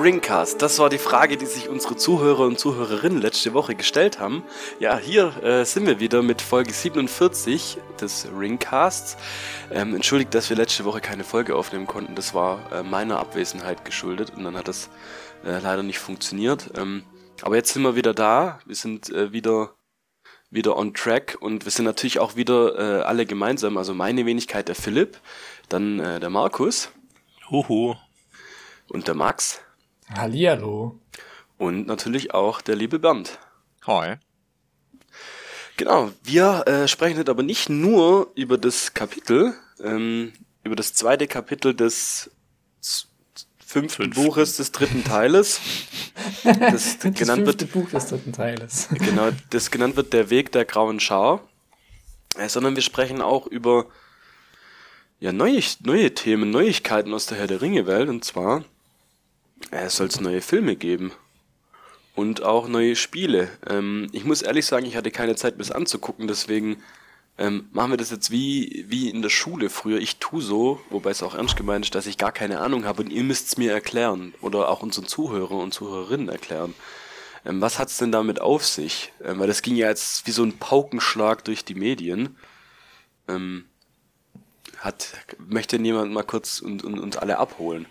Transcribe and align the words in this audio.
Ringcast, 0.00 0.62
das 0.62 0.78
war 0.78 0.88
die 0.88 0.98
Frage, 0.98 1.36
die 1.36 1.44
sich 1.44 1.68
unsere 1.68 1.94
Zuhörer 1.94 2.40
und 2.40 2.58
Zuhörerinnen 2.58 3.20
letzte 3.20 3.52
Woche 3.52 3.74
gestellt 3.74 4.18
haben. 4.18 4.42
Ja, 4.78 4.96
hier 4.96 5.42
äh, 5.42 5.64
sind 5.64 5.86
wir 5.86 6.00
wieder 6.00 6.22
mit 6.22 6.40
Folge 6.40 6.72
47 6.72 7.76
des 8.00 8.26
Ringcasts. 8.38 9.18
Ähm, 9.70 9.94
entschuldigt, 9.94 10.34
dass 10.34 10.48
wir 10.48 10.56
letzte 10.56 10.86
Woche 10.86 11.00
keine 11.00 11.22
Folge 11.22 11.54
aufnehmen 11.54 11.86
konnten. 11.86 12.14
Das 12.14 12.32
war 12.32 12.72
äh, 12.72 12.82
meiner 12.82 13.18
Abwesenheit 13.18 13.84
geschuldet 13.84 14.32
und 14.34 14.44
dann 14.44 14.56
hat 14.56 14.68
das 14.68 14.88
äh, 15.44 15.58
leider 15.58 15.82
nicht 15.82 15.98
funktioniert. 15.98 16.70
Ähm, 16.78 17.04
aber 17.42 17.56
jetzt 17.56 17.74
sind 17.74 17.82
wir 17.82 17.94
wieder 17.94 18.14
da. 18.14 18.60
Wir 18.64 18.76
sind 18.76 19.10
äh, 19.10 19.32
wieder 19.32 19.74
wieder 20.50 20.76
on 20.76 20.94
track 20.94 21.36
und 21.40 21.64
wir 21.64 21.70
sind 21.70 21.84
natürlich 21.84 22.18
auch 22.18 22.36
wieder 22.36 23.00
äh, 23.00 23.02
alle 23.02 23.26
gemeinsam. 23.26 23.76
Also 23.76 23.94
meine 23.94 24.24
Wenigkeit 24.24 24.66
der 24.66 24.74
Philipp, 24.74 25.18
dann 25.68 26.00
äh, 26.00 26.20
der 26.20 26.30
Markus. 26.30 26.90
Huhu. 27.50 27.94
Und 28.88 29.06
der 29.06 29.14
Max. 29.14 29.60
Hallihallo. 30.16 30.98
Und 31.58 31.86
natürlich 31.86 32.34
auch 32.34 32.60
der 32.60 32.76
liebe 32.76 32.98
Bernd. 32.98 33.38
Hi. 33.86 34.16
Genau, 35.76 36.10
wir 36.22 36.66
äh, 36.66 36.88
sprechen 36.88 37.18
heute 37.18 37.30
aber 37.30 37.42
nicht 37.42 37.68
nur 37.68 38.30
über 38.34 38.58
das 38.58 38.92
Kapitel, 38.92 39.54
ähm, 39.82 40.32
über 40.62 40.76
das 40.76 40.94
zweite 40.94 41.26
Kapitel 41.26 41.74
des 41.74 42.30
fünften 43.64 44.12
Fünf. 44.12 44.16
Buches 44.16 44.56
des 44.56 44.72
dritten 44.72 45.04
Teiles. 45.04 45.60
Das, 46.42 46.98
das 46.98 47.14
genannt 47.14 47.46
wird, 47.46 47.70
Buch 47.72 47.90
des 47.90 48.06
dritten 48.06 48.32
Teiles. 48.32 48.88
Genau, 48.98 49.30
das 49.50 49.70
genannt 49.70 49.96
wird 49.96 50.12
Der 50.12 50.30
Weg 50.30 50.52
der 50.52 50.64
grauen 50.64 51.00
Schar. 51.00 51.40
Äh, 52.36 52.48
sondern 52.48 52.74
wir 52.74 52.82
sprechen 52.82 53.20
auch 53.20 53.46
über 53.46 53.86
ja, 55.18 55.32
neue, 55.32 55.60
neue 55.82 56.14
Themen, 56.14 56.50
Neuigkeiten 56.50 57.12
aus 57.12 57.26
der 57.26 57.38
Herr 57.38 57.46
der 57.46 57.60
Ringe-Welt. 57.62 58.08
Und 58.08 58.24
zwar 58.24 58.64
äh, 59.70 59.88
soll 59.88 60.08
es 60.08 60.20
neue 60.20 60.40
Filme 60.40 60.76
geben. 60.76 61.12
Und 62.14 62.42
auch 62.42 62.68
neue 62.68 62.96
Spiele. 62.96 63.48
Ähm, 63.68 64.08
ich 64.12 64.24
muss 64.24 64.42
ehrlich 64.42 64.66
sagen, 64.66 64.84
ich 64.86 64.96
hatte 64.96 65.10
keine 65.10 65.36
Zeit, 65.36 65.56
bis 65.56 65.70
anzugucken, 65.70 66.26
deswegen 66.26 66.82
ähm, 67.38 67.68
machen 67.72 67.92
wir 67.92 67.96
das 67.96 68.10
jetzt 68.10 68.30
wie, 68.30 68.84
wie 68.88 69.08
in 69.08 69.22
der 69.22 69.30
Schule 69.30 69.70
früher. 69.70 69.98
Ich 69.98 70.18
tu 70.18 70.40
so, 70.40 70.80
wobei 70.90 71.10
es 71.10 71.22
auch 71.22 71.34
ernst 71.34 71.56
gemeint 71.56 71.86
ist, 71.86 71.94
dass 71.94 72.06
ich 72.06 72.18
gar 72.18 72.32
keine 72.32 72.60
Ahnung 72.60 72.84
habe 72.84 73.02
und 73.02 73.10
ihr 73.10 73.22
müsst 73.22 73.48
es 73.48 73.56
mir 73.56 73.72
erklären 73.72 74.34
oder 74.42 74.68
auch 74.68 74.82
unseren 74.82 75.06
Zuhörer 75.06 75.52
und 75.52 75.72
Zuhörerinnen 75.72 76.28
erklären. 76.28 76.74
Ähm, 77.46 77.60
was 77.60 77.78
hat's 77.78 77.96
denn 77.96 78.12
damit 78.12 78.40
auf 78.40 78.66
sich? 78.66 79.12
Ähm, 79.24 79.38
weil 79.38 79.46
das 79.46 79.62
ging 79.62 79.76
ja 79.76 79.88
jetzt 79.88 80.26
wie 80.26 80.32
so 80.32 80.42
ein 80.42 80.58
Paukenschlag 80.58 81.44
durch 81.44 81.64
die 81.64 81.74
Medien. 81.74 82.36
Ähm, 83.28 83.64
hat, 84.78 85.14
möchte 85.38 85.76
jemand 85.76 86.12
mal 86.12 86.24
kurz 86.24 86.60
und, 86.60 86.84
und, 86.84 86.98
uns 86.98 87.16
alle 87.16 87.38
abholen? 87.38 87.86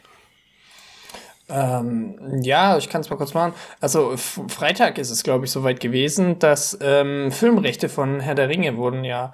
Ähm, 1.50 2.42
ja, 2.44 2.78
ich 2.78 2.90
kann 2.90 3.02
es 3.02 3.10
mal 3.10 3.16
kurz 3.16 3.34
machen. 3.34 3.54
Also 3.82 4.16
Freitag 4.18 4.98
ist 4.98 5.10
es, 5.10 5.24
glaube 5.24 5.46
ich, 5.46 5.52
soweit 5.52 5.80
gewesen, 5.80 6.40
dass 6.40 6.78
ähm, 6.82 7.32
Filmrechte 7.32 7.90
von 7.90 8.20
Herr 8.20 8.36
der 8.36 8.50
Ringe 8.50 8.78
wurden 8.78 9.04
ja 9.04 9.34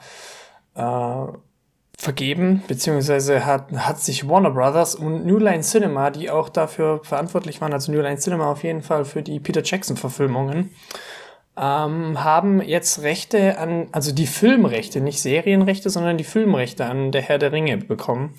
äh, 0.75 1.25
vergeben, 1.97 2.63
beziehungsweise 2.67 3.45
hat, 3.45 3.71
hat 3.71 3.99
sich 3.99 4.27
Warner 4.27 4.51
Brothers 4.51 4.95
und 4.95 5.25
New 5.25 5.37
Line 5.37 5.61
Cinema, 5.61 6.09
die 6.09 6.29
auch 6.29 6.49
dafür 6.49 7.01
verantwortlich 7.03 7.61
waren, 7.61 7.73
also 7.73 7.91
New 7.91 8.01
Line 8.01 8.17
Cinema 8.17 8.51
auf 8.51 8.63
jeden 8.63 8.81
Fall 8.81 9.05
für 9.05 9.21
die 9.21 9.39
Peter 9.39 9.63
Jackson-Verfilmungen, 9.63 10.71
ähm, 11.57 12.23
haben 12.23 12.61
jetzt 12.61 13.01
Rechte 13.01 13.57
an, 13.57 13.87
also 13.91 14.13
die 14.13 14.27
Filmrechte, 14.27 14.99
nicht 14.99 15.21
Serienrechte, 15.21 15.89
sondern 15.89 16.17
die 16.17 16.23
Filmrechte 16.25 16.85
an 16.85 17.11
der 17.11 17.21
Herr 17.21 17.37
der 17.37 17.51
Ringe 17.51 17.77
bekommen. 17.77 18.35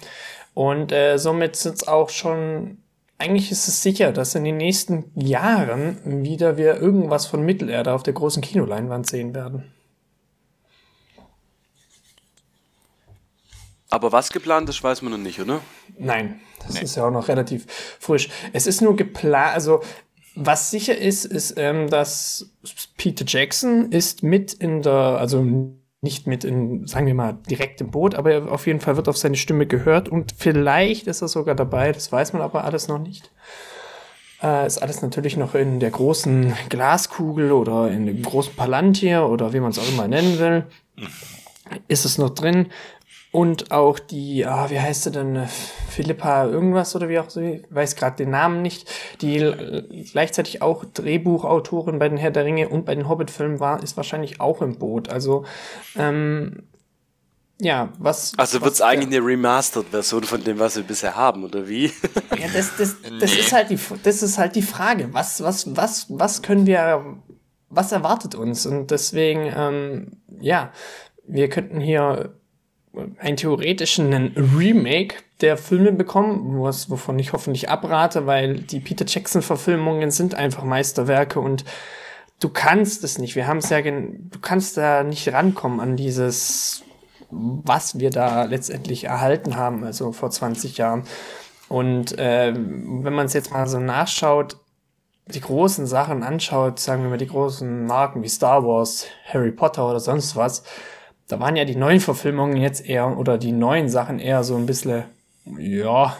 Und 0.54 0.92
äh, 0.92 1.18
somit 1.18 1.56
sind 1.56 1.76
es 1.76 1.88
auch 1.88 2.10
schon, 2.10 2.78
eigentlich 3.18 3.50
ist 3.50 3.66
es 3.68 3.82
sicher, 3.82 4.12
dass 4.12 4.34
in 4.34 4.44
den 4.44 4.58
nächsten 4.58 5.10
Jahren 5.14 6.24
wieder 6.24 6.56
wir 6.56 6.76
irgendwas 6.76 7.26
von 7.26 7.42
Mittelerde 7.42 7.92
auf 7.92 8.02
der 8.02 8.12
großen 8.12 8.42
Kinoleinwand 8.42 9.06
sehen 9.06 9.34
werden. 9.34 9.72
Aber 13.88 14.12
was 14.12 14.30
geplant 14.30 14.68
ist, 14.68 14.82
weiß 14.82 15.02
man 15.02 15.12
noch 15.12 15.18
nicht, 15.18 15.40
oder? 15.40 15.60
Nein, 15.96 16.40
das 16.60 16.74
nee. 16.74 16.82
ist 16.82 16.96
ja 16.96 17.06
auch 17.06 17.10
noch 17.10 17.28
relativ 17.28 17.66
frisch. 17.98 18.28
Es 18.52 18.66
ist 18.66 18.82
nur 18.82 18.96
geplant, 18.96 19.54
also 19.54 19.80
was 20.34 20.70
sicher 20.70 20.96
ist, 20.98 21.24
ist, 21.24 21.54
ähm, 21.56 21.88
dass 21.88 22.50
Peter 22.98 23.24
Jackson 23.26 23.90
ist 23.90 24.22
mit 24.22 24.52
in 24.52 24.82
der, 24.82 24.92
also 24.92 25.42
nicht 26.06 26.28
mit 26.28 26.44
in, 26.44 26.86
sagen 26.86 27.06
wir 27.08 27.14
mal, 27.14 27.36
direkt 27.50 27.80
im 27.80 27.90
Boot, 27.90 28.14
aber 28.14 28.52
auf 28.52 28.68
jeden 28.68 28.78
Fall 28.78 28.96
wird 28.96 29.08
auf 29.08 29.16
seine 29.16 29.36
Stimme 29.36 29.66
gehört 29.66 30.08
und 30.08 30.32
vielleicht 30.38 31.08
ist 31.08 31.20
er 31.20 31.26
sogar 31.26 31.56
dabei, 31.56 31.90
das 31.90 32.12
weiß 32.12 32.32
man 32.32 32.42
aber 32.42 32.64
alles 32.64 32.86
noch 32.86 33.00
nicht. 33.00 33.32
Äh, 34.40 34.68
ist 34.68 34.78
alles 34.78 35.02
natürlich 35.02 35.36
noch 35.36 35.56
in 35.56 35.80
der 35.80 35.90
großen 35.90 36.54
Glaskugel 36.68 37.50
oder 37.50 37.90
in 37.90 38.06
dem 38.06 38.22
großen 38.22 38.54
Palantir 38.54 39.28
oder 39.28 39.52
wie 39.52 39.58
man 39.58 39.72
es 39.72 39.80
auch 39.80 39.88
immer 39.88 40.06
nennen 40.06 40.38
will. 40.38 40.66
Mhm. 40.94 41.08
Ist 41.88 42.04
es 42.04 42.18
noch 42.18 42.30
drin? 42.30 42.68
Und 43.36 43.70
auch 43.70 43.98
die, 43.98 44.46
ah, 44.46 44.70
wie 44.70 44.80
heißt 44.80 45.02
sie 45.02 45.10
denn, 45.10 45.46
Philippa 45.90 46.46
irgendwas 46.46 46.96
oder 46.96 47.10
wie 47.10 47.18
auch 47.18 47.28
so, 47.28 47.42
ich 47.42 47.64
weiß 47.68 47.94
gerade 47.94 48.16
den 48.16 48.30
Namen 48.30 48.62
nicht, 48.62 48.88
die 49.20 49.54
gleichzeitig 50.10 50.62
auch 50.62 50.86
Drehbuchautorin 50.86 51.98
bei 51.98 52.08
den 52.08 52.16
Herr 52.16 52.30
der 52.30 52.46
Ringe 52.46 52.70
und 52.70 52.86
bei 52.86 52.94
den 52.94 53.10
Hobbit-Filmen 53.10 53.60
war, 53.60 53.82
ist 53.82 53.94
wahrscheinlich 53.98 54.40
auch 54.40 54.62
im 54.62 54.78
Boot. 54.78 55.10
Also, 55.10 55.44
ähm, 55.96 56.62
ja, 57.60 57.90
was. 57.98 58.32
Also 58.38 58.62
wird 58.62 58.72
es 58.72 58.80
eigentlich 58.80 59.14
eine 59.14 59.26
Remastered-Version 59.26 60.24
von 60.24 60.42
dem, 60.42 60.58
was 60.58 60.76
wir 60.76 60.84
bisher 60.84 61.14
haben, 61.14 61.44
oder 61.44 61.68
wie? 61.68 61.92
Ja, 62.38 62.48
das, 62.54 62.74
das, 62.78 62.96
das, 63.20 63.34
nee. 63.34 63.40
ist 63.40 63.52
halt 63.52 63.68
die, 63.68 63.78
das 64.02 64.22
ist 64.22 64.38
halt 64.38 64.56
die 64.56 64.62
Frage. 64.62 65.12
Was, 65.12 65.42
was, 65.42 65.76
was, 65.76 66.06
was 66.08 66.40
können 66.40 66.64
wir, 66.64 67.18
was 67.68 67.92
erwartet 67.92 68.34
uns? 68.34 68.64
Und 68.64 68.90
deswegen, 68.90 69.52
ähm, 69.54 70.22
ja, 70.40 70.72
wir 71.26 71.50
könnten 71.50 71.80
hier 71.80 72.34
einen 73.18 73.36
theoretischen 73.36 74.12
Remake 74.56 75.16
der 75.40 75.56
Filme 75.56 75.92
bekommen, 75.92 76.62
was, 76.62 76.90
wovon 76.90 77.18
ich 77.18 77.32
hoffentlich 77.32 77.68
abrate, 77.68 78.26
weil 78.26 78.54
die 78.54 78.80
Peter 78.80 79.04
Jackson-Verfilmungen 79.06 80.10
sind 80.10 80.34
einfach 80.34 80.64
Meisterwerke 80.64 81.40
und 81.40 81.64
du 82.40 82.48
kannst 82.48 83.04
es 83.04 83.18
nicht. 83.18 83.36
Wir 83.36 83.46
haben 83.46 83.58
es 83.58 83.68
ja, 83.68 83.80
du 83.82 84.38
kannst 84.40 84.76
da 84.76 85.02
nicht 85.02 85.32
rankommen 85.32 85.80
an 85.80 85.96
dieses, 85.96 86.82
was 87.30 87.98
wir 87.98 88.10
da 88.10 88.44
letztendlich 88.44 89.04
erhalten 89.04 89.56
haben, 89.56 89.84
also 89.84 90.12
vor 90.12 90.30
20 90.30 90.78
Jahren. 90.78 91.04
Und 91.68 92.18
äh, 92.18 92.54
wenn 92.54 93.12
man 93.12 93.26
es 93.26 93.32
jetzt 93.32 93.52
mal 93.52 93.66
so 93.66 93.80
nachschaut, 93.80 94.56
die 95.26 95.40
großen 95.40 95.86
Sachen 95.86 96.22
anschaut, 96.22 96.78
sagen 96.78 97.02
wir 97.02 97.10
mal 97.10 97.18
die 97.18 97.26
großen 97.26 97.84
Marken 97.86 98.22
wie 98.22 98.28
Star 98.28 98.64
Wars, 98.64 99.06
Harry 99.26 99.50
Potter 99.50 99.88
oder 99.90 99.98
sonst 99.98 100.36
was, 100.36 100.62
da 101.28 101.40
waren 101.40 101.56
ja 101.56 101.64
die 101.64 101.76
neuen 101.76 102.00
Verfilmungen 102.00 102.56
jetzt 102.56 102.84
eher, 102.84 103.18
oder 103.18 103.38
die 103.38 103.52
neuen 103.52 103.88
Sachen 103.88 104.18
eher 104.18 104.44
so 104.44 104.56
ein 104.56 104.66
bisschen, 104.66 105.04
ja, 105.58 106.16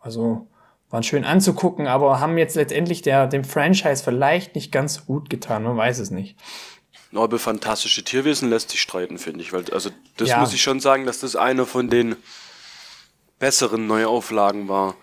also 0.00 0.46
waren 0.90 1.02
schön 1.02 1.24
anzugucken, 1.24 1.86
aber 1.86 2.18
haben 2.20 2.38
jetzt 2.38 2.56
letztendlich 2.56 3.02
der, 3.02 3.26
dem 3.26 3.44
Franchise 3.44 4.02
vielleicht 4.02 4.54
nicht 4.54 4.72
ganz 4.72 5.06
gut 5.06 5.28
getan, 5.28 5.62
man 5.62 5.76
weiß 5.76 5.98
es 5.98 6.10
nicht. 6.10 6.36
Aber 7.14 7.38
fantastische 7.38 8.04
Tierwesen 8.04 8.50
lässt 8.50 8.70
sich 8.70 8.80
streiten, 8.82 9.18
finde 9.18 9.40
ich, 9.40 9.52
weil, 9.52 9.64
also, 9.72 9.90
das 10.16 10.28
ja. 10.28 10.40
muss 10.40 10.52
ich 10.52 10.62
schon 10.62 10.80
sagen, 10.80 11.06
dass 11.06 11.20
das 11.20 11.36
eine 11.36 11.64
von 11.64 11.88
den 11.88 12.16
besseren 13.38 13.86
Neuauflagen 13.86 14.68
war. 14.68 14.94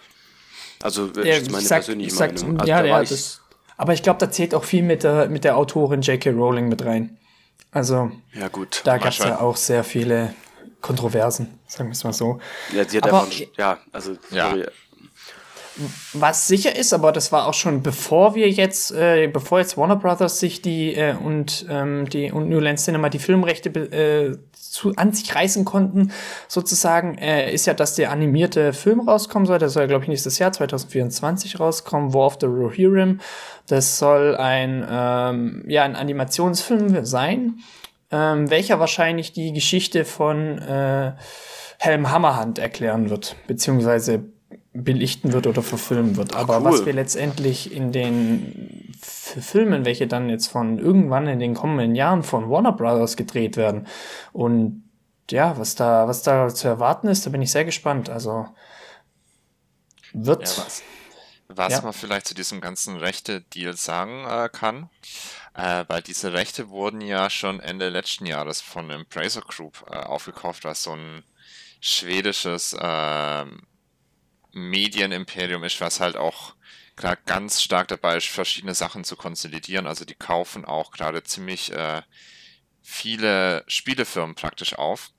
Also, 0.83 1.07
das 1.07 1.25
ja, 1.25 1.35
ist 1.35 1.51
meine 1.51 1.65
sag, 1.65 1.77
persönliche 1.79 2.15
Meinung. 2.15 2.59
Also, 2.59 2.69
ja, 2.69 2.83
ja, 2.83 2.99
das, 2.99 3.41
aber 3.77 3.93
ich 3.93 4.03
glaube, 4.03 4.19
da 4.19 4.29
zählt 4.29 4.53
auch 4.53 4.63
viel 4.63 4.83
mit 4.83 5.03
der, 5.03 5.29
mit 5.29 5.43
der 5.43 5.57
Autorin 5.57 6.01
J.K. 6.01 6.29
Rowling 6.31 6.67
mit 6.67 6.85
rein. 6.85 7.17
Also, 7.75 8.09
ja, 8.31 8.47
gut. 8.47 8.79
da 8.85 8.97
gab 8.97 9.09
es 9.09 9.17
ja 9.17 9.41
auch 9.41 9.57
sehr 9.57 9.83
viele 9.83 10.33
Kontroversen, 10.79 11.59
sagen 11.67 11.89
wir 11.89 11.91
es 11.91 12.05
mal 12.05 12.13
so. 12.13 12.39
Ja, 12.71 12.87
sie 12.87 12.95
hat 12.95 13.03
aber, 13.09 13.23
einfach, 13.23 13.37
ja, 13.57 13.79
also, 13.91 14.15
ja. 14.31 14.51
Sorry. 14.51 14.65
Was 16.13 16.47
sicher 16.47 16.75
ist, 16.75 16.93
aber 16.93 17.11
das 17.11 17.31
war 17.31 17.47
auch 17.47 17.53
schon 17.53 17.83
bevor 17.83 18.33
wir 18.33 18.49
jetzt, 18.49 18.91
äh, 18.91 19.27
bevor 19.27 19.59
jetzt 19.59 19.77
Warner 19.77 19.97
Brothers 19.97 20.39
sich 20.39 20.61
die 20.61 20.95
äh, 20.95 21.15
und 21.15 21.65
ähm, 21.69 22.07
die 22.09 22.31
und 22.31 22.49
New 22.49 22.59
Line 22.59 22.77
Cinema 22.77 23.09
die 23.09 23.19
Filmrechte 23.19 23.69
äh, 23.69 24.37
zu, 24.75 24.93
an 24.95 25.11
sich 25.11 25.33
reißen 25.35 25.65
konnten, 25.65 26.11
sozusagen, 26.47 27.17
äh, 27.17 27.53
ist 27.53 27.65
ja, 27.65 27.73
dass 27.73 27.95
der 27.95 28.11
animierte 28.11 28.73
Film 28.73 29.01
rauskommen 29.01 29.45
soll. 29.45 29.59
Der 29.59 29.69
soll, 29.69 29.87
glaube 29.87 30.03
ich, 30.03 30.09
nächstes 30.09 30.39
Jahr 30.39 30.51
2024 30.51 31.59
rauskommen, 31.59 32.13
War 32.13 32.27
of 32.27 32.37
the 32.39 32.47
Rohirrim. 32.47 33.19
Das 33.67 33.97
soll 33.97 34.35
ein, 34.35 34.85
ähm, 34.89 35.63
ja, 35.67 35.83
ein 35.83 35.95
Animationsfilm 35.95 37.05
sein, 37.05 37.59
ähm, 38.11 38.49
welcher 38.49 38.79
wahrscheinlich 38.79 39.33
die 39.33 39.53
Geschichte 39.53 40.05
von 40.05 40.57
äh, 40.59 41.13
Helm 41.79 42.11
Hammerhand 42.11 42.59
erklären 42.59 43.09
wird, 43.09 43.35
beziehungsweise 43.47 44.23
belichten 44.75 45.31
wird 45.31 45.47
oder 45.47 45.63
verfilmen 45.63 46.17
wird. 46.17 46.35
Aber 46.35 46.57
cool. 46.57 46.65
was 46.65 46.85
wir 46.85 46.93
letztendlich 46.93 47.71
in 47.71 47.91
den 47.93 48.93
Filmen, 49.01 49.85
welche 49.85 50.05
dann 50.05 50.29
jetzt 50.29 50.47
von 50.47 50.79
irgendwann 50.79 51.27
in 51.27 51.39
den 51.39 51.53
kommenden 51.53 51.95
Jahren 51.95 52.23
von 52.23 52.49
Warner 52.49 52.73
Brothers 52.73 53.15
gedreht 53.15 53.55
werden 53.55 53.87
und 54.33 54.83
ja, 55.31 55.57
was 55.57 55.75
da, 55.75 56.07
was 56.07 56.21
da 56.21 56.49
zu 56.49 56.67
erwarten 56.67 57.07
ist, 57.07 57.25
da 57.25 57.29
bin 57.31 57.41
ich 57.41 57.51
sehr 57.51 57.65
gespannt. 57.65 58.09
Also 58.09 58.47
wird 60.13 60.41
ja, 60.41 60.63
was, 60.63 60.83
Was 61.47 61.73
ja. 61.73 61.81
man 61.81 61.93
vielleicht 61.93 62.27
zu 62.27 62.35
diesem 62.35 62.61
ganzen 62.61 62.97
Rechte-Deal 62.97 63.75
sagen 63.75 64.25
äh, 64.25 64.49
kann, 64.49 64.89
äh, 65.55 65.85
weil 65.87 66.03
diese 66.03 66.33
Rechte 66.33 66.69
wurden 66.69 67.01
ja 67.01 67.29
schon 67.29 67.59
Ende 67.59 67.89
letzten 67.89 68.25
Jahres 68.25 68.61
von 68.61 68.91
Embracer 68.91 69.41
Group 69.41 69.83
äh, 69.89 69.95
aufgekauft, 69.95 70.63
was 70.63 70.83
so 70.83 70.91
ein 70.91 71.23
schwedisches 71.81 72.75
ähm, 72.79 73.63
Medienimperium 74.55 75.63
ist, 75.65 75.81
was 75.81 75.99
halt 75.99 76.15
auch 76.15 76.55
gerade 76.95 77.21
ganz 77.25 77.61
stark 77.61 77.89
dabei 77.89 78.17
ist, 78.17 78.27
verschiedene 78.27 78.73
Sachen 78.73 79.03
zu 79.03 79.17
konsolidieren. 79.17 79.85
Also 79.85 80.05
die 80.05 80.15
kaufen 80.15 80.63
auch 80.65 80.91
gerade 80.91 81.23
ziemlich 81.23 81.73
äh, 81.73 82.01
viele 82.81 83.65
Spielefirmen 83.67 84.35
praktisch 84.35 84.75
auf, 84.75 85.11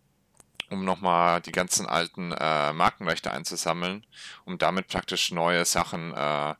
um 0.71 0.85
nochmal 0.85 1.43
die 1.43 1.53
ganzen 1.53 1.87
alten 1.87 2.33
äh, 2.33 2.73
Markenrechte 2.73 3.31
einzusammeln, 3.31 4.07
um 4.47 4.57
damit 4.57 4.89
praktisch 4.89 5.31
neue 5.33 5.67
Sachen 5.67 6.15
äh, 6.15 6.55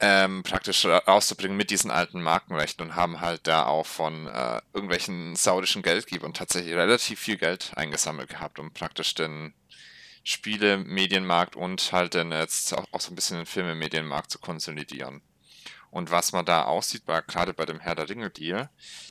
ähm, 0.00 0.42
praktisch 0.42 0.84
rauszubringen 0.84 1.56
mit 1.56 1.70
diesen 1.70 1.90
alten 1.90 2.20
Markenrechten 2.20 2.86
und 2.86 2.96
haben 2.96 3.20
halt 3.20 3.46
da 3.46 3.66
auch 3.66 3.86
von 3.86 4.26
äh, 4.26 4.60
irgendwelchen 4.72 5.34
saudischen 5.36 5.82
Geldgebern 5.82 6.34
tatsächlich 6.34 6.74
relativ 6.74 7.20
viel 7.20 7.36
Geld 7.36 7.72
eingesammelt 7.76 8.28
gehabt, 8.28 8.58
um 8.58 8.72
praktisch 8.72 9.14
den 9.14 9.54
Spiele-Medienmarkt 10.28 11.56
und 11.56 11.90
halt 11.92 12.14
dann 12.14 12.32
jetzt 12.32 12.74
auch, 12.74 12.84
auch 12.92 13.00
so 13.00 13.10
ein 13.10 13.14
bisschen 13.14 13.38
den 13.38 13.46
Filme-Medienmarkt 13.46 14.30
zu 14.30 14.38
konsolidieren. 14.38 15.22
Und 15.90 16.10
was 16.10 16.32
man 16.32 16.44
da 16.44 16.64
aussieht, 16.64 17.06
war 17.06 17.22
gerade 17.22 17.54
bei 17.54 17.64
dem 17.64 17.80
Herr 17.80 17.94
der 17.94 18.10
Ringe-Deal, 18.10 18.68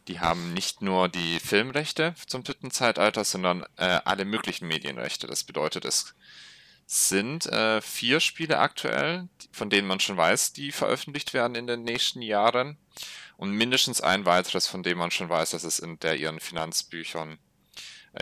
die 0.08 0.20
haben 0.20 0.54
nicht 0.54 0.84
nur 0.84 1.10
die 1.10 1.40
Filmrechte 1.40 2.14
zum 2.28 2.44
dritten 2.44 2.70
Zeitalter, 2.70 3.24
sondern 3.24 3.64
äh, 3.78 4.00
alle 4.06 4.26
möglichen 4.26 4.68
Medienrechte. 4.68 5.26
Das 5.26 5.44
bedeutet, 5.44 5.86
es 5.86 6.14
sind 6.86 7.48
äh, 7.48 7.82
vier 7.82 8.20
Spiele 8.20 8.60
aktuell, 8.60 9.28
von 9.52 9.72
denen 9.72 9.88
man 9.88 10.00
schon 10.00 10.18
weiß, 10.18 10.54
die 10.54 10.72
veröffentlicht 10.72 11.34
werden 11.34 11.56
in 11.56 11.66
den 11.66 11.82
nächsten 11.82 12.22
Jahren. 12.22 12.78
Und 13.38 13.54
mindestens 13.54 14.02
ein 14.02 14.26
weiteres, 14.26 14.68
von 14.68 14.84
dem 14.84 15.00
man 15.00 15.10
schon 15.10 15.30
weiß, 15.30 15.50
dass 15.50 15.64
es 15.64 15.80
in 15.80 15.98
der 16.00 16.16
ihren 16.18 16.40
Finanzbüchern 16.40 17.40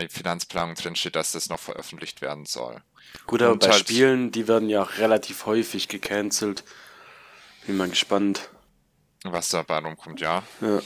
Finanzplanung 0.08 0.74
drinsteht, 0.74 1.16
dass 1.16 1.32
das 1.32 1.48
noch 1.48 1.60
veröffentlicht 1.60 2.20
werden 2.20 2.46
soll. 2.46 2.82
Gut, 3.26 3.42
aber 3.42 3.52
Und 3.52 3.60
bei 3.60 3.70
halt 3.70 3.80
Spielen, 3.80 4.30
die 4.30 4.48
werden 4.48 4.68
ja 4.68 4.82
auch 4.82 4.98
relativ 4.98 5.46
häufig 5.46 5.88
gecancelt. 5.88 6.64
Bin 7.66 7.76
mal 7.76 7.88
gespannt. 7.88 8.50
Was 9.24 9.48
dabei 9.48 9.78
rumkommt, 9.78 10.20
ja. 10.20 10.42
ja. 10.60 10.80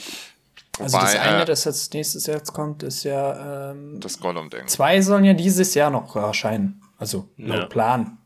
Also 0.79 0.97
Wobei, 0.97 1.13
das 1.13 1.21
eine, 1.21 1.41
äh, 1.41 1.45
das 1.45 1.63
jetzt 1.65 1.93
nächstes 1.93 2.25
Jahr 2.25 2.39
kommt, 2.41 2.81
ist 2.81 3.03
ja 3.03 3.71
ähm, 3.71 3.99
das 3.99 4.19
Gollum-Ding. 4.19 4.67
Zwei 4.67 5.01
sollen 5.01 5.25
ja 5.25 5.33
dieses 5.33 5.73
Jahr 5.73 5.89
noch 5.91 6.15
erscheinen. 6.15 6.81
Also 6.97 7.29
ja. 7.37 7.65
Plan. 7.65 8.17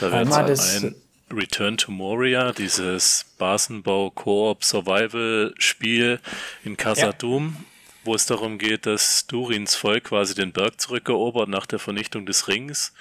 Da 0.00 0.12
wird 0.12 0.32
ein 0.32 0.94
Return 1.32 1.76
to 1.76 1.90
Moria, 1.90 2.52
dieses 2.52 3.26
Basenbau 3.38 4.10
Koop 4.10 4.64
Survival 4.64 5.52
Spiel 5.58 6.20
in 6.64 6.76
Casadum. 6.76 7.56
Ja 7.58 7.64
wo 8.06 8.14
es 8.14 8.26
darum 8.26 8.58
geht, 8.58 8.86
dass 8.86 9.26
Durins 9.26 9.74
Volk 9.74 10.04
quasi 10.04 10.34
den 10.34 10.52
Berg 10.52 10.80
zurückerobert 10.80 11.48
nach 11.48 11.66
der 11.66 11.78
Vernichtung 11.78 12.26
des 12.26 12.48
Rings. 12.48 12.94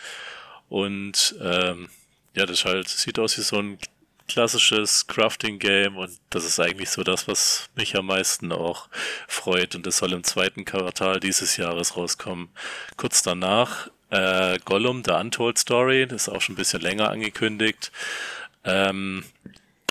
Und 0.70 1.36
ähm, 1.42 1.90
ja, 2.34 2.46
das 2.46 2.66
halt 2.66 2.88
sieht 2.90 3.20
aus 3.20 3.38
wie 3.38 3.44
so 3.44 3.58
ein 3.58 3.78
klassisches 4.28 5.08
Crafting-Game 5.08 5.98
und 5.98 6.12
das 6.32 6.46
ist 6.46 6.60
eigentlich 6.60 6.90
so 6.90 7.04
das, 7.04 7.28
was 7.28 7.70
mich 7.76 7.96
am 7.96 8.08
meisten 8.08 8.52
auch 8.52 8.90
freut. 9.28 9.76
Und 9.76 9.86
das 9.86 9.98
soll 9.98 10.14
im 10.14 10.24
zweiten 10.24 10.66
Quartal 10.66 11.20
dieses 11.20 11.58
Jahres 11.58 11.96
rauskommen. 11.96 12.50
Kurz 12.98 13.22
danach 13.22 13.90
äh, 14.10 14.60
Gollum, 14.66 15.04
The 15.06 15.12
Untold 15.12 15.58
Story, 15.58 16.08
das 16.08 16.24
ist 16.24 16.30
auch 16.30 16.42
schon 16.42 16.54
ein 16.54 16.58
bisschen 16.58 16.82
länger 16.82 17.10
angekündigt. 17.10 17.92
Ähm, 18.64 19.24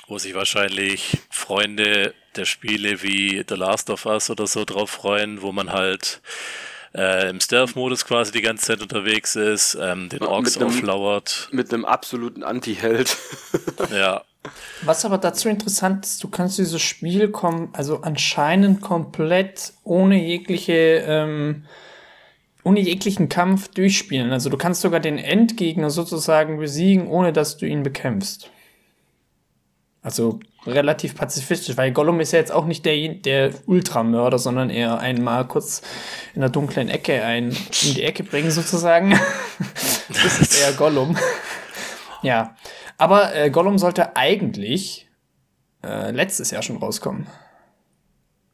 wo 0.07 0.19
sich 0.19 0.35
wahrscheinlich 0.35 1.19
Freunde 1.31 2.15
der 2.37 2.45
Spiele 2.45 3.03
wie 3.03 3.45
The 3.49 3.55
Last 3.55 3.91
of 3.91 4.07
Us 4.07 4.31
oder 4.31 4.47
so 4.47 4.65
drauf 4.65 4.91
freuen, 4.91 5.43
wo 5.43 5.53
man 5.53 5.73
halt 5.73 6.21
äh, 6.95 7.29
im 7.29 7.41
Stealth-Modus 7.41 8.05
quasi 8.05 8.33
die 8.33 8.43
ganze 8.43 8.67
Zeit 8.67 8.83
unterwegs 8.83 9.37
ist, 9.37 9.77
ähm, 9.81 10.09
den 10.09 10.23
Orks 10.23 10.59
auflauert. 10.59 11.49
Mit 11.53 11.73
einem 11.73 11.85
absoluten 11.85 12.43
Anti-Held. 12.43 13.17
ja. 13.93 14.23
Was 14.83 15.05
aber 15.05 15.19
dazu 15.19 15.49
interessant 15.49 16.05
ist, 16.05 16.23
du 16.23 16.29
kannst 16.29 16.59
dieses 16.59 16.83
Spiel 16.83 17.29
kommen, 17.31 17.71
also 17.73 18.03
anscheinend 18.03 18.83
komplett 18.83 19.73
ohne 19.85 20.23
jegliche, 20.23 21.05
ähm, 21.07 21.65
ohne 22.63 22.81
jeglichen 22.81 23.29
Kampf 23.29 23.69
durchspielen. 23.69 24.33
Also 24.33 24.51
du 24.51 24.59
kannst 24.59 24.83
sogar 24.83 25.01
den 25.01 25.19
Endgegner 25.19 25.91
sozusagen 25.91 26.59
besiegen, 26.59 27.09
ohne 27.09 27.33
dass 27.33 27.57
du 27.57 27.67
ihn 27.67 27.83
bekämpfst. 27.83 28.51
Also 30.05 30.39
relativ 30.67 31.17
pazifistisch, 31.17 31.79
weil 31.79 31.91
Gollum 31.91 32.21
ist 32.21 32.33
ja 32.33 32.39
jetzt 32.39 32.53
auch 32.53 32.67
nicht 32.67 32.85
der, 32.85 33.09
der 33.15 33.53
Ultramörder, 33.65 34.39
sondern 34.39 34.69
eher 34.69 34.99
einmal 34.99 35.47
kurz 35.49 35.81
in 36.35 36.43
der 36.43 36.51
dunklen 36.51 36.91
Ecke 36.91 37.25
ein, 37.25 37.57
in 37.83 37.95
die 37.95 38.03
Ecke 38.03 38.23
bringen 38.23 38.51
sozusagen. 38.51 39.19
das 40.09 40.41
ist 40.41 40.61
eher 40.61 40.75
Gollum. 40.75 41.17
ja, 42.23 42.55
aber 42.99 43.35
äh, 43.35 43.49
Gollum 43.49 43.79
sollte 43.79 44.15
eigentlich 44.15 45.09
äh, 45.83 46.11
letztes 46.11 46.51
Jahr 46.51 46.63
schon 46.63 46.77
rauskommen. 46.77 47.27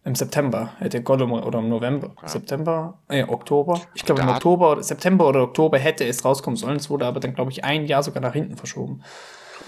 Im 0.04 0.14
September 0.14 0.74
hätte 0.78 1.02
Gollum 1.02 1.32
oder 1.32 1.58
im 1.58 1.68
November, 1.68 2.14
ja. 2.22 2.28
September, 2.28 3.00
äh, 3.08 3.24
Oktober. 3.24 3.80
Ich 3.94 4.04
glaube 4.04 4.22
im 4.22 4.28
Oktober 4.28 4.70
oder 4.70 4.82
September 4.84 5.26
oder 5.26 5.42
Oktober 5.42 5.80
hätte 5.80 6.04
es 6.06 6.24
rauskommen 6.24 6.56
sollen. 6.56 6.76
Es 6.76 6.88
wurde 6.90 7.06
aber 7.06 7.18
dann 7.18 7.34
glaube 7.34 7.50
ich 7.50 7.64
ein 7.64 7.86
Jahr 7.86 8.04
sogar 8.04 8.22
nach 8.22 8.34
hinten 8.34 8.56
verschoben. 8.56 9.02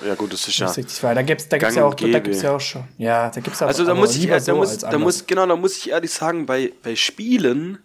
Ja 0.06 0.14
gut, 0.14 0.32
das 0.32 0.46
ist 0.48 0.58
ja. 0.58 0.66
Das 0.66 0.76
ist 0.76 0.84
richtig, 0.84 1.02
weil 1.02 1.14
da 1.14 1.22
gibt's, 1.22 1.48
da 1.48 1.58
gibt's 1.58 1.74
ja 1.74 1.84
auch, 1.84 1.94
da 1.94 2.18
gibt's 2.18 2.42
ja 2.42 2.56
auch 2.56 2.60
schon. 2.60 2.84
Ja, 2.98 3.30
da 3.30 3.40
gibt's 3.40 3.62
aber, 3.62 3.68
Also 3.68 3.84
da 3.84 3.94
muss 3.94 4.16
ich, 4.16 4.26
da 4.26 4.40
so 4.40 4.56
muss, 4.56 4.78
da 4.78 4.98
muss, 4.98 5.26
genau, 5.26 5.46
da 5.46 5.56
muss 5.56 5.76
ich 5.76 5.90
ehrlich 5.90 6.10
sagen, 6.10 6.46
bei, 6.46 6.72
bei 6.82 6.96
Spielen 6.96 7.78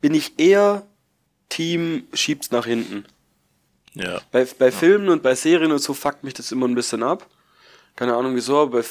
bin 0.00 0.14
ich 0.14 0.38
eher 0.38 0.86
Team 1.48 2.04
schiebt's 2.12 2.50
nach 2.50 2.66
hinten. 2.66 3.04
Ja. 3.94 4.20
Bei, 4.30 4.46
bei 4.58 4.70
Filmen 4.70 5.08
und 5.08 5.22
bei 5.22 5.34
Serien 5.34 5.72
und 5.72 5.78
so 5.78 5.94
fuckt 5.94 6.22
mich 6.22 6.34
das 6.34 6.52
immer 6.52 6.68
ein 6.68 6.74
bisschen 6.74 7.02
ab. 7.02 7.26
Keine 7.96 8.14
Ahnung 8.14 8.34
wieso, 8.34 8.58
aber 8.58 8.82
bei, 8.82 8.84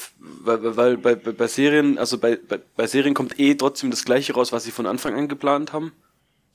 weil, 0.62 0.76
weil 0.76 0.96
bei, 0.96 1.14
bei, 1.14 1.32
bei 1.32 1.46
Serien, 1.46 1.96
also 1.96 2.18
bei, 2.18 2.36
bei, 2.36 2.58
bei 2.76 2.86
Serien 2.88 3.14
kommt 3.14 3.38
eh 3.38 3.54
trotzdem 3.54 3.90
das 3.90 4.04
gleiche 4.04 4.34
raus, 4.34 4.50
was 4.50 4.64
sie 4.64 4.72
von 4.72 4.86
Anfang 4.86 5.14
an 5.14 5.28
geplant 5.28 5.72
haben. 5.72 5.92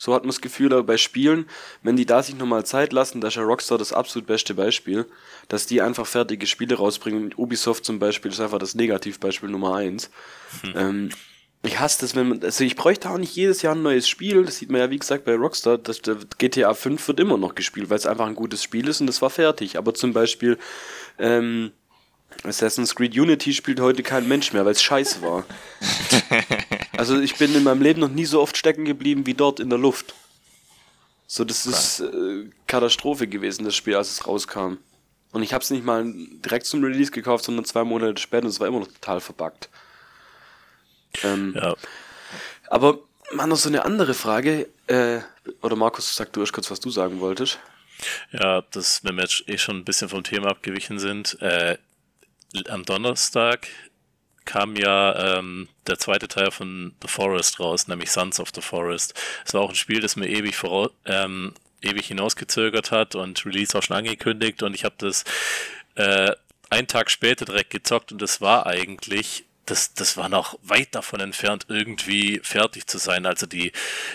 So 0.01 0.15
hat 0.15 0.23
man 0.23 0.29
das 0.29 0.41
Gefühl, 0.41 0.73
aber 0.73 0.81
bei 0.81 0.97
Spielen, 0.97 1.45
wenn 1.83 1.95
die 1.95 2.07
da 2.07 2.23
sich 2.23 2.35
nochmal 2.35 2.65
Zeit 2.65 2.91
lassen, 2.91 3.21
da 3.21 3.27
ist 3.27 3.35
ja 3.35 3.43
Rockstar 3.43 3.77
das 3.77 3.93
absolut 3.93 4.25
beste 4.25 4.55
Beispiel, 4.55 5.05
dass 5.47 5.67
die 5.67 5.79
einfach 5.79 6.07
fertige 6.07 6.47
Spiele 6.47 6.73
rausbringen. 6.73 7.35
Ubisoft 7.37 7.85
zum 7.85 7.99
Beispiel 7.99 8.31
ist 8.31 8.39
einfach 8.39 8.57
das 8.57 8.73
Negativbeispiel 8.73 9.49
Nummer 9.49 9.75
eins. 9.75 10.09
Hm. 10.61 10.73
Ähm, 10.75 11.09
ich 11.61 11.79
hasse 11.79 12.01
das, 12.01 12.15
wenn 12.15 12.29
man, 12.29 12.43
also 12.43 12.63
ich 12.63 12.75
bräuchte 12.75 13.11
auch 13.11 13.19
nicht 13.19 13.35
jedes 13.35 13.61
Jahr 13.61 13.75
ein 13.75 13.83
neues 13.83 14.09
Spiel. 14.09 14.43
Das 14.43 14.57
sieht 14.57 14.71
man 14.71 14.81
ja, 14.81 14.89
wie 14.89 14.97
gesagt, 14.97 15.23
bei 15.23 15.35
Rockstar. 15.35 15.77
Das, 15.77 16.01
das 16.01 16.17
GTA 16.39 16.73
5 16.73 17.07
wird 17.07 17.19
immer 17.19 17.37
noch 17.37 17.53
gespielt, 17.53 17.91
weil 17.91 17.97
es 17.97 18.07
einfach 18.07 18.25
ein 18.25 18.33
gutes 18.33 18.63
Spiel 18.63 18.87
ist 18.87 19.01
und 19.01 19.05
das 19.05 19.21
war 19.21 19.29
fertig. 19.29 19.77
Aber 19.77 19.93
zum 19.93 20.13
Beispiel, 20.13 20.57
ähm, 21.19 21.73
Assassin's 22.43 22.95
Creed 22.95 23.15
Unity 23.15 23.53
spielt 23.53 23.79
heute 23.79 24.01
kein 24.01 24.27
Mensch 24.27 24.51
mehr, 24.51 24.65
weil 24.65 24.71
es 24.71 24.81
scheiße 24.81 25.21
war. 25.21 25.45
also 27.01 27.19
ich 27.19 27.35
bin 27.35 27.55
in 27.55 27.63
meinem 27.63 27.81
Leben 27.81 27.99
noch 27.99 28.09
nie 28.09 28.25
so 28.25 28.39
oft 28.39 28.55
stecken 28.55 28.85
geblieben 28.85 29.25
wie 29.25 29.33
dort 29.33 29.59
in 29.59 29.71
der 29.71 29.79
Luft. 29.79 30.13
So, 31.25 31.43
das 31.43 31.65
ist 31.65 32.01
äh, 32.01 32.47
Katastrophe 32.67 33.27
gewesen, 33.27 33.65
das 33.65 33.75
Spiel, 33.75 33.95
als 33.95 34.11
es 34.11 34.27
rauskam. 34.27 34.77
Und 35.31 35.41
ich 35.41 35.51
habe 35.51 35.63
es 35.63 35.71
nicht 35.71 35.83
mal 35.83 36.05
direkt 36.45 36.67
zum 36.67 36.83
Release 36.83 37.09
gekauft, 37.09 37.45
sondern 37.45 37.65
zwei 37.65 37.83
Monate 37.83 38.21
später 38.21 38.43
und 38.43 38.51
es 38.51 38.59
war 38.59 38.67
immer 38.67 38.81
noch 38.81 38.87
total 38.87 39.19
verbuggt. 39.19 39.69
Ähm, 41.23 41.55
ja. 41.55 41.75
Aber 42.69 42.99
mal 43.33 43.47
noch 43.47 43.57
so 43.57 43.69
eine 43.69 43.83
andere 43.83 44.13
Frage. 44.13 44.69
Äh, 44.85 45.21
oder 45.63 45.75
Markus, 45.75 46.15
sag 46.15 46.31
du 46.33 46.41
erst 46.41 46.53
kurz, 46.53 46.69
was 46.69 46.81
du 46.81 46.91
sagen 46.91 47.19
wolltest. 47.19 47.57
Ja, 48.31 48.61
dass 48.61 49.03
wenn 49.03 49.15
wir 49.15 49.23
jetzt 49.23 49.43
eh 49.47 49.57
schon 49.57 49.77
ein 49.77 49.85
bisschen 49.85 50.07
vom 50.07 50.23
Thema 50.23 50.51
abgewichen 50.51 50.99
sind. 50.99 51.41
Äh, 51.41 51.79
am 52.67 52.85
Donnerstag 52.85 53.67
kam 54.45 54.75
ja 54.75 55.37
ähm, 55.37 55.67
der 55.87 55.99
zweite 55.99 56.27
Teil 56.27 56.51
von 56.51 56.93
The 57.01 57.07
Forest 57.07 57.59
raus, 57.59 57.87
nämlich 57.87 58.11
Sons 58.11 58.39
of 58.39 58.49
the 58.53 58.61
Forest. 58.61 59.13
Es 59.45 59.53
war 59.53 59.61
auch 59.61 59.69
ein 59.69 59.75
Spiel, 59.75 59.99
das 59.99 60.15
mir 60.15 60.27
ewig, 60.27 60.55
voraus, 60.55 60.91
ähm, 61.05 61.53
ewig 61.81 62.07
hinausgezögert 62.07 62.91
hat 62.91 63.15
und 63.15 63.45
Release 63.45 63.77
auch 63.77 63.83
schon 63.83 63.97
angekündigt 63.97 64.63
und 64.63 64.73
ich 64.73 64.85
habe 64.85 64.95
das 64.97 65.23
äh, 65.95 66.31
einen 66.69 66.87
Tag 66.87 67.11
später 67.11 67.45
direkt 67.45 67.71
gezockt 67.71 68.11
und 68.11 68.21
das 68.21 68.41
war 68.41 68.65
eigentlich 68.65 69.45
das, 69.65 69.93
das 69.93 70.17
war 70.17 70.27
noch 70.27 70.57
weit 70.63 70.95
davon 70.95 71.19
entfernt, 71.19 71.67
irgendwie 71.69 72.41
fertig 72.43 72.87
zu 72.87 72.97
sein. 72.97 73.25
Also 73.25 73.45
die, 73.45 73.71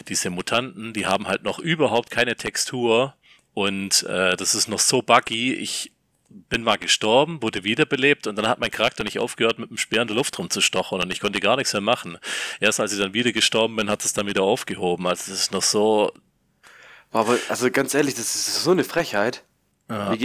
diese 0.08 0.28
Mutanten, 0.28 0.92
die 0.92 1.06
haben 1.06 1.28
halt 1.28 1.44
noch 1.44 1.58
überhaupt 1.58 2.10
keine 2.10 2.36
Textur 2.36 3.14
und 3.54 4.02
äh, 4.02 4.36
das 4.36 4.54
ist 4.54 4.68
noch 4.68 4.80
so 4.80 5.02
buggy. 5.02 5.54
Ich 5.54 5.92
bin 6.28 6.62
mal 6.62 6.76
gestorben, 6.76 7.42
wurde 7.42 7.64
wiederbelebt 7.64 8.26
und 8.26 8.36
dann 8.36 8.48
hat 8.48 8.58
mein 8.58 8.70
Charakter 8.70 9.04
nicht 9.04 9.18
aufgehört, 9.18 9.58
mit 9.58 9.70
dem 9.70 9.78
Speer 9.78 10.02
in 10.02 10.08
der 10.08 10.16
Luft 10.16 10.38
rumzustochern 10.38 11.00
und 11.00 11.12
ich 11.12 11.20
konnte 11.20 11.40
gar 11.40 11.56
nichts 11.56 11.72
mehr 11.72 11.82
machen. 11.82 12.18
Erst 12.60 12.80
als 12.80 12.92
ich 12.92 12.98
dann 12.98 13.14
wieder 13.14 13.32
gestorben 13.32 13.76
bin, 13.76 13.90
hat 13.90 14.04
es 14.04 14.12
dann 14.12 14.26
wieder 14.26 14.42
aufgehoben. 14.42 15.06
Also 15.06 15.30
das 15.30 15.40
ist 15.40 15.52
noch 15.52 15.62
so 15.62 16.12
Aber 17.12 17.38
also 17.48 17.70
ganz 17.70 17.94
ehrlich, 17.94 18.14
das 18.14 18.34
ist 18.34 18.62
so 18.62 18.70
eine 18.70 18.84
Frechheit. 18.84 19.44
Ja. 19.88 20.16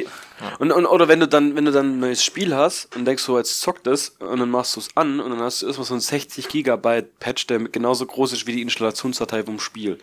Und, 0.57 0.71
und, 0.71 0.87
oder 0.87 1.07
wenn 1.07 1.19
du 1.19 1.27
dann, 1.27 1.55
wenn 1.55 1.65
du 1.65 1.71
dann 1.71 1.97
ein 1.97 1.99
neues 1.99 2.23
Spiel 2.23 2.55
hast 2.55 2.95
und 2.95 3.05
denkst 3.05 3.21
so, 3.21 3.37
jetzt 3.37 3.61
zockt 3.61 3.85
es 3.85 4.09
und 4.09 4.39
dann 4.39 4.49
machst 4.49 4.75
du 4.75 4.79
es 4.79 4.89
an 4.97 5.19
und 5.19 5.29
dann 5.29 5.39
hast 5.39 5.61
du 5.61 5.67
erstmal 5.67 5.85
so 5.85 5.93
ein 5.93 5.99
60 5.99 6.47
Gigabyte 6.47 7.19
Patch, 7.19 7.45
der 7.45 7.59
genauso 7.59 8.07
groß 8.07 8.33
ist 8.33 8.47
wie 8.47 8.53
die 8.53 8.63
Installationsdatei 8.63 9.43
vom 9.43 9.59
Spiel. 9.59 9.99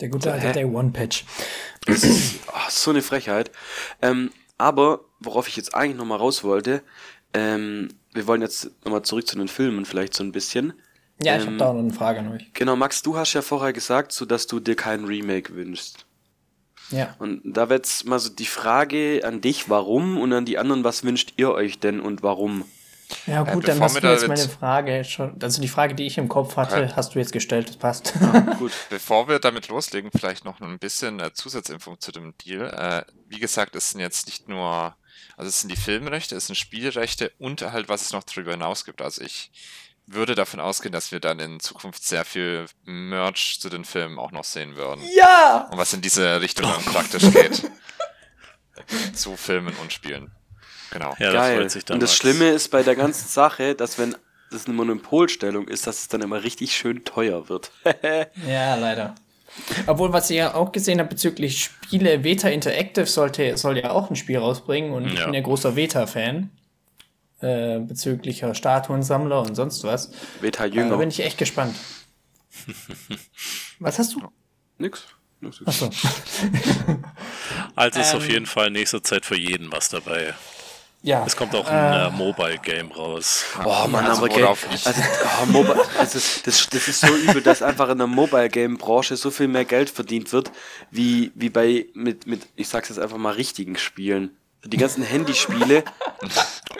Der 0.00 0.08
gute 0.08 0.32
alte 0.32 0.52
Day 0.52 0.64
One 0.64 0.90
Patch. 0.90 1.24
Das 1.86 2.04
ist 2.04 2.40
oh, 2.48 2.52
so 2.68 2.90
eine 2.90 3.02
Frechheit. 3.02 3.50
Ähm, 4.00 4.30
aber 4.62 5.00
worauf 5.20 5.48
ich 5.48 5.56
jetzt 5.56 5.74
eigentlich 5.74 5.96
nochmal 5.96 6.18
raus 6.18 6.44
wollte, 6.44 6.82
ähm, 7.34 7.88
wir 8.12 8.26
wollen 8.26 8.42
jetzt 8.42 8.70
nochmal 8.84 9.02
zurück 9.02 9.26
zu 9.26 9.36
den 9.36 9.48
Filmen 9.48 9.84
vielleicht 9.84 10.14
so 10.14 10.22
ein 10.22 10.32
bisschen. 10.32 10.74
Ja, 11.22 11.36
ich 11.36 11.42
ähm, 11.42 11.48
habe 11.48 11.56
da 11.56 11.72
noch 11.72 11.80
eine 11.80 11.92
Frage 11.92 12.20
an 12.20 12.32
euch. 12.32 12.52
Genau, 12.54 12.76
Max, 12.76 13.02
du 13.02 13.16
hast 13.16 13.32
ja 13.32 13.42
vorher 13.42 13.72
gesagt, 13.72 14.12
so 14.12 14.24
dass 14.24 14.46
du 14.46 14.60
dir 14.60 14.76
kein 14.76 15.04
Remake 15.04 15.54
wünschst. 15.54 16.06
Ja. 16.90 17.16
Und 17.18 17.40
da 17.44 17.68
wird 17.68 17.86
jetzt 17.86 18.06
mal 18.06 18.18
so 18.18 18.28
die 18.28 18.46
Frage 18.46 19.22
an 19.24 19.40
dich, 19.40 19.68
warum 19.70 20.18
und 20.18 20.32
an 20.32 20.44
die 20.44 20.58
anderen, 20.58 20.84
was 20.84 21.04
wünscht 21.04 21.34
ihr 21.36 21.50
euch 21.52 21.78
denn 21.78 22.00
und 22.00 22.22
warum? 22.22 22.64
Ja 23.26 23.42
gut, 23.42 23.64
äh, 23.64 23.66
dann 23.68 23.80
hast 23.80 24.02
du 24.02 24.06
jetzt 24.06 24.28
meine 24.28 24.48
Frage 24.48 25.04
schon, 25.04 25.36
also 25.42 25.60
die 25.60 25.68
Frage, 25.68 25.94
die 25.94 26.06
ich 26.06 26.18
im 26.18 26.28
Kopf 26.28 26.56
hatte, 26.56 26.84
okay. 26.84 26.92
hast 26.94 27.14
du 27.14 27.18
jetzt 27.18 27.32
gestellt, 27.32 27.68
das 27.68 27.76
passt. 27.76 28.14
Ja, 28.20 28.40
gut, 28.58 28.72
bevor 28.90 29.28
wir 29.28 29.38
damit 29.38 29.68
loslegen, 29.68 30.10
vielleicht 30.14 30.44
noch 30.44 30.60
ein 30.60 30.78
bisschen 30.78 31.20
äh, 31.20 31.32
Zusatzinfo 31.32 31.96
zu 31.96 32.12
dem 32.12 32.34
Deal. 32.38 32.68
Äh, 32.68 33.04
wie 33.28 33.38
gesagt, 33.38 33.76
es 33.76 33.90
sind 33.90 34.00
jetzt 34.00 34.26
nicht 34.26 34.48
nur, 34.48 34.96
also 35.36 35.48
es 35.48 35.60
sind 35.60 35.70
die 35.70 35.76
Filmrechte, 35.76 36.36
es 36.36 36.46
sind 36.46 36.56
Spielrechte 36.56 37.32
und 37.38 37.62
halt, 37.62 37.88
was 37.88 38.02
es 38.02 38.12
noch 38.12 38.22
darüber 38.22 38.52
hinaus 38.52 38.84
gibt. 38.84 39.02
Also 39.02 39.22
ich 39.22 39.50
würde 40.06 40.34
davon 40.34 40.60
ausgehen, 40.60 40.92
dass 40.92 41.12
wir 41.12 41.20
dann 41.20 41.38
in 41.38 41.60
Zukunft 41.60 42.04
sehr 42.04 42.24
viel 42.24 42.66
Merch 42.84 43.58
zu 43.60 43.68
den 43.68 43.84
Filmen 43.84 44.18
auch 44.18 44.32
noch 44.32 44.44
sehen 44.44 44.76
würden. 44.76 45.02
Ja! 45.16 45.68
Und 45.70 45.78
was 45.78 45.92
in 45.92 46.00
diese 46.00 46.40
Richtung 46.40 46.70
praktisch 46.84 47.30
geht. 47.30 47.70
zu 49.14 49.36
Filmen 49.36 49.74
und 49.80 49.92
Spielen. 49.92 50.30
Genau. 50.92 51.14
Ja, 51.18 51.32
Geil. 51.32 51.62
Das 51.62 51.76
und 51.90 52.02
das 52.02 52.14
Schlimme 52.14 52.50
ist 52.50 52.68
bei 52.70 52.82
der 52.82 52.94
ganzen 52.94 53.28
Sache, 53.28 53.74
dass 53.74 53.98
wenn 53.98 54.14
das 54.50 54.66
eine 54.66 54.74
Monopolstellung 54.74 55.66
ist, 55.68 55.86
dass 55.86 55.98
es 56.00 56.08
dann 56.08 56.20
immer 56.20 56.42
richtig 56.42 56.76
schön 56.76 57.04
teuer 57.04 57.48
wird. 57.48 57.70
ja, 58.46 58.74
leider. 58.76 59.14
Obwohl, 59.86 60.12
was 60.12 60.30
ich 60.30 60.36
ja 60.36 60.54
auch 60.54 60.72
gesehen 60.72 60.98
habe 60.98 61.10
bezüglich 61.10 61.64
Spiele, 61.64 62.24
Veta 62.24 62.48
Interactive 62.48 63.06
sollte, 63.06 63.56
soll 63.56 63.78
ja 63.78 63.90
auch 63.90 64.10
ein 64.10 64.16
Spiel 64.16 64.38
rausbringen 64.38 64.92
und 64.92 65.06
ja. 65.06 65.12
ich 65.12 65.24
bin 65.24 65.34
ja 65.34 65.40
großer 65.40 65.76
Veta-Fan. 65.76 66.50
Äh, 67.40 67.80
bezüglich 67.80 68.44
Statuensammler 68.52 69.40
und 69.40 69.56
sonst 69.56 69.82
was. 69.82 70.12
Veta 70.40 70.64
Jünger. 70.64 70.90
Da 70.90 70.96
bin 70.96 71.08
ich 71.08 71.20
echt 71.20 71.38
gespannt. 71.38 71.74
was 73.80 73.98
hast 73.98 74.14
du? 74.14 74.20
Nix. 74.78 75.06
Achso. 75.66 75.90
also 77.74 78.00
ist 78.00 78.12
ähm, 78.12 78.18
auf 78.18 78.28
jeden 78.28 78.46
Fall 78.46 78.68
in 78.68 78.74
nächster 78.74 79.02
Zeit 79.02 79.26
für 79.26 79.36
jeden 79.36 79.72
was 79.72 79.88
dabei. 79.88 80.34
Ja. 81.02 81.24
Es 81.26 81.36
kommt 81.36 81.52
auch 81.54 81.66
ein 81.66 81.92
äh, 81.92 82.06
äh 82.06 82.10
Mobile 82.10 82.58
Game 82.58 82.92
raus. 82.92 83.44
Oh 83.64 83.88
Mann, 83.88 84.06
also 84.06 84.24
aber 84.24 84.28
Game. 84.28 84.46
Also, 84.46 85.02
oh, 85.42 85.46
Mobile, 85.46 85.84
also 85.98 86.20
das, 86.44 86.68
das 86.70 86.88
ist 86.88 87.00
so 87.00 87.14
übel, 87.14 87.42
dass 87.42 87.60
einfach 87.60 87.88
in 87.88 87.98
der 87.98 88.06
Mobile 88.06 88.48
Game 88.48 88.78
Branche 88.78 89.16
so 89.16 89.32
viel 89.32 89.48
mehr 89.48 89.64
Geld 89.64 89.90
verdient 89.90 90.32
wird, 90.32 90.52
wie, 90.92 91.32
wie 91.34 91.50
bei, 91.50 91.86
mit, 91.94 92.28
mit, 92.28 92.46
ich 92.54 92.68
sag's 92.68 92.88
jetzt 92.88 92.98
einfach 92.98 93.16
mal, 93.16 93.32
richtigen 93.32 93.76
Spielen. 93.76 94.36
Die 94.64 94.76
ganzen 94.76 95.02
Handyspiele, 95.02 95.82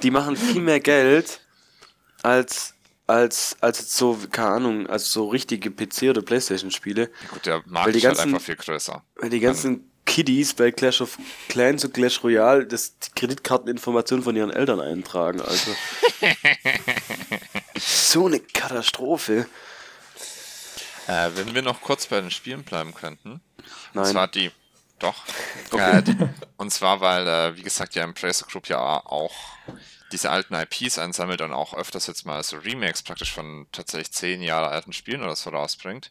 die 0.04 0.12
machen 0.12 0.36
viel 0.36 0.62
mehr 0.62 0.78
Geld 0.78 1.40
als, 2.22 2.74
als, 3.08 3.56
als 3.60 3.96
so, 3.96 4.16
keine 4.30 4.50
Ahnung, 4.50 4.86
als 4.86 5.10
so 5.10 5.28
richtige 5.28 5.70
PC- 5.70 6.10
oder 6.10 6.22
Playstation-Spiele. 6.22 7.10
Gut, 7.32 7.46
der 7.46 7.62
Markt 7.66 7.86
weil 7.86 7.92
die 7.92 8.00
ganzen, 8.00 8.12
ist 8.12 8.18
halt 8.20 8.28
einfach 8.34 8.40
viel 8.40 8.56
größer. 8.56 9.02
Weil 9.16 9.30
die 9.30 9.40
ganzen 9.40 9.91
Kiddies 10.04 10.54
bei 10.54 10.70
Clash 10.70 11.00
of 11.00 11.18
Clans 11.48 11.84
und 11.84 11.94
Clash 11.94 12.22
Royale 12.22 12.66
das 12.66 12.98
die 12.98 13.10
Kreditkarteninformationen 13.14 14.24
von 14.24 14.36
ihren 14.36 14.50
Eltern 14.50 14.80
eintragen. 14.80 15.40
Also 15.40 15.74
so 17.78 18.26
eine 18.26 18.40
Katastrophe. 18.40 19.46
Äh, 21.06 21.30
wenn 21.34 21.54
wir 21.54 21.62
noch 21.62 21.80
kurz 21.80 22.06
bei 22.06 22.20
den 22.20 22.30
Spielen 22.30 22.62
bleiben 22.62 22.94
könnten. 22.94 23.40
Nein. 23.92 24.04
Und 24.04 24.06
zwar 24.06 24.28
die. 24.28 24.50
Doch. 24.98 25.24
Okay. 25.70 25.98
Äh, 25.98 26.02
die, 26.02 26.16
und 26.56 26.70
zwar, 26.70 27.00
weil, 27.00 27.26
äh, 27.26 27.56
wie 27.56 27.62
gesagt, 27.62 27.94
ja 27.94 28.04
Embracer 28.04 28.46
Group 28.46 28.68
ja 28.68 28.78
auch 28.78 29.34
diese 30.12 30.30
alten 30.30 30.54
IPs 30.54 30.98
einsammelt 30.98 31.40
und 31.40 31.52
auch 31.52 31.74
öfters 31.74 32.06
jetzt 32.06 32.26
mal 32.26 32.42
so 32.42 32.58
Remakes 32.58 33.02
praktisch 33.02 33.32
von 33.32 33.66
tatsächlich 33.72 34.12
zehn 34.12 34.42
Jahre 34.42 34.68
alten 34.68 34.92
Spielen 34.92 35.22
oder 35.22 35.34
so 35.34 35.50
rausbringt. 35.50 36.10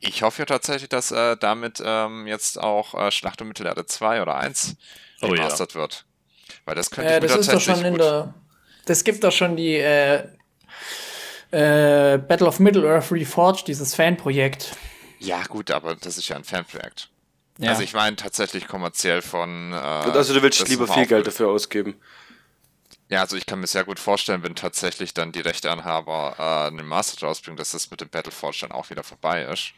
Ich 0.00 0.22
hoffe 0.22 0.42
ja 0.42 0.46
tatsächlich, 0.46 0.88
dass 0.88 1.10
äh, 1.10 1.36
damit 1.36 1.82
ähm, 1.84 2.26
jetzt 2.26 2.60
auch 2.60 2.94
äh, 2.94 3.10
Schlacht 3.10 3.40
um 3.40 3.48
Mittelerde 3.48 3.86
2 3.86 4.22
oder 4.22 4.36
1 4.36 4.76
oh, 5.22 5.28
gemastert 5.28 5.74
ja. 5.74 5.80
wird. 5.80 6.04
Weil 6.64 6.74
das 6.74 6.90
könnte 6.90 7.10
äh, 7.10 7.16
ich 7.16 7.22
mir 7.22 7.28
das 7.28 7.46
tatsächlich 7.46 7.60
ist 7.60 7.68
doch 7.68 7.76
schon 7.76 7.84
in 7.84 7.98
der. 7.98 8.34
Das 8.84 9.04
gibt 9.04 9.24
doch 9.24 9.32
schon 9.32 9.56
die 9.56 9.76
äh, 9.76 10.28
äh, 11.50 12.18
Battle 12.18 12.46
of 12.46 12.60
Middle-earth 12.60 13.10
Reforged, 13.10 13.66
dieses 13.66 13.94
Fanprojekt. 13.94 14.76
Ja, 15.18 15.42
gut, 15.44 15.70
aber 15.70 15.96
das 15.96 16.18
ist 16.18 16.28
ja 16.28 16.36
ein 16.36 16.44
Fanprojekt. 16.44 17.08
Ja. 17.58 17.70
Also 17.70 17.82
ich 17.82 17.94
meine 17.94 18.16
tatsächlich 18.16 18.68
kommerziell 18.68 19.22
von. 19.22 19.72
Äh, 19.72 19.76
also 19.76 20.34
du 20.34 20.42
willst 20.42 20.68
lieber 20.68 20.86
viel 20.86 21.06
Geld 21.06 21.26
dafür 21.26 21.48
ausgeben. 21.48 21.94
Ja, 23.08 23.20
also 23.20 23.36
ich 23.36 23.46
kann 23.46 23.60
mir 23.60 23.66
sehr 23.66 23.84
gut 23.84 23.98
vorstellen, 23.98 24.42
wenn 24.42 24.56
tatsächlich 24.56 25.14
dann 25.14 25.32
die 25.32 25.40
Rechteanhaber 25.40 26.34
äh, 26.38 26.66
einen 26.68 26.86
Master 26.86 27.26
rausbringen, 27.26 27.56
dass 27.56 27.70
das 27.70 27.90
mit 27.90 28.00
dem 28.00 28.08
Battleforge 28.08 28.58
dann 28.60 28.72
auch 28.72 28.90
wieder 28.90 29.04
vorbei 29.04 29.44
ist 29.44 29.72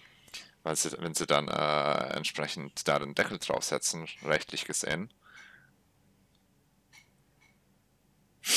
weil 0.69 0.77
sie, 0.77 0.93
wenn 1.01 1.15
sie 1.15 1.27
dann 1.27 1.49
äh, 1.49 2.15
entsprechend 2.15 2.87
da 2.87 2.99
den 2.99 3.15
Deckel 3.15 3.39
draufsetzen, 3.39 4.07
rechtlich 4.23 4.67
gesehen. 4.67 5.11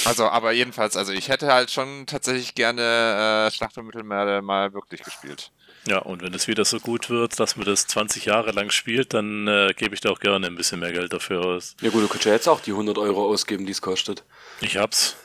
Also, 0.03 0.27
aber 0.27 0.51
jedenfalls, 0.51 0.97
also 0.97 1.13
ich 1.13 1.29
hätte 1.29 1.53
halt 1.53 1.71
schon 1.71 2.05
tatsächlich 2.07 2.53
gerne 2.53 3.47
äh, 3.47 3.51
Schlacht 3.51 3.77
um 3.77 3.85
Mittelmeer 3.85 4.41
mal 4.41 4.73
wirklich 4.73 5.03
gespielt. 5.03 5.53
Ja, 5.87 5.97
und 5.97 6.21
wenn 6.21 6.33
es 6.35 6.47
wieder 6.47 6.63
so 6.63 6.79
gut 6.79 7.09
wird, 7.09 7.39
dass 7.39 7.55
man 7.55 7.65
das 7.65 7.87
20 7.87 8.25
Jahre 8.25 8.51
lang 8.51 8.69
spielt, 8.69 9.15
dann 9.15 9.47
äh, 9.47 9.73
gebe 9.75 9.95
ich 9.95 10.01
da 10.01 10.11
auch 10.11 10.19
gerne 10.19 10.45
ein 10.45 10.55
bisschen 10.55 10.79
mehr 10.79 10.91
Geld 10.91 11.11
dafür 11.11 11.43
aus. 11.43 11.75
Ja 11.81 11.89
gut, 11.89 12.03
du 12.03 12.07
könntest 12.07 12.25
ja 12.25 12.33
jetzt 12.33 12.47
auch 12.47 12.59
die 12.59 12.71
100 12.71 12.99
Euro 12.99 13.27
ausgeben, 13.27 13.65
die 13.65 13.71
es 13.71 13.81
kostet. 13.81 14.23
Ich 14.59 14.77
hab's. 14.77 15.15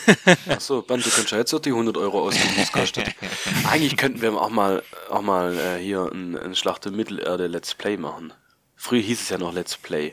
Achso, 0.48 0.82
Ben, 0.82 1.00
du 1.00 1.10
könntest 1.10 1.32
ja 1.32 1.38
jetzt 1.38 1.52
auch 1.52 1.60
die 1.60 1.70
100 1.70 1.96
Euro 1.96 2.22
ausgeben, 2.22 2.54
die 2.56 2.62
es 2.62 2.70
kostet. 2.70 3.08
Eigentlich 3.68 3.96
könnten 3.96 4.22
wir 4.22 4.32
auch 4.40 4.50
mal, 4.50 4.84
auch 5.10 5.22
mal 5.22 5.58
äh, 5.58 5.82
hier 5.82 6.08
ein, 6.12 6.38
ein 6.38 6.54
Schlacht 6.54 6.86
um 6.86 6.94
Mittelerde 6.94 7.48
Let's 7.48 7.74
Play 7.74 7.96
machen. 7.96 8.32
Früher 8.76 9.02
hieß 9.02 9.22
es 9.22 9.28
ja 9.28 9.38
noch 9.38 9.52
Let's 9.52 9.76
Play, 9.76 10.12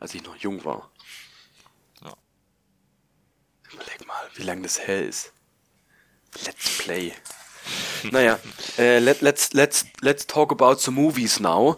als 0.00 0.14
ich 0.14 0.24
noch 0.24 0.34
jung 0.36 0.64
war. 0.64 0.90
Ja. 2.02 2.12
Überleg 3.72 4.04
mal, 4.04 4.28
wie 4.34 4.42
lange 4.42 4.62
das 4.62 4.84
her 4.84 5.06
ist. 5.06 5.32
Let's 6.44 6.78
Play. 6.78 7.12
Naja, 8.10 8.38
äh, 8.78 8.98
let, 8.98 9.20
let's, 9.20 9.52
let's, 9.52 9.86
let's 10.00 10.26
talk 10.26 10.50
about 10.50 10.80
the 10.80 10.90
movies 10.90 11.38
now. 11.40 11.76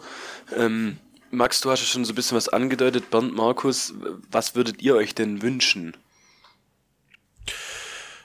Ähm, 0.56 0.98
Max, 1.30 1.60
du 1.60 1.70
hast 1.70 1.80
ja 1.80 1.86
schon 1.86 2.04
so 2.04 2.12
ein 2.12 2.14
bisschen 2.14 2.36
was 2.36 2.48
angedeutet. 2.48 3.10
Bernd, 3.10 3.34
Markus, 3.34 3.92
was 4.30 4.54
würdet 4.54 4.80
ihr 4.82 4.94
euch 4.94 5.14
denn 5.14 5.42
wünschen? 5.42 5.96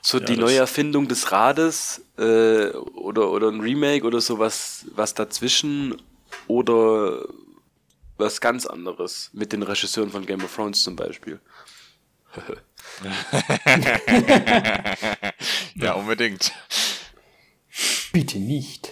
So 0.01 0.19
ja, 0.19 0.25
die 0.25 0.37
neue 0.37 0.57
Erfindung 0.57 1.07
des 1.07 1.31
Rades 1.31 2.01
äh, 2.17 2.69
oder, 2.69 3.31
oder 3.31 3.49
ein 3.49 3.59
Remake 3.59 4.05
oder 4.05 4.21
sowas 4.21 4.85
was 4.95 5.13
dazwischen 5.13 6.01
oder 6.47 7.25
was 8.17 8.39
ganz 8.41 8.65
anderes 8.65 9.29
mit 9.33 9.51
den 9.53 9.63
Regisseuren 9.63 10.09
von 10.11 10.25
Game 10.25 10.43
of 10.43 10.55
Thrones 10.55 10.83
zum 10.83 10.95
Beispiel. 10.95 11.39
ja, 15.75 15.93
unbedingt. 15.93 16.53
Bitte 18.11 18.39
nicht. 18.39 18.89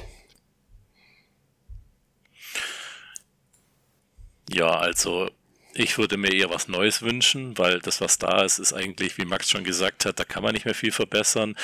Ja, 4.50 4.77
also 4.77 5.29
ich 5.74 5.97
würde 5.97 6.17
mir 6.17 6.33
eher 6.33 6.50
was 6.50 6.67
Neues 6.67 7.01
wünschen, 7.01 7.57
weil 7.57 7.79
das, 7.79 8.01
was 8.01 8.17
da 8.17 8.43
ist, 8.43 8.59
ist 8.59 8.74
eigentlich, 8.74 9.17
wie 9.17 9.25
Max 9.25 9.50
schon 9.50 9.63
gesagt 9.63 10.05
hat, 10.05 10.19
da 10.19 10.24
kann 10.24 10.43
man 10.43 10.53
nicht 10.53 10.65
mehr 10.65 10.74
viel 10.74 10.91
verbessern. 10.91 11.55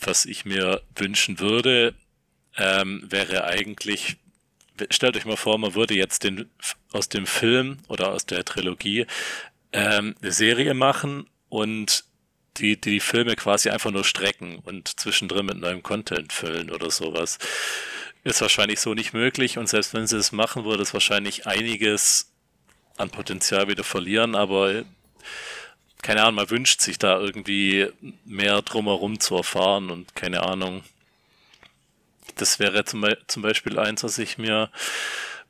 Was 0.00 0.26
ich 0.26 0.44
mir 0.44 0.82
wünschen 0.94 1.38
würde, 1.38 1.94
ähm, 2.56 3.02
wäre 3.08 3.44
eigentlich, 3.44 4.16
stellt 4.90 5.16
euch 5.16 5.24
mal 5.24 5.36
vor, 5.36 5.58
man 5.58 5.74
würde 5.74 5.94
jetzt 5.94 6.24
den, 6.24 6.50
aus 6.92 7.08
dem 7.08 7.26
Film 7.26 7.78
oder 7.88 8.12
aus 8.12 8.26
der 8.26 8.44
Trilogie 8.44 9.06
ähm, 9.72 10.14
eine 10.20 10.32
Serie 10.32 10.74
machen 10.74 11.28
und 11.48 12.04
die, 12.56 12.80
die 12.80 13.00
Filme 13.00 13.36
quasi 13.36 13.70
einfach 13.70 13.90
nur 13.90 14.04
strecken 14.04 14.58
und 14.64 15.00
zwischendrin 15.00 15.46
mit 15.46 15.58
neuem 15.58 15.82
Content 15.82 16.32
füllen 16.32 16.70
oder 16.70 16.90
sowas. 16.90 17.38
Ist 18.22 18.40
wahrscheinlich 18.40 18.80
so 18.80 18.94
nicht 18.94 19.14
möglich 19.14 19.58
und 19.58 19.68
selbst 19.68 19.94
wenn 19.94 20.06
sie 20.06 20.18
es 20.18 20.32
machen, 20.32 20.64
würde 20.64 20.82
es 20.82 20.92
wahrscheinlich 20.92 21.46
einiges 21.46 22.30
an 22.96 23.10
Potenzial 23.10 23.68
wieder 23.68 23.84
verlieren, 23.84 24.34
aber 24.34 24.84
keine 26.02 26.22
Ahnung, 26.22 26.36
man 26.36 26.50
wünscht 26.50 26.80
sich 26.80 26.98
da 26.98 27.18
irgendwie 27.18 27.88
mehr 28.24 28.62
drumherum 28.62 29.20
zu 29.20 29.36
erfahren 29.36 29.90
und 29.90 30.14
keine 30.14 30.42
Ahnung. 30.42 30.82
Das 32.36 32.58
wäre 32.58 32.84
zum, 32.84 33.06
zum 33.26 33.42
Beispiel 33.42 33.78
eins, 33.78 34.02
was 34.02 34.18
ich 34.18 34.38
mir 34.38 34.70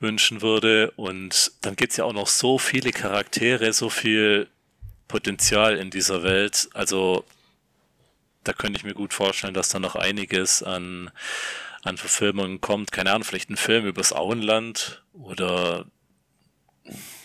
wünschen 0.01 0.43
würde. 0.43 0.93
Und 0.97 1.53
dann 1.61 1.77
gibt 1.77 1.93
es 1.93 1.99
ja 1.99 2.05
auch 2.05 2.13
noch 2.13 2.27
so 2.27 2.59
viele 2.59 2.91
Charaktere, 2.91 3.73
so 3.73 3.91
viel 3.91 4.49
Potenzial 5.11 5.77
in 5.77 5.91
dieser 5.91 6.23
Welt. 6.23 6.69
Also 6.73 7.25
da 8.45 8.53
könnte 8.53 8.79
ich 8.79 8.85
mir 8.85 8.95
gut 8.95 9.13
vorstellen, 9.13 9.55
dass 9.55 9.69
da 9.69 9.81
noch 9.81 9.97
einiges 9.97 10.63
an, 10.63 11.11
an 11.83 11.97
Verfilmungen 11.97 12.61
kommt. 12.61 12.93
Keine 12.93 13.11
Ahnung, 13.11 13.25
vielleicht 13.25 13.51
ein 13.51 13.57
Film 13.57 13.87
übers 13.87 14.13
Auenland 14.13 15.03
oder 15.13 15.85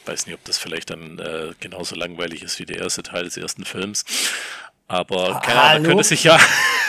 weiß 0.06 0.25
nicht, 0.25 0.36
ob 0.36 0.44
das 0.46 0.58
vielleicht 0.58 0.89
dann 0.89 1.20
äh, 1.20 1.54
genauso 1.60 1.96
langweilig 1.96 2.42
ist 2.42 2.60
wie 2.60 2.65
der 2.65 2.80
erste 2.80 3.04
Teil 3.04 3.25
des 3.25 3.38
ersten 3.38 3.65
Films. 3.65 4.04
Aber 4.88 5.39
keine 5.42 5.62
Ahnung, 5.62 5.86
könnte 5.86 6.04
sich 6.04 6.24
ja. 6.24 6.39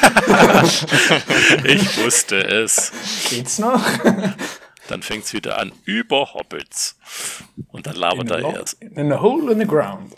ich 1.65 1.97
wusste 1.99 2.37
es. 2.38 2.93
Geht's 3.31 3.59
noch? 3.59 3.83
dann 4.88 5.03
fängt 5.03 5.25
es 5.25 5.33
wieder 5.35 5.59
an 5.59 5.73
über 5.85 6.33
Hobbits. 6.33 6.99
Und 7.69 7.87
dann 7.87 7.97
labert 7.97 8.31
er 8.31 8.55
erst. 8.55 8.83
In 8.83 9.12
a 9.12 9.21
hole 9.21 9.53
in 9.53 9.61
the 9.61 9.67
ground. 9.67 10.15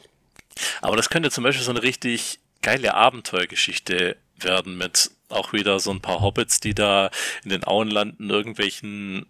Aber 0.80 0.96
das 0.96 1.10
könnte 1.10 1.30
zum 1.30 1.44
Beispiel 1.44 1.64
so 1.64 1.70
eine 1.70 1.82
richtig 1.82 2.40
geile 2.62 2.94
Abenteuergeschichte 2.94 4.16
werden 4.36 4.78
mit 4.78 5.10
auch 5.28 5.52
wieder 5.52 5.80
so 5.80 5.90
ein 5.90 6.00
paar 6.00 6.20
Hobbits, 6.20 6.60
die 6.60 6.74
da 6.74 7.10
in 7.44 7.50
den 7.50 7.64
Auenlanden 7.64 8.30
irgendwelchen 8.30 9.26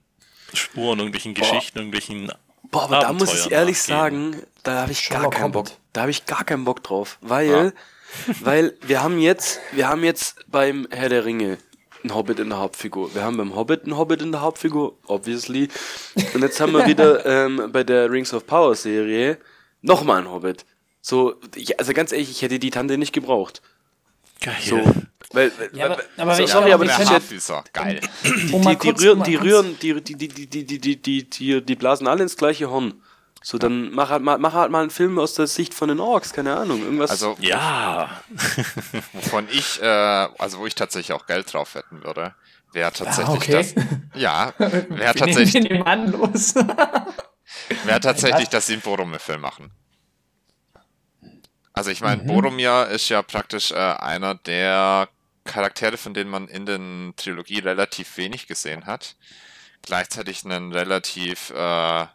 Spuren, 0.55 0.99
irgendwelchen 0.99 1.35
Geschichten, 1.35 1.75
Boah. 1.75 1.81
irgendwelchen 1.81 2.33
Boah, 2.71 2.85
aber 2.85 3.01
da 3.01 3.13
muss 3.13 3.35
ich 3.35 3.51
ehrlich 3.51 3.89
nachgehen. 3.89 4.33
sagen, 4.33 4.47
da 4.63 4.83
habe 4.83 4.93
ich 4.93 5.09
gar 5.09 5.31
keinen 5.31 5.53
Bock. 5.53 5.71
Da 5.93 6.03
habe 6.03 6.11
ich 6.11 6.27
gar 6.27 6.45
keinen 6.45 6.65
Bock 6.65 6.83
drauf, 6.83 7.19
weil, 7.21 7.49
ja. 7.49 7.73
weil 8.41 8.75
wir 8.83 9.03
haben 9.03 9.19
jetzt, 9.19 9.61
wir 9.73 9.89
haben 9.89 10.05
jetzt 10.05 10.37
beim 10.49 10.87
Herr 10.91 11.09
der 11.09 11.25
Ringe 11.25 11.59
einen 12.03 12.15
Hobbit 12.15 12.39
in 12.39 12.51
der 12.51 12.59
Hauptfigur. 12.59 13.15
Wir 13.15 13.23
haben 13.23 13.37
beim 13.37 13.55
Hobbit 13.57 13.85
einen 13.85 13.97
Hobbit 13.97 14.23
in 14.23 14.33
der 14.33 14.41
Hauptfigur, 14.41 14.97
obviously. 15.07 15.69
Und 16.35 16.43
jetzt 16.43 16.61
haben 16.61 16.73
wir 16.73 16.87
wieder 16.87 17.25
ähm, 17.27 17.71
bei 17.73 17.83
der 17.85 18.11
Rings 18.11 18.33
of 18.33 18.47
Power 18.47 18.75
Serie 18.75 19.39
nochmal 19.83 20.19
einen 20.19 20.31
Hobbit. 20.31 20.65
So, 21.01 21.37
ich, 21.55 21.79
also 21.79 21.93
ganz 21.93 22.13
ehrlich, 22.13 22.31
ich 22.31 22.43
hätte 22.43 22.59
die 22.59 22.71
Tante 22.71 22.99
nicht 22.99 23.13
gebraucht. 23.13 23.63
Geil. 24.41 24.57
So, 24.63 24.81
weil, 25.33 25.53
ja, 25.73 25.87
aber, 25.87 25.99
aber 26.17 26.35
so, 26.37 26.47
sorry, 26.47 26.73
aber 26.73 26.85
der 26.85 26.97
Haarfüßer, 26.97 27.65
geil. 27.73 28.01
Um 28.53 28.63
die, 28.63 28.77
die, 28.77 28.91
rühren, 28.91 29.23
die 29.25 29.35
rühren, 29.37 29.79
die, 29.81 30.01
die, 30.01 30.17
die, 30.17 30.29
die, 30.29 30.47
die, 30.47 30.79
die, 30.79 30.97
die, 31.03 31.29
die, 31.29 31.65
die 31.65 31.75
blasen 31.75 32.07
alle 32.07 32.23
ins 32.23 32.37
gleiche 32.37 32.71
Horn. 32.71 33.03
So, 33.43 33.59
dann 33.59 33.93
mach 33.93 34.11
halt, 34.11 34.23
mal, 34.23 34.39
mach 34.39 34.53
halt 34.55 34.71
mal 34.71 34.81
einen 34.81 34.91
Film 34.91 35.19
aus 35.19 35.35
der 35.35 35.47
Sicht 35.47 35.75
von 35.75 35.89
den 35.89 36.01
Orks, 36.01 36.33
keine 36.33 36.57
Ahnung, 36.57 36.83
irgendwas. 36.83 37.11
Also, 37.11 37.37
ja. 37.41 38.23
Wovon 39.13 39.47
ich, 39.51 39.81
äh, 39.81 39.87
also 39.87 40.59
wo 40.59 40.67
ich 40.67 40.75
tatsächlich 40.75 41.13
auch 41.13 41.27
Geld 41.27 41.53
drauf 41.53 41.75
wetten 41.75 42.03
würde, 42.03 42.35
wäre 42.73 42.93
tatsächlich 42.93 43.29
ah, 43.29 43.35
okay. 43.35 43.53
das. 43.53 43.75
Ja, 44.15 44.53
wäre 44.59 45.15
tatsächlich. 45.15 45.71
wäre 47.85 48.01
tatsächlich, 48.01 48.49
dass 48.49 48.67
sie 48.67 48.75
einen 48.75 48.83
Boromir-Film 48.83 49.41
machen. 49.41 49.71
Also 51.79 51.93
ich 51.93 52.01
meine, 52.01 52.25
mhm. 52.25 52.27
Boromir 52.27 52.89
ist 52.89 53.09
ja 53.09 53.23
praktisch 53.23 53.71
äh, 53.71 53.77
einer 53.77 54.35
der 54.35 55.09
Charaktere, 55.45 55.97
von 55.97 56.13
denen 56.13 56.29
man 56.29 56.49
in 56.49 56.67
den 56.67 57.15
Trilogie 57.17 57.61
relativ 57.61 58.17
wenig 58.17 58.49
gesehen 58.49 58.85
hat. 58.85 59.15
Gleichzeitig 59.83 60.43
ein 60.43 60.73
relativ 60.73 61.51
äh, 61.51 62.07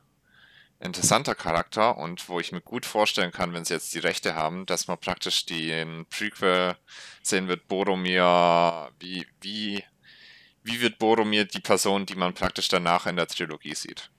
interessanter 0.82 1.34
Charakter 1.34 1.98
und 1.98 2.28
wo 2.28 2.42
ich 2.42 2.52
mir 2.52 2.60
gut 2.60 2.86
vorstellen 2.86 3.32
kann, 3.32 3.54
wenn 3.54 3.64
sie 3.64 3.74
jetzt 3.74 3.94
die 3.94 4.00
Rechte 4.00 4.36
haben, 4.36 4.66
dass 4.66 4.88
man 4.88 4.98
praktisch 4.98 5.46
den 5.46 6.08
Prequel 6.08 6.76
sehen 7.22 7.48
wird, 7.48 7.70
Boromir, 7.70 8.92
wie, 9.00 9.26
wie, 9.40 9.82
wie 10.64 10.82
wird 10.82 11.00
Boromir 11.00 11.46
die 11.46 11.62
Person, 11.62 12.06
die 12.06 12.16
man 12.16 12.34
praktisch 12.34 12.68
danach 12.68 13.06
in 13.06 13.16
der 13.16 13.28
Trilogie 13.28 13.76
sieht. 13.76 14.10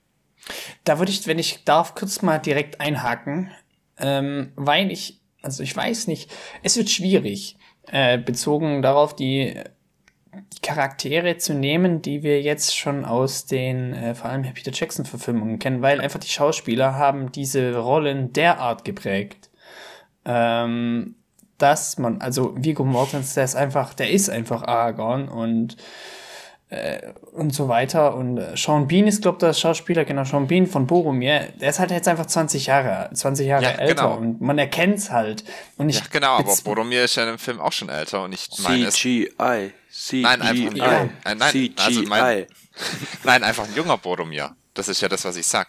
Da 0.85 0.99
würde 0.99 1.13
ich, 1.13 1.27
wenn 1.27 1.39
ich 1.39 1.65
darf, 1.65 1.95
kurz 1.95 2.23
mal 2.23 2.39
direkt 2.39 2.81
einhaken, 2.81 3.53
ähm, 3.99 4.51
weil 4.57 4.91
ich 4.91 5.21
also 5.45 5.63
ich 5.63 5.77
weiß 5.77 6.07
nicht. 6.07 6.31
Es 6.63 6.77
wird 6.77 6.91
schwierig, 6.91 7.57
äh, 7.87 8.19
bezogen 8.19 8.83
darauf, 8.83 9.15
die, 9.15 9.55
die 10.35 10.61
Charaktere 10.63 11.37
zu 11.37 11.55
nehmen, 11.55 12.03
die 12.03 12.23
wir 12.23 12.41
jetzt 12.43 12.77
schon 12.77 13.05
aus 13.05 13.47
den 13.47 13.93
äh, 13.93 14.15
vor 14.15 14.31
allem 14.31 14.43
Peter 14.55 14.73
Jackson-Verfilmungen 14.73 15.59
kennen, 15.59 15.83
weil 15.83 16.01
einfach 16.01 16.21
die 16.21 16.29
Schauspieler 16.29 16.95
haben 16.95 17.31
diese 17.31 17.77
Rollen 17.77 18.33
derart 18.33 18.85
geprägt. 18.85 19.51
Ähm, 20.25 21.17
dass 21.59 21.99
man, 21.99 22.21
also 22.21 22.55
Viggo 22.57 22.85
Mortensen, 22.85 23.35
der 23.37 23.45
ist 23.45 23.55
einfach, 23.55 23.95
der 23.95 24.11
ist 24.11 24.29
einfach 24.29 24.63
Aragorn 24.63 25.29
und 25.29 25.77
äh, 26.75 27.13
und 27.33 27.55
so 27.55 27.69
weiter. 27.69 28.15
Und 28.15 28.39
äh, 28.39 28.57
Sean 28.57 28.89
Bean 28.89 29.07
ist, 29.07 29.23
glaube 29.23 29.37
ich, 29.37 29.41
der 29.41 29.53
Schauspieler, 29.53 30.05
genau, 30.05 30.25
Sean 30.25 30.47
Bean 30.47 30.67
von 30.67 30.87
Boromir, 30.87 31.49
der 31.61 31.71
ist 31.71 31.79
halt 31.79 31.91
jetzt 31.91 32.09
einfach 32.09 32.27
20 32.27 32.67
Jahre, 32.67 33.11
20 33.15 33.47
Jahre 33.47 33.63
ja, 33.63 33.71
älter 33.71 33.95
genau. 33.95 34.17
und 34.17 34.41
man 34.41 34.59
erkennt 34.59 34.99
es 34.99 35.11
halt. 35.11 35.45
Und 35.77 35.89
ich, 35.89 35.97
ja, 35.97 36.03
genau, 36.11 36.39
aber 36.39 36.55
Boromir 36.65 37.05
ist 37.05 37.17
ja 37.17 37.31
im 37.31 37.39
Film 37.39 37.61
auch 37.61 37.73
schon 37.73 37.89
älter 37.89 38.25
und 38.25 38.33
ich 38.33 38.49
meine 38.59 38.89
CGI. 38.89 39.73
CGI. 39.91 40.23
Nein, 40.23 40.43
einfach 40.43 40.77
ja. 40.77 41.09
nein, 41.25 41.39
nein, 41.39 41.51
CGI. 41.51 41.75
Also 41.77 42.03
mein, 42.03 42.47
nein, 43.25 43.45
einfach 43.45 43.65
ein 43.65 43.75
junger 43.75 43.97
Boromir. 43.97 44.57
Das 44.75 44.89
ist 44.89 45.01
ja 45.01 45.09
das, 45.09 45.25
was 45.25 45.37
ich 45.37 45.47
sag. 45.47 45.69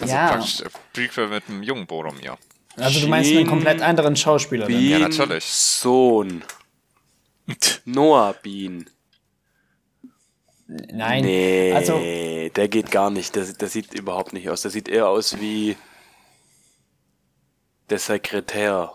Also 0.00 0.14
ja. 0.14 0.28
praktisch 0.28 0.62
Prequel 0.92 1.28
mit 1.28 1.48
einem 1.48 1.62
jungen 1.64 1.86
Boromir. 1.86 2.38
Also 2.76 3.00
du 3.00 3.08
meinst 3.08 3.30
einen 3.32 3.46
komplett 3.46 3.82
anderen 3.82 4.14
Schauspieler? 4.14 4.66
Bean 4.66 4.88
ja, 4.88 4.98
natürlich. 5.00 5.44
Sohn. 5.44 6.44
Noah 7.84 8.34
Bean. 8.40 8.88
Nein. 10.68 11.24
Nee, 11.24 11.72
also, 11.72 11.98
der 11.98 12.68
geht 12.68 12.90
gar 12.90 13.10
nicht. 13.10 13.34
Der, 13.34 13.44
der 13.44 13.68
sieht 13.68 13.94
überhaupt 13.94 14.34
nicht 14.34 14.50
aus. 14.50 14.62
Der 14.62 14.70
sieht 14.70 14.88
eher 14.88 15.08
aus 15.08 15.40
wie 15.40 15.76
der 17.88 17.98
Sekretär 17.98 18.92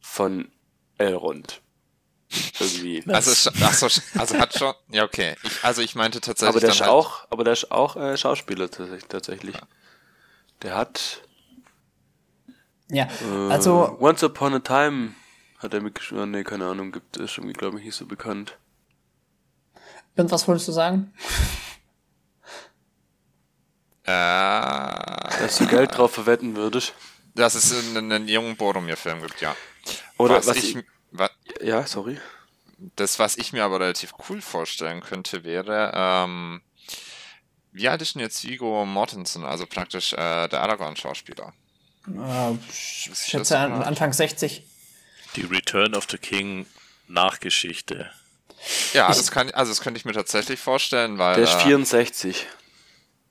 von 0.00 0.52
Elrond. 0.96 1.60
Irgendwie. 2.60 3.02
Also, 3.08 3.32
so, 3.32 3.50
also 4.18 4.38
hat 4.38 4.56
schon. 4.56 4.72
Ja, 4.88 5.02
okay. 5.02 5.34
Ich, 5.42 5.64
also 5.64 5.82
ich 5.82 5.96
meinte 5.96 6.20
tatsächlich. 6.20 6.56
Aber 6.56 6.60
der 6.60 6.70
ist 6.70 6.80
halt, 6.80 6.90
auch, 6.90 7.26
aber 7.28 7.42
der 7.42 7.54
ist 7.54 7.72
auch 7.72 7.96
äh, 7.96 8.16
Schauspieler 8.16 8.70
tatsächlich. 8.70 9.56
Der 10.62 10.76
hat. 10.76 11.22
Ja, 12.88 13.08
äh, 13.22 13.50
also. 13.50 13.96
Once 14.00 14.22
Upon 14.22 14.54
a 14.54 14.58
Time 14.60 15.14
hat 15.58 15.74
er 15.74 15.80
mitgeschrieben. 15.80 16.30
Nee, 16.30 16.44
keine 16.44 16.66
Ahnung, 16.66 16.92
gibt 16.92 17.16
es 17.16 17.36
irgendwie, 17.36 17.54
glaube 17.54 17.78
ich, 17.78 17.84
nicht 17.84 17.96
so 17.96 18.06
bekannt. 18.06 18.58
Und 20.16 20.30
was 20.30 20.46
wolltest 20.46 20.68
du 20.68 20.72
sagen? 20.72 21.12
Äh, 24.04 24.10
Dass 24.10 25.56
du 25.58 25.66
Geld 25.66 25.96
drauf 25.96 26.12
verwetten 26.12 26.56
würdest. 26.56 26.94
Dass 27.34 27.54
es 27.54 27.72
einen, 27.72 28.12
einen 28.12 28.28
jungen 28.28 28.56
Boromir-Film 28.56 29.22
gibt, 29.22 29.40
ja. 29.40 29.56
Oder 30.18 30.36
was, 30.36 30.46
was 30.46 30.56
ich, 30.58 30.76
ich 30.76 30.84
wa 31.10 31.28
Ja, 31.60 31.86
sorry. 31.86 32.20
Das, 32.96 33.18
was 33.18 33.36
ich 33.36 33.52
mir 33.52 33.64
aber 33.64 33.80
relativ 33.80 34.12
cool 34.28 34.40
vorstellen 34.40 35.00
könnte, 35.00 35.42
wäre, 35.42 35.92
ähm, 35.94 36.60
wie 37.72 37.88
alt 37.88 38.02
ist 38.02 38.14
denn 38.14 38.20
jetzt 38.20 38.46
Viggo 38.46 38.84
Mortensen, 38.84 39.44
also 39.44 39.66
praktisch 39.66 40.12
äh, 40.12 40.48
der 40.48 40.60
Aragorn-Schauspieler? 40.60 41.52
Äh, 42.06 42.52
ich 42.68 43.10
schätze 43.14 43.58
Anfang 43.58 44.12
60. 44.12 44.62
Die 45.36 45.42
Return 45.42 45.94
of 45.94 46.06
the 46.10 46.18
King 46.18 46.66
Nachgeschichte. 47.08 48.10
Ja, 48.92 49.10
ich, 49.10 49.16
das 49.16 49.30
kann, 49.30 49.50
also 49.50 49.70
das 49.70 49.80
könnte 49.80 49.98
ich 49.98 50.04
mir 50.04 50.12
tatsächlich 50.12 50.60
vorstellen, 50.60 51.18
weil. 51.18 51.36
Der 51.36 51.44
ist 51.44 51.62
64. 51.62 52.42
Äh, 52.42 52.46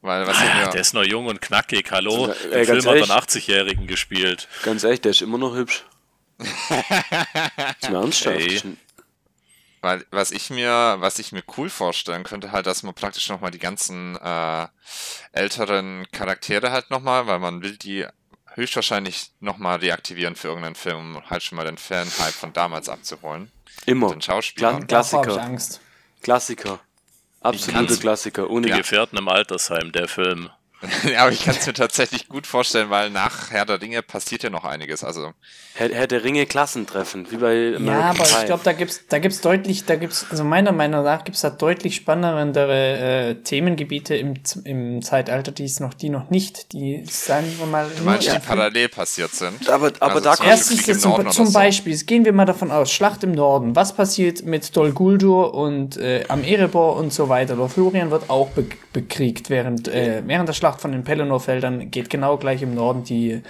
weil, 0.02 0.28
was 0.28 0.38
ah, 0.38 0.68
der 0.68 0.82
ist 0.82 0.94
noch 0.94 1.06
jung 1.06 1.28
und 1.28 1.42
knackig, 1.42 1.90
hallo. 1.92 2.26
Also, 2.26 2.50
der 2.50 2.66
Film 2.66 2.86
hat 2.86 2.94
einen 2.96 3.12
80-Jährigen 3.12 3.88
gespielt. 3.88 4.50
Ganz 4.64 4.84
ehrlich, 4.84 5.00
der 5.00 5.12
ist 5.12 5.22
immer 5.22 5.38
noch 5.38 5.56
hübsch. 5.56 5.86
ist 6.40 7.90
mir 7.90 7.98
ernsthaft. 7.98 8.66
Weil, 9.80 10.06
was 10.12 10.32
ich 10.32 10.50
mir, 10.50 10.98
was 11.00 11.20
ich 11.20 11.32
mir 11.32 11.44
cool 11.58 11.70
vorstellen 11.70 12.24
könnte, 12.24 12.52
halt, 12.52 12.68
dass 12.68 12.84
man 12.84 12.94
praktisch 12.94 13.30
nochmal 13.30 13.52
die 13.52 13.60
ganzen 13.60 14.18
äh, 14.18 14.68
älteren 15.32 16.06
Charaktere 16.12 16.72
halt 16.72 16.90
nochmal, 16.90 17.28
weil 17.28 17.40
man 17.40 17.62
will 17.62 17.78
die 17.78 18.06
höchstwahrscheinlich 18.56 19.32
nochmal 19.40 19.78
reaktivieren 19.78 20.36
für 20.36 20.50
irgendeinen 20.50 20.76
Film, 20.76 21.16
um 21.16 21.30
halt 21.30 21.44
schon 21.44 21.56
mal 21.56 21.66
den 21.66 21.78
Fan-Hype 21.78 22.34
von 22.34 22.54
damals 22.54 22.90
abzuholen. 22.90 23.52
Immer. 23.86 24.10
Den 24.10 24.22
Schauspieler. 24.22 24.78
Kla 24.78 24.86
Klassiker. 24.86 25.42
Angst. 25.42 25.82
Klassiker. 26.22 26.80
Absolute 27.42 27.98
Klassiker. 27.98 28.50
Ohne 28.50 28.70
ja. 28.70 28.78
Gefährten 28.78 29.18
im 29.18 29.28
Altersheim, 29.28 29.92
der 29.92 30.08
Film. 30.08 30.50
ja, 31.12 31.22
aber 31.22 31.32
ich 31.32 31.44
kann 31.44 31.56
es 31.56 31.66
mir 31.66 31.74
tatsächlich 31.74 32.28
gut 32.28 32.46
vorstellen, 32.46 32.90
weil 32.90 33.10
nach 33.10 33.52
Herr 33.52 33.66
der 33.66 33.82
Ringe 33.82 34.02
passiert 34.02 34.44
ja 34.44 34.50
noch 34.50 34.66
einiges. 34.66 35.04
Also 35.04 35.34
Herr, 35.76 35.90
Herr 35.90 36.08
der 36.08 36.24
Ringe 36.24 36.46
Klassentreffen, 36.46 37.32
wie 37.32 37.38
bei 37.38 37.76
American 37.76 37.88
Ja, 37.88 38.02
aber 38.10 38.24
Pie. 38.24 38.36
ich 38.40 38.46
glaube, 38.46 38.64
da 38.64 38.74
gibt's, 38.74 39.02
da 39.08 39.20
gibt's 39.20 39.42
deutlich, 39.42 39.86
da 39.86 39.96
gibt's, 39.96 40.26
also 40.30 40.44
meiner 40.44 40.72
Meinung 40.72 41.04
nach 41.04 41.24
gibt's 41.24 41.42
da 41.42 41.50
deutlich 41.50 41.96
spannendere 41.96 43.30
äh, 43.30 43.36
Themengebiete 43.36 44.16
im, 44.16 44.36
im 44.66 45.02
Zeitalter, 45.02 45.52
die 45.52 45.66
es 45.66 45.80
noch, 45.80 45.94
die 45.94 46.10
noch 46.10 46.30
nicht, 46.30 46.74
die 46.74 47.04
sagen 47.10 47.52
wir 47.58 47.66
mal. 47.66 47.90
Du 47.98 48.04
meinst, 48.04 48.32
die 48.32 48.40
parallel 48.40 48.90
passiert 48.90 49.32
sind. 49.32 49.70
Aber, 49.70 49.88
aber 50.00 50.16
also 50.16 50.20
da 50.20 50.36
kommt 50.36 50.50
Erstens 50.50 50.86
zum, 51.00 51.32
zum 51.32 51.46
so. 51.48 51.54
Beispiel, 51.54 51.98
gehen 51.98 52.26
wir 52.26 52.34
mal 52.34 52.46
davon 52.46 52.72
aus, 52.72 52.92
Schlacht 52.92 53.24
im 53.24 53.32
Norden. 53.32 53.76
Was 53.76 53.94
passiert 53.96 54.46
mit 54.46 54.76
Dol 54.76 54.92
Guldur 54.92 55.54
und 55.54 55.98
äh, 55.98 56.26
am 56.28 56.44
Erebor 56.44 56.98
und 56.98 57.14
so 57.14 57.30
weiter? 57.30 57.56
Lothlorien 57.56 58.12
wird 58.12 58.30
auch 58.30 58.50
be 58.50 58.66
bekriegt 58.94 59.50
während, 59.50 59.88
äh, 59.88 60.22
während 60.26 60.48
der 60.48 60.54
Schlacht 60.54 60.73
von 60.80 60.92
den 60.92 61.04
Pelennor-Feldern 61.04 61.92
geht 61.92 62.10
genau 62.10 62.38
gleich 62.38 62.62
im 62.62 62.76
Norden 62.76 63.04
die, 63.04 63.42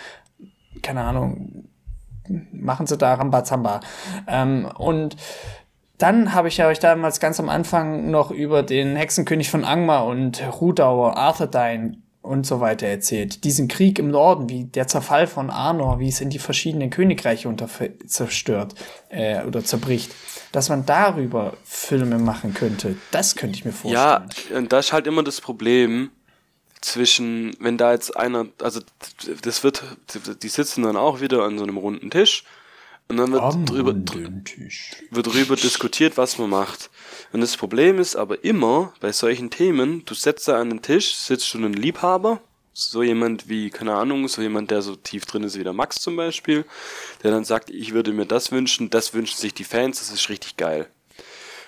keine 0.81 1.01
Ahnung, 1.01 1.69
machen 2.51 2.87
sie 2.87 2.97
da 2.97 3.13
Rambazamba. 3.15 3.81
Ähm, 4.27 4.69
und 4.77 5.15
dann 5.97 6.33
habe 6.33 6.47
ich 6.47 6.57
ja 6.57 6.67
euch 6.67 6.79
damals 6.79 7.19
ganz 7.19 7.39
am 7.39 7.49
Anfang 7.49 8.09
noch 8.11 8.31
über 8.31 8.63
den 8.63 8.95
Hexenkönig 8.95 9.49
von 9.49 9.63
Angmar 9.63 10.05
und 10.05 10.43
Rudauer, 10.59 11.17
Arthedain 11.17 12.03
und 12.21 12.45
so 12.45 12.61
weiter 12.61 12.87
erzählt. 12.87 13.43
Diesen 13.43 13.67
Krieg 13.67 13.99
im 13.99 14.09
Norden, 14.09 14.49
wie 14.49 14.63
der 14.63 14.87
Zerfall 14.87 15.27
von 15.27 15.49
Arnor, 15.49 15.99
wie 15.99 16.07
es 16.07 16.21
in 16.21 16.29
die 16.29 16.39
verschiedenen 16.39 16.89
Königreiche 16.89 17.49
unter 17.49 17.69
zerstört 18.07 18.75
äh, 19.09 19.43
oder 19.43 19.63
zerbricht. 19.63 20.13
Dass 20.53 20.69
man 20.69 20.85
darüber 20.85 21.53
Filme 21.63 22.17
machen 22.19 22.53
könnte, 22.53 22.95
das 23.11 23.35
könnte 23.35 23.57
ich 23.57 23.65
mir 23.65 23.73
vorstellen. 23.73 24.29
Ja, 24.49 24.57
und 24.57 24.71
das 24.71 24.87
ist 24.87 24.93
halt 24.93 25.05
immer 25.05 25.23
das 25.23 25.41
Problem, 25.41 26.11
zwischen, 26.83 27.55
wenn 27.59 27.77
da 27.77 27.93
jetzt 27.93 28.15
einer, 28.17 28.47
also 28.61 28.81
das 29.41 29.63
wird, 29.63 29.83
die 30.41 30.49
sitzen 30.49 30.83
dann 30.83 30.97
auch 30.97 31.21
wieder 31.21 31.43
an 31.43 31.57
so 31.57 31.63
einem 31.63 31.77
runden 31.77 32.11
Tisch 32.11 32.43
und 33.07 33.17
dann 33.17 33.31
wird 33.31 33.69
drüber, 33.69 33.93
wird 33.93 35.27
drüber 35.27 35.55
diskutiert, 35.55 36.17
was 36.17 36.37
man 36.37 36.49
macht. 36.49 36.89
Und 37.31 37.41
das 37.41 37.57
Problem 37.57 37.99
ist 37.99 38.15
aber 38.15 38.43
immer 38.43 38.93
bei 38.99 39.11
solchen 39.11 39.49
Themen, 39.49 40.03
du 40.05 40.13
setzt 40.13 40.47
da 40.47 40.59
an 40.59 40.69
den 40.69 40.81
Tisch, 40.81 41.15
sitzt 41.15 41.47
schon 41.47 41.63
ein 41.63 41.73
Liebhaber, 41.73 42.41
so 42.73 43.03
jemand 43.03 43.47
wie, 43.47 43.69
keine 43.69 43.93
Ahnung, 43.93 44.27
so 44.27 44.41
jemand, 44.41 44.71
der 44.71 44.81
so 44.81 44.95
tief 44.95 45.25
drin 45.25 45.43
ist 45.43 45.57
wie 45.57 45.63
der 45.63 45.73
Max 45.73 46.01
zum 46.01 46.15
Beispiel, 46.15 46.65
der 47.21 47.31
dann 47.31 47.45
sagt, 47.45 47.69
ich 47.69 47.93
würde 47.93 48.11
mir 48.11 48.25
das 48.25 48.51
wünschen, 48.51 48.89
das 48.89 49.13
wünschen 49.13 49.37
sich 49.37 49.53
die 49.53 49.63
Fans, 49.63 49.99
das 49.99 50.11
ist 50.11 50.29
richtig 50.29 50.57
geil. 50.57 50.87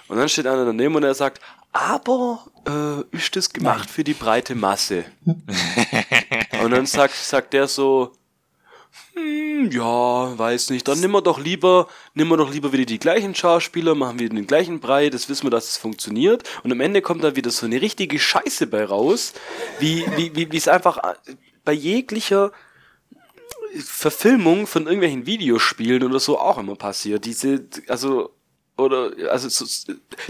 Und 0.08 0.18
dann 0.18 0.30
steht 0.30 0.48
einer 0.48 0.66
daneben 0.66 0.96
und 0.96 1.04
er 1.04 1.16
sagt, 1.16 1.42
aber 1.76 2.46
äh, 2.66 3.18
ist 3.18 3.36
das 3.36 3.52
gemacht 3.52 3.80
Nein. 3.80 3.88
für 3.90 4.04
die 4.06 4.14
breite 4.14 4.56
Masse? 4.56 5.04
und 5.26 6.72
dann 6.72 6.86
sagt, 6.86 7.14
sagt 7.16 7.52
der 7.52 7.68
so, 7.68 8.14
hm, 9.14 9.72
ja, 9.72 10.38
weiß 10.38 10.70
nicht, 10.70 10.88
dann 10.88 11.02
nimm 11.02 11.12
wir 11.12 11.22
doch 11.22 11.38
lieber, 11.38 11.90
nimm 12.14 12.30
wir 12.30 12.38
doch 12.38 12.50
lieber 12.50 12.72
wieder 12.72 12.86
die 12.86 12.98
gleichen 12.98 13.36
Schauspieler, 13.36 13.94
machen 13.94 14.20
wir 14.20 14.30
den 14.30 14.48
gleichen 14.48 14.80
Brei, 14.80 15.10
das 15.10 15.28
wissen 15.28 15.48
wir, 15.48 15.50
dass 15.50 15.68
es 15.68 15.76
funktioniert. 15.76 16.44
Und 16.64 16.72
am 16.72 16.80
Ende 16.80 17.02
kommt 17.02 17.26
da 17.26 17.36
wieder 17.36 17.52
so 17.52 17.66
eine 17.66 17.82
richtige 17.82 18.20
Scheiße 18.20 18.68
bei 18.68 18.86
raus, 18.86 19.34
wie, 19.80 20.06
wie, 20.16 20.34
wie, 20.34 20.50
wie 20.50 20.58
es 20.58 20.70
einfach 20.70 20.98
bei 21.66 21.74
jeglicher 21.74 22.54
Verfilmung 23.84 24.66
von 24.66 24.84
irgendwelchen 24.84 25.26
Videospielen 25.26 26.04
oder 26.04 26.22
so 26.22 26.40
auch 26.40 26.58
immer 26.58 26.78
passiert. 26.78 27.26
Diese, 27.26 27.68
also, 27.90 28.35
oder 28.78 29.12
also 29.32 29.48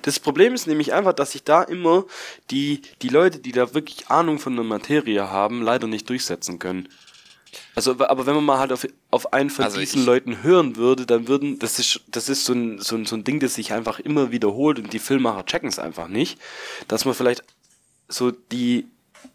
das 0.03 0.19
Problem 0.19 0.53
ist 0.53 0.67
nämlich 0.67 0.93
einfach, 0.93 1.13
dass 1.13 1.31
sich 1.31 1.43
da 1.43 1.63
immer 1.63 2.05
die 2.51 2.81
die 3.01 3.10
Leute, 3.10 3.39
die 3.39 3.51
da 3.51 3.73
wirklich 3.73 4.08
Ahnung 4.08 4.39
von 4.39 4.55
der 4.55 4.65
Materie 4.65 5.29
haben, 5.29 5.62
leider 5.62 5.88
nicht 5.88 6.10
durchsetzen 6.10 6.60
können. 6.60 6.89
Also, 7.73 7.91
aber 7.91 8.25
wenn 8.25 8.36
man 8.36 8.45
mal 8.45 8.60
halt 8.60 8.71
auf, 8.71 8.88
auf 9.12 9.34
einen 9.34 9.49
von 9.49 9.65
also 9.65 9.79
diesen 9.79 10.05
Leuten 10.05 10.43
hören 10.43 10.75
würde, 10.75 11.05
dann 11.05 11.27
würden, 11.27 11.60
das 11.60 11.79
ist, 11.79 12.01
das 12.08 12.29
ist 12.29 12.45
so 12.45 12.53
ein, 12.53 12.79
so, 12.79 12.95
ein, 12.95 13.05
so 13.05 13.15
ein 13.15 13.23
Ding, 13.23 13.39
das 13.39 13.55
sich 13.55 13.73
einfach 13.73 13.99
immer 13.99 14.31
wiederholt 14.31 14.79
und 14.79 14.93
die 14.93 14.99
Filmmacher 14.99 15.45
checken 15.45 15.69
es 15.69 15.79
einfach 15.79 16.08
nicht, 16.08 16.39
dass 16.88 17.05
man 17.05 17.13
vielleicht 17.13 17.43
so 18.08 18.31
die, 18.31 18.88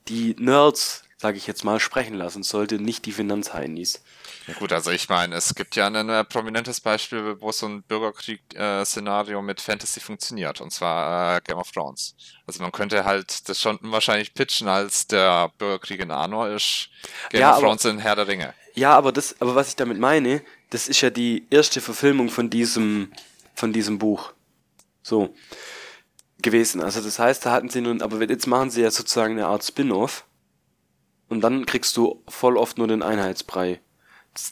die 0.08 0.36
Nerds, 0.38 1.04
sage 1.18 1.36
ich 1.36 1.46
jetzt 1.46 1.64
mal, 1.64 1.80
sprechen 1.80 2.14
lassen 2.14 2.42
sollte, 2.42 2.78
nicht 2.78 3.06
die 3.06 3.12
Finanzheinis. 3.12 4.02
Ja 4.46 4.54
gut, 4.54 4.72
also 4.72 4.90
ich 4.90 5.08
meine, 5.08 5.36
es 5.36 5.54
gibt 5.54 5.76
ja 5.76 5.86
ein 5.86 6.08
äh, 6.08 6.24
prominentes 6.24 6.80
Beispiel, 6.80 7.40
wo 7.40 7.52
so 7.52 7.66
ein 7.66 7.82
Bürgerkrieg-Szenario 7.82 9.38
äh, 9.38 9.42
mit 9.42 9.60
Fantasy 9.60 10.00
funktioniert, 10.00 10.60
und 10.60 10.72
zwar 10.72 11.36
äh, 11.36 11.40
Game 11.42 11.58
of 11.58 11.70
Thrones. 11.70 12.14
Also 12.46 12.62
man 12.62 12.72
könnte 12.72 13.04
halt 13.04 13.48
das 13.48 13.60
schon 13.60 13.78
wahrscheinlich 13.82 14.34
pitchen, 14.34 14.68
als 14.68 15.06
der 15.06 15.50
Bürgerkrieg 15.58 16.00
in 16.00 16.10
Arnor 16.10 16.48
ist 16.48 16.88
Game 17.30 17.42
ja, 17.42 17.54
of 17.54 17.60
Thrones 17.60 17.84
in 17.84 17.98
Herr 17.98 18.16
der 18.16 18.28
Ringe. 18.28 18.54
Ja, 18.74 18.96
aber 18.96 19.12
das, 19.12 19.36
aber 19.40 19.54
was 19.54 19.68
ich 19.68 19.76
damit 19.76 19.98
meine, 19.98 20.42
das 20.70 20.88
ist 20.88 21.00
ja 21.00 21.10
die 21.10 21.46
erste 21.50 21.80
Verfilmung 21.80 22.30
von 22.30 22.48
diesem, 22.48 23.12
von 23.54 23.72
diesem 23.72 23.98
Buch. 23.98 24.32
So. 25.02 25.34
Gewesen. 26.42 26.80
Also 26.80 27.02
das 27.02 27.18
heißt, 27.18 27.44
da 27.44 27.50
hatten 27.50 27.68
sie 27.68 27.82
nun, 27.82 28.00
aber 28.00 28.22
jetzt 28.22 28.46
machen 28.46 28.70
sie 28.70 28.80
ja 28.80 28.90
sozusagen 28.90 29.34
eine 29.34 29.46
Art 29.46 29.62
Spin-off. 29.62 30.24
Und 31.28 31.42
dann 31.42 31.66
kriegst 31.66 31.96
du 31.96 32.22
voll 32.26 32.56
oft 32.56 32.78
nur 32.78 32.88
den 32.88 33.02
Einheitsbrei 33.02 33.80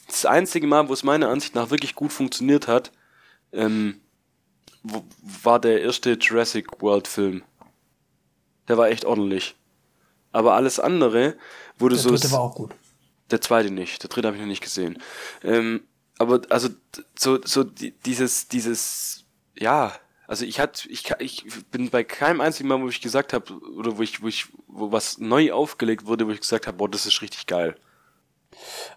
das 0.07 0.25
einzige 0.25 0.67
Mal, 0.67 0.89
wo 0.89 0.93
es 0.93 1.03
meiner 1.03 1.29
Ansicht 1.29 1.55
nach 1.55 1.69
wirklich 1.69 1.95
gut 1.95 2.11
funktioniert 2.11 2.67
hat, 2.67 2.91
ähm, 3.51 4.01
war 4.83 5.59
der 5.59 5.81
erste 5.81 6.13
Jurassic 6.13 6.81
World 6.81 7.07
Film. 7.07 7.43
Der 8.67 8.77
war 8.77 8.89
echt 8.89 9.05
ordentlich. 9.05 9.55
Aber 10.31 10.53
alles 10.53 10.79
andere 10.79 11.35
wurde 11.77 11.95
so. 11.95 12.09
Der 12.09 12.19
dritte 12.19 12.31
war 12.31 12.41
auch 12.41 12.55
gut. 12.55 12.75
Der 13.31 13.41
zweite 13.41 13.71
nicht. 13.71 14.03
Der 14.03 14.09
dritte 14.09 14.27
habe 14.27 14.37
ich 14.37 14.41
noch 14.41 14.47
nicht 14.47 14.63
gesehen. 14.63 15.01
Ähm, 15.43 15.81
aber 16.19 16.41
also 16.49 16.69
so 17.17 17.39
so 17.43 17.63
dieses 17.63 18.47
dieses 18.47 19.25
ja 19.57 19.93
also 20.27 20.45
ich 20.45 20.59
hatte 20.59 20.87
ich 20.89 21.09
ich 21.19 21.45
bin 21.71 21.89
bei 21.89 22.03
keinem 22.03 22.41
einzigen 22.41 22.67
Mal 22.69 22.81
wo 22.81 22.89
ich 22.89 23.01
gesagt 23.01 23.33
habe 23.33 23.53
oder 23.75 23.97
wo 23.97 24.01
ich 24.01 24.21
wo 24.21 24.27
ich 24.27 24.47
wo 24.67 24.91
was 24.91 25.17
neu 25.17 25.53
aufgelegt 25.53 26.05
wurde 26.05 26.27
wo 26.27 26.31
ich 26.31 26.41
gesagt 26.41 26.67
habe 26.67 26.77
boah 26.77 26.89
das 26.89 27.05
ist 27.05 27.21
richtig 27.21 27.47
geil 27.47 27.75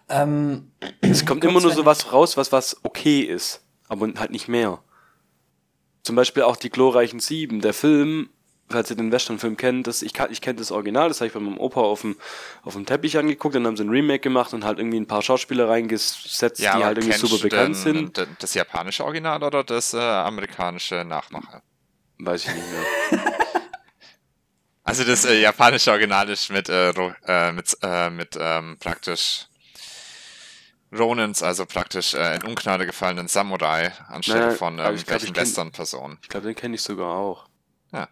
ähm, 0.09 0.71
es 1.01 1.25
kommt 1.25 1.43
immer 1.43 1.61
nur 1.61 1.71
so 1.71 1.85
was 1.85 2.11
raus, 2.11 2.37
was 2.37 2.51
was 2.51 2.77
okay 2.83 3.21
ist, 3.21 3.63
aber 3.87 4.09
halt 4.17 4.31
nicht 4.31 4.47
mehr. 4.47 4.81
Zum 6.03 6.15
Beispiel 6.15 6.43
auch 6.43 6.57
die 6.57 6.69
glorreichen 6.69 7.19
Sieben, 7.19 7.61
der 7.61 7.73
Film, 7.73 8.29
falls 8.69 8.89
ihr 8.89 8.97
den 8.97 9.11
Western-Film 9.11 9.55
kennt, 9.55 9.87
das, 9.87 10.01
ich, 10.01 10.13
ich 10.29 10.41
kenne 10.41 10.59
das 10.59 10.71
Original, 10.71 11.07
das 11.07 11.21
habe 11.21 11.27
ich 11.27 11.33
bei 11.33 11.39
meinem 11.39 11.57
Opa 11.57 11.79
auf 11.79 12.01
dem, 12.01 12.17
auf 12.63 12.73
dem 12.73 12.85
Teppich 12.85 13.17
angeguckt, 13.17 13.55
dann 13.55 13.65
haben 13.65 13.77
sie 13.77 13.83
ein 13.83 13.89
Remake 13.89 14.19
gemacht 14.19 14.53
und 14.53 14.65
halt 14.65 14.79
irgendwie 14.79 14.99
ein 14.99 15.07
paar 15.07 15.21
Schauspieler 15.21 15.69
reingesetzt, 15.69 16.59
ja, 16.59 16.77
die 16.77 16.83
halt 16.83 16.97
irgendwie 16.97 17.17
super 17.17 17.41
bekannt 17.41 17.75
den, 17.75 18.11
sind. 18.13 18.27
Das 18.39 18.53
japanische 18.53 19.05
Original 19.05 19.41
oder 19.41 19.63
das 19.63 19.93
äh, 19.93 19.99
amerikanische 19.99 21.05
Nachmache? 21.05 21.61
Weiß 22.19 22.45
ich 22.45 22.53
nicht 22.53 22.67
mehr. 23.11 23.23
also 24.83 25.03
das 25.03 25.25
äh, 25.25 25.39
japanische 25.39 25.91
Original 25.91 26.29
ist 26.29 26.49
mit, 26.49 26.69
äh, 26.69 26.89
äh 26.89 27.51
mit, 27.51 27.77
äh, 27.81 28.09
mit 28.09 28.37
ähm, 28.39 28.77
praktisch 28.79 29.47
Ronins, 30.97 31.43
also 31.43 31.65
praktisch 31.65 32.13
äh, 32.13 32.35
in 32.35 32.43
Ungnade 32.43 32.85
gefallenen 32.85 33.27
Samurai, 33.27 33.91
anstelle 34.07 34.39
naja, 34.39 34.55
von 34.55 34.79
irgendwelchen 34.79 35.35
Western-Personen. 35.35 36.17
Ich 36.21 36.29
glaube, 36.29 36.47
den 36.47 36.55
kenne 36.55 36.75
ich 36.75 36.81
sogar 36.81 37.15
auch. 37.15 37.47
Ja. 37.91 38.07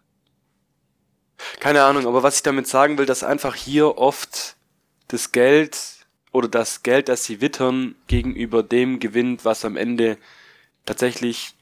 Keine 1.60 1.84
Ahnung, 1.84 2.06
aber 2.06 2.22
was 2.22 2.36
ich 2.36 2.42
damit 2.42 2.66
sagen 2.66 2.98
will, 2.98 3.06
dass 3.06 3.24
einfach 3.24 3.54
hier 3.54 3.98
oft 3.98 4.56
das 5.08 5.32
Geld 5.32 6.06
oder 6.32 6.48
das 6.48 6.82
Geld, 6.82 7.08
das 7.08 7.24
sie 7.24 7.40
wittern, 7.40 7.94
gegenüber 8.06 8.62
dem 8.62 9.00
gewinnt, 9.00 9.44
was 9.44 9.64
am 9.64 9.76
Ende 9.76 10.18
tatsächlich 10.86 11.54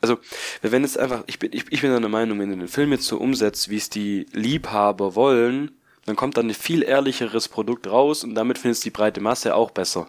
also, 0.00 0.18
wenn 0.62 0.84
es 0.84 0.96
einfach, 0.96 1.24
ich 1.26 1.40
bin, 1.40 1.52
ich, 1.52 1.64
ich 1.70 1.80
bin 1.80 1.90
der 1.90 2.08
Meinung, 2.08 2.38
wenn 2.38 2.50
du 2.50 2.56
den 2.56 2.68
Film 2.68 2.92
jetzt 2.92 3.06
so 3.06 3.18
umsetzt, 3.18 3.68
wie 3.68 3.76
es 3.76 3.90
die 3.90 4.26
Liebhaber 4.32 5.16
wollen, 5.16 5.72
dann 6.06 6.16
kommt 6.16 6.36
dann 6.36 6.48
ein 6.48 6.54
viel 6.54 6.82
ehrlicheres 6.82 7.48
Produkt 7.48 7.86
raus 7.86 8.24
und 8.24 8.34
damit 8.34 8.58
findest 8.58 8.84
die 8.84 8.90
breite 8.90 9.20
Masse 9.20 9.54
auch 9.54 9.70
besser. 9.70 10.08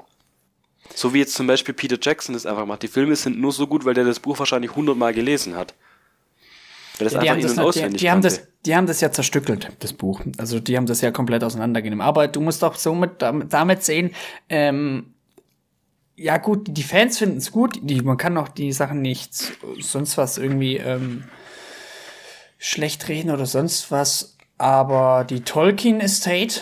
So 0.95 1.13
wie 1.13 1.19
jetzt 1.19 1.35
zum 1.35 1.47
Beispiel 1.47 1.73
Peter 1.73 1.97
Jackson 2.01 2.33
das 2.33 2.45
einfach 2.45 2.65
macht. 2.65 2.83
Die 2.83 2.87
Filme 2.87 3.15
sind 3.15 3.39
nur 3.39 3.51
so 3.51 3.67
gut, 3.67 3.85
weil 3.85 3.93
der 3.93 4.03
das 4.03 4.19
Buch 4.19 4.37
wahrscheinlich 4.39 4.75
hundertmal 4.75 5.13
gelesen 5.13 5.55
hat. 5.55 5.73
Weil 6.97 7.05
das 7.05 7.13
ja, 7.13 7.21
die, 7.21 7.29
haben 7.29 7.41
das, 7.41 7.75
die, 7.75 7.89
die, 7.89 8.11
haben 8.11 8.21
das, 8.21 8.47
die 8.65 8.75
haben 8.75 8.87
das 8.87 8.99
ja 8.99 9.11
zerstückelt, 9.11 9.69
das 9.79 9.93
Buch. 9.93 10.21
Also 10.37 10.59
die 10.59 10.75
haben 10.75 10.85
das 10.85 10.99
ja 11.01 11.11
komplett 11.11 11.43
auseinandergenommen. 11.43 12.05
Aber 12.05 12.27
du 12.27 12.41
musst 12.41 12.61
doch 12.61 12.75
somit 12.75 13.21
damit 13.21 13.83
sehen, 13.83 14.11
ähm, 14.49 15.13
ja 16.17 16.37
gut, 16.37 16.67
die 16.69 16.83
Fans 16.83 17.17
finden 17.17 17.37
es 17.37 17.51
gut, 17.51 17.79
die, 17.81 18.01
man 18.01 18.17
kann 18.17 18.37
auch 18.37 18.49
die 18.49 18.73
Sachen 18.73 19.01
nicht 19.01 19.33
sonst 19.79 20.17
was 20.17 20.37
irgendwie 20.37 20.75
ähm, 20.75 21.23
schlecht 22.57 23.07
reden 23.07 23.31
oder 23.31 23.45
sonst 23.45 23.89
was. 23.91 24.35
Aber 24.57 25.23
die 25.23 25.41
Tolkien 25.45 26.01
Estate 26.01 26.59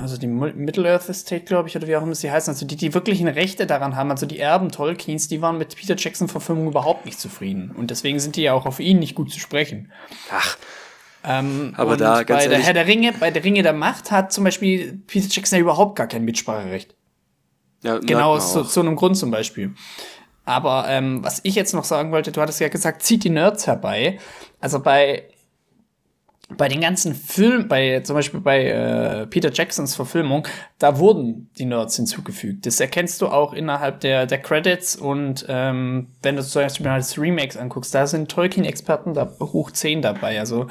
also 0.00 0.16
die 0.16 0.26
Middle-earth 0.26 1.08
Estate, 1.08 1.44
glaube 1.44 1.68
ich, 1.68 1.76
oder 1.76 1.86
wie 1.86 1.96
auch 1.96 2.02
immer 2.02 2.14
sie 2.14 2.30
heißen, 2.30 2.52
also 2.52 2.66
die, 2.66 2.76
die 2.76 2.94
wirklichen 2.94 3.28
Rechte 3.28 3.66
daran 3.66 3.96
haben, 3.96 4.10
also 4.10 4.26
die 4.26 4.38
Erben 4.38 4.70
Tolkiens, 4.70 5.28
die 5.28 5.42
waren 5.42 5.58
mit 5.58 5.76
Peter 5.76 5.96
Jackson-Verfilmung 5.96 6.68
überhaupt 6.68 7.06
nicht 7.06 7.20
zufrieden. 7.20 7.72
Und 7.76 7.90
deswegen 7.90 8.18
sind 8.18 8.36
die 8.36 8.42
ja 8.42 8.52
auch 8.52 8.66
auf 8.66 8.80
ihn 8.80 8.98
nicht 8.98 9.14
gut 9.14 9.32
zu 9.32 9.40
sprechen. 9.40 9.90
Ach. 10.30 10.56
Ähm, 11.24 11.74
aber 11.76 11.96
da 11.96 12.22
ganz 12.22 12.44
bei 12.44 12.48
der 12.50 12.58
Herr 12.58 12.72
der 12.72 12.86
Ringe, 12.86 13.12
bei 13.18 13.30
der 13.30 13.42
Ringe 13.42 13.62
der 13.62 13.72
Macht 13.72 14.10
hat 14.12 14.32
zum 14.32 14.44
Beispiel 14.44 15.00
Peter 15.06 15.26
Jackson 15.28 15.58
ja 15.58 15.62
überhaupt 15.62 15.96
gar 15.96 16.06
kein 16.06 16.24
Mitspracherecht. 16.24 16.94
Ja, 17.82 17.98
genau 17.98 18.34
aus 18.34 18.52
so, 18.52 18.62
so 18.62 18.80
einem 18.80 18.96
Grund 18.96 19.16
zum 19.16 19.30
Beispiel. 19.30 19.74
Aber 20.44 20.86
ähm, 20.88 21.24
was 21.24 21.40
ich 21.42 21.56
jetzt 21.56 21.74
noch 21.74 21.84
sagen 21.84 22.12
wollte, 22.12 22.30
du 22.30 22.40
hattest 22.40 22.60
ja 22.60 22.68
gesagt, 22.68 23.02
zieht 23.02 23.24
die 23.24 23.30
Nerds 23.30 23.66
herbei. 23.66 24.18
Also 24.60 24.80
bei 24.80 25.24
bei 26.48 26.68
den 26.68 26.80
ganzen 26.80 27.14
Filmen, 27.14 27.66
bei 27.66 28.00
zum 28.00 28.14
Beispiel 28.14 28.40
bei 28.40 28.66
äh, 28.66 29.26
Peter 29.26 29.52
Jacksons 29.52 29.96
Verfilmung, 29.96 30.46
da 30.78 30.98
wurden 30.98 31.50
die 31.58 31.64
Nerds 31.64 31.96
hinzugefügt. 31.96 32.66
Das 32.66 32.78
erkennst 32.78 33.20
du 33.20 33.26
auch 33.26 33.52
innerhalb 33.52 34.00
der, 34.00 34.26
der 34.26 34.38
Credits 34.38 34.94
und 34.94 35.44
ähm, 35.48 36.08
wenn 36.22 36.36
du 36.36 36.44
zum 36.44 36.62
Beispiel 36.62 36.86
mal 36.86 36.98
das 36.98 37.18
Remakes 37.18 37.56
anguckst, 37.56 37.94
da 37.94 38.06
sind 38.06 38.30
Tolkien-Experten 38.30 39.12
da 39.14 39.32
hoch 39.40 39.72
10 39.72 40.02
dabei. 40.02 40.38
Also 40.38 40.68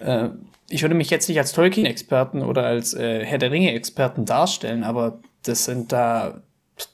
äh, 0.00 0.28
ich 0.68 0.82
würde 0.82 0.96
mich 0.96 1.10
jetzt 1.10 1.28
nicht 1.28 1.38
als 1.38 1.52
Tolkien-Experten 1.52 2.42
oder 2.42 2.64
als 2.64 2.92
äh, 2.94 3.24
Herr 3.24 3.38
der 3.38 3.52
Ringe-Experten 3.52 4.24
darstellen, 4.24 4.82
aber 4.82 5.20
das 5.44 5.66
sind 5.66 5.92
da 5.92 6.42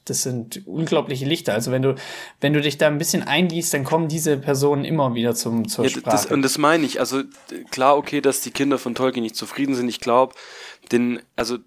das 0.05 0.23
sind 0.23 0.65
unglaubliche 0.67 1.25
Lichter. 1.25 1.53
Also 1.53 1.71
wenn 1.71 1.81
du, 1.81 1.95
wenn 2.41 2.53
du 2.53 2.61
dich 2.61 2.77
da 2.77 2.87
ein 2.87 2.97
bisschen 2.97 3.23
einliest, 3.23 3.73
dann 3.73 3.83
kommen 3.83 4.07
diese 4.07 4.37
Personen 4.37 4.85
immer 4.85 5.15
wieder 5.15 5.35
zum, 5.35 5.67
zur 5.67 5.85
ja, 5.85 5.91
Sprache. 5.91 6.15
Das, 6.15 6.25
und 6.25 6.41
das 6.41 6.57
meine 6.57 6.85
ich. 6.85 6.99
Also 6.99 7.23
klar, 7.71 7.97
okay, 7.97 8.21
dass 8.21 8.41
die 8.41 8.51
Kinder 8.51 8.77
von 8.77 8.95
Tolkien 8.95 9.23
nicht 9.23 9.35
zufrieden 9.35 9.75
sind. 9.75 9.87
Ich 9.87 9.99
glaube, 9.99 10.35
den, 10.91 11.21
also 11.35 11.57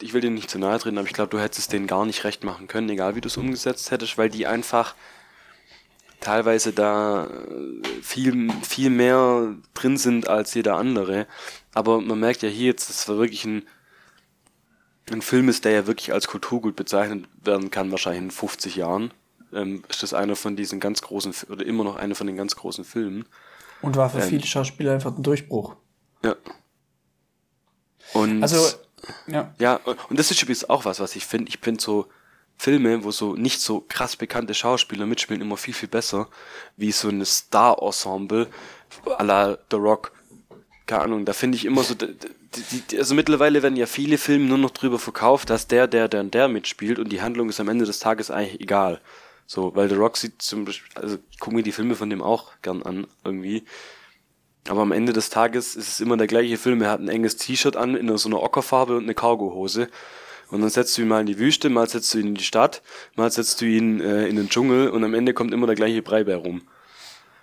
ich 0.00 0.12
will 0.12 0.20
denen 0.20 0.34
nicht 0.34 0.50
zu 0.50 0.58
nahe 0.58 0.78
treten, 0.78 0.98
aber 0.98 1.06
ich 1.06 1.14
glaube, 1.14 1.30
du 1.30 1.40
hättest 1.40 1.60
es 1.60 1.68
denen 1.68 1.86
gar 1.86 2.06
nicht 2.06 2.24
recht 2.24 2.44
machen 2.44 2.68
können, 2.68 2.88
egal 2.90 3.16
wie 3.16 3.20
du 3.20 3.28
es 3.28 3.36
umgesetzt 3.36 3.90
hättest, 3.90 4.18
weil 4.18 4.30
die 4.30 4.46
einfach 4.46 4.94
teilweise 6.20 6.72
da 6.72 7.28
viel, 8.00 8.50
viel 8.62 8.90
mehr 8.90 9.54
drin 9.74 9.96
sind 9.96 10.28
als 10.28 10.54
jeder 10.54 10.76
andere. 10.76 11.26
Aber 11.74 12.00
man 12.00 12.20
merkt 12.20 12.42
ja 12.42 12.48
hier 12.48 12.66
jetzt, 12.66 12.88
das 12.88 13.08
war 13.08 13.18
wirklich 13.18 13.44
ein 13.44 13.64
ein 15.10 15.22
Film 15.22 15.48
ist, 15.48 15.64
der 15.64 15.72
ja 15.72 15.86
wirklich 15.86 16.12
als 16.12 16.28
Kulturgut 16.28 16.76
bezeichnet 16.76 17.26
werden 17.42 17.70
kann, 17.70 17.90
wahrscheinlich 17.90 18.22
in 18.22 18.30
50 18.30 18.76
Jahren, 18.76 19.12
ähm, 19.52 19.82
ist 19.88 20.02
das 20.02 20.14
einer 20.14 20.36
von 20.36 20.56
diesen 20.56 20.80
ganz 20.80 21.02
großen, 21.02 21.34
oder 21.48 21.66
immer 21.66 21.84
noch 21.84 21.96
einer 21.96 22.14
von 22.14 22.26
den 22.26 22.36
ganz 22.36 22.56
großen 22.56 22.84
Filmen. 22.84 23.26
Und 23.80 23.96
war 23.96 24.10
für 24.10 24.20
ähm, 24.20 24.28
viele 24.28 24.46
Schauspieler 24.46 24.92
einfach 24.92 25.16
ein 25.16 25.22
Durchbruch. 25.22 25.74
Ja. 26.24 26.36
Und, 28.14 28.42
also, 28.42 28.64
ja. 29.26 29.52
Ja, 29.58 29.80
und 30.08 30.18
das 30.18 30.30
ist 30.30 30.42
übrigens 30.42 30.68
auch 30.68 30.84
was, 30.84 31.00
was 31.00 31.16
ich 31.16 31.26
finde. 31.26 31.48
Ich 31.48 31.58
finde 31.58 31.82
so 31.82 32.08
Filme, 32.56 33.02
wo 33.02 33.10
so 33.10 33.34
nicht 33.34 33.60
so 33.60 33.84
krass 33.88 34.16
bekannte 34.16 34.54
Schauspieler 34.54 35.06
mitspielen, 35.06 35.42
immer 35.42 35.56
viel, 35.56 35.74
viel 35.74 35.88
besser, 35.88 36.28
wie 36.76 36.92
so 36.92 37.08
ein 37.08 37.24
Star-Ensemble 37.24 38.46
à 39.06 39.24
la 39.24 39.58
The 39.70 39.76
Rock. 39.76 40.12
Keine 40.92 41.04
Ahnung, 41.04 41.24
da 41.24 41.32
finde 41.32 41.56
ich 41.56 41.64
immer 41.64 41.82
so, 41.84 41.94
die, 41.94 42.12
die, 42.90 42.98
also 42.98 43.14
mittlerweile 43.14 43.62
werden 43.62 43.76
ja 43.76 43.86
viele 43.86 44.18
Filme 44.18 44.44
nur 44.44 44.58
noch 44.58 44.72
drüber 44.72 44.98
verkauft, 44.98 45.48
dass 45.48 45.66
der, 45.66 45.86
der, 45.86 46.06
der 46.06 46.20
und 46.20 46.34
der 46.34 46.48
mitspielt 46.48 46.98
und 46.98 47.10
die 47.10 47.22
Handlung 47.22 47.48
ist 47.48 47.60
am 47.60 47.70
Ende 47.70 47.86
des 47.86 47.98
Tages 47.98 48.30
eigentlich 48.30 48.60
egal. 48.60 49.00
So, 49.46 49.74
weil 49.74 49.88
The 49.88 49.94
Rock 49.94 50.18
sieht 50.18 50.42
zum 50.42 50.66
Beispiel, 50.66 51.02
also 51.02 51.16
ich 51.30 51.40
gucke 51.40 51.56
mir 51.56 51.62
die 51.62 51.72
Filme 51.72 51.94
von 51.94 52.10
dem 52.10 52.20
auch 52.20 52.52
gern 52.60 52.82
an, 52.82 53.06
irgendwie. 53.24 53.64
Aber 54.68 54.82
am 54.82 54.92
Ende 54.92 55.14
des 55.14 55.30
Tages 55.30 55.76
ist 55.76 55.88
es 55.88 56.00
immer 56.00 56.18
der 56.18 56.26
gleiche 56.26 56.58
Film. 56.58 56.82
Er 56.82 56.90
hat 56.90 57.00
ein 57.00 57.08
enges 57.08 57.38
T-Shirt 57.38 57.74
an, 57.74 57.96
in 57.96 58.14
so 58.18 58.28
einer 58.28 58.42
Ockerfarbe 58.42 58.98
und 58.98 59.04
eine 59.04 59.14
Cargohose. 59.14 59.88
Und 60.50 60.60
dann 60.60 60.68
setzt 60.68 60.98
du 60.98 61.02
ihn 61.02 61.08
mal 61.08 61.20
in 61.20 61.26
die 61.26 61.38
Wüste, 61.38 61.70
mal 61.70 61.88
setzt 61.88 62.12
du 62.12 62.18
ihn 62.18 62.28
in 62.28 62.34
die 62.34 62.44
Stadt, 62.44 62.82
mal 63.16 63.32
setzt 63.32 63.62
du 63.62 63.64
ihn 63.64 64.02
äh, 64.02 64.26
in 64.26 64.36
den 64.36 64.50
Dschungel 64.50 64.90
und 64.90 65.04
am 65.04 65.14
Ende 65.14 65.32
kommt 65.32 65.54
immer 65.54 65.66
der 65.66 65.76
gleiche 65.76 66.02
Brei 66.02 66.22
bei 66.22 66.34
rum. 66.34 66.60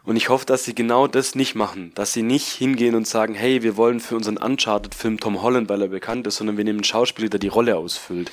Und 0.03 0.15
ich 0.15 0.29
hoffe, 0.29 0.45
dass 0.45 0.63
sie 0.63 0.73
genau 0.73 1.07
das 1.07 1.35
nicht 1.35 1.55
machen. 1.55 1.91
Dass 1.95 2.13
sie 2.13 2.23
nicht 2.23 2.47
hingehen 2.47 2.95
und 2.95 3.07
sagen, 3.07 3.35
hey, 3.35 3.63
wir 3.63 3.77
wollen 3.77 3.99
für 3.99 4.15
unseren 4.15 4.37
Uncharted-Film 4.37 5.19
Tom 5.19 5.41
Holland, 5.41 5.69
weil 5.69 5.81
er 5.81 5.89
bekannt 5.89 6.25
ist, 6.27 6.37
sondern 6.37 6.57
wir 6.57 6.63
nehmen 6.63 6.79
einen 6.79 6.83
Schauspieler, 6.83 7.29
der 7.29 7.39
die 7.39 7.47
Rolle 7.47 7.77
ausfüllt. 7.77 8.31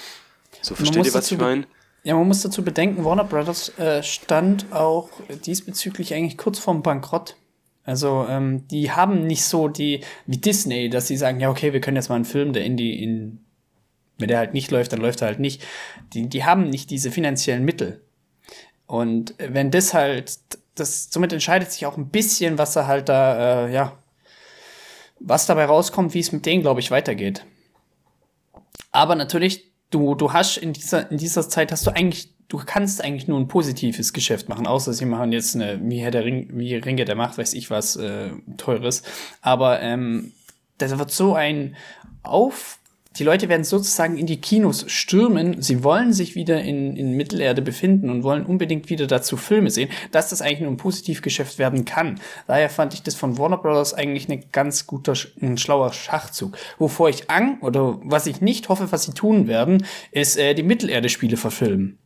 So, 0.62 0.74
versteht 0.74 1.06
ihr, 1.06 1.14
was 1.14 1.30
ich 1.30 1.38
meine? 1.38 1.66
Ja, 2.06 2.14
man 2.14 2.28
muss 2.28 2.42
dazu 2.42 2.62
bedenken, 2.62 3.04
Warner 3.04 3.24
Brothers 3.24 3.76
äh, 3.80 4.00
stand 4.02 4.72
auch 4.72 5.10
diesbezüglich 5.44 6.14
eigentlich 6.14 6.38
kurz 6.38 6.60
vorm 6.60 6.82
Bankrott. 6.82 7.36
Also 7.82 8.26
ähm, 8.28 8.66
die 8.68 8.92
haben 8.92 9.26
nicht 9.26 9.44
so 9.44 9.66
die 9.66 10.02
wie 10.24 10.38
Disney, 10.38 10.88
dass 10.88 11.08
sie 11.08 11.16
sagen, 11.16 11.40
ja 11.40 11.50
okay, 11.50 11.72
wir 11.72 11.80
können 11.80 11.96
jetzt 11.96 12.08
mal 12.08 12.16
einen 12.16 12.24
Film, 12.24 12.52
der 12.52 12.64
in 12.64 12.76
die 12.76 13.02
in 13.02 13.40
wenn 14.18 14.28
der 14.28 14.38
halt 14.38 14.54
nicht 14.54 14.70
läuft, 14.70 14.92
dann 14.92 15.00
läuft 15.00 15.20
er 15.20 15.26
halt 15.26 15.40
nicht. 15.40 15.64
Die 16.12 16.28
die 16.28 16.44
haben 16.44 16.70
nicht 16.70 16.90
diese 16.90 17.10
finanziellen 17.10 17.64
Mittel. 17.64 18.02
Und 18.86 19.34
wenn 19.38 19.72
das 19.72 19.92
halt 19.92 20.38
das, 20.76 21.08
somit 21.10 21.32
entscheidet 21.32 21.72
sich 21.72 21.86
auch 21.86 21.96
ein 21.96 22.10
bisschen, 22.10 22.58
was 22.58 22.76
er 22.76 22.86
halt 22.86 23.08
da, 23.08 23.66
äh, 23.66 23.72
ja, 23.72 23.98
was 25.18 25.46
dabei 25.46 25.64
rauskommt, 25.64 26.14
wie 26.14 26.20
es 26.20 26.32
mit 26.32 26.46
denen, 26.46 26.62
glaube 26.62 26.80
ich, 26.80 26.90
weitergeht. 26.90 27.44
Aber 28.92 29.14
natürlich, 29.14 29.72
du, 29.90 30.14
du 30.14 30.32
hast 30.32 30.58
in 30.58 30.72
dieser, 30.72 31.10
in 31.10 31.18
dieser 31.18 31.48
Zeit 31.48 31.72
hast 31.72 31.86
du 31.86 31.90
eigentlich, 31.90 32.32
du 32.48 32.58
kannst 32.58 33.02
eigentlich 33.02 33.26
nur 33.26 33.40
ein 33.40 33.48
positives 33.48 34.12
Geschäft 34.12 34.48
machen, 34.48 34.66
außer 34.66 34.92
sie 34.92 35.06
machen 35.06 35.32
jetzt 35.32 35.54
eine, 35.54 35.80
wie 35.82 35.98
Herr 35.98 36.10
der 36.10 36.24
Ring, 36.24 36.50
wie 36.52 36.76
Ringe 36.76 37.04
der 37.04 37.16
Macht, 37.16 37.38
weiß 37.38 37.54
ich 37.54 37.70
was, 37.70 37.96
äh, 37.96 38.30
teures. 38.56 39.02
Aber, 39.40 39.80
ähm, 39.80 40.32
das 40.78 40.98
wird 40.98 41.10
so 41.10 41.34
ein 41.34 41.76
Auf, 42.22 42.78
die 43.18 43.24
Leute 43.24 43.48
werden 43.48 43.64
sozusagen 43.64 44.16
in 44.16 44.26
die 44.26 44.40
Kinos 44.40 44.84
stürmen. 44.88 45.62
Sie 45.62 45.82
wollen 45.82 46.12
sich 46.12 46.34
wieder 46.34 46.60
in, 46.62 46.96
in 46.96 47.12
Mittelerde 47.12 47.62
befinden 47.62 48.10
und 48.10 48.22
wollen 48.22 48.44
unbedingt 48.44 48.90
wieder 48.90 49.06
dazu 49.06 49.36
Filme 49.36 49.70
sehen, 49.70 49.88
dass 50.10 50.30
das 50.30 50.42
eigentlich 50.42 50.60
nur 50.60 50.70
ein 50.70 50.76
Positivgeschäft 50.76 51.58
werden 51.58 51.84
kann. 51.84 52.20
Daher 52.46 52.70
fand 52.70 52.94
ich 52.94 53.02
das 53.02 53.14
von 53.14 53.38
Warner 53.38 53.58
Brothers 53.58 53.94
eigentlich 53.94 54.28
ein 54.28 54.44
ganz 54.52 54.86
guter, 54.86 55.14
ein 55.40 55.58
schlauer 55.58 55.92
Schachzug. 55.92 56.56
Wovor 56.78 57.08
ich 57.08 57.30
Ang 57.30 57.60
oder 57.60 57.98
was 58.02 58.26
ich 58.26 58.40
nicht 58.40 58.68
hoffe, 58.68 58.90
was 58.90 59.04
sie 59.04 59.12
tun 59.12 59.46
werden, 59.46 59.86
ist 60.10 60.36
äh, 60.36 60.54
die 60.54 60.62
Mittelerde-Spiele 60.62 61.36
verfilmen. 61.36 61.98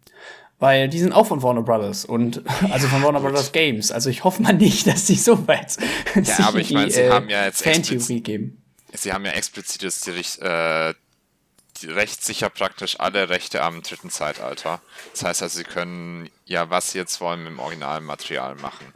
Weil 0.58 0.88
die 0.88 0.98
sind 0.98 1.12
auch 1.12 1.26
von 1.26 1.42
Warner 1.42 1.62
Brothers 1.62 2.04
und 2.04 2.42
also 2.70 2.86
von 2.86 3.02
Warner 3.02 3.20
Brothers 3.20 3.52
Games. 3.52 3.90
Also 3.90 4.10
ich 4.10 4.24
hoffe 4.24 4.42
mal 4.42 4.52
nicht, 4.52 4.86
dass 4.86 5.06
sie 5.06 5.14
so 5.14 5.48
weit 5.48 5.76
ja, 6.22 6.46
aber 6.46 6.58
ich 6.58 6.70
meine, 6.72 6.90
sie 6.90 7.00
äh, 7.00 7.10
haben 7.10 7.28
ja 7.28 7.46
jetzt 7.46 7.62
Fantheorie 7.62 8.20
geben 8.20 8.60
sie 8.92 9.12
haben 9.12 9.24
ja 9.24 9.32
explizit 9.32 9.82
das 9.82 10.06
äh, 10.06 10.94
Recht 11.84 12.24
sicher 12.24 12.50
praktisch 12.50 13.00
alle 13.00 13.28
Rechte 13.28 13.62
am 13.62 13.82
dritten 13.82 14.10
Zeitalter. 14.10 14.80
Das 15.12 15.24
heißt 15.24 15.42
also, 15.42 15.58
sie 15.58 15.64
können 15.64 16.30
ja, 16.44 16.70
was 16.70 16.92
sie 16.92 16.98
jetzt 16.98 17.20
wollen, 17.20 17.44
mit 17.44 17.52
dem 17.52 17.58
Originalmaterial 17.58 18.54
machen. 18.56 18.92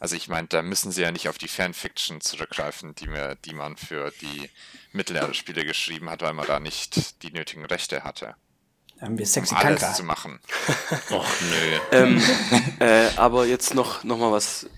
Also 0.00 0.16
ich 0.16 0.28
meine, 0.28 0.48
da 0.48 0.62
müssen 0.62 0.92
sie 0.92 1.02
ja 1.02 1.10
nicht 1.10 1.28
auf 1.28 1.38
die 1.38 1.48
Fanfiction 1.48 2.20
zurückgreifen, 2.20 2.94
die, 2.94 3.06
mir, 3.06 3.36
die 3.44 3.54
man 3.54 3.76
für 3.76 4.12
die 4.20 4.50
Mittelerde-Spiele 4.92 5.64
geschrieben 5.64 6.10
hat, 6.10 6.22
weil 6.22 6.34
man 6.34 6.46
da 6.46 6.60
nicht 6.60 7.22
die 7.22 7.32
nötigen 7.32 7.64
Rechte 7.64 8.04
hatte. 8.04 8.34
Haben 9.00 9.18
wir 9.18 9.26
sexy 9.26 9.54
um 9.54 9.60
alles 9.60 9.80
Kanker. 9.80 9.96
zu 9.96 10.04
machen. 10.04 10.40
Och 11.10 11.26
nö. 11.40 11.78
ähm, 11.92 12.22
äh, 12.80 13.08
aber 13.16 13.46
jetzt 13.46 13.74
noch, 13.74 14.04
noch 14.04 14.18
mal 14.18 14.30
was, 14.30 14.68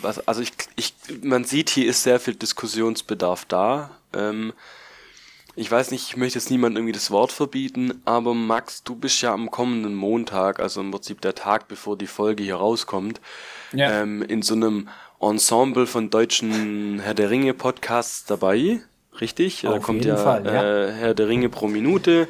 was 0.00 0.26
also 0.26 0.40
ich, 0.40 0.52
ich, 0.76 0.94
man 1.22 1.44
sieht, 1.44 1.70
hier 1.70 1.88
ist 1.88 2.02
sehr 2.02 2.18
viel 2.18 2.34
Diskussionsbedarf 2.34 3.44
da. 3.44 3.98
Ähm, 4.12 4.52
ich 5.60 5.70
weiß 5.70 5.90
nicht, 5.90 6.08
ich 6.08 6.16
möchte 6.16 6.38
jetzt 6.38 6.50
niemandem 6.50 6.78
irgendwie 6.78 6.94
das 6.94 7.10
Wort 7.10 7.32
verbieten, 7.32 8.00
aber 8.06 8.32
Max, 8.32 8.82
du 8.82 8.94
bist 8.94 9.20
ja 9.20 9.34
am 9.34 9.50
kommenden 9.50 9.94
Montag, 9.94 10.58
also 10.58 10.80
im 10.80 10.90
Prinzip 10.90 11.20
der 11.20 11.34
Tag, 11.34 11.68
bevor 11.68 11.98
die 11.98 12.06
Folge 12.06 12.42
hier 12.42 12.54
rauskommt, 12.54 13.20
ja. 13.72 14.00
ähm, 14.00 14.22
in 14.22 14.40
so 14.40 14.54
einem 14.54 14.88
Ensemble 15.20 15.86
von 15.86 16.08
deutschen 16.08 17.00
Herr 17.00 17.12
der 17.12 17.28
Ringe 17.28 17.52
Podcasts 17.52 18.24
dabei, 18.24 18.80
richtig? 19.20 19.66
Auf 19.66 19.74
da 19.74 19.80
kommt 19.80 20.06
ja, 20.06 20.16
Fall, 20.16 20.46
ja. 20.46 20.86
Äh, 20.86 20.92
Herr 20.92 21.14
der 21.14 21.28
Ringe 21.28 21.50
pro 21.50 21.68
Minute 21.68 22.26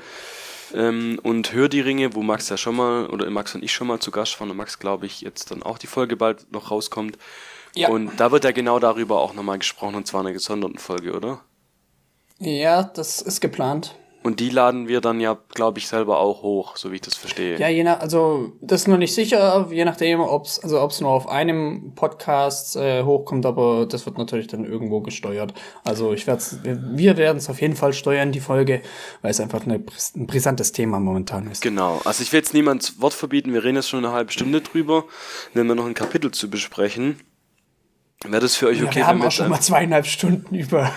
ähm, 0.75 1.21
und 1.23 1.53
Hör 1.53 1.69
die 1.69 1.83
Ringe, 1.83 2.17
wo 2.17 2.23
Max 2.23 2.49
ja 2.49 2.57
schon 2.57 2.75
mal, 2.75 3.07
oder 3.07 3.31
Max 3.31 3.55
und 3.55 3.63
ich 3.63 3.73
schon 3.73 3.87
mal 3.87 4.01
zu 4.01 4.11
Gast 4.11 4.41
waren 4.41 4.51
und 4.51 4.57
Max, 4.57 4.81
glaube 4.81 5.07
ich, 5.07 5.21
jetzt 5.21 5.53
dann 5.53 5.63
auch 5.63 5.79
die 5.79 5.87
Folge 5.87 6.17
bald 6.17 6.51
noch 6.51 6.73
rauskommt. 6.73 7.17
Ja. 7.77 7.91
Und 7.91 8.19
da 8.19 8.33
wird 8.33 8.43
ja 8.43 8.51
genau 8.51 8.81
darüber 8.81 9.21
auch 9.21 9.35
nochmal 9.35 9.59
gesprochen, 9.59 9.95
und 9.95 10.09
zwar 10.09 10.23
in 10.23 10.27
einer 10.27 10.35
gesonderten 10.35 10.79
Folge, 10.79 11.13
oder? 11.13 11.43
Ja, 12.41 12.83
das 12.83 13.21
ist 13.21 13.41
geplant. 13.41 13.95
Und 14.23 14.39
die 14.39 14.51
laden 14.51 14.87
wir 14.87 15.01
dann 15.01 15.19
ja, 15.19 15.39
glaube 15.55 15.79
ich, 15.79 15.89
selber 15.89 16.19
auch 16.19 16.43
hoch, 16.43 16.77
so 16.77 16.91
wie 16.91 16.97
ich 16.97 17.01
das 17.01 17.15
verstehe. 17.15 17.59
Ja, 17.59 17.69
je 17.69 17.83
nach, 17.83 18.01
also 18.01 18.53
das 18.61 18.83
ist 18.83 18.89
noch 18.89 18.99
nicht 18.99 19.15
sicher, 19.15 19.67
je 19.71 19.87
nachdem, 19.87 20.21
ob 20.21 20.45
es 20.45 20.63
also 20.63 20.79
ob's 20.83 21.01
nur 21.01 21.11
auf 21.11 21.27
einem 21.27 21.93
Podcast 21.95 22.77
äh, 22.77 23.03
hochkommt, 23.03 23.47
aber 23.47 23.87
das 23.87 24.05
wird 24.05 24.19
natürlich 24.19 24.47
dann 24.47 24.67
irgendwo 24.67 25.01
gesteuert. 25.01 25.55
Also 25.85 26.13
ich 26.13 26.27
werde 26.27 26.43
wir 26.63 27.17
werden 27.17 27.39
es 27.39 27.49
auf 27.49 27.63
jeden 27.63 27.77
Fall 27.77 27.95
steuern, 27.95 28.31
die 28.31 28.41
Folge, 28.41 28.83
weil 29.23 29.31
es 29.31 29.41
einfach 29.41 29.65
eine, 29.65 29.77
ein 29.77 30.27
brisantes 30.27 30.73
Thema 30.73 31.01
momentan 31.01 31.51
ist. 31.51 31.63
Genau, 31.63 32.03
also 32.05 32.23
ich 32.23 32.31
will 32.31 32.41
jetzt 32.41 32.53
niemands 32.53 33.01
Wort 33.01 33.15
verbieten, 33.15 33.55
wir 33.55 33.65
reden 33.65 33.77
jetzt 33.77 33.89
schon 33.89 34.05
eine 34.05 34.13
halbe 34.13 34.33
Stunde 34.33 34.61
drüber, 34.61 35.05
wenn 35.55 35.67
wir 35.67 35.75
noch 35.75 35.87
ein 35.87 35.95
Kapitel 35.95 36.31
zu 36.31 36.51
besprechen. 36.51 37.21
Wäre 38.23 38.43
das 38.43 38.55
für 38.55 38.67
euch 38.67 38.83
okay? 38.83 38.91
Ja, 38.91 38.97
wir 38.97 39.07
haben 39.07 39.23
auch 39.23 39.31
schon 39.31 39.49
mal 39.49 39.61
zweieinhalb 39.61 40.05
Stunden 40.05 40.55
über 40.55 40.93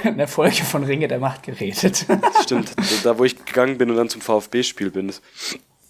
eine 0.04 0.28
Folge 0.28 0.64
von 0.64 0.84
Ringe 0.84 1.08
der 1.08 1.18
Macht 1.18 1.42
geredet. 1.42 2.06
Stimmt, 2.42 2.74
da 3.04 3.18
wo 3.18 3.24
ich 3.24 3.44
gegangen 3.44 3.78
bin 3.78 3.90
und 3.90 3.96
dann 3.96 4.08
zum 4.08 4.20
VfB-Spiel 4.20 4.90
bin. 4.90 5.12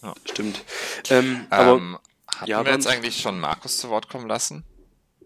Ja. 0.02 0.14
Stimmt. 0.24 0.64
Ähm, 1.10 1.46
aber 1.50 1.72
ähm, 1.72 1.98
hatten 2.34 2.50
ja, 2.50 2.64
wir 2.64 2.72
jetzt 2.72 2.86
eigentlich 2.86 3.20
schon 3.20 3.38
Markus 3.38 3.78
zu 3.78 3.90
Wort 3.90 4.08
kommen 4.08 4.26
lassen? 4.26 4.64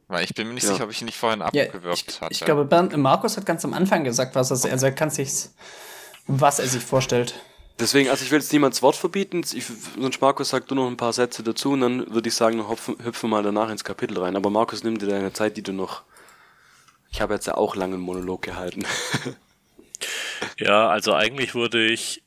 Weil 0.09 0.25
ich 0.25 0.35
bin 0.35 0.49
mir 0.49 0.55
nicht 0.55 0.65
ja. 0.65 0.73
sicher, 0.73 0.85
ob 0.85 0.91
ich 0.91 1.01
ihn 1.01 1.07
nicht 1.07 1.17
vorhin 1.17 1.43
abgewürgt 1.43 1.85
ja, 1.85 1.93
ich, 1.93 2.21
hatte. 2.21 2.33
Ich 2.33 2.41
glaube, 2.41 2.65
Bernd, 2.65 2.97
Markus 2.97 3.37
hat 3.37 3.47
ganz 3.47 3.65
am 3.65 3.73
Anfang 3.73 4.05
gesagt, 4.05 4.35
was 4.35 4.51
er, 4.51 4.73
also 4.73 4.87
er 4.87 4.93
kann 4.93 5.11
sich, 5.11 5.49
was 6.27 6.59
er 6.59 6.67
sich 6.67 6.83
vorstellt. 6.83 7.35
Deswegen, 7.79 8.09
also 8.09 8.25
ich 8.25 8.31
will 8.31 8.39
jetzt 8.39 8.53
niemands 8.53 8.83
Wort 8.83 8.95
verbieten. 8.95 9.43
Ich, 9.53 9.65
sonst 9.99 10.21
Markus 10.21 10.51
sagt 10.51 10.71
du 10.71 10.75
noch 10.75 10.87
ein 10.87 10.97
paar 10.97 11.13
Sätze 11.13 11.43
dazu 11.43 11.73
und 11.73 11.81
dann 11.81 12.15
würde 12.15 12.29
ich 12.29 12.35
sagen, 12.35 12.69
hüpfen, 12.69 12.97
hüpfen 13.03 13.31
mal 13.31 13.43
danach 13.43 13.71
ins 13.71 13.83
Kapitel 13.83 14.19
rein. 14.19 14.37
Aber 14.37 14.51
Markus, 14.51 14.85
nimm 14.85 14.99
dir 14.99 15.07
deine 15.07 15.33
Zeit, 15.33 15.57
die 15.57 15.63
du 15.63 15.73
noch. 15.73 16.03
Ich 17.15 17.21
habe 17.21 17.35
jetzt 17.35 17.47
ja 17.47 17.55
auch 17.55 17.77
lange 17.77 17.95
einen 17.95 18.03
Monolog 18.03 18.43
gehalten. 18.43 18.85
ja, 20.59 20.89
also 20.89 21.15
eigentlich 21.15 21.55
wurde 21.55 21.87
ich. 21.87 22.25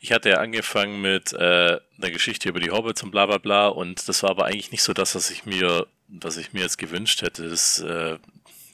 Ich 0.00 0.10
hatte 0.10 0.30
ja 0.30 0.38
angefangen 0.38 1.00
mit 1.00 1.32
äh, 1.32 1.78
einer 1.96 2.10
Geschichte 2.10 2.48
über 2.48 2.58
die 2.58 2.72
Hobbits 2.72 3.04
und 3.04 3.12
bla 3.12 3.26
bla 3.26 3.38
bla 3.38 3.68
und 3.68 4.08
das 4.08 4.24
war 4.24 4.30
aber 4.30 4.46
eigentlich 4.46 4.72
nicht 4.72 4.82
so 4.82 4.92
das, 4.92 5.14
was 5.14 5.30
ich 5.30 5.46
mir, 5.46 5.86
was 6.08 6.36
ich 6.36 6.52
mir 6.52 6.62
jetzt 6.62 6.78
gewünscht 6.78 7.22
hätte. 7.22 7.48
Das, 7.48 7.78
äh, 7.78 8.18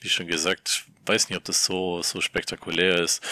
wie 0.00 0.08
schon 0.08 0.28
gesagt, 0.28 0.86
weiß 1.04 1.28
nicht, 1.28 1.36
ob 1.36 1.44
das 1.44 1.66
so, 1.66 2.00
so 2.00 2.22
spektakulär 2.22 2.98
ist. 3.02 3.22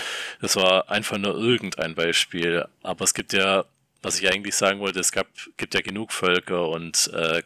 Das 0.43 0.57
war 0.57 0.91
einfach 0.91 1.17
nur 1.17 1.35
irgendein 1.35 1.95
Beispiel. 1.95 2.67
Aber 2.83 3.05
es 3.05 3.15
gibt 3.15 3.33
ja, 3.33 3.65
was 4.03 4.21
ich 4.21 4.31
eigentlich 4.31 4.55
sagen 4.55 4.81
wollte, 4.81 5.01
es 5.01 5.13
gab, 5.13 5.29
gibt 5.57 5.73
ja 5.73 5.81
genug 5.81 6.13
Völker 6.13 6.69
und 6.69 7.11
äh, 7.15 7.43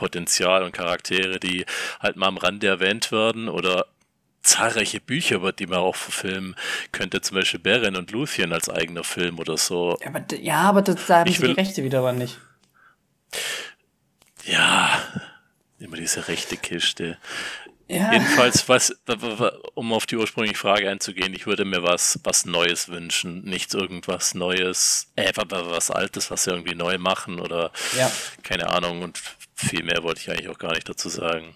Potenzial 0.00 0.62
und 0.62 0.72
Charaktere, 0.72 1.38
die 1.38 1.66
halt 2.00 2.16
mal 2.16 2.28
am 2.28 2.38
Rande 2.38 2.66
erwähnt 2.66 3.12
werden 3.12 3.50
oder 3.50 3.84
zahlreiche 4.40 4.98
Bücher, 4.98 5.36
über 5.36 5.52
die 5.52 5.66
man 5.66 5.80
auch 5.80 5.94
verfilmen 5.94 6.56
könnte, 6.90 7.20
zum 7.20 7.36
Beispiel 7.36 7.60
Beren 7.60 7.96
und 7.96 8.10
Luthien 8.10 8.54
als 8.54 8.70
eigener 8.70 9.04
Film 9.04 9.38
oder 9.38 9.58
so. 9.58 9.98
Ja, 10.00 10.06
aber, 10.08 10.24
ja, 10.36 10.60
aber 10.62 10.80
das, 10.80 11.06
da 11.06 11.18
haben 11.18 11.30
die 11.30 11.46
Rechte 11.46 11.84
wieder 11.84 11.98
aber 11.98 12.14
nicht. 12.14 12.38
Ja, 14.46 14.90
immer 15.78 15.98
diese 15.98 16.28
rechte 16.28 16.56
Kiste. 16.56 17.18
Ja. 17.90 18.12
Jedenfalls, 18.12 18.68
was, 18.68 18.94
um 19.74 19.92
auf 19.92 20.06
die 20.06 20.16
ursprüngliche 20.16 20.56
Frage 20.56 20.88
einzugehen, 20.88 21.34
ich 21.34 21.46
würde 21.46 21.64
mir 21.64 21.82
was, 21.82 22.20
was 22.22 22.46
Neues 22.46 22.88
wünschen, 22.88 23.42
nicht 23.42 23.74
irgendwas 23.74 24.34
Neues, 24.34 25.08
äh, 25.16 25.32
was 25.34 25.90
Altes, 25.90 26.30
was 26.30 26.44
sie 26.44 26.50
irgendwie 26.50 26.76
neu 26.76 26.98
machen 26.98 27.40
oder 27.40 27.72
ja. 27.98 28.10
keine 28.44 28.70
Ahnung 28.70 29.02
und 29.02 29.20
viel 29.66 29.82
mehr 29.82 30.02
wollte 30.02 30.20
ich 30.20 30.30
eigentlich 30.30 30.48
auch 30.48 30.58
gar 30.58 30.72
nicht 30.72 30.88
dazu 30.88 31.08
sagen. 31.08 31.54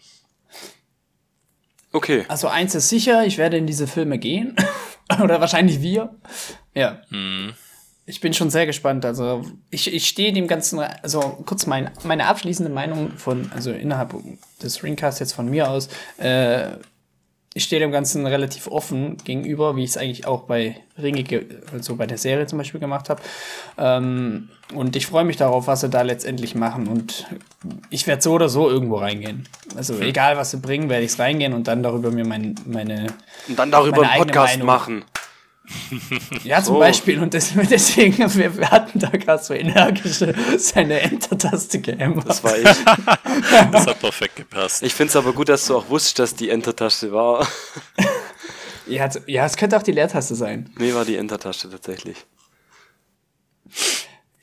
Okay. 1.92 2.24
Also 2.28 2.48
eins 2.48 2.74
ist 2.74 2.88
sicher, 2.88 3.24
ich 3.24 3.38
werde 3.38 3.56
in 3.56 3.66
diese 3.66 3.86
Filme 3.86 4.18
gehen. 4.18 4.56
oder 5.22 5.40
wahrscheinlich 5.40 5.80
wir. 5.80 6.14
Ja. 6.74 7.02
Mhm. 7.10 7.54
Ich 8.06 8.20
bin 8.20 8.34
schon 8.34 8.50
sehr 8.50 8.66
gespannt. 8.66 9.04
Also 9.06 9.44
ich, 9.70 9.92
ich 9.92 10.06
stehe 10.06 10.32
dem 10.32 10.46
Ganzen, 10.46 10.80
also 10.80 11.20
kurz 11.46 11.66
mein, 11.66 11.90
meine 12.02 12.26
abschließende 12.26 12.70
Meinung 12.70 13.12
von, 13.16 13.50
also 13.54 13.70
innerhalb 13.70 14.14
des 14.62 14.82
Ringcasts 14.82 15.20
jetzt 15.20 15.32
von 15.32 15.48
mir 15.48 15.70
aus, 15.70 15.88
äh, 16.18 16.72
ich 17.56 17.62
stehe 17.62 17.78
dem 17.78 17.92
Ganzen 17.92 18.26
relativ 18.26 18.66
offen 18.66 19.16
gegenüber, 19.18 19.76
wie 19.76 19.84
ich 19.84 19.90
es 19.90 19.96
eigentlich 19.96 20.26
auch 20.26 20.42
bei 20.42 20.76
Ringe, 21.00 21.24
also 21.72 21.94
bei 21.94 22.06
der 22.06 22.18
Serie 22.18 22.46
zum 22.46 22.58
Beispiel 22.58 22.80
gemacht 22.80 23.08
habe. 23.08 23.22
Ähm, 23.78 24.48
und 24.74 24.96
ich 24.96 25.06
freue 25.06 25.24
mich 25.24 25.36
darauf, 25.36 25.68
was 25.68 25.82
sie 25.82 25.88
da 25.88 26.02
letztendlich 26.02 26.56
machen. 26.56 26.88
Und 26.88 27.28
ich 27.90 28.08
werde 28.08 28.22
so 28.22 28.32
oder 28.32 28.48
so 28.48 28.68
irgendwo 28.68 28.96
reingehen. 28.96 29.48
Also 29.76 30.00
egal, 30.00 30.36
was 30.36 30.50
sie 30.50 30.56
bringen, 30.56 30.88
werde 30.88 31.04
ich 31.04 31.12
es 31.12 31.18
reingehen 31.20 31.52
und 31.52 31.68
dann 31.68 31.84
darüber 31.84 32.10
mir 32.10 32.26
mein, 32.26 32.56
meine. 32.66 33.06
Und 33.46 33.56
dann 33.56 33.70
darüber 33.70 34.02
einen 34.02 34.18
Podcast 34.18 34.54
Meinung, 34.54 34.66
machen. 34.66 35.04
Ja, 36.44 36.62
zum 36.62 36.74
so. 36.74 36.78
Beispiel. 36.80 37.20
Und 37.20 37.34
deswegen, 37.70 38.18
wir, 38.18 38.56
wir 38.56 38.70
hatten 38.70 38.98
da 38.98 39.08
gerade 39.08 39.42
so 39.42 39.54
energische 39.54 40.34
seine 40.58 41.00
Enter-Taste 41.00 41.80
gehämmert. 41.80 42.28
Das 42.28 42.44
war 42.44 42.56
ich. 42.56 42.64
das 43.72 43.86
hat 43.86 44.00
perfekt 44.00 44.36
gepasst. 44.36 44.82
Ich 44.82 44.94
finde 44.94 45.10
es 45.10 45.16
aber 45.16 45.32
gut, 45.32 45.48
dass 45.48 45.66
du 45.66 45.76
auch 45.76 45.88
wusstest, 45.88 46.18
dass 46.18 46.34
die 46.34 46.50
Enter-Taste 46.50 47.12
war. 47.12 47.46
ja, 48.86 49.08
ja, 49.26 49.46
es 49.46 49.56
könnte 49.56 49.76
auch 49.76 49.82
die 49.82 49.92
Leertaste 49.92 50.34
sein. 50.34 50.70
Nee, 50.78 50.94
war 50.94 51.04
die 51.04 51.16
Enter-Taste 51.16 51.70
tatsächlich. 51.70 52.18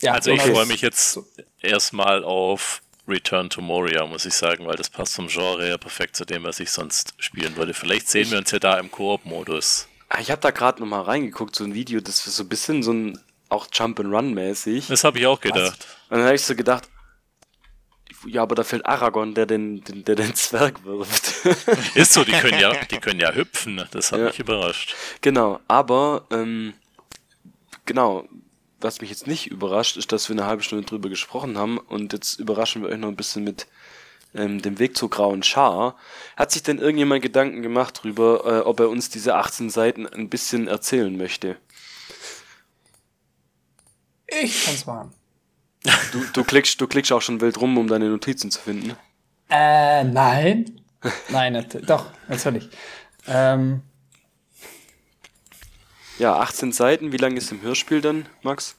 Ja, 0.01 0.13
also 0.13 0.31
ich 0.31 0.41
freue 0.41 0.65
mich 0.65 0.81
jetzt 0.81 1.19
erstmal 1.61 2.23
auf 2.23 2.81
Return 3.07 3.49
to 3.49 3.61
Moria, 3.61 4.05
muss 4.07 4.25
ich 4.25 4.33
sagen, 4.33 4.65
weil 4.65 4.75
das 4.75 4.89
passt 4.89 5.15
vom 5.15 5.27
Genre 5.27 5.69
ja 5.69 5.77
perfekt 5.77 6.15
zu 6.15 6.25
dem, 6.25 6.43
was 6.43 6.59
ich 6.59 6.71
sonst 6.71 7.13
spielen 7.19 7.55
würde. 7.55 7.73
Vielleicht 7.75 8.09
sehen 8.09 8.31
wir 8.31 8.39
uns 8.39 8.49
ja 8.49 8.57
da 8.57 8.79
im 8.79 8.89
Koop-Modus. 8.89 9.87
Ah, 10.13 10.19
ich 10.19 10.29
habe 10.29 10.41
da 10.41 10.51
gerade 10.51 10.81
noch 10.81 10.89
mal 10.89 11.03
reingeguckt, 11.03 11.55
so 11.55 11.63
ein 11.63 11.73
Video, 11.73 12.01
das 12.01 12.27
ist 12.27 12.35
so 12.35 12.43
ein 12.43 12.49
bisschen 12.49 12.83
so 12.83 12.91
ein 12.91 13.17
auch 13.47 13.67
Jump 13.71 13.97
and 14.01 14.13
Run 14.13 14.33
mäßig. 14.33 14.87
Das 14.87 15.05
habe 15.05 15.19
ich 15.19 15.25
auch 15.25 15.39
gedacht. 15.39 15.87
Und 16.09 16.17
dann 16.17 16.25
habe 16.25 16.35
ich 16.35 16.41
so 16.41 16.53
gedacht, 16.53 16.89
ja, 18.25 18.43
aber 18.43 18.55
da 18.55 18.65
fehlt 18.65 18.85
Aragorn, 18.85 19.33
der 19.35 19.45
den, 19.45 19.81
den, 19.85 20.03
der 20.03 20.15
den 20.15 20.35
Zwerg 20.35 20.83
wirft. 20.83 21.45
Ist 21.95 22.11
so, 22.11 22.25
die 22.25 22.33
können 22.33 22.59
ja, 22.59 22.73
die 22.91 22.97
können 22.97 23.21
ja 23.21 23.31
hüpfen. 23.31 23.81
Das 23.91 24.11
hat 24.11 24.19
ja. 24.19 24.25
mich 24.25 24.39
überrascht. 24.39 24.95
Genau, 25.21 25.61
aber 25.69 26.25
ähm, 26.29 26.73
genau, 27.85 28.27
was 28.81 28.99
mich 28.99 29.11
jetzt 29.11 29.27
nicht 29.27 29.47
überrascht, 29.47 29.95
ist, 29.95 30.11
dass 30.11 30.27
wir 30.27 30.35
eine 30.35 30.45
halbe 30.45 30.63
Stunde 30.63 30.85
drüber 30.85 31.07
gesprochen 31.07 31.57
haben 31.57 31.77
und 31.77 32.11
jetzt 32.11 32.37
überraschen 32.37 32.81
wir 32.81 32.89
euch 32.89 32.97
noch 32.97 33.07
ein 33.07 33.15
bisschen 33.15 33.45
mit 33.45 33.65
ähm, 34.33 34.61
dem 34.61 34.79
Weg 34.79 34.97
zur 34.97 35.09
grauen 35.09 35.43
Schar. 35.43 35.95
Hat 36.35 36.51
sich 36.51 36.63
denn 36.63 36.79
irgendjemand 36.79 37.21
Gedanken 37.21 37.61
gemacht 37.61 37.99
darüber, 37.99 38.45
äh, 38.45 38.59
ob 38.61 38.79
er 38.79 38.89
uns 38.89 39.09
diese 39.09 39.35
18 39.35 39.69
Seiten 39.69 40.07
ein 40.07 40.29
bisschen 40.29 40.67
erzählen 40.67 41.15
möchte? 41.15 41.57
Ich 44.27 44.65
kann's 44.65 44.85
machen. 44.85 45.13
Du, 46.11 46.23
du, 46.33 46.43
klickst, 46.43 46.79
du 46.79 46.87
klickst 46.87 47.11
auch 47.11 47.21
schon 47.21 47.41
wild 47.41 47.59
rum, 47.59 47.77
um 47.77 47.87
deine 47.87 48.09
Notizen 48.09 48.51
zu 48.51 48.61
finden. 48.61 48.95
Äh, 49.49 50.03
nein. 50.03 50.81
nein, 51.29 51.65
doch, 51.85 52.05
natürlich. 52.27 52.69
Ähm. 53.27 53.81
Ja, 56.19 56.35
18 56.35 56.71
Seiten. 56.71 57.11
Wie 57.11 57.17
lang 57.17 57.35
ist 57.35 57.51
im 57.51 57.61
Hörspiel 57.61 57.99
dann, 57.99 58.27
Max? 58.43 58.75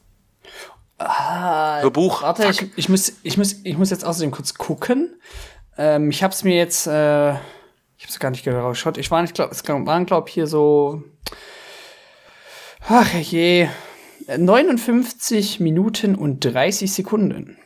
Ah, 1.09 1.81
Hörbuch. 1.81 2.23
Warte, 2.23 2.49
ich, 2.49 2.67
ich, 2.77 2.89
muss, 2.89 3.13
ich, 3.23 3.37
muss, 3.37 3.57
ich 3.65 3.77
muss 3.77 3.91
jetzt 3.91 4.05
außerdem 4.05 4.31
kurz 4.31 4.55
gucken. 4.55 5.21
Ähm, 5.77 6.11
ich 6.11 6.23
habe 6.23 6.33
es 6.33 6.45
mir 6.45 6.57
jetzt, 6.57 6.87
äh, 6.87 7.33
ich 7.33 8.05
habe 8.05 8.09
es 8.09 8.19
gar 8.19 8.31
nicht 8.31 8.45
genau 8.45 8.69
geschaut. 8.71 8.99
Ich 8.99 9.11
war 9.11 9.23
nicht, 9.23 9.35
glaub, 9.35 9.51
es 9.51 9.67
waren 9.67 10.07
glaube 10.07 10.29
ich 10.29 10.35
hier 10.35 10.47
so, 10.47 11.03
ach 12.89 13.13
je, 13.15 13.69
59 14.37 15.61
Minuten 15.61 16.15
und 16.15 16.41
30 16.41 16.93
Sekunden. 16.93 17.57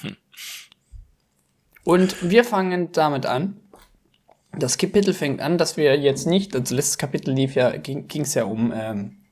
Hm. 0.00 0.16
Und 1.84 2.30
wir 2.30 2.44
fangen 2.44 2.92
damit 2.92 3.26
an. 3.26 3.60
Das 4.58 4.78
Kapitel 4.78 5.12
fängt 5.12 5.40
an, 5.40 5.58
dass 5.58 5.76
wir 5.76 5.98
jetzt 5.98 6.26
nicht, 6.26 6.54
also 6.56 6.74
letztes 6.74 6.98
Kapitel 6.98 7.34
lief 7.34 7.54
ja, 7.54 7.76
ging 7.76 8.06
es 8.22 8.34
ja 8.34 8.44
um 8.44 8.72
ähm, 8.74 9.25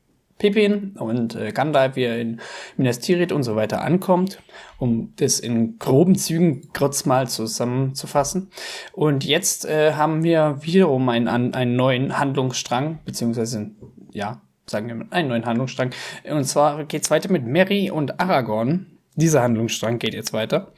Pippin 0.44 0.94
und 0.98 1.34
äh, 1.36 1.52
Gandalf, 1.52 1.96
wie 1.96 2.02
er 2.02 2.20
in 2.20 2.38
Minas 2.76 2.98
Tirith 3.00 3.32
und 3.32 3.44
so 3.44 3.56
weiter 3.56 3.80
ankommt, 3.80 4.42
um 4.78 5.14
das 5.16 5.40
in 5.40 5.78
groben 5.78 6.16
Zügen 6.16 6.70
kurz 6.74 7.06
mal 7.06 7.26
zusammenzufassen. 7.26 8.50
Und 8.92 9.24
jetzt 9.24 9.64
äh, 9.64 9.94
haben 9.94 10.22
wir 10.22 10.58
wiederum 10.60 11.08
einen, 11.08 11.54
einen 11.54 11.76
neuen 11.76 12.18
Handlungsstrang, 12.18 12.98
beziehungsweise, 13.06 13.70
ja, 14.12 14.42
sagen 14.66 14.88
wir 14.88 14.96
mal, 14.96 15.06
einen 15.12 15.28
neuen 15.28 15.46
Handlungsstrang. 15.46 15.92
Und 16.30 16.44
zwar 16.44 16.84
geht's 16.84 17.10
weiter 17.10 17.32
mit 17.32 17.46
Mary 17.46 17.90
und 17.90 18.20
Aragorn. 18.20 18.98
Dieser 19.14 19.42
Handlungsstrang 19.42 19.98
geht 19.98 20.12
jetzt 20.12 20.34
weiter. 20.34 20.72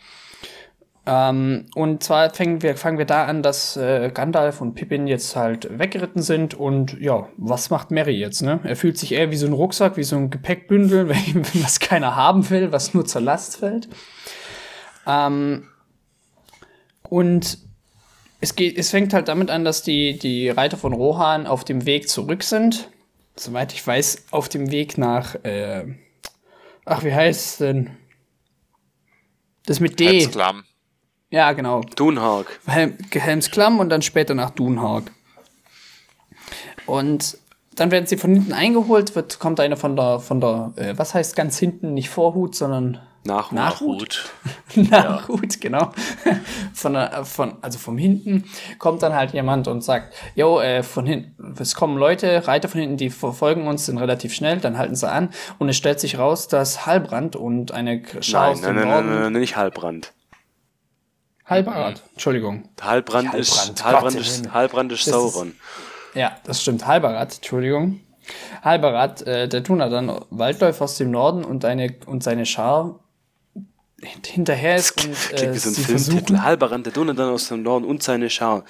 Ähm, 1.08 1.66
und 1.76 2.02
zwar 2.02 2.34
fangen 2.34 2.62
wir, 2.62 2.76
fangen 2.76 2.98
wir 2.98 3.04
da 3.04 3.26
an, 3.26 3.42
dass 3.42 3.76
äh, 3.76 4.10
Gandalf 4.12 4.60
und 4.60 4.74
Pippin 4.74 5.06
jetzt 5.06 5.36
halt 5.36 5.78
weggeritten 5.78 6.20
sind 6.20 6.54
und 6.54 7.00
ja, 7.00 7.28
was 7.36 7.70
macht 7.70 7.92
Mary 7.92 8.16
jetzt, 8.16 8.42
ne? 8.42 8.58
Er 8.64 8.74
fühlt 8.74 8.98
sich 8.98 9.12
eher 9.12 9.30
wie 9.30 9.36
so 9.36 9.46
ein 9.46 9.52
Rucksack, 9.52 9.96
wie 9.96 10.02
so 10.02 10.16
ein 10.16 10.30
Gepäckbündel, 10.30 11.08
was 11.54 11.78
keiner 11.78 12.16
haben 12.16 12.50
will, 12.50 12.72
was 12.72 12.92
nur 12.92 13.06
zur 13.06 13.20
Last 13.20 13.58
fällt. 13.58 13.88
Ähm, 15.06 15.68
und 17.08 17.58
es 18.40 18.56
geht, 18.56 18.76
es 18.76 18.90
fängt 18.90 19.14
halt 19.14 19.28
damit 19.28 19.48
an, 19.48 19.64
dass 19.64 19.82
die, 19.82 20.18
die 20.18 20.48
Reiter 20.48 20.76
von 20.76 20.92
Rohan 20.92 21.46
auf 21.46 21.62
dem 21.62 21.86
Weg 21.86 22.08
zurück 22.08 22.42
sind. 22.42 22.90
Soweit 23.36 23.72
ich 23.72 23.86
weiß, 23.86 24.26
auf 24.32 24.48
dem 24.48 24.72
Weg 24.72 24.98
nach, 24.98 25.36
äh, 25.44 25.84
ach, 26.84 27.04
wie 27.04 27.14
heißt 27.14 27.46
es 27.46 27.56
denn? 27.58 27.90
Das 29.66 29.78
mit 29.78 30.00
D. 30.00 30.20
Hetzklamm. 30.22 30.64
Ja, 31.30 31.52
genau. 31.52 31.80
Dunhag. 31.96 32.46
Helm, 32.66 32.96
Helmsklamm 33.10 33.80
und 33.80 33.88
dann 33.88 34.02
später 34.02 34.34
nach 34.34 34.50
Dunhag. 34.50 35.04
Und 36.86 37.38
dann 37.74 37.90
werden 37.90 38.06
sie 38.06 38.16
von 38.16 38.32
hinten 38.32 38.52
eingeholt, 38.52 39.14
wird, 39.14 39.38
kommt 39.38 39.60
einer 39.60 39.76
von 39.76 39.96
der, 39.96 40.20
von 40.20 40.40
der, 40.40 40.72
äh, 40.76 40.96
was 40.96 41.14
heißt 41.14 41.36
ganz 41.36 41.58
hinten, 41.58 41.94
nicht 41.94 42.08
Vorhut, 42.08 42.54
sondern 42.54 43.00
Nachhut. 43.26 43.56
Nachhut, 43.56 44.32
Nachhut 44.90 45.54
ja. 45.54 45.60
genau. 45.60 45.92
Von 46.74 46.92
der, 46.92 47.24
von, 47.24 47.54
also 47.60 47.78
vom 47.78 47.98
hinten 47.98 48.44
kommt 48.78 49.02
dann 49.02 49.14
halt 49.14 49.32
jemand 49.32 49.66
und 49.66 49.82
sagt, 49.82 50.14
jo, 50.36 50.60
äh, 50.60 50.82
von 50.82 51.06
hinten, 51.06 51.54
es 51.58 51.74
kommen 51.74 51.96
Leute, 51.96 52.46
Reiter 52.46 52.68
von 52.68 52.80
hinten, 52.80 52.98
die 52.98 53.10
verfolgen 53.10 53.66
uns, 53.66 53.86
sind 53.86 53.98
relativ 53.98 54.34
schnell, 54.34 54.58
dann 54.58 54.78
halten 54.78 54.94
sie 54.94 55.10
an 55.10 55.30
und 55.58 55.68
es 55.68 55.76
stellt 55.76 55.98
sich 55.98 56.18
raus, 56.18 56.48
dass 56.48 56.86
Halbrand 56.86 57.34
und 57.34 57.72
eine 57.72 58.02
Schar 58.20 58.42
nein, 58.42 58.52
aus 58.52 58.60
dem 58.60 58.76
nein, 58.76 58.88
Norden... 58.88 59.06
Nein, 59.06 59.14
nein, 59.22 59.32
nein, 59.32 59.40
nicht 59.40 59.56
Halbrand. 59.56 60.12
Halbrand, 61.46 62.02
Entschuldigung. 62.12 62.68
Halbrand, 62.80 63.28
Halbrand, 63.28 63.34
ist, 63.40 63.84
Halbrand, 63.84 64.16
ist. 64.16 64.52
Halbrand 64.52 64.92
ist 64.92 65.04
Sauron. 65.04 65.54
Ja, 66.14 66.36
das 66.44 66.62
stimmt. 66.62 66.86
Halberrad, 66.86 67.36
Entschuldigung. 67.36 68.00
Halberrad, 68.62 69.22
äh, 69.22 69.48
der 69.48 69.62
tun 69.62 69.78
er 69.80 69.88
dann 69.88 70.20
Waldläufer 70.30 70.84
aus 70.84 70.96
dem 70.96 71.10
Norden 71.12 71.44
und, 71.44 71.64
eine, 71.64 71.94
und 72.06 72.24
seine 72.24 72.44
Schar 72.46 72.98
hint- 74.02 74.26
hinterher 74.26 74.76
ist 74.76 74.90
und 75.04 75.14
Klingt 75.14 75.42
äh, 75.42 75.54
wie 75.54 75.58
so 75.58 75.68
ein 75.68 75.74
sie 75.74 75.84
Filmtitel. 75.84 76.14
versuchen, 76.16 76.42
Halbrand, 76.42 76.86
der 76.86 76.92
Donnerdan 76.92 77.32
aus 77.32 77.46
dem 77.48 77.62
Norden 77.62 77.84
und 77.84 78.02
seine 78.02 78.28
Schar. 78.28 78.64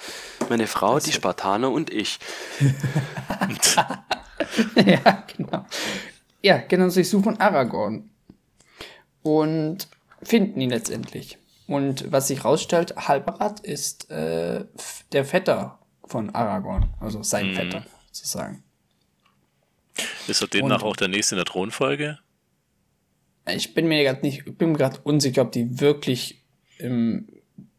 Meine 0.49 0.67
Frau, 0.67 0.99
die 0.99 1.11
Spartaner 1.11 1.71
und 1.71 1.89
ich. 1.89 2.19
ja, 4.85 5.23
genau. 5.35 5.65
Ja, 6.43 6.57
genau, 6.59 6.89
sie 6.89 7.03
suchen 7.03 7.39
Aragorn. 7.39 8.09
Und 9.23 9.87
finden 10.21 10.61
ihn 10.61 10.69
letztendlich. 10.69 11.39
Und 11.67 12.11
was 12.11 12.27
sich 12.29 12.45
rausstellt, 12.45 12.95
Halberrad 12.95 13.59
ist 13.59 14.09
äh, 14.09 14.65
der 15.11 15.25
Vetter 15.25 15.79
von 16.05 16.29
Aragorn. 16.33 16.89
Also 17.01 17.21
sein 17.23 17.53
Vetter, 17.53 17.85
sozusagen. 18.11 18.63
Ist 20.27 20.41
er 20.41 20.47
demnach 20.47 20.81
Und- 20.81 20.89
auch 20.89 20.95
der 20.95 21.07
nächste 21.09 21.35
in 21.35 21.37
der 21.37 21.45
Thronfolge? 21.45 22.19
Ich 23.49 23.73
bin 23.73 23.87
mir 23.87 24.03
gerade 24.03 24.21
nicht, 24.25 24.45
ich 24.45 24.57
bin 24.57 24.71
mir 24.73 24.77
gerade 24.77 24.99
unsicher, 25.03 25.41
ob 25.41 25.51
die 25.53 25.79
wirklich 25.79 26.41
ähm, 26.79 27.27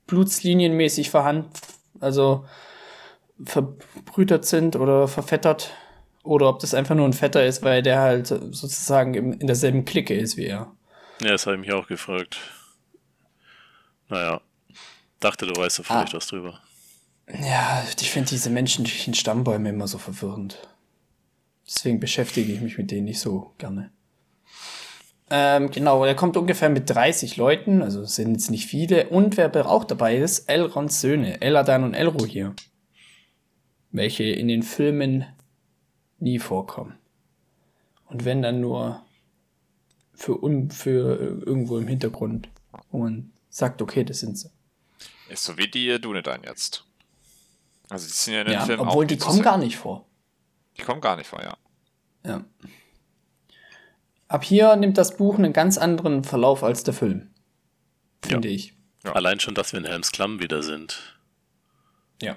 blutslinienmäßig 0.07 1.11
vorhanden, 1.11 1.51
also 2.01 2.47
verbrütert 3.45 4.45
sind 4.47 4.77
oder 4.77 5.09
verfettert. 5.09 5.73
Oder 6.25 6.49
ob 6.49 6.59
das 6.59 6.75
einfach 6.75 6.95
nur 6.95 7.07
ein 7.07 7.13
Vetter 7.15 7.47
ist, 7.47 7.63
weil 7.63 7.83
der 7.83 8.01
halt 8.01 8.27
sozusagen 8.27 9.15
im, 9.15 9.33
in 9.33 9.47
derselben 9.47 9.85
Clique 9.85 10.15
ist 10.15 10.37
wie 10.37 10.47
er. 10.47 10.73
Ja, 11.23 11.29
das 11.31 11.47
habe 11.47 11.57
ich 11.57 11.61
mich 11.61 11.73
auch 11.73 11.87
gefragt. 11.87 12.39
Naja. 14.09 14.41
Dachte, 15.21 15.47
du 15.47 15.61
weißt 15.61 15.81
da 15.81 15.83
vielleicht 15.83 16.15
was 16.15 16.29
drüber. 16.29 16.61
Ja, 17.29 17.85
ich 18.01 18.11
finde 18.11 18.31
diese 18.31 18.51
menschlichen 18.51 19.15
Stammbäume 19.15 19.71
immer 19.71 19.89
so 19.89 19.99
verwirrend. 19.99 20.59
Deswegen 21.67 22.01
beschäftige 22.01 22.53
ich 22.53 22.61
mich 22.61 22.79
mit 22.79 22.91
denen 22.91 23.05
nicht 23.05 23.21
so 23.21 23.53
gerne. 23.59 23.91
Ähm, 25.31 25.71
genau, 25.71 26.05
er 26.05 26.15
kommt 26.15 26.39
ungefähr 26.39 26.71
mit 26.71 26.89
30 26.89 27.37
Leuten, 27.37 27.83
also 27.83 28.05
sind 28.05 28.33
jetzt 28.33 28.51
nicht 28.51 28.67
viele. 28.67 29.09
Und 29.11 29.37
wer 29.37 29.69
auch 29.69 29.85
dabei 29.85 30.17
ist, 30.17 30.49
Elrons 30.49 31.01
Söhne, 31.03 31.43
Eladan 31.43 31.85
und 31.85 31.93
Elrohir. 31.93 32.55
Welche 33.91 34.25
in 34.25 34.49
den 34.49 34.63
Filmen 34.63 35.27
nie 36.19 36.39
vorkommen. 36.39 36.95
Und 38.07 38.25
wenn 38.25 38.41
dann 38.41 38.61
nur 38.61 39.03
für, 40.15 40.43
un, 40.43 40.71
für 40.71 41.43
irgendwo 41.45 41.77
im 41.77 41.87
Hintergrund, 41.87 42.49
wo 42.91 42.99
man 42.99 43.31
sagt, 43.59 43.83
okay, 43.83 44.05
das 44.05 44.21
sind 44.21 44.39
sie. 44.39 44.51
Ist 45.29 45.45
so 45.45 45.57
wie 45.59 45.69
die 45.69 46.01
Dunedain 46.01 46.43
jetzt. 46.45 46.85
Also 47.91 48.07
die 48.07 48.13
sind 48.13 48.35
ja 48.35 48.41
in 48.41 48.47
den 48.47 48.55
Ja, 48.55 48.65
Filmen 48.65 48.87
obwohl 48.87 49.05
auch 49.05 49.09
die 49.09 49.19
kommen 49.19 49.43
gar 49.43 49.59
nicht 49.59 49.77
vor. 49.77 50.07
Die 50.77 50.83
kommen 50.83 51.01
gar 51.01 51.17
nicht 51.17 51.27
vor, 51.27 51.43
ja. 51.43 51.57
Ja. 52.25 52.45
Ab 54.29 54.45
hier 54.45 54.77
nimmt 54.77 54.97
das 54.97 55.17
Buch 55.17 55.37
einen 55.39 55.53
ganz 55.53 55.79
anderen 55.79 56.23
Verlauf 56.23 56.63
als 56.63 56.85
der 56.85 56.95
Film. 56.95 57.31
Finde 58.23 58.49
ich. 58.49 58.75
Ja. 59.05 59.13
Allein 59.13 59.41
schon, 59.41 59.55
dass 59.55 59.73
wir 59.73 59.81
in 59.81 59.87
Helms 59.87 60.13
Klamm 60.13 60.41
wieder 60.41 60.63
sind. 60.63 61.19
Ja. 62.21 62.37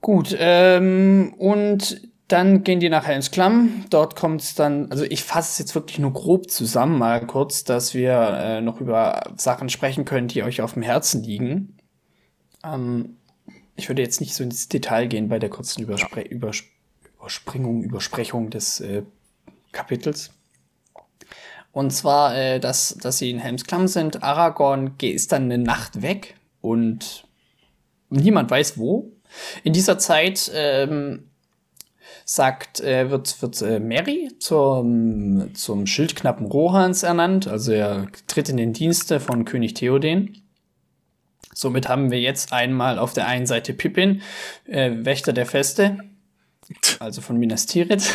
Gut, 0.00 0.34
ähm, 0.36 1.34
und 1.38 2.08
dann 2.32 2.64
gehen 2.64 2.80
die 2.80 2.88
nachher 2.88 3.14
ins 3.14 3.30
Klamm. 3.30 3.84
Dort 3.90 4.16
kommt 4.16 4.40
es 4.40 4.54
dann, 4.54 4.90
also 4.90 5.04
ich 5.04 5.22
fasse 5.22 5.52
es 5.52 5.58
jetzt 5.58 5.74
wirklich 5.74 5.98
nur 5.98 6.12
grob 6.12 6.50
zusammen, 6.50 6.98
mal 6.98 7.26
kurz, 7.26 7.64
dass 7.64 7.94
wir 7.94 8.12
äh, 8.14 8.60
noch 8.60 8.80
über 8.80 9.32
Sachen 9.36 9.68
sprechen 9.68 10.04
können, 10.04 10.28
die 10.28 10.42
euch 10.42 10.62
auf 10.62 10.72
dem 10.72 10.82
Herzen 10.82 11.22
liegen. 11.22 11.76
Ähm, 12.64 13.16
ich 13.76 13.88
würde 13.88 14.02
jetzt 14.02 14.20
nicht 14.20 14.34
so 14.34 14.42
ins 14.42 14.68
Detail 14.68 15.06
gehen 15.06 15.28
bei 15.28 15.38
der 15.38 15.50
kurzen 15.50 15.82
Überspre 15.82 16.22
Übers 16.22 16.64
Überspringung, 17.18 17.84
Übersprechung 17.84 18.50
des 18.50 18.80
äh, 18.80 19.02
Kapitels. 19.70 20.30
Und 21.70 21.92
zwar, 21.92 22.36
äh, 22.36 22.58
dass, 22.58 22.96
dass 23.00 23.18
sie 23.18 23.30
in 23.30 23.38
Helms 23.38 23.64
Klamm 23.64 23.86
sind. 23.86 24.22
Aragorn 24.22 24.94
ist 25.00 25.32
dann 25.32 25.44
eine 25.44 25.58
Nacht 25.58 26.02
weg 26.02 26.34
und 26.60 27.24
niemand 28.10 28.50
weiß 28.50 28.76
wo. 28.76 29.12
In 29.62 29.72
dieser 29.72 29.98
Zeit 29.98 30.50
ähm, 30.54 31.30
sagt, 32.24 32.80
äh, 32.80 33.10
wird, 33.10 33.40
wird 33.42 33.60
äh, 33.62 33.80
Mary 33.80 34.30
zum, 34.38 35.54
zum 35.54 35.86
Schildknappen 35.86 36.46
Rohans 36.46 37.02
ernannt. 37.02 37.48
Also 37.48 37.72
er 37.72 38.08
tritt 38.26 38.48
in 38.48 38.56
den 38.56 38.72
Dienste 38.72 39.20
von 39.20 39.44
König 39.44 39.74
Theoden. 39.74 40.42
Somit 41.54 41.88
haben 41.88 42.10
wir 42.10 42.20
jetzt 42.20 42.52
einmal 42.52 42.98
auf 42.98 43.12
der 43.12 43.26
einen 43.26 43.46
Seite 43.46 43.74
Pippin, 43.74 44.22
äh, 44.66 44.90
Wächter 45.04 45.32
der 45.32 45.46
Feste, 45.46 45.98
also 46.98 47.20
von 47.20 47.36
Minas 47.36 47.66
Tirith, 47.66 48.10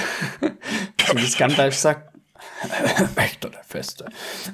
wie 1.14 1.24
es 1.24 1.38
Gandalf 1.38 1.76
sagt. 1.76 2.18
Wächter 3.16 3.50
der 3.50 3.64
Feste. 3.64 4.06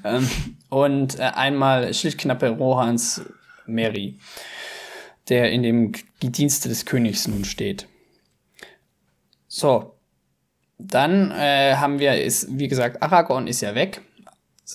Ähm, 0.03 0.29
und 0.69 1.19
äh, 1.19 1.23
einmal 1.23 1.93
Schildknappe 1.93 2.49
Rohans 2.49 3.21
Mary, 3.65 4.17
der 5.29 5.51
in 5.51 5.63
dem 5.63 5.93
Dienste 6.21 6.67
des 6.67 6.85
Königs 6.85 7.27
nun 7.27 7.45
steht. 7.45 7.87
So, 9.55 9.93
dann 10.79 11.29
äh, 11.29 11.75
haben 11.75 11.99
wir, 11.99 12.19
ist, 12.19 12.47
wie 12.57 12.67
gesagt, 12.67 13.03
Aragorn 13.03 13.45
ist 13.45 13.61
ja 13.61 13.75
weg. 13.75 14.01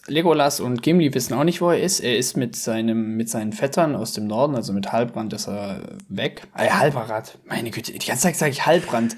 Legolas 0.07 0.61
und 0.61 0.85
Gimli 0.85 1.13
wissen 1.15 1.35
auch 1.35 1.43
nicht, 1.43 1.61
wo 1.61 1.71
er 1.71 1.83
ist. 1.83 1.99
Er 1.99 2.17
ist 2.17 2.37
mit 2.37 2.55
seinem, 2.55 3.17
mit 3.17 3.29
seinen 3.29 3.53
Vettern 3.53 3.97
aus 3.97 4.13
dem 4.13 4.29
Norden, 4.29 4.55
also 4.55 4.73
mit 4.73 4.93
Halbrand, 4.93 5.33
ist 5.33 5.49
er 5.49 5.81
weg. 6.09 6.47
Äh, 6.57 6.71
Halbrand, 6.71 7.39
meine 7.45 7.73
Güte, 7.73 7.91
die 7.91 8.07
ganze 8.07 8.23
Zeit 8.23 8.37
sage 8.37 8.53
ich 8.53 8.67
Halbrand. 8.67 9.17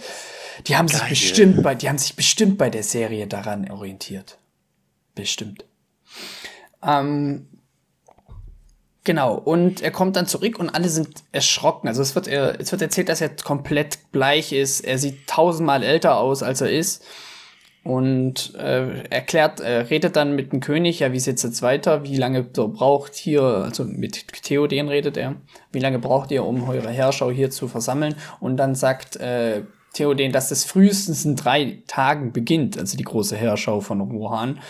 Die 0.67 0.79
haben 0.79 0.89
sich 0.89 1.07
bestimmt 1.07 1.63
bei, 1.63 1.75
die 1.75 1.91
haben 1.91 1.99
sich 1.99 2.17
bestimmt 2.17 2.57
bei 2.57 2.71
der 2.71 2.83
Serie 2.83 3.27
daran 3.27 3.71
orientiert. 3.71 4.39
Bestimmt. 5.15 5.67
Ähm, 6.83 7.50
genau, 9.11 9.35
und 9.35 9.83
er 9.83 9.91
kommt 9.91 10.15
dann 10.15 10.29
zurück 10.29 10.61
und 10.61 10.71
alle 10.71 10.89
sind 10.89 11.25
erschrocken. 11.33 11.89
Also 11.89 12.01
es 12.01 12.15
wird, 12.15 12.29
er, 12.29 12.61
es 12.61 12.71
wird 12.71 12.81
erzählt, 12.81 13.09
dass 13.09 13.21
er 13.21 13.31
komplett 13.31 13.99
bleich 14.13 14.53
ist. 14.53 14.83
Er 14.83 14.99
sieht 14.99 15.27
tausendmal 15.27 15.83
älter 15.83 16.17
aus, 16.17 16.45
als 16.45 16.61
er 16.61 16.71
ist. 16.71 17.05
Und 17.83 18.55
äh, 18.55 19.03
erklärt, 19.09 19.59
äh, 19.59 19.79
redet 19.79 20.15
dann 20.15 20.37
mit 20.37 20.53
dem 20.53 20.61
König, 20.61 21.01
ja, 21.01 21.11
wie 21.11 21.17
es 21.17 21.27
jetzt 21.27 21.61
weiter, 21.61 22.05
wie 22.05 22.15
lange 22.15 22.47
so 22.55 22.69
braucht 22.69 23.17
hier, 23.17 23.43
also 23.43 23.83
mit 23.83 24.27
Theoden 24.45 24.89
redet 24.89 25.17
er, 25.17 25.35
wie 25.73 25.81
lange 25.81 25.99
braucht 25.99 26.31
ihr, 26.31 26.45
um 26.45 26.69
eure 26.69 26.91
Herrschau 26.91 27.33
hier 27.33 27.51
zu 27.51 27.67
versammeln? 27.67 28.15
Und 28.39 28.59
dann 28.59 28.77
sagt 28.77 29.17
äh, 29.17 29.63
Theoden, 29.93 30.31
dass 30.31 30.51
das 30.51 30.63
frühestens 30.63 31.25
in 31.25 31.35
drei 31.35 31.83
Tagen 31.89 32.31
beginnt, 32.31 32.79
also 32.79 32.97
die 32.97 33.03
große 33.03 33.37
Herrschau 33.37 33.81
von 33.81 34.01
Rohan. 34.01 34.61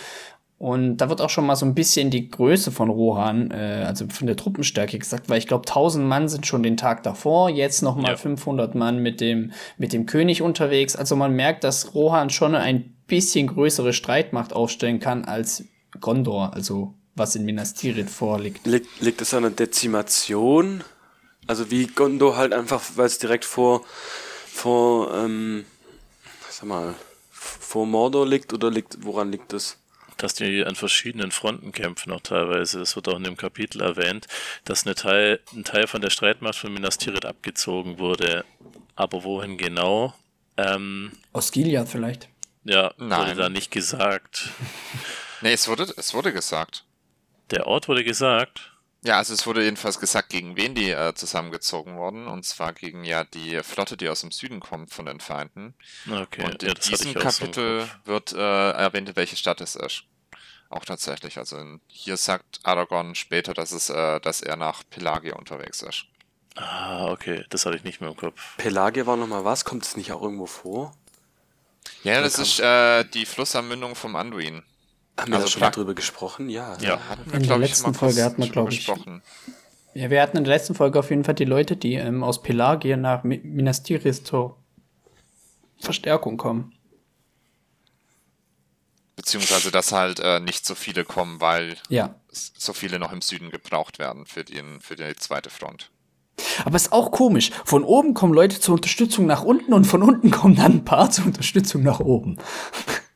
Und 0.61 0.97
da 0.97 1.09
wird 1.09 1.21
auch 1.21 1.31
schon 1.31 1.47
mal 1.47 1.55
so 1.55 1.65
ein 1.65 1.73
bisschen 1.73 2.11
die 2.11 2.29
Größe 2.29 2.71
von 2.71 2.91
Rohan, 2.91 3.49
äh, 3.49 3.83
also 3.87 4.05
von 4.09 4.27
der 4.27 4.35
Truppenstärke 4.35 4.99
gesagt, 4.99 5.27
weil 5.27 5.39
ich 5.39 5.47
glaube, 5.47 5.67
1000 5.67 6.05
Mann 6.05 6.29
sind 6.29 6.45
schon 6.45 6.61
den 6.61 6.77
Tag 6.77 7.01
davor, 7.01 7.49
jetzt 7.49 7.81
noch 7.81 7.95
mal 7.95 8.11
Ja. 8.11 8.15
500 8.15 8.75
Mann 8.75 8.99
mit 8.99 9.21
dem, 9.21 9.53
mit 9.79 9.91
dem 9.91 10.05
König 10.05 10.43
unterwegs. 10.43 10.95
Also 10.95 11.15
man 11.15 11.35
merkt, 11.35 11.63
dass 11.63 11.95
Rohan 11.95 12.29
schon 12.29 12.53
ein 12.53 12.93
bisschen 13.07 13.47
größere 13.47 13.91
Streitmacht 13.91 14.53
aufstellen 14.53 14.99
kann 14.99 15.25
als 15.25 15.63
Gondor, 15.99 16.53
also 16.53 16.93
was 17.15 17.35
in 17.35 17.43
Minas 17.43 17.73
Tirith 17.73 18.11
vorliegt. 18.11 18.67
Liegt, 18.67 19.01
liegt 19.01 19.19
es 19.19 19.33
an 19.33 19.41
der 19.41 19.51
Dezimation? 19.53 20.83
Also 21.47 21.71
wie 21.71 21.87
Gondor 21.87 22.37
halt 22.37 22.53
einfach, 22.53 22.83
weil 22.97 23.07
es 23.07 23.17
direkt 23.17 23.45
vor, 23.45 23.81
vor, 24.45 25.11
ähm, 25.11 25.65
sag 26.51 26.67
mal, 26.67 26.93
vor 27.31 27.87
Mordor 27.87 28.27
liegt 28.27 28.53
oder 28.53 28.69
liegt, 28.69 29.03
woran 29.03 29.31
liegt 29.31 29.53
es? 29.53 29.77
Dass 30.23 30.33
die 30.33 30.63
an 30.65 30.75
verschiedenen 30.75 31.31
Fronten 31.31 31.71
kämpfen 31.71 32.11
auch 32.11 32.21
teilweise. 32.21 32.81
Es 32.81 32.95
wird 32.95 33.07
auch 33.07 33.17
in 33.17 33.23
dem 33.23 33.37
Kapitel 33.37 33.81
erwähnt, 33.81 34.27
dass 34.65 34.85
eine 34.85 34.95
Teil, 34.95 35.39
ein 35.53 35.63
Teil 35.63 35.87
von 35.87 36.01
der 36.01 36.09
Streitmacht 36.09 36.55
von 36.57 36.73
Minas 36.73 36.97
Tirith 36.97 37.25
abgezogen 37.25 37.97
wurde. 37.99 38.45
Aber 38.95 39.23
wohin 39.23 39.57
genau? 39.57 40.13
Ähm, 40.57 41.11
Aus 41.33 41.51
Gilead 41.51 41.87
vielleicht. 41.87 42.29
ja, 42.63 42.93
wurde 42.97 43.05
Nein. 43.07 43.37
da 43.37 43.49
nicht 43.49 43.71
gesagt. 43.71 44.49
Nee, 45.43 45.53
es 45.53 45.67
wurde, 45.67 45.91
es 45.97 46.13
wurde 46.13 46.31
gesagt. 46.33 46.85
Der 47.49 47.65
Ort 47.65 47.87
wurde 47.87 48.03
gesagt. 48.03 48.71
Ja, 49.03 49.17
also 49.17 49.33
es 49.33 49.47
wurde 49.47 49.63
jedenfalls 49.63 49.99
gesagt, 49.99 50.29
gegen 50.29 50.55
wen 50.55 50.75
die 50.75 50.91
äh, 50.91 51.15
zusammengezogen 51.15 51.97
wurden. 51.97 52.27
Und 52.27 52.45
zwar 52.45 52.73
gegen 52.73 53.03
ja 53.03 53.23
die 53.23 53.59
Flotte, 53.63 53.97
die 53.97 54.07
aus 54.09 54.21
dem 54.21 54.29
Süden 54.29 54.59
kommt 54.59 54.91
von 54.93 55.07
den 55.07 55.19
Feinden. 55.19 55.73
Okay, 56.07 56.43
und 56.43 56.61
in 56.61 56.69
ja, 56.69 56.73
das 56.75 56.91
hatte 56.91 57.05
diesem 57.05 57.09
ich 57.09 57.17
auch 57.17 57.31
so 57.31 57.45
im 57.45 57.51
Kapitel 57.51 57.79
Kopf. 57.79 57.97
wird 58.05 58.33
äh, 58.33 58.71
erwähnt, 58.73 59.15
welche 59.15 59.35
Stadt 59.35 59.61
es 59.61 59.75
ist. 59.75 60.03
Auch 60.71 60.85
tatsächlich. 60.85 61.37
Also 61.37 61.57
in, 61.57 61.81
hier 61.87 62.15
sagt 62.15 62.61
Aragorn 62.63 63.13
später, 63.13 63.53
dass 63.53 63.73
es, 63.73 63.89
äh, 63.89 64.21
dass 64.21 64.41
er 64.41 64.55
nach 64.55 64.83
Pelagia 64.89 65.35
unterwegs 65.35 65.81
ist. 65.81 66.05
Ah, 66.55 67.11
okay, 67.11 67.45
das 67.49 67.65
hatte 67.65 67.75
ich 67.75 67.83
nicht 67.83 67.99
mehr 67.99 68.09
im 68.09 68.15
Kopf. 68.15 68.55
Pelagia 68.57 69.05
war 69.05 69.17
nochmal 69.17 69.43
was? 69.43 69.65
Kommt 69.65 69.83
es 69.83 69.97
nicht 69.97 70.11
auch 70.13 70.21
irgendwo 70.21 70.45
vor? 70.45 70.93
Ja, 72.03 72.21
das 72.21 72.39
ist 72.39 72.59
äh, 72.59 73.03
die 73.03 73.25
Flussanmündung 73.25 73.95
vom 73.95 74.15
Anduin. 74.15 74.63
Haben 75.19 75.33
also 75.33 75.45
wir 75.45 75.51
schon 75.51 75.59
mal 75.59 75.69
drüber 75.71 75.93
gesprochen? 75.93 76.49
Ja. 76.49 76.77
ja. 76.79 76.99
Wir, 77.25 77.35
in 77.35 77.47
der 77.47 77.57
letzten 77.57 77.93
Folge 77.93 78.23
hatten 78.23 78.41
wir, 78.41 78.49
glaube 78.49 78.71
ich. 78.71 78.87
Ja, 79.93 80.09
wir 80.09 80.21
hatten 80.21 80.37
in 80.37 80.45
der 80.45 80.53
letzten 80.53 80.73
Folge 80.73 80.99
auf 80.99 81.09
jeden 81.09 81.25
Fall 81.25 81.35
die 81.35 81.45
Leute, 81.45 81.75
die 81.75 81.95
ähm, 81.95 82.23
aus 82.23 82.41
Pelagien 82.41 83.01
nach 83.01 83.23
Minas 83.23 83.83
Tirith 83.83 84.25
zur 84.25 84.57
Verstärkung 85.79 86.37
kommen. 86.37 86.73
Beziehungsweise, 89.21 89.69
dass 89.69 89.91
halt 89.91 90.19
äh, 90.19 90.39
nicht 90.39 90.65
so 90.65 90.73
viele 90.73 91.05
kommen, 91.05 91.39
weil 91.41 91.77
ja. 91.89 92.15
so 92.31 92.73
viele 92.73 92.97
noch 92.97 93.11
im 93.11 93.21
Süden 93.21 93.51
gebraucht 93.51 93.99
werden 93.99 94.25
für, 94.25 94.43
den, 94.43 94.81
für 94.81 94.95
die 94.95 95.15
zweite 95.15 95.51
Front. 95.51 95.91
Aber 96.65 96.75
es 96.75 96.87
ist 96.87 96.91
auch 96.91 97.11
komisch. 97.11 97.51
Von 97.63 97.83
oben 97.83 98.15
kommen 98.15 98.33
Leute 98.33 98.59
zur 98.59 98.73
Unterstützung 98.73 99.27
nach 99.27 99.43
unten 99.43 99.73
und 99.73 99.85
von 99.85 100.01
unten 100.01 100.31
kommen 100.31 100.55
dann 100.55 100.77
ein 100.77 100.85
paar 100.85 101.11
zur 101.11 101.27
Unterstützung 101.27 101.83
nach 101.83 101.99
oben. 101.99 102.39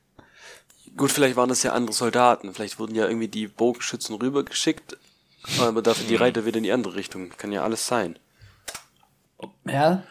Gut, 0.95 1.11
vielleicht 1.11 1.37
waren 1.37 1.49
das 1.49 1.63
ja 1.63 1.73
andere 1.73 1.95
Soldaten. 1.95 2.53
Vielleicht 2.53 2.77
wurden 2.77 2.93
ja 2.93 3.07
irgendwie 3.07 3.27
die 3.27 3.47
Bogenschützen 3.47 4.15
rübergeschickt, 4.15 4.97
aber 5.59 5.81
dafür 5.81 6.05
die 6.07 6.17
Reiter 6.17 6.45
wieder 6.45 6.57
in 6.57 6.63
die 6.65 6.71
andere 6.71 6.93
Richtung. 6.93 7.29
Kann 7.29 7.51
ja 7.51 7.63
alles 7.63 7.87
sein. 7.87 8.19
Ja, 9.65 10.03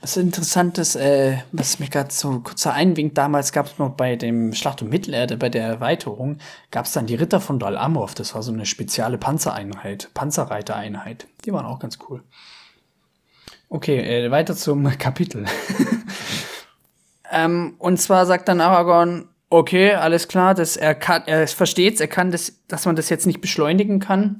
was 0.00 0.16
interessant 0.16 0.78
ist, 0.78 0.96
äh, 0.96 1.38
was 1.52 1.78
mir 1.78 1.88
gerade 1.88 2.12
so 2.12 2.40
kurzer 2.40 2.72
einwinkt, 2.72 3.16
damals 3.16 3.52
gab 3.52 3.66
es 3.66 3.78
noch 3.78 3.90
bei 3.90 4.16
dem 4.16 4.52
Schlacht 4.54 4.82
um 4.82 4.88
Mittelerde, 4.88 5.36
bei 5.36 5.48
der 5.48 5.66
Erweiterung, 5.66 6.38
gab 6.70 6.86
es 6.86 6.92
dann 6.92 7.06
die 7.06 7.14
Ritter 7.14 7.40
von 7.40 7.58
Dal 7.58 7.76
Amorf. 7.76 8.14
Das 8.14 8.34
war 8.34 8.42
so 8.42 8.52
eine 8.52 8.66
spezielle 8.66 9.18
Panzereinheit, 9.18 10.10
Panzerreitereinheit. 10.14 11.26
Die 11.44 11.52
waren 11.52 11.66
auch 11.66 11.78
ganz 11.78 11.98
cool. 12.08 12.22
Okay, 13.68 13.98
äh, 13.98 14.30
weiter 14.30 14.56
zum 14.56 14.84
Kapitel. 14.98 15.44
ähm, 17.32 17.74
und 17.78 18.00
zwar 18.00 18.26
sagt 18.26 18.48
dann 18.48 18.60
Aragorn, 18.60 19.28
okay, 19.50 19.94
alles 19.94 20.28
klar, 20.28 20.54
das, 20.54 20.76
er, 20.76 20.94
kann, 20.94 21.22
er 21.26 21.46
versteht, 21.48 22.00
er 22.00 22.08
kann 22.08 22.30
das, 22.30 22.60
dass 22.68 22.86
man 22.86 22.96
das 22.96 23.08
jetzt 23.08 23.26
nicht 23.26 23.40
beschleunigen 23.40 24.00
kann, 24.00 24.38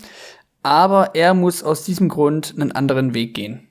aber 0.62 1.14
er 1.14 1.34
muss 1.34 1.62
aus 1.62 1.84
diesem 1.84 2.08
Grund 2.08 2.54
einen 2.56 2.72
anderen 2.72 3.14
Weg 3.14 3.34
gehen. 3.34 3.67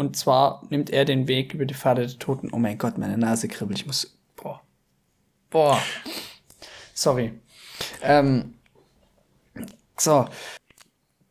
Und 0.00 0.16
zwar 0.16 0.62
nimmt 0.70 0.88
er 0.88 1.04
den 1.04 1.28
Weg 1.28 1.52
über 1.52 1.66
die 1.66 1.74
Pfade 1.74 2.06
der 2.06 2.18
Toten. 2.18 2.48
Oh 2.54 2.56
mein 2.56 2.78
Gott, 2.78 2.96
meine 2.96 3.18
Nase 3.18 3.48
kribbelt. 3.48 3.80
Ich 3.80 3.86
muss. 3.86 4.16
Boah. 4.34 4.62
Boah. 5.50 5.78
Sorry. 6.94 7.38
Ähm, 8.00 8.54
so. 9.98 10.24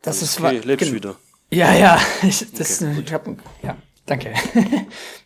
Das 0.02 0.22
ist 0.22 0.38
okay, 0.38 0.60
lebst 0.60 0.92
wieder. 0.92 1.16
Ja, 1.50 1.74
ja. 1.74 2.00
Ich, 2.22 2.46
das, 2.52 2.80
okay, 2.80 3.02
ich 3.04 3.12
hab, 3.12 3.26
ja, 3.60 3.76
danke. 4.06 4.34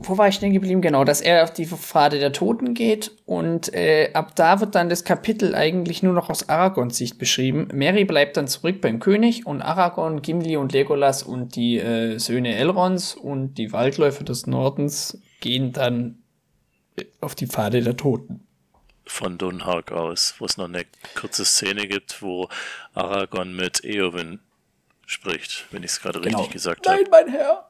wo 0.00 0.18
war 0.18 0.28
ich 0.28 0.38
denn 0.38 0.52
geblieben? 0.52 0.80
Genau, 0.80 1.04
dass 1.04 1.20
er 1.20 1.44
auf 1.44 1.52
die 1.52 1.66
Pfade 1.66 2.18
der 2.18 2.32
Toten 2.32 2.74
geht 2.74 3.12
und 3.26 3.72
äh, 3.74 4.10
ab 4.12 4.34
da 4.36 4.60
wird 4.60 4.74
dann 4.74 4.88
das 4.88 5.04
Kapitel 5.04 5.54
eigentlich 5.54 6.02
nur 6.02 6.12
noch 6.12 6.30
aus 6.30 6.48
Aragons 6.48 6.96
Sicht 6.96 7.18
beschrieben. 7.18 7.68
Mary 7.72 8.04
bleibt 8.04 8.36
dann 8.36 8.48
zurück 8.48 8.80
beim 8.80 9.00
König 9.00 9.46
und 9.46 9.62
Aragorn, 9.62 10.22
Gimli 10.22 10.56
und 10.56 10.72
Legolas 10.72 11.22
und 11.22 11.56
die 11.56 11.78
äh, 11.78 12.18
Söhne 12.18 12.56
Elrons 12.56 13.14
und 13.14 13.54
die 13.54 13.72
Waldläufer 13.72 14.24
des 14.24 14.46
Nordens 14.46 15.20
gehen 15.40 15.72
dann 15.72 16.22
äh, 16.96 17.04
auf 17.20 17.34
die 17.34 17.46
Pfade 17.46 17.82
der 17.82 17.96
Toten. 17.96 18.46
Von 19.06 19.36
Dunhark 19.36 19.92
aus, 19.92 20.34
wo 20.38 20.46
es 20.46 20.56
noch 20.56 20.64
eine 20.64 20.84
kurze 21.14 21.44
Szene 21.44 21.86
gibt, 21.86 22.22
wo 22.22 22.48
Aragorn 22.94 23.54
mit 23.54 23.84
Eowyn 23.84 24.40
spricht, 25.06 25.66
wenn 25.70 25.82
ich 25.82 25.90
es 25.90 26.00
gerade 26.00 26.20
genau. 26.20 26.38
richtig 26.38 26.54
gesagt 26.54 26.88
habe. 26.88 27.02
Nein, 27.02 27.08
mein 27.10 27.28
Herr! 27.28 27.68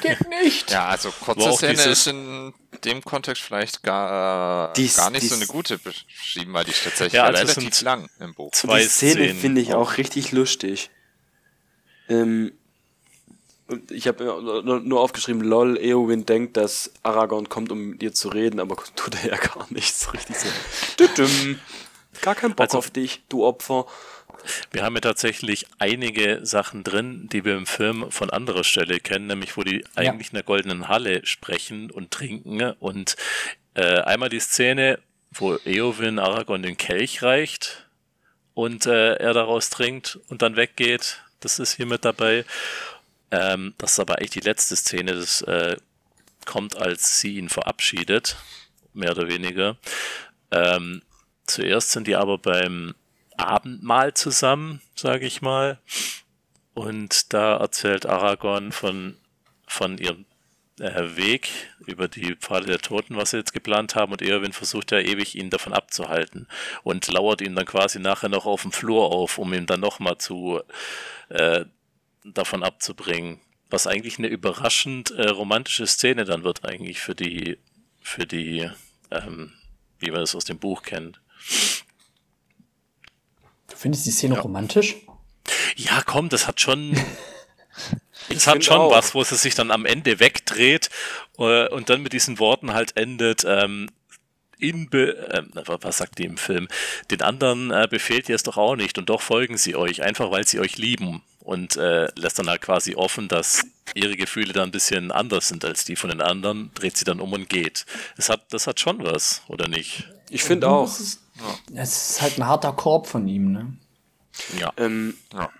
Geht 0.00 0.28
nicht. 0.28 0.70
Ja, 0.70 0.86
also 0.86 1.10
kurze 1.10 1.52
Szene 1.52 1.82
ist 1.82 2.06
in 2.06 2.54
dem 2.84 3.02
Kontext 3.02 3.42
vielleicht 3.42 3.82
gar, 3.82 4.72
dies, 4.74 4.96
gar 4.96 5.10
nicht 5.10 5.22
dies, 5.22 5.30
so 5.30 5.36
eine 5.36 5.46
gute 5.46 5.78
beschrieben, 5.78 6.52
weil 6.52 6.64
die 6.64 6.70
ist 6.72 6.84
tatsächlich 6.84 7.14
ja, 7.14 7.24
also 7.24 7.40
relativ 7.40 7.82
lang 7.82 8.08
im 8.18 8.34
Buch. 8.34 8.52
Zwei 8.52 8.82
die 8.82 8.88
Szene 8.88 9.34
finde 9.34 9.60
ich 9.60 9.74
auch 9.74 9.96
richtig 9.98 10.32
lustig. 10.32 10.90
Ähm, 12.08 12.52
ich 13.90 14.06
habe 14.06 14.24
nur 14.84 15.00
aufgeschrieben, 15.00 15.42
lol, 15.42 15.78
Eowyn 15.78 16.26
denkt, 16.26 16.56
dass 16.56 16.92
Aragorn 17.02 17.48
kommt, 17.48 17.72
um 17.72 17.90
mit 17.90 18.02
dir 18.02 18.12
zu 18.12 18.28
reden, 18.28 18.60
aber 18.60 18.76
tut 18.96 19.14
er 19.22 19.30
ja 19.30 19.36
gar 19.36 19.66
nichts. 19.70 20.12
Richtig 20.12 20.36
so. 20.36 20.48
Gar 22.20 22.34
kein 22.34 22.54
Bock 22.54 22.66
also, 22.66 22.78
auf 22.78 22.90
dich, 22.90 23.22
du 23.28 23.44
Opfer. 23.44 23.86
Wir 24.70 24.82
haben 24.82 24.94
ja 24.94 25.00
tatsächlich 25.00 25.66
einige 25.78 26.40
Sachen 26.44 26.84
drin, 26.84 27.28
die 27.30 27.44
wir 27.44 27.56
im 27.56 27.66
Film 27.66 28.10
von 28.10 28.30
anderer 28.30 28.64
Stelle 28.64 29.00
kennen, 29.00 29.26
nämlich 29.26 29.56
wo 29.56 29.62
die 29.62 29.84
eigentlich 29.94 30.28
in 30.28 30.34
der 30.34 30.42
goldenen 30.42 30.88
Halle 30.88 31.24
sprechen 31.26 31.90
und 31.90 32.10
trinken. 32.10 32.72
Und 32.80 33.16
äh, 33.74 34.00
einmal 34.00 34.28
die 34.28 34.40
Szene, 34.40 34.98
wo 35.30 35.56
Eowyn 35.64 36.18
Aragorn 36.18 36.62
den 36.62 36.76
Kelch 36.76 37.22
reicht 37.22 37.86
und 38.54 38.86
äh, 38.86 39.14
er 39.14 39.32
daraus 39.32 39.70
trinkt 39.70 40.18
und 40.28 40.42
dann 40.42 40.56
weggeht. 40.56 41.22
Das 41.40 41.58
ist 41.58 41.74
hier 41.74 41.86
mit 41.86 42.04
dabei. 42.04 42.44
Ähm, 43.30 43.74
das 43.78 43.92
ist 43.92 44.00
aber 44.00 44.18
eigentlich 44.18 44.30
die 44.30 44.40
letzte 44.40 44.76
Szene. 44.76 45.14
Das 45.14 45.42
äh, 45.42 45.76
kommt, 46.44 46.76
als 46.76 47.20
sie 47.20 47.38
ihn 47.38 47.48
verabschiedet, 47.48 48.36
mehr 48.92 49.12
oder 49.12 49.28
weniger. 49.28 49.76
Ähm, 50.50 51.02
zuerst 51.46 51.90
sind 51.90 52.06
die 52.06 52.16
aber 52.16 52.38
beim 52.38 52.94
Abendmahl 53.36 54.14
zusammen, 54.14 54.80
sage 54.94 55.26
ich 55.26 55.42
mal. 55.42 55.78
Und 56.74 57.32
da 57.32 57.56
erzählt 57.56 58.06
Aragorn 58.06 58.72
von, 58.72 59.16
von 59.66 59.98
ihrem 59.98 60.24
äh, 60.80 61.16
Weg 61.16 61.50
über 61.86 62.08
die 62.08 62.34
Pfade 62.36 62.66
der 62.66 62.78
Toten, 62.78 63.16
was 63.16 63.30
sie 63.30 63.36
jetzt 63.38 63.52
geplant 63.52 63.94
haben. 63.94 64.12
Und 64.12 64.22
Eowyn 64.22 64.52
versucht 64.52 64.90
ja 64.90 64.98
ewig, 64.98 65.34
ihn 65.34 65.50
davon 65.50 65.72
abzuhalten. 65.72 66.48
Und 66.82 67.06
lauert 67.08 67.40
ihn 67.40 67.54
dann 67.54 67.66
quasi 67.66 67.98
nachher 67.98 68.28
noch 68.28 68.46
auf 68.46 68.62
dem 68.62 68.72
Flur 68.72 69.12
auf, 69.12 69.38
um 69.38 69.52
ihn 69.52 69.66
dann 69.66 69.80
nochmal 69.80 70.18
zu 70.18 70.60
äh, 71.28 71.64
davon 72.24 72.62
abzubringen. 72.62 73.40
Was 73.68 73.86
eigentlich 73.86 74.18
eine 74.18 74.28
überraschend 74.28 75.10
äh, 75.12 75.28
romantische 75.28 75.86
Szene 75.86 76.24
dann 76.24 76.44
wird 76.44 76.64
eigentlich 76.64 77.00
für 77.00 77.14
die, 77.14 77.58
für 78.00 78.26
die, 78.26 78.70
ähm, 79.10 79.52
wie 79.98 80.10
man 80.10 80.22
es 80.22 80.34
aus 80.34 80.44
dem 80.44 80.58
Buch 80.58 80.82
kennt. 80.82 81.20
Findest 83.82 84.06
du 84.06 84.10
die 84.10 84.16
Szene 84.16 84.36
ja. 84.36 84.40
romantisch? 84.40 84.94
Ja, 85.74 86.02
komm, 86.06 86.28
das 86.28 86.46
hat 86.46 86.60
schon. 86.60 86.96
Es 88.28 88.46
hat 88.46 88.64
schon 88.64 88.76
auch. 88.76 88.92
was, 88.92 89.14
wo 89.14 89.22
es 89.22 89.30
sich 89.30 89.56
dann 89.56 89.72
am 89.72 89.84
Ende 89.84 90.20
wegdreht 90.20 90.90
äh, 91.38 91.66
und 91.68 91.90
dann 91.90 92.02
mit 92.02 92.12
diesen 92.12 92.38
Worten 92.38 92.72
halt 92.72 92.96
endet. 92.96 93.44
Ähm, 93.44 93.88
in 94.58 94.88
Be 94.88 95.16
äh, 95.28 95.42
was 95.64 95.96
sagt 95.96 96.20
die 96.20 96.24
im 96.24 96.36
Film? 96.36 96.68
Den 97.10 97.22
anderen 97.22 97.72
äh, 97.72 97.88
befehlt 97.90 98.28
ihr 98.28 98.36
es 98.36 98.44
doch 98.44 98.56
auch 98.56 98.76
nicht 98.76 98.96
und 98.96 99.10
doch 99.10 99.20
folgen 99.20 99.58
sie 99.58 99.74
euch, 99.74 100.02
einfach 100.02 100.30
weil 100.30 100.46
sie 100.46 100.60
euch 100.60 100.78
lieben 100.78 101.22
und 101.40 101.76
äh, 101.76 102.06
lässt 102.14 102.38
dann 102.38 102.48
halt 102.48 102.62
quasi 102.62 102.94
offen, 102.94 103.26
dass 103.26 103.66
ihre 103.94 104.16
Gefühle 104.16 104.52
dann 104.52 104.68
ein 104.68 104.72
bisschen 104.72 105.10
anders 105.10 105.48
sind 105.48 105.64
als 105.64 105.84
die 105.84 105.96
von 105.96 106.10
den 106.10 106.20
anderen, 106.20 106.70
dreht 106.74 106.96
sie 106.96 107.04
dann 107.04 107.18
um 107.18 107.32
und 107.32 107.48
geht. 107.48 107.86
Das 108.16 108.28
hat, 108.28 108.52
das 108.52 108.68
hat 108.68 108.78
schon 108.78 109.02
was, 109.02 109.42
oder 109.48 109.66
nicht? 109.66 110.04
Ich 110.32 110.44
finde 110.44 110.68
auch. 110.68 110.90
Ja. 110.94 111.82
Es 111.82 112.10
ist 112.10 112.22
halt 112.22 112.38
ein 112.38 112.46
harter 112.46 112.72
Korb 112.72 113.06
von 113.06 113.28
ihm, 113.28 113.52
ne? 113.52 113.72
Ja. 114.58 114.72
Ähm, 114.78 115.16
ja. 115.32 115.50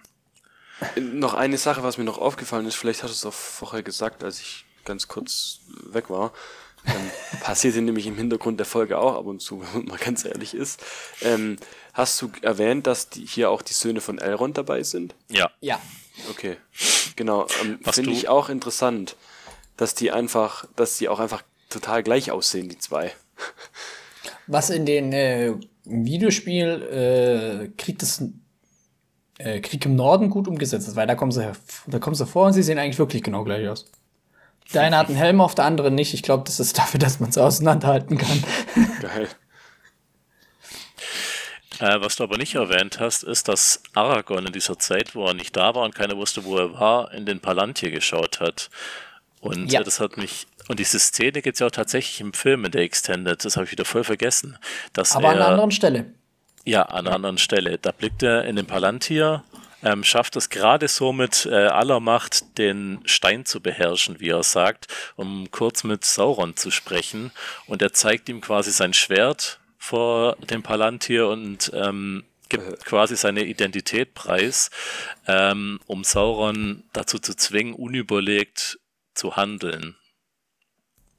Noch 0.99 1.35
eine 1.35 1.59
Sache, 1.59 1.83
was 1.83 1.99
mir 1.99 2.05
noch 2.05 2.19
aufgefallen 2.19 2.67
ist, 2.67 2.75
vielleicht 2.75 3.03
hast 3.03 3.11
du 3.11 3.15
es 3.15 3.27
auch 3.27 3.39
vorher 3.39 3.83
gesagt, 3.83 4.25
als 4.25 4.41
ich 4.41 4.65
ganz 4.85 5.09
kurz 5.09 5.61
weg 5.91 6.09
war. 6.09 6.33
Ähm, 6.87 7.11
passiert 7.43 7.77
nämlich 7.77 8.07
im 8.07 8.17
Hintergrund 8.17 8.59
der 8.59 8.67
Folge 8.67 8.99
auch 8.99 9.17
ab 9.17 9.27
und 9.27 9.41
zu, 9.41 9.63
wenn 9.75 9.85
man 9.85 9.99
ganz 9.99 10.25
ehrlich 10.25 10.55
ist. 10.55 10.83
Ähm, 11.21 11.57
hast 11.93 12.21
du 12.23 12.33
erwähnt, 12.41 12.87
dass 12.87 13.11
die, 13.11 13.27
hier 13.27 13.51
auch 13.51 13.61
die 13.61 13.75
Söhne 13.75 14.01
von 14.01 14.19
Elrond 14.19 14.57
dabei 14.57 14.83
sind? 14.83 15.15
Ja. 15.29 15.51
Ja. 15.61 15.81
Okay. 16.31 16.57
Genau. 17.17 17.47
Ähm, 17.63 17.79
Finde 17.85 18.13
ich 18.13 18.29
auch 18.29 18.49
interessant, 18.49 19.17
dass 19.77 19.95
die 19.95 20.13
einfach, 20.13 20.65
dass 20.77 20.97
die 20.97 21.11
auch 21.11 21.21
einfach 21.21 21.43
total 21.69 22.03
gleich 22.03 22.31
aussehen, 22.31 22.71
die 22.71 22.79
zwei. 22.79 23.13
Was 24.53 24.71
in 24.71 24.85
den 24.85 25.13
äh, 25.13 25.55
Videospiel 25.85 27.69
äh, 27.69 27.69
Krieg 27.77 27.99
des 27.99 28.23
äh, 29.39 29.61
Krieg 29.61 29.85
im 29.87 29.97
Norden 29.97 30.31
gut 30.31 30.47
umgesetzt 30.47 30.89
ist, 30.89 30.97
weil 30.97 31.07
da 31.07 31.15
kommen 31.15 31.33
sie 31.33 31.51
da 31.87 31.99
kommen 31.99 32.15
sie 32.15 32.27
vor 32.27 32.47
und 32.47 32.53
sie 32.53 32.63
sehen 32.63 32.79
eigentlich 32.79 32.99
wirklich 32.99 33.23
genau 33.23 33.45
gleich 33.45 33.67
aus. 33.69 33.91
Der 34.75 34.83
eine 34.83 34.99
hat 34.99 35.09
einen 35.09 35.17
Helm 35.17 35.41
auf, 35.41 35.55
der 35.55 35.65
andere 35.65 35.91
nicht. 35.91 36.15
Ich 36.15 36.23
glaube, 36.23 36.45
das 36.45 36.61
ist 36.61 36.79
dafür, 36.79 37.01
dass 37.01 37.19
man 37.19 37.31
es 37.31 37.39
auseinanderhalten 37.39 38.19
kann. 38.19 38.45
Geil. 39.01 39.29
Äh, 41.81 42.01
was 42.01 42.17
du 42.17 42.25
aber 42.25 42.37
nicht 42.37 42.55
erwähnt 42.55 43.01
hast, 43.01 43.25
ist, 43.25 43.49
dass 43.49 43.83
Aragorn 43.95 44.47
in 44.47 44.53
dieser 44.53 44.79
Zeit, 44.79 45.15
wo 45.15 45.27
er 45.27 45.35
nicht 45.35 45.57
da 45.57 45.75
war 45.75 45.85
und 45.85 45.95
keiner 45.95 46.17
wusste, 46.17 46.45
wo 46.45 46.57
er 46.57 46.79
war, 46.79 47.13
in 47.13 47.27
den 47.27 47.41
Palantir 47.41 47.91
geschaut 47.91 48.39
hat. 48.41 48.71
Und 49.41 49.73
ja. 49.73 49.83
das 49.83 49.99
hat 49.99 50.17
mich 50.17 50.47
und 50.69 50.79
diese 50.79 50.99
Szene 50.99 51.43
gibt 51.43 51.57
es 51.57 51.61
ja 51.61 51.67
auch 51.67 51.73
tatsächlich 51.73 52.21
im 52.21 52.33
Film 52.33 52.65
in 52.65 52.73
der 52.73 52.83
Extended, 52.83 53.45
das 53.45 53.57
habe 53.57 53.67
ich 53.67 53.73
wieder 53.73 53.85
voll 53.85 54.05
vergessen. 54.05 54.59
Dass 54.93 55.17
Aber 55.17 55.29
er, 55.29 55.31
an 55.31 55.37
einer 55.37 55.49
anderen 55.49 55.71
Stelle. 55.71 56.07
Ja, 56.65 56.83
an 56.83 57.07
einer 57.07 57.17
anderen 57.17 57.39
Stelle. 57.39 57.79
Da 57.79 57.93
blickt 57.93 58.23
er 58.23 58.45
in 58.45 58.57
den 58.57 58.67
Palantir 58.67 59.43
ähm, 59.83 60.05
schafft 60.05 60.37
es 60.37 60.49
gerade 60.49 60.89
so 60.89 61.13
mit 61.13 61.47
äh, 61.47 61.55
aller 61.55 62.01
Macht, 62.01 62.59
den 62.59 63.01
Stein 63.05 63.45
zu 63.45 63.61
beherrschen, 63.61 64.21
wie 64.21 64.29
er 64.29 64.43
sagt, 64.43 64.87
um 65.17 65.51
kurz 65.51 65.85
mit 65.85 66.05
Sauron 66.05 66.57
zu 66.57 66.71
sprechen. 66.71 67.33
Und 67.67 67.83
er 67.83 67.93
zeigt 67.93 68.29
ihm 68.29 68.41
quasi 68.41 68.71
sein 68.71 68.95
Schwert 68.95 69.59
vor 69.79 70.37
dem 70.37 70.63
Palantir 70.63 71.29
und 71.29 71.73
ähm, 71.75 72.25
gibt 72.49 72.69
äh. 72.69 72.77
quasi 72.85 73.17
seine 73.17 73.45
Identität 73.45 74.15
preis, 74.15 74.71
ähm, 75.27 75.81
um 75.87 76.05
Sauron 76.05 76.85
dazu 76.93 77.19
zu 77.19 77.35
zwingen, 77.35 77.75
unüberlegt 77.75 78.79
zu 79.15 79.37
handeln, 79.37 79.97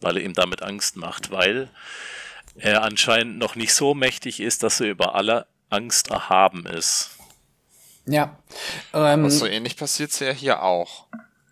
weil 0.03 0.17
er 0.17 0.23
ihm 0.23 0.33
damit 0.33 0.61
Angst 0.61 0.97
macht, 0.97 1.31
weil 1.31 1.69
er 2.55 2.83
anscheinend 2.83 3.39
noch 3.39 3.55
nicht 3.55 3.73
so 3.73 3.93
mächtig 3.93 4.39
ist, 4.39 4.63
dass 4.63 4.79
er 4.79 4.87
über 4.87 5.15
alle 5.15 5.47
Angst 5.69 6.09
erhaben 6.09 6.65
ist. 6.65 7.11
Ja. 8.05 8.37
Ähm, 8.93 9.23
Was 9.23 9.39
so 9.39 9.45
ähnlich 9.45 9.77
passiert 9.77 10.11
es 10.11 10.19
ja 10.19 10.31
hier 10.31 10.61
auch. 10.61 11.07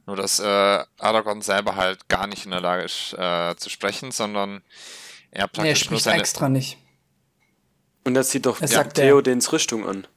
Nur, 0.06 0.16
dass 0.16 0.39
äh, 0.39 0.84
Aragorn 0.99 1.41
selber 1.41 1.76
halt 1.76 2.08
gar 2.10 2.28
nicht 2.28 2.45
in 2.45 2.52
der 2.52 2.62
Lage 2.62 2.84
ist 2.84 3.14
äh, 3.14 3.56
zu 3.56 3.70
sprechen, 3.70 4.12
sondern 4.12 4.62
er 5.32 5.47
praktisch 5.47 5.64
nee, 5.64 5.70
er 5.70 5.76
spricht 5.76 5.91
nur 5.91 5.99
seine, 5.99 6.20
extra 6.20 6.49
nicht. 6.49 6.78
Und 8.04 8.16
das 8.16 8.32
sieht 8.32 8.45
doch 8.45 8.60
ja, 8.62 8.84
Theodens 8.84 9.52
Rüstung 9.54 9.88
an. 9.88 10.08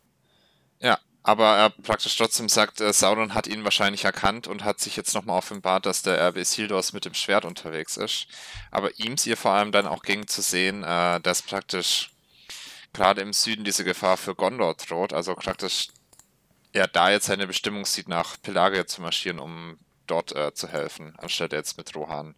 Aber 1.27 1.57
er 1.57 1.71
praktisch 1.71 2.17
trotzdem 2.19 2.51
sagt, 2.51 2.83
äh, 2.83 2.93
Sauron 2.93 3.33
hat 3.33 3.47
ihn 3.47 3.65
wahrscheinlich 3.65 4.05
erkannt 4.05 4.47
und 4.47 4.63
hat 4.63 4.79
sich 4.79 4.95
jetzt 4.95 5.15
nochmal 5.15 5.39
offenbart, 5.39 5.87
dass 5.87 6.03
der 6.03 6.21
RB 6.29 6.45
Sildors 6.45 6.93
mit 6.93 7.07
dem 7.07 7.15
Schwert 7.15 7.47
unterwegs 7.47 7.97
ist. 7.97 8.27
Aber 8.71 8.99
ihm 8.99 9.17
ihr 9.25 9.39
vor 9.39 9.53
allem 9.53 9.73
dann 9.73 9.87
auch 9.87 10.03
ging 10.03 10.27
zu 10.27 10.43
sehen, 10.43 10.85
äh, 10.85 11.21
dass 11.23 11.41
praktisch 11.41 12.11
gerade 12.93 13.23
im 13.23 13.33
Süden 13.33 13.65
diese 13.65 13.85
Gefahr 13.85 14.19
für 14.19 14.35
Gondor 14.35 14.75
droht. 14.75 15.15
Also 15.15 15.35
praktisch 15.35 15.89
er 16.75 16.89
da 16.89 17.11
jetzt 17.11 17.27
seine 17.27 17.47
Bestimmung 17.47 17.87
sieht, 17.87 18.07
nach 18.09 18.37
Pelagia 18.43 18.87
zu 18.87 19.01
marschieren, 19.01 19.39
um 19.39 19.79
dort 20.07 20.37
äh, 20.37 20.53
zu 20.53 20.69
helfen, 20.69 21.15
anstatt 21.17 21.53
jetzt 21.53 21.79
mit 21.79 21.97
Rohan 21.97 22.35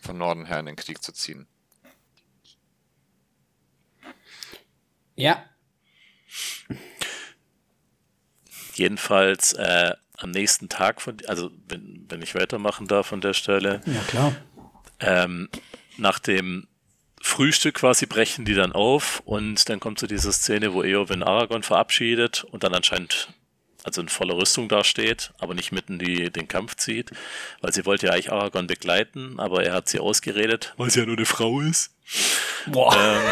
von 0.00 0.16
Norden 0.16 0.46
her 0.46 0.60
in 0.60 0.66
den 0.66 0.76
Krieg 0.76 1.02
zu 1.02 1.12
ziehen. 1.12 1.46
Ja. 5.16 5.44
Jedenfalls 8.76 9.54
äh, 9.54 9.94
am 10.18 10.30
nächsten 10.30 10.68
Tag 10.68 11.00
von, 11.00 11.16
also 11.26 11.50
wenn, 11.68 12.04
wenn 12.08 12.22
ich 12.22 12.34
weitermachen 12.34 12.86
darf 12.86 13.12
an 13.12 13.20
der 13.20 13.34
Stelle. 13.34 13.80
Ja, 13.86 14.00
klar. 14.06 14.36
Ähm, 15.00 15.48
nach 15.96 16.18
dem 16.18 16.66
Frühstück 17.20 17.76
quasi 17.76 18.06
brechen 18.06 18.44
die 18.44 18.54
dann 18.54 18.72
auf 18.72 19.22
und 19.24 19.68
dann 19.68 19.80
kommt 19.80 19.98
zu 19.98 20.04
so 20.04 20.08
dieser 20.08 20.32
Szene, 20.32 20.74
wo 20.74 20.82
Eowyn 20.82 21.22
Aragorn 21.22 21.62
verabschiedet 21.62 22.44
und 22.44 22.64
dann 22.64 22.74
anscheinend 22.74 23.28
also 23.82 24.00
in 24.00 24.08
voller 24.08 24.36
Rüstung 24.36 24.68
dasteht, 24.68 25.32
aber 25.38 25.54
nicht 25.54 25.70
mitten 25.70 25.98
die, 25.98 26.30
den 26.30 26.48
Kampf 26.48 26.74
zieht, 26.74 27.12
weil 27.60 27.72
sie 27.72 27.86
wollte 27.86 28.06
ja 28.06 28.12
eigentlich 28.12 28.32
Aragorn 28.32 28.66
begleiten, 28.66 29.38
aber 29.38 29.64
er 29.64 29.74
hat 29.74 29.88
sie 29.88 30.00
ausgeredet, 30.00 30.74
weil 30.76 30.90
sie 30.90 31.00
ja 31.00 31.06
nur 31.06 31.16
eine 31.16 31.24
Frau 31.24 31.60
ist. 31.60 31.94
Boah. 32.66 33.22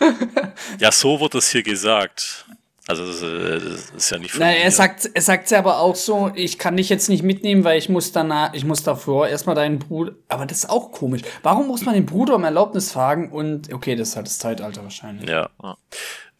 Ähm, 0.00 0.12
ja, 0.80 0.90
so 0.90 1.20
wird 1.20 1.36
es 1.36 1.50
hier 1.50 1.62
gesagt. 1.62 2.46
Also 2.90 3.06
das, 3.06 3.20
das 3.20 3.90
ist 3.90 4.10
ja 4.10 4.18
nicht 4.18 4.32
von 4.32 4.40
Nein, 4.40 4.56
er 4.56 4.72
sagt 4.72 5.08
er 5.14 5.22
sagt 5.22 5.48
ja 5.52 5.60
aber 5.60 5.78
auch 5.78 5.94
so, 5.94 6.32
ich 6.34 6.58
kann 6.58 6.76
dich 6.76 6.88
jetzt 6.88 7.08
nicht 7.08 7.22
mitnehmen, 7.22 7.62
weil 7.62 7.78
ich 7.78 7.88
muss 7.88 8.10
danach, 8.10 8.52
ich 8.52 8.64
muss 8.64 8.82
davor 8.82 9.28
erstmal 9.28 9.54
deinen 9.54 9.78
Bruder, 9.78 10.16
aber 10.26 10.44
das 10.44 10.58
ist 10.58 10.70
auch 10.70 10.90
komisch. 10.90 11.22
Warum 11.44 11.68
muss 11.68 11.84
man 11.84 11.94
den 11.94 12.04
Bruder 12.04 12.34
um 12.34 12.42
Erlaubnis 12.42 12.90
fragen 12.90 13.30
und 13.30 13.72
okay, 13.72 13.94
das 13.94 14.08
ist 14.08 14.16
halt 14.16 14.26
das 14.26 14.40
Zeitalter 14.40 14.82
wahrscheinlich. 14.82 15.30
Ja, 15.30 15.50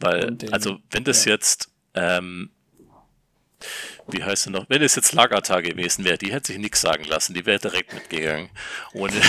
weil 0.01 0.33
den, 0.33 0.53
also 0.53 0.79
wenn 0.91 1.05
das 1.05 1.25
ja. 1.25 1.35
jetzt 1.35 1.71
ähm, 1.95 2.51
wie 4.09 4.25
heißt 4.25 4.45
sie 4.45 4.51
noch? 4.51 4.65
Wenn 4.69 4.83
es 4.83 4.97
jetzt 4.97 5.13
Lagata 5.13 5.61
gewesen 5.61 6.05
wäre, 6.05 6.19
die 6.19 6.33
hätte 6.33 6.49
sich 6.49 6.59
nichts 6.59 6.81
sagen 6.81 7.05
lassen, 7.05 7.33
die 7.33 7.47
wäre 7.47 7.61
direkt 7.61 7.95
mitgegangen. 7.95 8.51
Ohne 8.93 9.13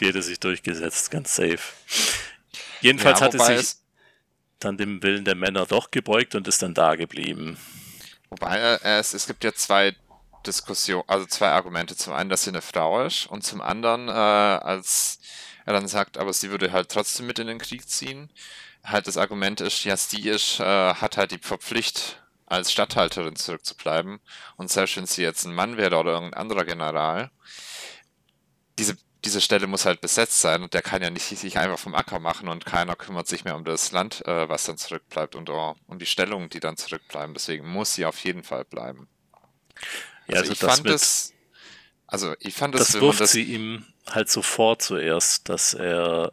die 0.00 0.06
hätte 0.06 0.22
sich 0.22 0.40
durchgesetzt, 0.40 1.10
ganz 1.10 1.34
safe. 1.34 1.58
Jedenfalls 2.80 3.20
ja, 3.20 3.26
hatte 3.26 3.38
sich 3.38 3.83
dann 4.58 4.76
dem 4.76 5.02
Willen 5.02 5.24
der 5.24 5.34
Männer 5.34 5.66
doch 5.66 5.90
gebeugt 5.90 6.34
und 6.34 6.48
ist 6.48 6.62
dann 6.62 6.74
da 6.74 6.96
geblieben. 6.96 7.58
Wobei 8.30 8.58
äh, 8.58 8.98
es, 8.98 9.14
es 9.14 9.26
gibt 9.26 9.44
ja 9.44 9.52
zwei 9.52 9.94
Diskussionen, 10.46 11.04
also 11.06 11.26
zwei 11.26 11.48
Argumente. 11.50 11.96
Zum 11.96 12.12
einen, 12.12 12.30
dass 12.30 12.44
sie 12.44 12.50
eine 12.50 12.62
Frau 12.62 13.04
ist 13.04 13.26
und 13.26 13.44
zum 13.44 13.60
anderen, 13.60 14.08
äh, 14.08 14.12
als 14.12 15.18
er 15.66 15.72
dann 15.72 15.88
sagt, 15.88 16.18
aber 16.18 16.32
sie 16.32 16.50
würde 16.50 16.72
halt 16.72 16.90
trotzdem 16.90 17.26
mit 17.26 17.38
in 17.38 17.46
den 17.46 17.58
Krieg 17.58 17.88
ziehen, 17.88 18.30
halt 18.82 19.06
das 19.06 19.16
Argument 19.16 19.60
ist, 19.60 19.84
ja, 19.84 19.96
sie 19.96 20.28
ist, 20.28 20.60
äh, 20.60 20.94
hat 20.94 21.16
halt 21.16 21.30
die 21.30 21.38
Verpflicht, 21.38 22.20
als 22.46 22.72
Statthalterin 22.72 23.36
zurückzubleiben. 23.36 24.20
Und 24.56 24.70
selbst 24.70 24.96
wenn 24.96 25.06
sie 25.06 25.22
jetzt 25.22 25.44
ein 25.44 25.54
Mann 25.54 25.76
wäre 25.76 25.96
oder 25.96 26.12
irgendein 26.12 26.40
anderer 26.40 26.64
General, 26.64 27.30
diese, 28.78 28.96
diese 29.24 29.40
Stelle 29.40 29.66
muss 29.66 29.86
halt 29.86 30.00
besetzt 30.00 30.40
sein 30.40 30.62
und 30.62 30.74
der 30.74 30.82
kann 30.82 31.02
ja 31.02 31.10
nicht 31.10 31.24
sich 31.24 31.58
einfach 31.58 31.78
vom 31.78 31.94
Acker 31.94 32.20
machen 32.20 32.48
und 32.48 32.66
keiner 32.66 32.96
kümmert 32.96 33.26
sich 33.26 33.44
mehr 33.44 33.56
um 33.56 33.64
das 33.64 33.92
Land, 33.92 34.26
äh, 34.26 34.48
was 34.48 34.64
dann 34.64 34.76
zurückbleibt 34.76 35.34
und 35.34 35.48
uh, 35.50 35.74
um 35.86 35.98
die 35.98 36.06
Stellungen, 36.06 36.48
die 36.48 36.60
dann 36.60 36.76
zurückbleiben. 36.76 37.34
Deswegen 37.34 37.66
muss 37.68 37.94
sie 37.94 38.04
auf 38.04 38.22
jeden 38.24 38.44
Fall 38.44 38.64
bleiben. 38.64 39.08
Ja, 40.28 40.38
also, 40.38 40.50
also 40.50 40.52
ich 40.52 40.58
fand 40.58 40.86
es, 40.86 41.32
also 42.06 42.34
ich 42.38 42.54
fand 42.54 42.74
es, 42.74 42.92
das 42.92 43.00
wirft 43.00 43.20
das, 43.20 43.32
sie 43.32 43.42
ihm 43.42 43.86
halt 44.10 44.30
so 44.30 44.42
vor 44.42 44.78
zuerst, 44.78 45.48
dass 45.48 45.74
er 45.74 46.32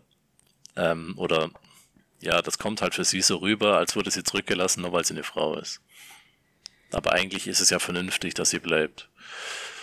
ähm, 0.76 1.14
oder 1.18 1.50
ja, 2.20 2.42
das 2.42 2.58
kommt 2.58 2.82
halt 2.82 2.94
für 2.94 3.04
sie 3.04 3.22
so 3.22 3.38
rüber, 3.38 3.78
als 3.78 3.96
wurde 3.96 4.12
sie 4.12 4.24
zurückgelassen, 4.24 4.82
nur 4.82 4.94
weil 4.94 5.06
sie 5.06 5.14
eine 5.14 5.24
Frau 5.24 5.58
ist. 5.58 5.82
Aber 6.92 7.14
eigentlich 7.14 7.48
ist 7.48 7.62
es 7.62 7.70
ja 7.70 7.80
vernünftig, 7.80 8.34
dass 8.34 8.50
sie 8.52 8.60
bleibt. 8.60 9.10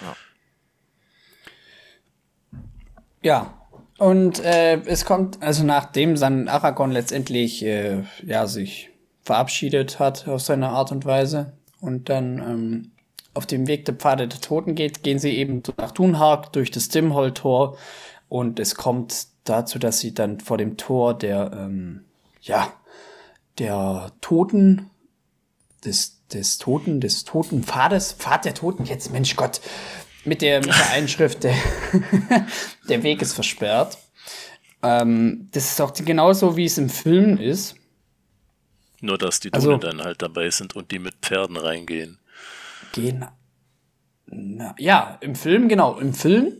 Ja. 0.00 0.16
Ja, 3.28 3.52
und 3.98 4.42
äh, 4.42 4.80
es 4.86 5.04
kommt, 5.04 5.42
also 5.42 5.62
nachdem 5.62 6.14
dann 6.14 6.48
Aragorn 6.48 6.92
letztendlich 6.92 7.62
äh, 7.62 8.04
ja, 8.24 8.46
sich 8.46 8.88
verabschiedet 9.20 9.98
hat 9.98 10.26
auf 10.26 10.40
seine 10.40 10.70
Art 10.70 10.92
und 10.92 11.04
Weise 11.04 11.52
und 11.82 12.08
dann 12.08 12.38
ähm, 12.38 12.92
auf 13.34 13.44
dem 13.44 13.66
Weg 13.66 13.84
der 13.84 13.96
Pfade 13.96 14.28
der 14.28 14.40
Toten 14.40 14.74
geht, 14.74 15.02
gehen 15.02 15.18
sie 15.18 15.36
eben 15.36 15.62
nach 15.76 15.90
Dunhark 15.90 16.54
durch 16.54 16.70
das 16.70 16.88
Dimhol-Tor 16.88 17.76
und 18.30 18.58
es 18.58 18.76
kommt 18.76 19.26
dazu, 19.44 19.78
dass 19.78 20.00
sie 20.00 20.14
dann 20.14 20.40
vor 20.40 20.56
dem 20.56 20.78
Tor 20.78 21.12
der 21.12 21.50
ähm, 21.52 22.06
ja, 22.40 22.72
der 23.58 24.10
Toten, 24.22 24.88
des, 25.84 26.26
des 26.28 26.58
Toten, 26.58 27.00
des 27.00 27.24
Toten 27.24 27.62
Pfades, 27.62 28.12
Pfad 28.12 28.44
der 28.44 28.54
Toten, 28.54 28.84
jetzt 28.84 29.12
Mensch 29.12 29.36
Gott, 29.36 29.60
mit 30.28 30.42
der, 30.42 30.60
mit 30.60 30.68
der 30.68 30.90
Einschrift, 30.90 31.42
der, 31.44 31.54
der 32.88 33.02
Weg 33.02 33.22
ist 33.22 33.32
versperrt. 33.32 33.98
Ähm, 34.82 35.48
das 35.52 35.72
ist 35.72 35.80
auch 35.80 35.92
genauso, 35.92 36.56
wie 36.56 36.64
es 36.64 36.78
im 36.78 36.88
Film 36.88 37.38
ist. 37.38 37.74
Nur, 39.00 39.18
dass 39.18 39.40
die 39.40 39.50
Dune 39.50 39.74
also, 39.74 39.76
dann 39.76 40.02
halt 40.02 40.22
dabei 40.22 40.50
sind 40.50 40.74
und 40.76 40.90
die 40.90 40.98
mit 40.98 41.14
Pferden 41.22 41.56
reingehen. 41.56 42.18
Gehen. 42.92 43.24
Na, 44.26 44.74
ja, 44.78 45.18
im 45.20 45.34
Film, 45.34 45.68
genau. 45.68 45.98
Im 45.98 46.14
Film 46.14 46.52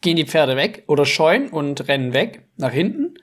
gehen 0.00 0.16
die 0.16 0.26
Pferde 0.26 0.56
weg 0.56 0.84
oder 0.86 1.04
scheuen 1.04 1.50
und 1.50 1.88
rennen 1.88 2.12
weg 2.12 2.46
nach 2.56 2.72
hinten. 2.72 3.18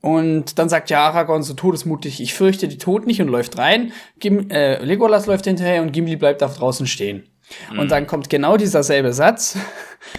Und 0.00 0.58
dann 0.58 0.68
sagt 0.68 0.90
ja 0.90 1.06
Aragorn 1.06 1.42
so 1.42 1.54
todesmutig, 1.54 2.20
ich 2.20 2.34
fürchte 2.34 2.68
die 2.68 2.78
Tod 2.78 3.06
nicht 3.06 3.20
und 3.20 3.28
läuft 3.28 3.58
rein. 3.58 3.92
Gim 4.18 4.50
äh, 4.50 4.82
Legolas 4.82 5.26
läuft 5.26 5.44
hinterher 5.44 5.82
und 5.82 5.92
Gimli 5.92 6.16
bleibt 6.16 6.40
da 6.40 6.48
draußen 6.48 6.86
stehen. 6.86 7.29
Mhm. 7.72 7.78
Und 7.78 7.90
dann 7.90 8.06
kommt 8.06 8.30
genau 8.30 8.56
dieser 8.56 8.82
selbe 8.82 9.12
Satz. 9.12 9.56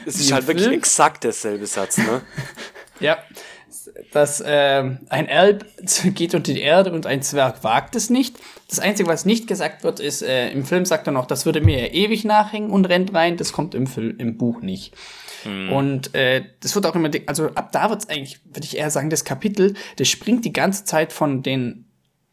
Es 0.06 0.20
ist 0.20 0.32
halt 0.32 0.46
wirklich 0.46 0.68
exakt 0.68 1.24
derselbe 1.24 1.66
Satz, 1.66 1.98
ne? 1.98 2.22
ja. 3.00 3.18
Dass 4.12 4.40
äh, 4.40 4.84
ein 5.10 5.28
Elb 5.28 5.66
geht 6.14 6.36
unter 6.36 6.54
die 6.54 6.62
Erde 6.62 6.92
und 6.92 7.08
ein 7.08 7.24
Zwerg 7.24 7.64
wagt 7.64 7.96
es 7.96 8.12
nicht. 8.12 8.38
Das 8.70 8.80
Einzige, 8.80 9.10
was 9.10 9.26
nicht 9.26 9.48
gesagt 9.48 9.84
wird, 9.84 10.00
ist, 10.00 10.22
äh, 10.22 10.52
im 10.52 10.66
Film 10.66 10.86
sagt 10.86 11.08
er 11.08 11.14
noch, 11.14 11.26
das 11.26 11.48
würde 11.48 11.62
mir 11.62 11.80
ja 11.80 11.94
ewig 11.94 12.26
nachhängen 12.26 12.70
und 12.70 12.86
rennt 12.86 13.14
rein. 13.16 13.38
Das 13.38 13.54
kommt 13.54 13.74
im, 13.74 13.88
Film, 13.88 14.20
im 14.20 14.38
Buch 14.38 14.62
nicht. 14.62 14.94
Mhm. 15.46 15.72
Und 15.72 16.16
äh, 16.16 16.44
das 16.60 16.76
wird 16.76 16.86
auch 16.86 16.96
immer, 16.96 17.10
also 17.26 17.48
ab 17.48 17.72
da 17.72 17.90
wird 17.90 18.04
es 18.04 18.10
eigentlich, 18.10 18.40
würde 18.46 18.66
ich 18.66 18.78
eher 18.78 18.92
sagen, 18.92 19.10
das 19.10 19.26
Kapitel, 19.26 19.74
das 19.96 20.08
springt 20.08 20.46
die 20.46 20.54
ganze 20.54 20.86
Zeit 20.86 21.12
von 21.12 21.42
den, 21.42 21.86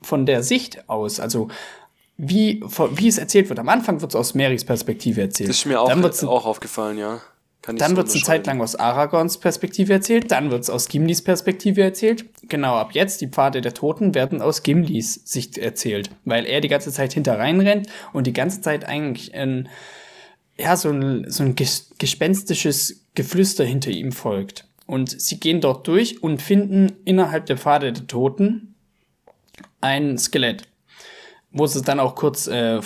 von 0.02 0.26
der 0.26 0.42
Sicht 0.42 0.88
aus. 0.88 1.18
Also 1.18 1.48
wie, 2.18 2.62
wie 2.94 3.08
es 3.08 3.16
erzählt 3.18 3.48
wird. 3.48 3.58
Am 3.58 3.68
Anfang 3.68 4.00
wird 4.00 4.12
es 4.12 4.16
aus 4.16 4.34
Marys 4.34 4.64
Perspektive 4.64 5.22
erzählt. 5.22 5.48
Das 5.48 5.58
ist 5.58 5.66
mir 5.66 5.80
auch, 5.80 5.88
auch 5.88 6.46
aufgefallen, 6.46 6.98
ja. 6.98 7.20
dann 7.62 7.96
wird 7.96 8.08
es 8.08 8.14
eine 8.14 8.24
Zeit 8.24 8.46
lang 8.46 8.60
aus 8.60 8.74
Aragons 8.74 9.38
Perspektive 9.38 9.92
erzählt, 9.92 10.30
dann 10.30 10.50
wird 10.50 10.62
es 10.62 10.70
aus 10.70 10.88
Gimlis 10.88 11.22
Perspektive 11.22 11.82
erzählt. 11.82 12.24
Genau, 12.42 12.74
ab 12.74 12.90
jetzt, 12.92 13.20
die 13.20 13.28
Pfade 13.28 13.60
der 13.60 13.72
Toten 13.72 14.14
werden 14.14 14.42
aus 14.42 14.62
Gimlis 14.62 15.14
Sicht 15.24 15.58
erzählt, 15.58 16.10
weil 16.24 16.44
er 16.44 16.60
die 16.60 16.68
ganze 16.68 16.92
Zeit 16.92 17.12
hinter 17.12 17.38
rein 17.38 17.60
rennt 17.60 17.88
und 18.12 18.26
die 18.26 18.32
ganze 18.32 18.60
Zeit 18.60 18.84
eigentlich 18.84 19.34
ein 19.34 19.68
ja, 20.58 20.76
so 20.76 20.90
ein, 20.90 21.30
so 21.30 21.44
ein 21.44 21.54
gespenstisches 21.54 23.06
Geflüster 23.14 23.64
hinter 23.64 23.90
ihm 23.90 24.12
folgt. 24.12 24.66
Und 24.86 25.20
sie 25.20 25.38
gehen 25.38 25.60
dort 25.60 25.86
durch 25.86 26.22
und 26.22 26.42
finden 26.42 26.96
innerhalb 27.04 27.46
der 27.46 27.58
Pfade 27.58 27.92
der 27.92 28.06
Toten 28.06 28.74
ein 29.80 30.18
Skelett, 30.18 30.67
wo 31.58 31.66
sie 31.66 31.82
dann 31.82 32.00
auch 32.00 32.14
kurz 32.14 32.46
äh, 32.46 32.80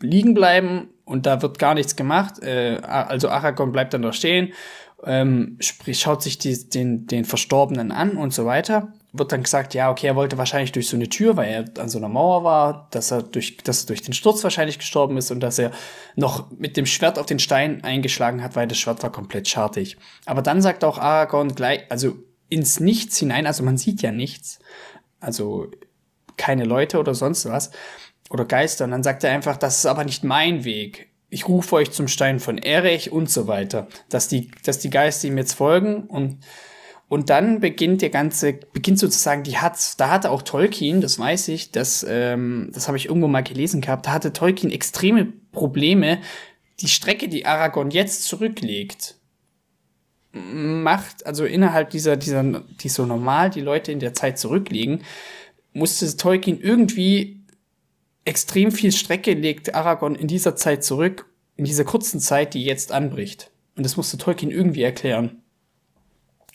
liegen 0.00 0.34
bleiben 0.34 0.88
und 1.04 1.26
da 1.26 1.42
wird 1.42 1.58
gar 1.58 1.74
nichts 1.74 1.96
gemacht. 1.96 2.42
Äh, 2.42 2.80
also 2.82 3.28
Aragorn 3.28 3.72
bleibt 3.72 3.94
dann 3.94 4.02
da 4.02 4.12
stehen, 4.12 4.52
ähm, 5.06 5.56
sprich, 5.60 6.00
schaut 6.00 6.22
sich 6.22 6.38
die, 6.38 6.68
den, 6.68 7.06
den 7.06 7.24
Verstorbenen 7.24 7.92
an 7.92 8.16
und 8.16 8.32
so 8.32 8.46
weiter. 8.46 8.92
Wird 9.12 9.32
dann 9.32 9.42
gesagt, 9.42 9.74
ja, 9.74 9.90
okay, 9.90 10.06
er 10.06 10.16
wollte 10.16 10.38
wahrscheinlich 10.38 10.72
durch 10.72 10.88
so 10.88 10.96
eine 10.96 11.08
Tür, 11.08 11.36
weil 11.36 11.48
er 11.48 11.82
an 11.82 11.88
so 11.88 11.98
einer 11.98 12.08
Mauer 12.08 12.42
war, 12.42 12.88
dass 12.90 13.10
er 13.10 13.22
durch, 13.22 13.58
dass 13.58 13.84
er 13.84 13.88
durch 13.88 14.02
den 14.02 14.14
Sturz 14.14 14.42
wahrscheinlich 14.42 14.78
gestorben 14.78 15.16
ist 15.16 15.30
und 15.30 15.40
dass 15.40 15.58
er 15.58 15.72
noch 16.16 16.50
mit 16.50 16.76
dem 16.76 16.86
Schwert 16.86 17.18
auf 17.18 17.26
den 17.26 17.38
Stein 17.38 17.84
eingeschlagen 17.84 18.42
hat, 18.42 18.56
weil 18.56 18.66
das 18.66 18.78
Schwert 18.78 19.02
war 19.02 19.12
komplett 19.12 19.46
schartig. 19.46 19.98
Aber 20.24 20.42
dann 20.42 20.62
sagt 20.62 20.84
auch 20.84 20.98
Aragorn 20.98 21.54
gleich, 21.54 21.82
also 21.90 22.16
ins 22.48 22.80
Nichts 22.80 23.18
hinein, 23.18 23.46
also 23.46 23.62
man 23.62 23.76
sieht 23.76 24.00
ja 24.02 24.10
nichts, 24.10 24.58
also 25.20 25.70
keine 26.36 26.64
Leute 26.64 26.98
oder 26.98 27.14
sonst 27.14 27.46
was 27.46 27.70
oder 28.34 28.44
Geister. 28.44 28.84
Und 28.84 28.90
dann 28.90 29.02
sagt 29.02 29.24
er 29.24 29.30
einfach, 29.30 29.56
das 29.56 29.78
ist 29.78 29.86
aber 29.86 30.04
nicht 30.04 30.24
mein 30.24 30.64
Weg. 30.64 31.08
Ich 31.30 31.48
rufe 31.48 31.76
euch 31.76 31.90
zum 31.90 32.08
Stein 32.08 32.38
von 32.38 32.58
Erech 32.58 33.10
und 33.10 33.30
so 33.30 33.46
weiter. 33.46 33.88
Dass 34.10 34.28
die, 34.28 34.50
dass 34.64 34.78
die 34.78 34.90
Geister 34.90 35.28
ihm 35.28 35.38
jetzt 35.38 35.54
folgen 35.54 36.04
und, 36.04 36.38
und 37.08 37.30
dann 37.30 37.60
beginnt 37.60 38.02
der 38.02 38.10
ganze, 38.10 38.52
beginnt 38.52 38.98
sozusagen 38.98 39.42
die 39.42 39.56
Hatz. 39.56 39.96
Da 39.96 40.10
hatte 40.10 40.30
auch 40.30 40.42
Tolkien, 40.42 41.00
das 41.00 41.18
weiß 41.18 41.48
ich, 41.48 41.72
das, 41.72 42.04
ähm, 42.08 42.70
das 42.74 42.88
habe 42.88 42.98
ich 42.98 43.06
irgendwo 43.06 43.28
mal 43.28 43.42
gelesen 43.42 43.80
gehabt, 43.80 44.06
da 44.06 44.12
hatte 44.12 44.32
Tolkien 44.32 44.70
extreme 44.70 45.32
Probleme, 45.52 46.18
die 46.80 46.88
Strecke, 46.88 47.28
die 47.28 47.46
Aragorn 47.46 47.90
jetzt 47.90 48.24
zurücklegt, 48.24 49.14
macht, 50.32 51.24
also 51.24 51.44
innerhalb 51.44 51.90
dieser, 51.90 52.16
dieser, 52.16 52.42
die 52.42 52.88
so 52.88 53.06
normal 53.06 53.50
die 53.50 53.60
Leute 53.60 53.92
in 53.92 54.00
der 54.00 54.14
Zeit 54.14 54.38
zurücklegen, 54.38 55.02
musste 55.72 56.16
Tolkien 56.16 56.60
irgendwie 56.60 57.33
extrem 58.24 58.72
viel 58.72 58.92
Strecke 58.92 59.34
legt 59.34 59.74
Aragorn 59.74 60.14
in 60.14 60.28
dieser 60.28 60.56
Zeit 60.56 60.84
zurück, 60.84 61.26
in 61.56 61.64
dieser 61.64 61.84
kurzen 61.84 62.20
Zeit, 62.20 62.54
die 62.54 62.64
jetzt 62.64 62.92
anbricht. 62.92 63.50
Und 63.76 63.84
das 63.84 63.96
musste 63.96 64.18
Tolkien 64.18 64.50
irgendwie 64.50 64.82
erklären. 64.82 65.42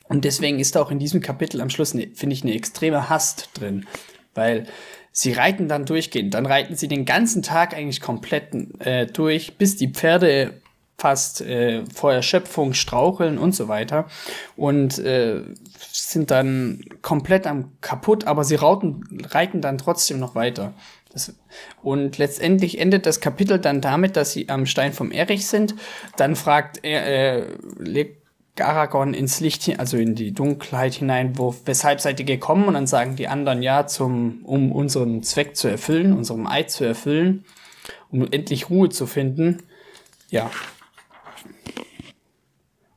Und 0.07 0.25
deswegen 0.25 0.59
ist 0.59 0.75
auch 0.75 0.89
in 0.89 0.99
diesem 0.99 1.21
Kapitel 1.21 1.61
am 1.61 1.69
Schluss, 1.69 1.93
ne, 1.93 2.11
finde 2.15 2.33
ich, 2.33 2.43
eine 2.43 2.55
extreme 2.55 3.09
Hast 3.09 3.49
drin. 3.53 3.85
Weil 4.33 4.65
sie 5.11 5.33
reiten 5.33 5.67
dann 5.67 5.85
durchgehend. 5.85 6.33
Dann 6.33 6.45
reiten 6.45 6.75
sie 6.75 6.87
den 6.87 7.05
ganzen 7.05 7.43
Tag 7.43 7.75
eigentlich 7.75 8.01
komplett 8.01 8.53
äh, 8.79 9.05
durch, 9.05 9.57
bis 9.57 9.75
die 9.75 9.89
Pferde 9.89 10.61
fast 10.97 11.41
äh, 11.41 11.85
vor 11.93 12.11
Erschöpfung 12.11 12.73
straucheln 12.73 13.37
und 13.37 13.53
so 13.53 13.67
weiter. 13.67 14.07
Und 14.55 14.97
äh, 14.99 15.43
sind 15.91 16.31
dann 16.31 16.81
komplett 17.01 17.47
am 17.47 17.71
kaputt, 17.81 18.25
aber 18.27 18.43
sie 18.43 18.55
rauten, 18.55 19.25
reiten 19.29 19.61
dann 19.61 19.77
trotzdem 19.77 20.19
noch 20.19 20.35
weiter. 20.35 20.73
Das, 21.11 21.33
und 21.81 22.17
letztendlich 22.19 22.79
endet 22.79 23.05
das 23.05 23.19
Kapitel 23.19 23.59
dann 23.59 23.81
damit, 23.81 24.15
dass 24.15 24.31
sie 24.31 24.47
am 24.49 24.65
Stein 24.65 24.93
vom 24.93 25.11
Erich 25.11 25.47
sind. 25.47 25.75
Dann 26.17 26.35
fragt 26.35 26.79
er, 26.83 27.05
äh, 27.05 27.45
legt 27.79 28.19
Aragorn 28.61 29.13
ins 29.13 29.39
Licht, 29.39 29.79
also 29.79 29.97
in 29.97 30.15
die 30.15 30.33
Dunkelheit 30.33 30.95
hinein, 30.95 31.37
wo, 31.37 31.55
weshalb 31.65 32.01
seid 32.01 32.19
ihr 32.19 32.25
gekommen? 32.25 32.65
Und 32.65 32.73
dann 32.73 32.87
sagen 32.87 33.15
die 33.15 33.27
anderen 33.27 33.61
ja, 33.61 33.87
zum, 33.87 34.43
um 34.43 34.71
unseren 34.71 35.23
Zweck 35.23 35.55
zu 35.55 35.67
erfüllen, 35.67 36.13
unserem 36.13 36.47
Eid 36.47 36.71
zu 36.71 36.83
erfüllen, 36.83 37.45
um 38.11 38.27
endlich 38.31 38.69
Ruhe 38.69 38.89
zu 38.89 39.07
finden. 39.07 39.63
Ja. 40.29 40.51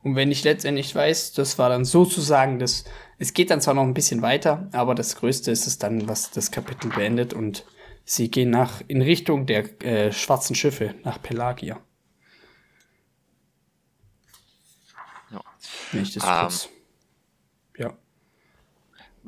Und 0.03 0.15
wenn 0.15 0.31
ich 0.31 0.43
letztendlich 0.43 0.93
weiß, 0.93 1.33
das 1.33 1.57
war 1.57 1.69
dann 1.69 1.85
sozusagen 1.85 2.59
das, 2.59 2.83
es 3.19 3.33
geht 3.33 3.49
dann 3.49 3.61
zwar 3.61 3.73
noch 3.73 3.83
ein 3.83 3.93
bisschen 3.93 4.21
weiter, 4.21 4.67
aber 4.73 4.95
das 4.95 5.15
Größte 5.15 5.49
ist 5.49 5.65
es 5.65 5.77
dann, 5.77 6.09
was 6.09 6.31
das 6.31 6.51
Kapitel 6.51 6.89
beendet 6.89 7.33
und 7.33 7.65
Sie 8.05 8.29
gehen 8.29 8.49
nach 8.49 8.81
in 8.87 9.01
Richtung 9.01 9.45
der 9.45 9.81
äh, 9.83 10.11
schwarzen 10.11 10.55
Schiffe 10.55 10.95
nach 11.03 11.21
Pelagia. 11.21 11.81
Ja. 15.31 15.43
Wenn 15.91 16.03
ich 16.03 16.13
das 16.13 16.23
kurz. 16.23 16.69
Ja. 17.77 17.97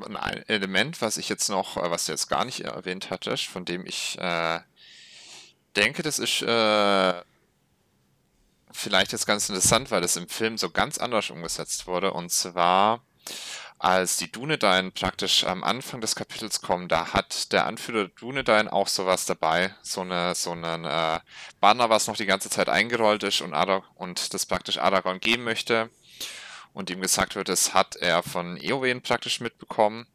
Ein 0.04 0.44
Element, 0.48 1.02
was 1.02 1.18
ich 1.18 1.30
jetzt 1.30 1.50
noch, 1.50 1.78
äh, 1.78 1.90
was 1.90 2.06
du 2.06 2.12
jetzt 2.12 2.28
gar 2.28 2.44
nicht 2.44 2.62
erwähnt 2.62 3.10
hattest, 3.10 3.46
von 3.46 3.64
dem 3.64 3.86
ich 3.86 4.18
äh, 4.20 4.60
denke, 5.78 6.04
das 6.04 6.20
ist 6.20 6.42
äh, 6.42 7.22
vielleicht 8.72 9.14
jetzt 9.14 9.26
ganz 9.26 9.48
interessant, 9.48 9.90
weil 9.90 10.02
das 10.02 10.18
im 10.18 10.28
Film 10.28 10.58
so 10.58 10.70
ganz 10.70 10.98
anders 10.98 11.30
umgesetzt 11.30 11.88
wurde. 11.88 12.12
Und 12.12 12.32
zwar 12.32 13.02
als 13.78 14.18
die 14.18 14.32
Dunedain 14.32 14.92
praktisch 14.92 15.44
am 15.44 15.64
Anfang 15.64 16.02
des 16.02 16.16
Kapitels 16.16 16.62
kommen, 16.62 16.88
da 16.88 17.14
hat 17.14 17.52
der 17.52 17.66
Anführer 17.66 18.08
Dunedain 18.08 18.68
auch 18.68 18.88
sowas 18.88 19.26
dabei, 19.26 19.76
so 19.82 20.02
eine 20.02 20.34
so 20.34 20.52
einen 20.52 20.86
äh, 20.86 21.20
Banner, 21.60 21.90
was 21.90 22.08
noch 22.08 22.16
die 22.16 22.26
ganze 22.26 22.50
Zeit 22.50 22.70
eingerollt 22.70 23.24
ist 23.24 23.42
und, 23.42 23.54
Arag 23.54 23.84
und 23.96 24.34
das 24.34 24.46
praktisch 24.46 24.78
Aragorn 24.78 25.20
geben 25.20 25.44
möchte 25.44 25.90
und 26.76 26.90
ihm 26.90 27.02
gesagt 27.02 27.36
wird, 27.36 27.50
das 27.50 27.74
hat 27.74 27.96
er 27.96 28.22
von 28.22 28.58
Eowyn 28.58 29.02
praktisch 29.02 29.40
mitbekommen. 29.40 30.08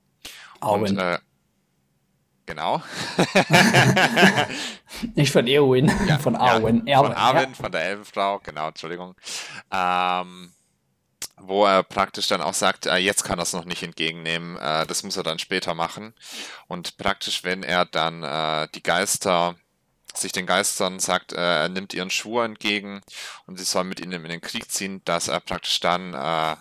Arwen. 0.61 0.91
Und, 0.91 0.99
äh, 0.99 1.19
genau. 2.45 2.83
Nicht 5.15 5.33
von 5.33 5.47
Eowyn, 5.47 5.91
ja, 6.07 6.19
von 6.19 6.37
Arwen. 6.37 6.87
Ja, 6.87 6.99
von 6.99 7.13
Arwen, 7.13 7.51
ja. 7.51 7.55
von 7.55 7.73
der 7.73 7.83
Elbenfrau, 7.83 8.41
genau, 8.41 8.69
Entschuldigung. 8.69 9.15
Ähm, 9.73 10.53
wo 11.43 11.65
er 11.65 11.83
praktisch 11.83 12.29
dann 12.29 12.43
auch 12.43 12.55
sagt, 12.55 12.87
äh, 12.87 12.97
jetzt 12.97 13.25
kann 13.25 13.39
er 13.39 13.43
es 13.43 13.53
noch 13.53 13.65
nicht 13.65 13.83
entgegennehmen, 13.83 14.57
äh, 14.59 14.87
das 14.87 15.03
muss 15.03 15.17
er 15.17 15.23
dann 15.23 15.39
später 15.39 15.75
machen. 15.75 16.15
Und 16.69 16.97
praktisch, 16.97 17.45
wenn 17.45 17.63
er 17.63 17.85
dann 17.85 18.23
äh, 18.23 18.69
die 18.75 18.83
Geister, 18.83 19.57
sich 20.15 20.33
den 20.33 20.47
Geistern 20.47 20.99
sagt, 21.01 21.33
äh, 21.33 21.63
er 21.63 21.69
nimmt 21.69 21.95
ihren 21.95 22.11
Schwur 22.11 22.45
entgegen 22.45 23.01
und 23.47 23.59
sie 23.59 23.65
sollen 23.65 23.89
mit 23.89 24.01
ihnen 24.01 24.25
in 24.25 24.31
den 24.31 24.41
Krieg 24.41 24.71
ziehen, 24.71 25.03
dass 25.05 25.29
er 25.29 25.41
praktisch 25.41 25.81
dann 25.81 26.15
äh, 26.15 26.57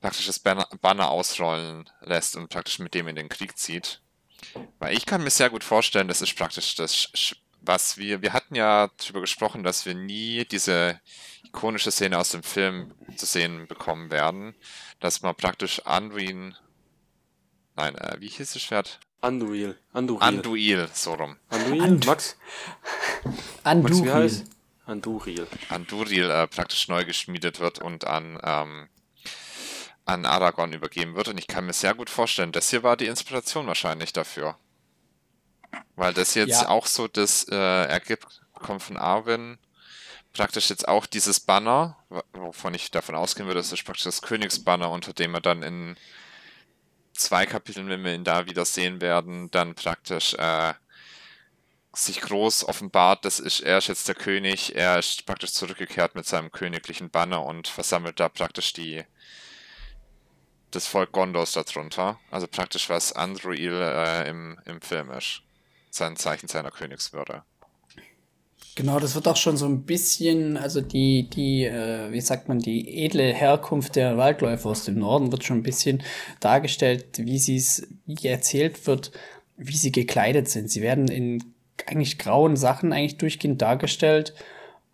praktisch 0.00 0.26
das 0.26 0.38
Banner, 0.38 0.68
Banner 0.80 1.10
ausrollen 1.10 1.88
lässt 2.00 2.36
und 2.36 2.48
praktisch 2.48 2.78
mit 2.78 2.94
dem 2.94 3.08
in 3.08 3.16
den 3.16 3.28
Krieg 3.28 3.56
zieht. 3.56 4.00
Weil 4.78 4.96
ich 4.96 5.06
kann 5.06 5.22
mir 5.22 5.30
sehr 5.30 5.50
gut 5.50 5.64
vorstellen, 5.64 6.08
das 6.08 6.20
ist 6.20 6.36
praktisch 6.36 6.74
das, 6.74 7.08
was 7.60 7.96
wir, 7.96 8.20
wir 8.22 8.32
hatten 8.32 8.54
ja 8.54 8.90
darüber 8.98 9.20
gesprochen, 9.20 9.62
dass 9.62 9.86
wir 9.86 9.94
nie 9.94 10.44
diese 10.44 11.00
ikonische 11.54 11.92
Szene 11.92 12.18
aus 12.18 12.30
dem 12.30 12.42
Film 12.42 12.92
zu 13.16 13.26
sehen 13.26 13.66
bekommen 13.68 14.10
werden, 14.10 14.54
dass 14.98 15.22
man 15.22 15.36
praktisch 15.36 15.80
Anduin, 15.86 16.56
nein, 17.76 17.94
äh, 17.94 18.16
wie 18.18 18.28
hieß 18.28 18.54
das 18.54 18.62
Schwert? 18.62 18.98
Anduil. 19.20 19.78
Anduil. 19.92 20.20
Anduil, 20.20 20.88
so 20.92 21.14
rum. 21.14 21.36
Anduil, 21.48 21.82
And 21.82 22.06
Max? 22.06 22.36
Anduril. 23.62 24.04
Max, 24.04 24.44
Anduril. 24.84 25.46
Anduril 25.70 26.30
äh, 26.30 26.46
praktisch 26.46 26.88
neu 26.88 27.04
geschmiedet 27.04 27.60
wird 27.60 27.78
und 27.78 28.06
an, 28.06 28.38
ähm, 28.42 28.88
an 30.04 30.26
Aragorn 30.26 30.74
übergeben 30.74 31.14
wird. 31.14 31.28
Und 31.28 31.38
ich 31.38 31.46
kann 31.46 31.64
mir 31.64 31.72
sehr 31.72 31.94
gut 31.94 32.10
vorstellen, 32.10 32.52
das 32.52 32.68
hier 32.68 32.82
war 32.82 32.98
die 32.98 33.06
Inspiration 33.06 33.66
wahrscheinlich 33.66 34.12
dafür. 34.12 34.58
Weil 35.96 36.12
das 36.12 36.34
jetzt 36.34 36.62
ja. 36.62 36.68
auch 36.68 36.86
so 36.86 37.08
das 37.08 37.44
äh, 37.44 37.54
ergibt, 37.54 38.42
kommt 38.52 38.82
von 38.82 38.98
Arwen 38.98 39.58
praktisch 40.34 40.68
jetzt 40.68 40.86
auch 40.86 41.06
dieses 41.06 41.40
Banner, 41.40 41.96
wovon 42.32 42.74
ich 42.74 42.90
davon 42.90 43.14
ausgehen 43.14 43.46
würde, 43.46 43.60
das 43.60 43.72
ist 43.72 43.84
praktisch 43.84 44.04
das 44.04 44.20
Königsbanner, 44.20 44.90
unter 44.90 45.14
dem 45.14 45.32
wir 45.32 45.40
dann 45.40 45.62
in 45.62 45.96
zwei 47.14 47.46
Kapiteln, 47.46 47.88
wenn 47.88 48.04
wir 48.04 48.14
ihn 48.14 48.24
da 48.24 48.46
wieder 48.46 48.64
sehen 48.64 49.00
werden, 49.00 49.50
dann 49.50 49.74
praktisch 49.74 50.34
äh, 50.34 50.74
sich 51.92 52.20
groß 52.20 52.64
offenbart, 52.68 53.24
das 53.24 53.38
ist, 53.38 53.60
er 53.60 53.78
ist 53.78 53.86
jetzt 53.86 54.08
der 54.08 54.16
König, 54.16 54.74
er 54.74 54.98
ist 54.98 55.24
praktisch 55.26 55.52
zurückgekehrt 55.52 56.16
mit 56.16 56.26
seinem 56.26 56.50
königlichen 56.50 57.10
Banner 57.10 57.44
und 57.44 57.68
versammelt 57.68 58.20
da 58.20 58.28
praktisch 58.28 58.72
die 58.72 59.04
das 60.72 60.88
Volk 60.88 61.12
Gondors 61.12 61.52
darunter. 61.52 62.18
Also 62.32 62.48
praktisch 62.48 62.88
was 62.88 63.12
Andruil 63.12 63.80
äh, 63.80 64.28
im, 64.28 64.58
im 64.64 64.80
Film 64.80 65.10
ist. 65.12 65.42
Sein 65.90 66.16
Zeichen 66.16 66.48
seiner 66.48 66.72
Königswürde. 66.72 67.44
Genau, 68.76 68.98
das 68.98 69.14
wird 69.14 69.28
auch 69.28 69.36
schon 69.36 69.56
so 69.56 69.66
ein 69.66 69.84
bisschen, 69.84 70.56
also 70.56 70.80
die, 70.80 71.30
die, 71.30 71.64
äh, 71.64 72.10
wie 72.10 72.20
sagt 72.20 72.48
man, 72.48 72.58
die 72.58 73.04
edle 73.04 73.32
Herkunft 73.32 73.94
der 73.94 74.16
Waldläufer 74.16 74.70
aus 74.70 74.84
dem 74.84 74.98
Norden 74.98 75.30
wird 75.30 75.44
schon 75.44 75.58
ein 75.58 75.62
bisschen 75.62 76.02
dargestellt, 76.40 77.06
wie 77.18 77.38
sie 77.38 77.56
es, 77.56 77.86
wie 78.06 78.26
erzählt 78.26 78.86
wird, 78.88 79.12
wie 79.56 79.76
sie 79.76 79.92
gekleidet 79.92 80.48
sind. 80.48 80.70
Sie 80.70 80.82
werden 80.82 81.06
in 81.06 81.44
eigentlich 81.86 82.18
grauen 82.18 82.56
Sachen 82.56 82.92
eigentlich 82.92 83.18
durchgehend 83.18 83.62
dargestellt. 83.62 84.34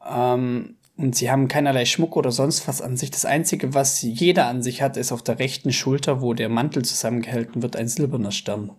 Ähm, 0.06 0.76
und 0.98 1.16
sie 1.16 1.30
haben 1.30 1.48
keinerlei 1.48 1.86
Schmuck 1.86 2.16
oder 2.16 2.30
sonst 2.30 2.68
was 2.68 2.82
an 2.82 2.98
sich. 2.98 3.10
Das 3.10 3.24
Einzige, 3.24 3.72
was 3.72 4.02
jeder 4.02 4.46
an 4.46 4.62
sich 4.62 4.82
hat, 4.82 4.98
ist 4.98 5.12
auf 5.12 5.22
der 5.22 5.38
rechten 5.38 5.72
Schulter, 5.72 6.20
wo 6.20 6.34
der 6.34 6.50
Mantel 6.50 6.84
zusammengehalten 6.84 7.62
wird, 7.62 7.76
ein 7.76 7.88
silberner 7.88 8.32
Stern. 8.32 8.72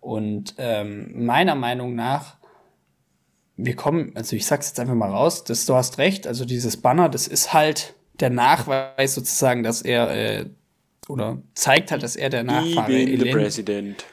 Und 0.00 0.54
ähm, 0.58 1.24
meiner 1.26 1.56
Meinung 1.56 1.96
nach 1.96 2.39
wir 3.64 3.76
kommen, 3.76 4.12
also 4.14 4.36
ich 4.36 4.46
sag's 4.46 4.68
jetzt 4.68 4.80
einfach 4.80 4.94
mal 4.94 5.10
raus, 5.10 5.44
dass 5.44 5.66
du 5.66 5.74
hast 5.74 5.98
recht, 5.98 6.26
also 6.26 6.44
dieses 6.44 6.76
Banner, 6.76 7.08
das 7.08 7.26
ist 7.26 7.52
halt 7.52 7.94
der 8.18 8.30
Nachweis 8.30 9.14
sozusagen, 9.14 9.62
dass 9.62 9.82
er 9.82 10.10
äh, 10.10 10.46
oder 11.08 11.38
zeigt 11.54 11.90
halt, 11.90 12.02
dass 12.02 12.16
er 12.16 12.30
der 12.30 12.44
Nachfahre 12.44 12.92
the 12.92 13.30
President. 13.30 14.04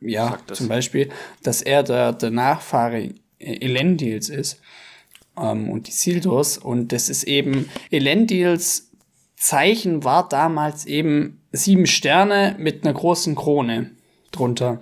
ja, 0.00 0.38
zum 0.52 0.68
Beispiel, 0.68 1.10
dass 1.42 1.62
er 1.62 1.82
der, 1.82 2.12
der 2.12 2.30
Nachfahre 2.30 3.10
Elendils 3.38 4.28
ist 4.28 4.60
ähm, 5.36 5.70
und 5.70 5.88
die 5.88 5.92
Sildurs. 5.92 6.56
Und 6.56 6.92
das 6.92 7.08
ist 7.08 7.24
eben, 7.24 7.68
Elendils 7.90 8.90
Zeichen 9.36 10.02
war 10.02 10.28
damals 10.28 10.86
eben 10.86 11.42
sieben 11.52 11.86
Sterne 11.86 12.56
mit 12.58 12.84
einer 12.84 12.94
großen 12.94 13.34
Krone 13.34 13.90
drunter 14.32 14.80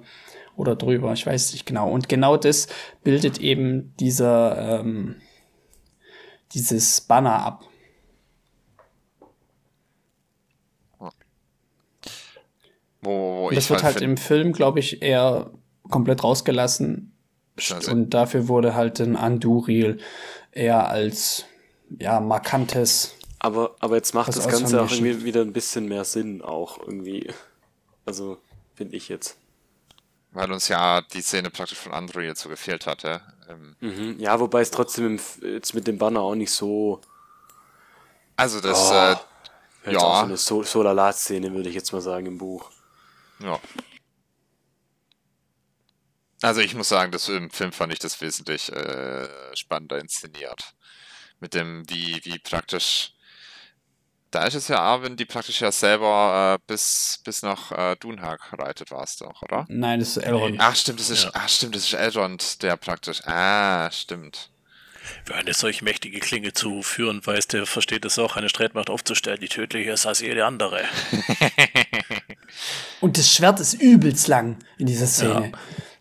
oder 0.57 0.77
drüber, 0.77 1.13
ich 1.13 1.27
weiß 1.27 1.53
nicht 1.53 1.67
genau. 1.67 1.91
Und 1.91 2.09
genau 2.09 2.37
das 2.37 2.69
bildet 3.03 3.39
eben 3.39 3.95
dieser, 3.99 4.81
ähm, 4.81 5.17
dieses 6.53 7.01
Banner 7.01 7.45
ab. 7.45 7.65
Wo, 13.03 13.49
wo 13.49 13.51
das 13.51 13.69
wird 13.69 13.83
halt, 13.83 13.97
halt 13.97 14.03
im 14.03 14.17
Film, 14.17 14.53
glaube 14.53 14.81
ich, 14.81 15.03
eher 15.03 15.51
komplett 15.91 16.25
rausgelassen. 16.25 17.13
Also 17.71 17.93
und 17.93 18.11
dafür 18.11 18.49
wurde 18.49 18.75
halt 18.75 19.01
ein 19.01 19.17
Anduril 19.17 19.99
eher 20.53 20.89
als 20.89 21.45
ja, 22.01 22.21
markantes. 22.21 23.15
Aber, 23.39 23.77
aber 23.81 23.97
jetzt 23.97 24.15
macht 24.15 24.35
das 24.35 24.49
Ganze 24.49 24.83
auch 24.83 24.91
irgendwie 24.91 25.25
wieder 25.25 25.43
ein 25.43 25.53
bisschen 25.53 25.87
mehr 25.87 26.05
Sinn, 26.05 26.41
auch 26.41 26.79
irgendwie. 26.79 27.31
Also, 28.07 28.39
finde 28.75 28.97
ich 28.97 29.09
jetzt. 29.09 29.37
Weil 30.35 30.53
uns 30.53 30.69
ja 30.69 31.01
die 31.01 31.23
Szene 31.23 31.49
praktisch 31.51 31.79
von 31.79 31.93
Android 31.93 32.37
so 32.37 32.49
gefehlt 32.49 32.87
hatte. 32.87 33.23
Ähm 33.49 33.77
mhm. 33.81 34.19
Ja, 34.19 34.39
wobei 34.41 34.61
es 34.61 34.71
trotzdem 34.71 35.19
jetzt 35.41 35.75
mit 35.75 35.87
dem 35.87 35.97
Banner 35.97 36.21
auch 36.21 36.35
nicht 36.35 36.51
so. 36.51 37.01
Also, 38.37 38.61
das. 38.61 38.91
Oh, 38.91 38.95
äh, 39.89 39.93
ja. 39.93 39.99
Auch 40.01 40.21
so 40.21 40.25
eine 40.25 40.37
so 40.37 40.63
Solalat-Szene, 40.63 41.53
würde 41.53 41.69
ich 41.69 41.75
jetzt 41.75 41.93
mal 41.93 42.01
sagen, 42.01 42.27
im 42.27 42.39
Buch. 42.39 42.71
Ja. 43.39 43.61
Also 46.43 46.61
ich 46.61 46.75
muss 46.75 46.91
sagen, 46.91 47.11
das 47.11 47.29
im 47.31 47.51
Film 47.51 47.73
fand 47.73 47.93
ich 47.93 47.99
das 47.99 48.21
wesentlich 48.21 48.71
äh, 48.71 49.29
spannender 49.57 49.99
inszeniert. 49.99 50.75
Mit 51.41 51.55
dem, 51.55 51.89
wie, 51.89 52.21
wie 52.25 52.39
praktisch. 52.39 53.14
Da 54.35 54.47
ist 54.47 54.55
es 54.55 54.67
ja 54.67 54.81
Arwen, 54.81 55.17
die 55.17 55.27
praktisch 55.27 55.61
ja 55.61 55.71
selber 55.71 56.57
äh, 56.57 56.65
bis, 56.67 57.21
bis 57.23 57.43
nach 57.43 57.71
äh, 57.71 57.95
Dunhag 57.95 58.41
reitet, 58.53 58.91
war 58.91 59.05
es 59.05 59.17
doch, 59.17 59.43
oder? 59.43 59.65
Nein, 59.69 60.01
das 60.01 60.17
ist 60.17 60.25
Elrond. 60.25 60.57
Ach, 60.59 60.75
stimmt, 60.75 60.99
das 60.99 61.09
ist, 61.11 61.23
ja. 61.23 61.31
ach, 61.35 61.49
stimmt, 61.49 61.77
das 61.77 61.85
ist 61.85 61.93
Elrond, 61.93 62.61
der 62.65 62.77
praktisch. 62.77 63.25
Ah, 63.27 63.89
stimmt. 63.93 64.51
Wer 65.27 65.37
eine 65.37 65.55
solch 65.55 65.83
mächtige 65.83 66.19
Klinge 66.19 66.53
zu 66.53 66.83
führen 66.83 67.25
weiß, 67.25 67.47
der 67.47 67.65
versteht 67.65 68.05
es 68.05 68.19
auch, 68.19 68.35
eine 68.35 68.49
Streitmacht 68.49 68.91
aufzustellen, 68.91 69.39
die 69.39 69.47
tödlicher 69.47 69.93
ist 69.93 70.05
als 70.05 70.19
jede 70.19 70.45
andere. 70.47 70.83
Und 73.01 73.17
das 73.17 73.33
Schwert 73.33 73.61
ist 73.61 73.75
übelst 73.75 74.27
lang 74.27 74.59
in 74.79 74.87
dieser 74.87 75.07
Szene. 75.07 75.53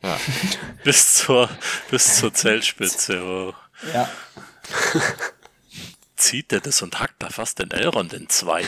Ja. 0.01 0.09
Ja. 0.09 0.19
bis, 0.83 1.13
zur, 1.13 1.51
bis 1.91 2.17
zur 2.17 2.33
Zeltspitze. 2.33 3.21
Oh. 3.21 3.53
Ja. 3.93 4.09
Zieht 6.23 6.53
er 6.53 6.61
das 6.61 6.81
und 6.81 7.01
hackt 7.01 7.21
da 7.21 7.29
fast 7.29 7.59
den 7.59 7.69
Elrond 7.71 8.13
in 8.13 8.29
zwei. 8.29 8.63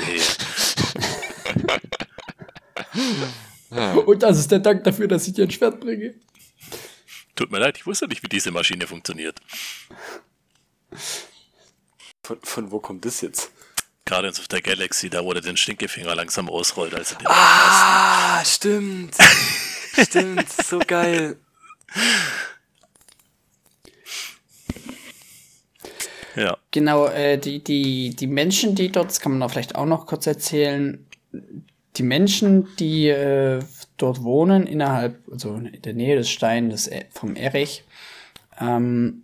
und 4.05 4.23
das 4.23 4.37
ist 4.39 4.51
der 4.51 4.59
Dank 4.59 4.83
dafür, 4.83 5.07
dass 5.07 5.25
ich 5.25 5.35
dir 5.35 5.45
ein 5.45 5.51
Schwert 5.51 5.79
bringe. 5.79 6.15
Tut 7.33 7.51
mir 7.51 7.59
leid, 7.59 7.77
ich 7.77 7.85
wusste 7.85 8.09
nicht, 8.09 8.23
wie 8.23 8.27
diese 8.27 8.51
Maschine 8.51 8.87
funktioniert. 8.87 9.39
Von, 12.25 12.41
von 12.43 12.71
wo 12.71 12.81
kommt 12.81 13.05
das 13.05 13.21
jetzt? 13.21 13.51
Guardians 14.03 14.37
of 14.41 14.47
the 14.51 14.61
Galaxy, 14.61 15.09
da 15.09 15.21
der 15.21 15.39
den 15.41 15.55
Stinkefinger 15.55 16.13
langsam 16.13 16.49
ausrollt, 16.49 16.93
als 16.93 17.13
er 17.13 17.19
den 17.19 17.27
Ah, 17.27 18.43
stimmt. 18.43 19.15
stimmt, 19.97 20.51
so 20.51 20.79
geil. 20.79 21.39
Ja. 26.35 26.57
Genau, 26.71 27.07
äh, 27.07 27.37
die, 27.37 27.63
die, 27.63 28.15
die 28.15 28.27
Menschen, 28.27 28.75
die 28.75 28.91
dort, 28.91 29.07
das 29.07 29.19
kann 29.19 29.31
man 29.31 29.41
auch 29.41 29.51
vielleicht 29.51 29.75
auch 29.75 29.85
noch 29.85 30.05
kurz 30.05 30.27
erzählen, 30.27 31.05
die 31.95 32.03
Menschen, 32.03 32.67
die 32.77 33.07
äh, 33.07 33.61
dort 33.97 34.23
wohnen, 34.23 34.67
innerhalb, 34.67 35.19
also 35.31 35.55
in 35.55 35.81
der 35.81 35.93
Nähe 35.93 36.17
des 36.17 36.29
Steins 36.29 36.87
e, 36.87 37.05
vom 37.11 37.35
Erich, 37.35 37.83
ähm, 38.59 39.23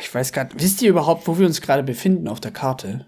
ich 0.00 0.14
weiß 0.14 0.32
gar 0.32 0.44
nicht, 0.44 0.60
wisst 0.60 0.80
ihr 0.80 0.90
überhaupt, 0.90 1.26
wo 1.26 1.38
wir 1.38 1.46
uns 1.46 1.60
gerade 1.60 1.82
befinden 1.82 2.28
auf 2.28 2.40
der 2.40 2.50
Karte? 2.50 3.06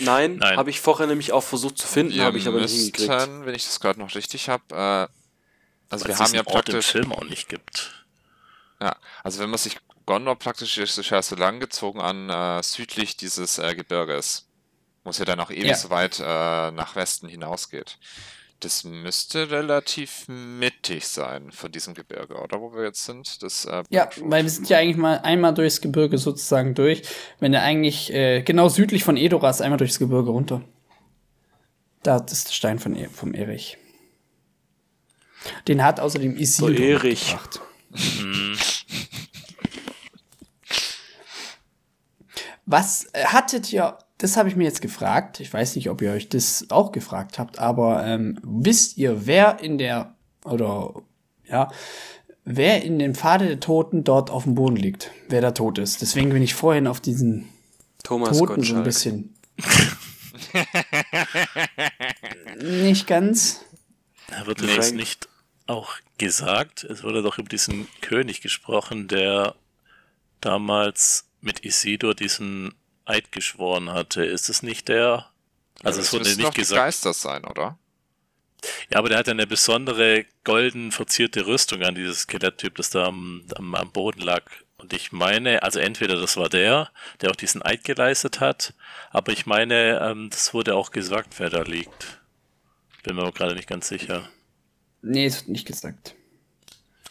Nein, 0.00 0.36
Nein. 0.36 0.56
habe 0.56 0.70
ich 0.70 0.80
vorher 0.80 1.06
nämlich 1.06 1.32
auch 1.32 1.42
versucht 1.42 1.78
zu 1.78 1.86
finden, 1.86 2.18
habe 2.20 2.38
ich 2.38 2.48
aber 2.48 2.60
müssten, 2.60 2.78
nicht 2.78 2.96
hingekriegt. 2.96 3.46
Wenn 3.46 3.54
ich 3.54 3.64
das 3.64 3.78
gerade 3.78 4.00
noch 4.00 4.14
richtig 4.14 4.48
habe, 4.48 4.64
äh, 4.70 5.08
also 5.88 6.04
Weil 6.04 6.14
wir 6.14 6.18
haben 6.18 6.34
ja 6.34 6.42
praktisch 6.42 6.74
Ort 6.74 6.94
im 6.94 7.02
Film 7.02 7.12
auch 7.12 7.24
nicht 7.24 7.48
gibt. 7.48 8.06
Ja, 8.80 8.96
also 9.22 9.40
wenn 9.40 9.50
man 9.50 9.58
sich 9.58 9.76
Gondor 10.06 10.36
praktisch 10.36 10.78
ist 10.78 11.10
ja 11.10 11.20
so 11.20 11.34
lang 11.34 11.58
gezogen 11.58 12.00
an 12.00 12.30
äh, 12.30 12.62
südlich 12.62 13.16
dieses 13.16 13.58
äh, 13.58 13.74
Gebirges, 13.74 14.46
wo 15.02 15.10
es 15.10 15.18
ja 15.18 15.24
dann 15.24 15.40
auch 15.40 15.50
ewig 15.50 15.66
ja. 15.66 15.74
so 15.74 15.90
weit 15.90 16.20
äh, 16.20 16.70
nach 16.70 16.94
Westen 16.94 17.28
hinausgeht. 17.28 17.98
Das 18.60 18.84
müsste 18.84 19.50
relativ 19.50 20.28
mittig 20.28 21.06
sein 21.08 21.50
von 21.50 21.70
diesem 21.72 21.92
Gebirge, 21.92 22.36
oder 22.36 22.60
wo 22.60 22.72
wir 22.72 22.84
jetzt 22.84 23.04
sind? 23.04 23.42
Das, 23.42 23.66
äh, 23.66 23.82
ja, 23.90 24.08
weil 24.20 24.44
wir 24.44 24.50
sind 24.50 24.68
ja 24.70 24.78
eigentlich 24.78 24.96
mal 24.96 25.18
einmal 25.18 25.52
durchs 25.52 25.80
Gebirge 25.80 26.18
sozusagen 26.18 26.74
durch. 26.74 27.02
Wenn 27.40 27.52
er 27.52 27.62
eigentlich 27.62 28.12
äh, 28.14 28.42
genau 28.42 28.68
südlich 28.68 29.04
von 29.04 29.16
Edoras 29.16 29.60
einmal 29.60 29.76
durchs 29.76 29.98
Gebirge 29.98 30.30
runter. 30.30 30.62
Da 32.02 32.18
ist 32.18 32.48
der 32.48 32.52
Stein 32.52 32.78
von 32.78 32.96
e 32.96 33.08
vom 33.08 33.34
Erich. 33.34 33.76
Den 35.66 35.82
hat 35.82 35.98
außerdem 35.98 36.36
Isildur 36.36 36.76
so 36.76 36.82
Erich. 36.82 37.26
gebracht. 37.26 37.60
Was 42.66 43.06
äh, 43.12 43.24
hattet 43.24 43.72
ihr 43.72 43.98
das 44.18 44.36
habe 44.36 44.48
ich 44.48 44.56
mir 44.56 44.64
jetzt 44.64 44.80
gefragt. 44.80 45.40
Ich 45.40 45.52
weiß 45.52 45.76
nicht, 45.76 45.90
ob 45.90 46.00
ihr 46.00 46.12
euch 46.12 46.28
das 46.28 46.66
auch 46.70 46.92
gefragt 46.92 47.38
habt, 47.38 47.58
aber 47.58 48.04
ähm, 48.06 48.38
wisst 48.42 48.96
ihr, 48.96 49.26
wer 49.26 49.60
in 49.60 49.78
der 49.78 50.14
oder 50.44 50.94
ja, 51.46 51.70
wer 52.44 52.82
in 52.82 52.98
dem 52.98 53.14
Pfade 53.14 53.46
der 53.46 53.60
Toten 53.60 54.04
dort 54.04 54.30
auf 54.30 54.44
dem 54.44 54.54
Boden 54.54 54.76
liegt, 54.76 55.10
wer 55.28 55.40
da 55.40 55.50
tot 55.50 55.78
ist. 55.78 56.00
Deswegen 56.00 56.30
bin 56.30 56.42
ich 56.42 56.54
vorhin 56.54 56.86
auf 56.86 57.00
diesen 57.00 57.48
Thomas 58.04 58.38
Toten 58.38 58.54
Gottschalk. 58.54 58.66
so 58.66 58.76
ein 58.76 58.84
bisschen. 58.84 59.34
nicht 62.62 63.06
ganz. 63.06 63.64
Da 64.28 64.46
wird 64.46 64.62
nee. 64.62 64.92
nicht 64.92 65.28
auch 65.66 65.94
gesagt, 66.18 66.84
es 66.84 67.02
wurde 67.02 67.22
doch 67.22 67.38
über 67.38 67.48
diesen 67.48 67.88
König 68.00 68.40
gesprochen, 68.40 69.08
der 69.08 69.54
damals 70.40 71.25
mit 71.40 71.64
Isidor 71.64 72.14
diesen 72.14 72.74
Eid 73.04 73.32
geschworen 73.32 73.92
hatte. 73.92 74.24
Ist 74.24 74.48
es 74.48 74.62
nicht 74.62 74.88
der? 74.88 75.30
Also 75.82 76.00
ja, 76.00 76.04
es 76.04 76.12
wurde 76.12 76.36
nicht 76.36 76.54
gesagt. 76.54 76.80
Geister 76.80 77.12
sein, 77.12 77.44
oder? 77.44 77.78
Ja, 78.90 78.98
aber 78.98 79.08
der 79.08 79.18
hat 79.18 79.26
ja 79.26 79.32
eine 79.32 79.46
besondere 79.46 80.24
golden 80.44 80.90
verzierte 80.90 81.46
Rüstung 81.46 81.82
an 81.82 81.94
dieses 81.94 82.20
Skeletttyp, 82.20 82.74
das 82.76 82.90
da 82.90 83.06
am, 83.06 83.44
am, 83.54 83.74
am 83.74 83.92
Boden 83.92 84.20
lag. 84.20 84.42
Und 84.78 84.92
ich 84.92 85.12
meine, 85.12 85.62
also 85.62 85.78
entweder 85.78 86.20
das 86.20 86.36
war 86.36 86.48
der, 86.48 86.90
der 87.20 87.30
auch 87.30 87.36
diesen 87.36 87.62
Eid 87.62 87.84
geleistet 87.84 88.40
hat, 88.40 88.74
aber 89.10 89.32
ich 89.32 89.46
meine, 89.46 90.00
ähm, 90.00 90.28
das 90.30 90.52
wurde 90.52 90.74
auch 90.74 90.90
gesagt, 90.90 91.38
wer 91.38 91.50
da 91.50 91.62
liegt. 91.62 92.20
Bin 93.02 93.16
mir 93.16 93.22
aber 93.22 93.32
gerade 93.32 93.54
nicht 93.54 93.68
ganz 93.68 93.88
sicher. 93.88 94.28
Nee, 95.02 95.26
es 95.26 95.36
wird 95.36 95.48
nicht 95.48 95.66
gesagt. 95.66 96.14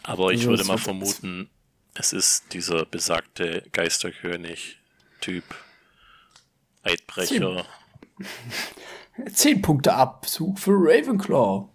Aber 0.02 0.30
ich 0.30 0.40
also, 0.40 0.50
würde 0.50 0.64
mal 0.64 0.78
vermuten, 0.78 1.50
es 1.98 2.12
ist 2.12 2.52
dieser 2.52 2.84
besagte 2.84 3.62
Geisterkönig-Typ. 3.72 5.44
Eidbrecher. 6.82 7.64
Zehn, 9.16 9.32
Zehn 9.32 9.62
Punkte 9.62 9.94
Abzug 9.94 10.58
für 10.58 10.72
Ravenclaw. 10.72 11.68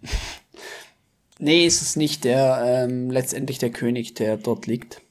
nee, 1.38 1.66
ist 1.66 1.82
es 1.82 1.96
nicht 1.96 2.24
der, 2.24 2.62
ähm, 2.64 3.10
letztendlich 3.10 3.58
der 3.58 3.70
König, 3.70 4.14
der 4.14 4.36
dort 4.36 4.66
liegt. 4.66 5.02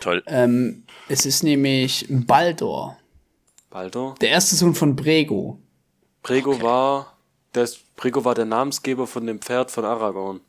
Toll. 0.00 0.22
Ähm, 0.26 0.84
es 1.08 1.26
ist 1.26 1.42
nämlich 1.42 2.06
Baldor. 2.08 2.96
Baldor? 3.70 4.14
Der 4.20 4.30
erste 4.30 4.56
Sohn 4.56 4.74
von 4.74 4.96
Brego. 4.96 5.58
Brego 6.22 6.52
okay. 6.52 6.62
war, 6.62 7.18
der, 7.54 7.68
Brego 7.96 8.24
war 8.24 8.34
der 8.34 8.44
Namensgeber 8.44 9.06
von 9.06 9.26
dem 9.26 9.40
Pferd 9.40 9.70
von 9.70 9.84
Aragorn. 9.84 10.40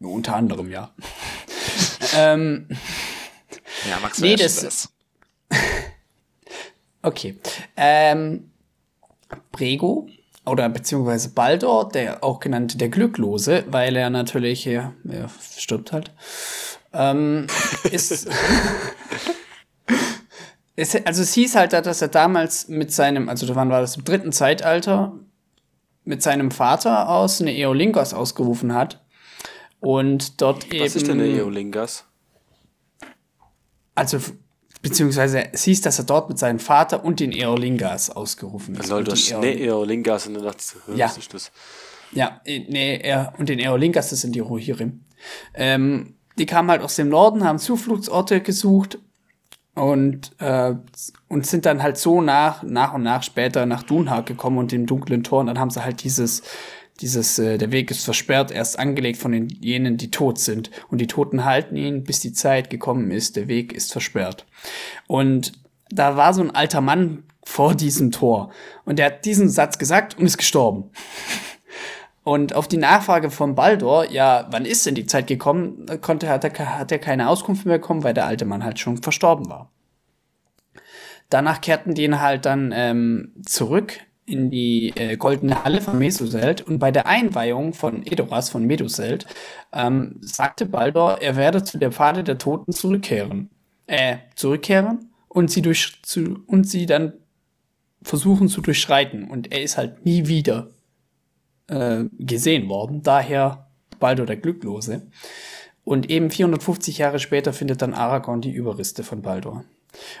Unter 0.00 0.36
anderem, 0.36 0.70
ja. 0.70 0.92
Ähm, 2.16 2.68
ja, 3.88 3.98
Max, 4.00 4.20
nee, 4.20 4.36
das, 4.36 4.60
das. 4.60 4.92
Okay. 7.02 7.36
Ähm, 7.76 8.50
Brego 9.52 10.08
oder 10.46 10.70
beziehungsweise 10.70 11.30
Baldor, 11.30 11.90
der 11.90 12.24
auch 12.24 12.40
genannt 12.40 12.80
der 12.80 12.88
Glücklose, 12.88 13.64
weil 13.68 13.94
er 13.96 14.08
natürlich, 14.08 14.64
ja, 14.64 14.94
er 15.06 15.28
stirbt 15.56 15.92
halt, 15.92 16.12
ähm, 16.94 17.46
ist, 17.90 18.10
ist, 20.76 21.06
also 21.06 21.22
es 21.22 21.34
hieß 21.34 21.56
halt, 21.56 21.74
dass 21.74 22.00
er 22.00 22.08
damals 22.08 22.68
mit 22.68 22.90
seinem, 22.90 23.28
also 23.28 23.54
wann 23.54 23.70
war 23.70 23.82
das, 23.82 23.96
im 23.96 24.04
dritten 24.04 24.32
Zeitalter, 24.32 25.12
mit 26.04 26.22
seinem 26.22 26.50
Vater 26.50 27.08
aus 27.08 27.40
eine 27.40 27.54
Eolingas 27.54 28.14
ausgerufen 28.14 28.74
hat. 28.74 29.03
Und 29.84 30.40
dort 30.40 30.64
Was 30.66 30.72
eben. 30.72 30.84
ist 30.84 31.06
denn 31.08 31.20
eine 31.20 31.28
Eolingas? 31.28 32.04
Also, 33.94 34.18
beziehungsweise 34.82 35.52
es 35.52 35.64
hieß, 35.64 35.82
dass 35.82 35.98
er 35.98 36.04
dort 36.04 36.28
mit 36.28 36.38
seinem 36.38 36.58
Vater 36.58 37.04
und 37.04 37.20
den 37.20 37.32
Eolingas 37.32 38.10
ausgerufen 38.10 38.74
ist. 38.74 38.88
Lol, 38.88 39.04
du 39.04 39.12
hast 39.12 39.30
ne 39.40 39.58
Eolingas 39.58 40.26
und 40.26 40.34
dann 40.34 40.44
dachte 40.44 40.62
ich, 40.88 40.96
Ja. 40.96 41.06
was 41.06 41.18
ist 41.18 41.34
das? 41.34 41.52
Ja, 42.12 42.40
äh, 42.44 42.60
nee, 42.68 42.96
er 42.98 43.32
und 43.38 43.48
den 43.48 43.58
Eolingas, 43.58 44.10
das 44.10 44.20
sind 44.20 44.34
die 44.34 44.40
Rohirrim. 44.40 45.00
Ähm, 45.54 46.14
die 46.38 46.46
kamen 46.46 46.70
halt 46.70 46.82
aus 46.82 46.96
dem 46.96 47.08
Norden, 47.08 47.44
haben 47.44 47.58
Zufluchtsorte 47.58 48.40
gesucht 48.40 48.98
und, 49.74 50.32
äh, 50.40 50.74
und 51.28 51.46
sind 51.46 51.66
dann 51.66 51.82
halt 51.82 51.96
so 51.96 52.20
nach, 52.20 52.62
nach 52.62 52.94
und 52.94 53.02
nach 53.02 53.22
später 53.22 53.66
nach 53.66 53.82
Dunhag 53.82 54.26
gekommen 54.26 54.58
und 54.58 54.72
dem 54.72 54.86
dunklen 54.86 55.22
Tor. 55.24 55.40
Und 55.40 55.46
dann 55.46 55.58
haben 55.58 55.70
sie 55.70 55.84
halt 55.84 56.02
dieses, 56.04 56.42
dieses, 57.00 57.38
äh, 57.38 57.58
der 57.58 57.72
Weg 57.72 57.90
ist 57.90 58.04
versperrt, 58.04 58.50
erst 58.50 58.78
angelegt 58.78 59.18
von 59.18 59.32
den 59.32 59.48
jenen, 59.48 59.96
die 59.96 60.10
tot 60.10 60.38
sind. 60.38 60.70
Und 60.88 61.00
die 61.00 61.06
Toten 61.06 61.44
halten 61.44 61.76
ihn, 61.76 62.04
bis 62.04 62.20
die 62.20 62.32
Zeit 62.32 62.70
gekommen 62.70 63.10
ist, 63.10 63.36
der 63.36 63.48
Weg 63.48 63.72
ist 63.72 63.92
versperrt. 63.92 64.46
Und 65.06 65.52
da 65.90 66.16
war 66.16 66.34
so 66.34 66.42
ein 66.42 66.54
alter 66.54 66.80
Mann 66.80 67.24
vor 67.44 67.74
diesem 67.74 68.10
Tor. 68.10 68.50
Und 68.84 68.98
der 68.98 69.06
hat 69.06 69.24
diesen 69.24 69.48
Satz 69.48 69.78
gesagt 69.78 70.18
und 70.18 70.26
ist 70.26 70.38
gestorben. 70.38 70.90
Und 72.22 72.54
auf 72.54 72.68
die 72.68 72.78
Nachfrage 72.78 73.30
von 73.30 73.54
Baldur, 73.54 74.10
ja, 74.10 74.46
wann 74.50 74.64
ist 74.64 74.86
denn 74.86 74.94
die 74.94 75.04
Zeit 75.04 75.26
gekommen, 75.26 75.84
konnte, 76.00 76.26
hat, 76.30 76.42
er, 76.42 76.78
hat 76.78 76.90
er 76.90 76.98
keine 76.98 77.28
Auskunft 77.28 77.66
mehr 77.66 77.76
bekommen, 77.76 78.02
weil 78.02 78.14
der 78.14 78.24
alte 78.24 78.46
Mann 78.46 78.64
halt 78.64 78.78
schon 78.78 79.02
verstorben 79.02 79.50
war. 79.50 79.70
Danach 81.28 81.60
kehrten 81.60 81.92
die 81.92 82.04
ihn 82.04 82.22
halt 82.22 82.46
dann 82.46 82.72
ähm, 82.74 83.34
zurück 83.44 83.98
in 84.26 84.50
die 84.50 84.92
äh, 84.96 85.16
goldene 85.16 85.64
Halle 85.64 85.80
von 85.80 85.98
Mesuselt 85.98 86.62
und 86.62 86.78
bei 86.78 86.90
der 86.90 87.06
Einweihung 87.06 87.74
von 87.74 88.06
Edoras 88.06 88.50
von 88.50 88.64
Meduselt 88.64 89.26
ähm, 89.72 90.16
sagte 90.20 90.66
Baldur, 90.66 91.20
er 91.20 91.36
werde 91.36 91.62
zu 91.64 91.78
der 91.78 91.92
Pfade 91.92 92.24
der 92.24 92.38
Toten 92.38 92.72
zurückkehren. 92.72 93.50
Äh, 93.86 94.16
zurückkehren 94.34 95.10
und 95.28 95.50
sie 95.50 95.62
durch 95.62 95.98
zu, 96.02 96.38
und 96.46 96.68
sie 96.68 96.86
dann 96.86 97.12
versuchen 98.02 98.48
zu 98.48 98.60
durchschreiten. 98.60 99.28
Und 99.28 99.52
er 99.52 99.62
ist 99.62 99.76
halt 99.76 100.04
nie 100.04 100.26
wieder 100.26 100.70
äh, 101.66 102.04
gesehen 102.18 102.68
worden. 102.68 103.02
Daher 103.02 103.66
Baldur 103.98 104.26
der 104.26 104.36
Glücklose. 104.36 105.02
Und 105.82 106.08
eben 106.08 106.30
450 106.30 106.98
Jahre 106.98 107.18
später 107.18 107.52
findet 107.52 107.82
dann 107.82 107.94
Aragorn 107.94 108.40
die 108.40 108.52
Überreste 108.52 109.02
von 109.02 109.22
Baldur. 109.22 109.64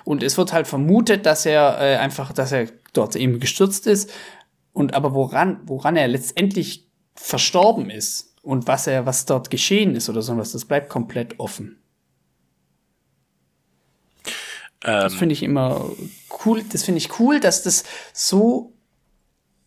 Und 0.04 0.22
es 0.22 0.36
wird 0.38 0.52
halt 0.52 0.66
vermutet, 0.66 1.26
dass 1.26 1.46
er 1.46 1.78
äh, 1.80 1.96
einfach, 1.96 2.32
dass 2.32 2.52
er 2.52 2.68
dort 2.92 3.16
eben 3.16 3.40
gestürzt 3.40 3.86
ist. 3.86 4.10
Und 4.72 4.94
aber 4.94 5.14
woran, 5.14 5.60
woran 5.66 5.96
er 5.96 6.08
letztendlich 6.08 6.88
verstorben 7.14 7.90
ist 7.90 8.34
und 8.42 8.66
was 8.66 8.86
er, 8.86 9.06
was 9.06 9.26
dort 9.26 9.50
geschehen 9.50 9.94
ist 9.94 10.08
oder 10.08 10.22
sowas, 10.22 10.52
das 10.52 10.64
bleibt 10.64 10.88
komplett 10.88 11.38
offen. 11.38 11.80
Das 14.80 15.12
Ähm, 15.12 15.18
finde 15.18 15.32
ich 15.32 15.42
immer 15.42 15.90
cool. 16.44 16.62
Das 16.70 16.82
finde 16.82 16.98
ich 16.98 17.18
cool, 17.18 17.40
dass 17.40 17.62
das 17.62 17.84
so 18.12 18.72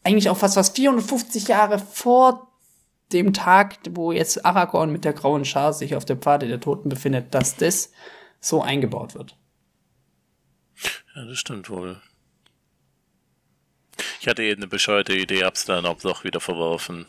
eigentlich 0.04 0.30
auch 0.30 0.38
fast 0.38 0.56
was 0.56 0.70
450 0.70 1.48
Jahre 1.48 1.80
vor 1.80 2.52
dem 3.12 3.34
Tag, 3.34 3.78
wo 3.92 4.12
jetzt 4.12 4.46
Aragorn 4.46 4.92
mit 4.92 5.06
der 5.06 5.14
grauen 5.14 5.46
Schar 5.46 5.74
sich 5.74 5.96
auf 5.96 6.06
der 6.06 6.18
Pfade 6.18 6.48
der 6.48 6.60
Toten 6.60 6.90
befindet, 6.90 7.34
dass 7.34 7.56
das 7.56 7.92
so 8.40 8.62
eingebaut 8.62 9.16
wird. 9.16 9.37
Ja, 11.16 11.26
das 11.26 11.40
stimmt 11.40 11.70
wohl. 11.70 12.02
Ich 14.22 14.28
hatte 14.28 14.44
eben 14.44 14.62
eine 14.62 14.68
bescheuerte 14.68 15.14
Idee, 15.14 15.44
hab's 15.44 15.66
dann 15.66 15.86
auch 15.86 16.00
doch 16.00 16.24
wieder 16.24 16.40
verworfen. 16.40 17.06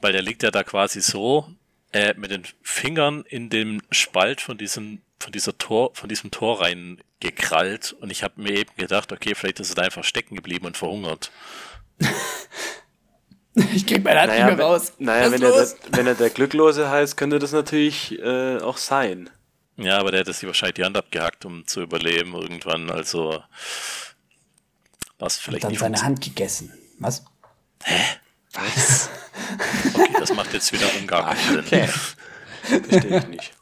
Weil 0.00 0.12
der 0.12 0.22
liegt 0.22 0.42
ja 0.42 0.50
da 0.50 0.62
quasi 0.62 1.00
so, 1.00 1.48
äh, 1.92 2.14
mit 2.16 2.30
den 2.30 2.44
Fingern 2.62 3.24
in 3.28 3.50
dem 3.50 3.80
Spalt 3.90 4.40
von 4.40 4.58
diesem, 4.58 5.00
von 5.18 5.32
dieser 5.32 5.56
Tor, 5.58 5.94
von 5.94 6.08
diesem 6.08 6.30
Tor 6.30 6.60
rein 6.60 7.00
gekrallt 7.20 7.94
und 8.00 8.10
ich 8.10 8.22
habe 8.22 8.40
mir 8.40 8.52
eben 8.52 8.70
gedacht, 8.76 9.10
okay, 9.10 9.34
vielleicht 9.34 9.58
ist 9.58 9.70
er 9.70 9.76
da 9.76 9.82
einfach 9.82 10.04
stecken 10.04 10.36
geblieben 10.36 10.66
und 10.66 10.76
verhungert. 10.76 11.32
Ich 13.74 13.86
krieg 13.86 14.04
meine 14.04 14.20
Hand 14.20 14.28
Naja, 14.30 14.46
nicht 14.46 14.56
mehr 14.56 14.66
raus. 14.66 14.92
wenn, 14.98 15.06
naja 15.06 15.24
Was 15.26 15.32
wenn, 15.32 15.42
er 15.42 15.52
der, 15.52 15.68
wenn 15.90 16.06
er 16.06 16.14
der 16.14 16.30
Glücklose 16.30 16.90
heißt, 16.90 17.16
könnte 17.16 17.40
das 17.40 17.50
natürlich 17.50 18.16
äh, 18.20 18.58
auch 18.58 18.76
sein. 18.76 19.30
Ja, 19.78 19.98
aber 19.98 20.10
der 20.10 20.20
hätte 20.20 20.32
sich 20.32 20.46
wahrscheinlich 20.46 20.74
die 20.74 20.84
Hand 20.84 20.96
abgehackt, 20.96 21.44
um 21.44 21.66
zu 21.66 21.82
überleben 21.82 22.34
irgendwann, 22.34 22.90
also 22.90 23.42
was 25.18 25.38
vielleicht 25.38 25.64
dann 25.64 25.70
nicht 25.70 25.80
seine. 25.80 26.02
Hand 26.02 26.20
gegessen. 26.20 26.72
Was? 26.98 27.24
Okay, 29.94 30.12
das 30.18 30.34
macht 30.34 30.52
jetzt 30.52 30.72
wiederum 30.72 31.06
gar 31.06 31.34
keinen 31.34 31.64
Sinn. 31.64 31.88
Verstehe 32.60 33.18
ich 33.18 33.26
nicht. 33.28 33.52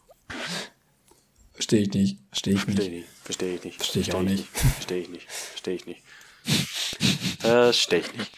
Verstehe 1.52 1.80
ich 1.82 1.92
nicht. 1.92 2.18
Verstehe 2.30 2.54
ich 2.54 2.60
Verstehe 2.60 2.84
ich 2.84 2.90
nicht. 2.90 2.90
nicht. 2.90 3.08
Verstehe 3.22 3.54
ich 3.54 3.64
nicht. 3.64 3.76
Verstehe 3.76 4.02
ich 4.02 4.14
auch 4.14 4.22
nicht. 4.22 4.46
Verstehe 4.48 5.00
ich 5.02 5.08
nicht. 5.08 5.30
Verstehe 5.30 5.74
ich 5.74 5.86
nicht. 5.86 6.02
Verstehe 7.40 7.98
ich 8.00 8.14
nicht. 8.14 8.30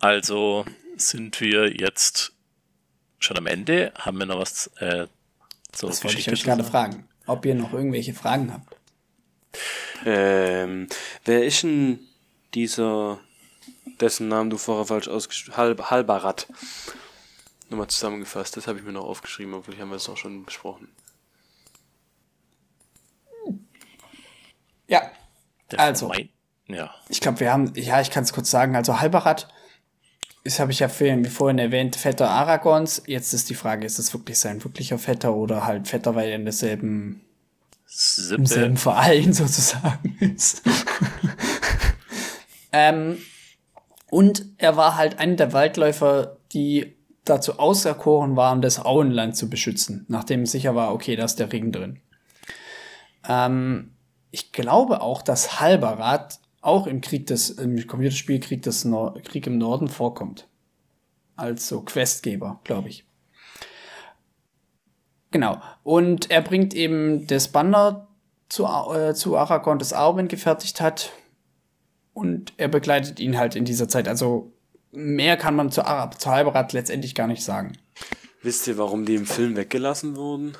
Also 0.00 0.64
sind 0.96 1.40
wir 1.40 1.74
jetzt 1.74 2.32
schon 3.18 3.38
am 3.38 3.46
Ende. 3.46 3.92
Haben 3.96 4.18
wir 4.18 4.26
noch 4.26 4.38
was 4.40 4.66
äh, 4.78 5.06
zur 5.74 5.90
Das 5.90 6.04
wollte 6.04 6.18
ich 6.18 6.30
euch 6.30 6.44
gerade 6.44 6.64
fragen. 6.64 7.08
Ob 7.26 7.44
ihr 7.46 7.54
noch 7.54 7.72
irgendwelche 7.72 8.14
Fragen 8.14 8.52
habt. 8.52 8.76
Ähm, 10.04 10.88
wer 11.24 11.44
ist 11.44 11.62
denn 11.62 12.00
dieser, 12.54 13.18
dessen 14.00 14.28
Namen 14.28 14.50
du 14.50 14.58
vorher 14.58 14.86
falsch 14.86 15.08
ausgeschrieben 15.08 15.56
Hal 15.56 15.76
Halbarat. 15.78 16.46
Nochmal 17.70 17.88
zusammengefasst, 17.88 18.56
das 18.56 18.66
habe 18.66 18.78
ich 18.78 18.84
mir 18.84 18.92
noch 18.92 19.04
aufgeschrieben, 19.04 19.54
obwohl 19.54 19.78
haben 19.78 19.88
wir 19.88 19.96
es 19.96 20.08
auch 20.08 20.16
schon 20.16 20.44
besprochen. 20.44 20.88
Ja. 24.86 25.10
Also. 25.76 26.12
Ja. 26.66 26.94
Ich 27.08 27.20
glaube, 27.20 27.40
wir 27.40 27.52
haben, 27.52 27.72
ja, 27.74 28.00
ich 28.00 28.10
kann 28.10 28.24
es 28.24 28.32
kurz 28.32 28.50
sagen. 28.50 28.76
Also 28.76 29.00
Halbarat 29.00 29.48
ist, 30.44 30.60
habe 30.60 30.72
ich 30.72 30.80
ja 30.80 30.88
vorhin, 30.88 31.24
wie 31.24 31.30
vorhin 31.30 31.58
erwähnt, 31.58 31.96
Vetter 31.96 32.30
Aragons. 32.30 33.02
Jetzt 33.06 33.32
ist 33.32 33.48
die 33.48 33.54
Frage, 33.54 33.86
ist 33.86 33.98
es 33.98 34.12
wirklich 34.12 34.38
sein 34.38 34.62
wirklicher 34.62 34.98
Vetter 34.98 35.34
oder 35.34 35.66
halt 35.66 35.88
Vetter, 35.88 36.14
weil 36.14 36.28
er 36.28 36.36
in 36.36 36.44
derselben, 36.44 37.22
im 38.30 38.46
selben. 38.46 38.76
Verein 38.76 39.32
sozusagen 39.32 40.16
ist. 40.20 40.62
ähm, 42.72 43.16
und 44.10 44.44
er 44.58 44.76
war 44.76 44.96
halt 44.96 45.18
einer 45.18 45.36
der 45.36 45.52
Waldläufer, 45.54 46.36
die 46.52 46.94
dazu 47.24 47.58
auserkoren 47.58 48.36
waren, 48.36 48.60
das 48.60 48.78
Auenland 48.84 49.36
zu 49.36 49.48
beschützen, 49.48 50.04
nachdem 50.08 50.44
sicher 50.44 50.74
war, 50.74 50.92
okay, 50.92 51.16
da 51.16 51.24
ist 51.24 51.36
der 51.36 51.50
Ring 51.50 51.72
drin. 51.72 52.00
Ähm, 53.26 53.94
ich 54.30 54.52
glaube 54.52 55.00
auch, 55.00 55.22
dass 55.22 55.58
Halbarat 55.58 56.38
auch 56.64 56.86
im 56.86 57.00
Krieg 57.00 57.26
des, 57.26 57.50
im 57.50 57.86
Computerspiel 57.86 58.40
Krieg 58.40 58.62
des 58.62 58.84
Nor 58.84 59.20
Krieg 59.22 59.46
im 59.46 59.58
Norden 59.58 59.88
vorkommt. 59.88 60.48
Als 61.36 61.68
so 61.68 61.82
Questgeber, 61.82 62.60
glaube 62.64 62.88
ich. 62.88 63.04
Genau. 65.30 65.60
Und 65.82 66.30
er 66.30 66.40
bringt 66.40 66.74
eben 66.74 67.26
das 67.26 67.48
Banner 67.48 68.08
zu, 68.48 68.64
äh, 68.64 69.14
zu 69.14 69.36
Aragorn, 69.36 69.78
das 69.78 69.92
Arwen 69.92 70.28
gefertigt 70.28 70.80
hat. 70.80 71.12
Und 72.12 72.52
er 72.56 72.68
begleitet 72.68 73.18
ihn 73.18 73.36
halt 73.36 73.56
in 73.56 73.64
dieser 73.64 73.88
Zeit. 73.88 74.06
Also 74.06 74.52
mehr 74.92 75.36
kann 75.36 75.56
man 75.56 75.72
zu, 75.72 75.84
Ar 75.84 76.12
zu 76.12 76.30
Halbarat 76.30 76.72
letztendlich 76.72 77.14
gar 77.14 77.26
nicht 77.26 77.42
sagen. 77.42 77.76
Wisst 78.42 78.66
ihr, 78.68 78.78
warum 78.78 79.04
die 79.04 79.16
im 79.16 79.26
Film 79.26 79.56
weggelassen 79.56 80.16
wurden? 80.16 80.56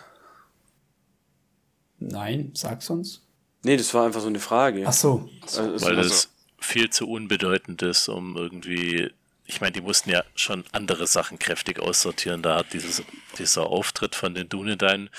Nein, 1.98 2.50
sag's 2.54 2.90
uns. 2.90 3.24
Nee, 3.64 3.76
das 3.76 3.92
war 3.94 4.06
einfach 4.06 4.20
so 4.20 4.28
eine 4.28 4.40
Frage. 4.40 4.84
Ach 4.86 4.92
so. 4.92 5.28
Also, 5.42 5.72
es- 5.74 5.82
Weil 5.82 5.96
also- 5.96 6.08
das 6.10 6.30
viel 6.60 6.90
zu 6.90 7.08
unbedeutend 7.08 7.82
ist, 7.82 8.08
um 8.08 8.36
irgendwie. 8.36 9.10
Ich 9.46 9.60
meine, 9.60 9.72
die 9.72 9.82
mussten 9.82 10.08
ja 10.08 10.24
schon 10.34 10.64
andere 10.72 11.06
Sachen 11.06 11.38
kräftig 11.38 11.78
aussortieren. 11.78 12.40
Da 12.40 12.56
hat 12.56 12.72
dieses, 12.72 13.02
dieser 13.38 13.66
Auftritt 13.66 14.14
von 14.14 14.34
den 14.34 14.48
Dunedain 14.48 15.10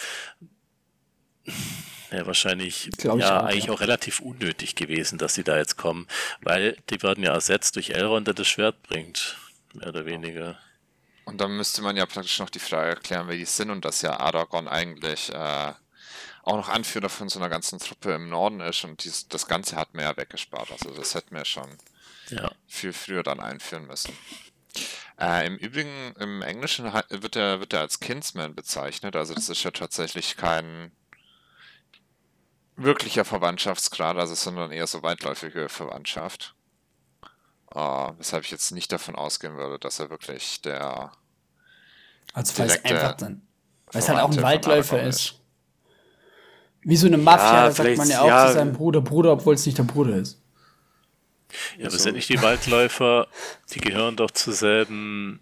ja 2.11 2.25
wahrscheinlich 2.25 2.89
Glaub 2.97 3.17
ich 3.17 3.23
ja 3.23 3.41
auch, 3.41 3.45
eigentlich 3.45 3.65
ja. 3.65 3.71
auch 3.73 3.81
relativ 3.81 4.19
unnötig 4.19 4.75
gewesen, 4.75 5.17
dass 5.17 5.35
sie 5.35 5.43
da 5.43 5.57
jetzt 5.57 5.77
kommen, 5.77 6.07
weil 6.41 6.77
die 6.89 7.01
werden 7.03 7.23
ja 7.23 7.33
ersetzt 7.33 7.75
durch 7.75 7.91
Elrond, 7.91 8.25
der 8.27 8.33
das 8.33 8.47
Schwert 8.47 8.81
bringt, 8.83 9.37
mehr 9.73 9.89
oder 9.89 10.05
weniger. 10.05 10.57
Und 11.25 11.41
dann 11.41 11.55
müsste 11.57 11.81
man 11.81 11.95
ja 11.97 12.05
praktisch 12.05 12.39
noch 12.39 12.49
die 12.49 12.59
Frage 12.59 12.89
erklären, 12.91 13.27
wer 13.27 13.35
die 13.35 13.45
sind 13.45 13.69
und 13.69 13.83
dass 13.85 14.01
ja 14.01 14.19
Aragorn 14.19 14.67
eigentlich 14.67 15.31
äh, 15.31 15.73
auch 16.45 16.57
noch 16.57 16.69
Anführer 16.69 17.09
von 17.09 17.29
so 17.29 17.39
einer 17.39 17.49
ganzen 17.49 17.79
Truppe 17.79 18.13
im 18.13 18.29
Norden 18.29 18.61
ist 18.61 18.83
und 18.85 19.03
dies, 19.03 19.27
das 19.27 19.47
Ganze 19.47 19.75
hat 19.77 19.93
mehr 19.93 20.15
weggespart. 20.17 20.71
Also 20.71 20.91
das 20.93 21.15
hätten 21.15 21.35
wir 21.35 21.45
schon 21.45 21.77
Ja. 22.29 22.51
viel 22.67 22.93
früher 22.93 23.23
dann 23.23 23.39
einführen 23.39 23.87
müssen. 23.87 24.19
Äh, 25.19 25.47
Im 25.47 25.57
Übrigen, 25.57 26.13
im 26.19 26.41
Englischen 26.41 26.91
wird 27.09 27.35
er, 27.35 27.59
wird 27.61 27.73
er 27.73 27.81
als 27.81 27.99
Kinsman 27.99 28.55
bezeichnet, 28.55 29.15
also 29.15 29.33
das 29.33 29.49
ist 29.49 29.63
ja 29.63 29.71
tatsächlich 29.71 30.35
kein 30.37 30.91
wirklicher 32.75 33.25
Verwandtschaftsgrad, 33.25 34.17
also 34.17 34.35
sondern 34.35 34.71
eher 34.71 34.87
so 34.87 35.01
weitläufige 35.03 35.69
Verwandtschaft. 35.69 36.55
äh, 37.73 37.79
weshalb 38.17 38.45
ich 38.45 38.51
jetzt 38.51 38.71
nicht 38.71 38.91
davon 38.91 39.15
ausgehen 39.15 39.57
würde, 39.57 39.79
dass 39.79 39.99
er 39.99 40.09
wirklich 40.09 40.61
der. 40.61 41.11
Also 42.33 42.57
weil 42.59 42.67
es 42.69 42.85
einfach 42.85 43.15
dann. 43.17 43.47
Weil 43.91 44.01
es 44.01 44.09
halt 44.09 44.19
auch 44.19 44.31
ein 44.31 44.41
Waldläufer 44.41 45.01
ist. 45.03 45.35
Wie 46.87 46.95
so 46.95 47.07
eine 47.07 47.17
Mafia, 47.17 47.65
ja, 47.65 47.71
sagt 47.71 47.97
man 47.97 48.07
ja 48.07 48.21
auch 48.21 48.27
ja, 48.27 48.47
zu 48.47 48.53
seinem 48.53 48.71
Bruder, 48.71 49.01
Bruder, 49.01 49.31
obwohl 49.31 49.55
es 49.55 49.65
nicht 49.65 49.79
der 49.79 49.83
Bruder 49.83 50.17
ist. 50.17 50.39
Ja, 51.79 51.87
aber 51.87 51.97
sind 51.97 52.13
nicht 52.15 52.29
die 52.29 52.41
Waldläufer, 52.43 53.27
die 53.73 53.79
gehören 53.79 54.15
doch 54.15 54.29
zur 54.29 54.53
selben, 54.53 55.39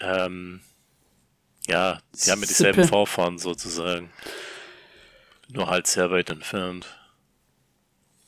ähm, 0.00 0.60
ja, 1.66 2.00
die 2.14 2.30
haben 2.30 2.40
ja 2.40 2.46
dieselben 2.46 2.86
Vorfahren 2.86 3.38
sozusagen. 3.38 4.12
Nur 5.48 5.66
halt 5.68 5.88
sehr 5.88 6.10
weit 6.12 6.30
entfernt. 6.30 6.86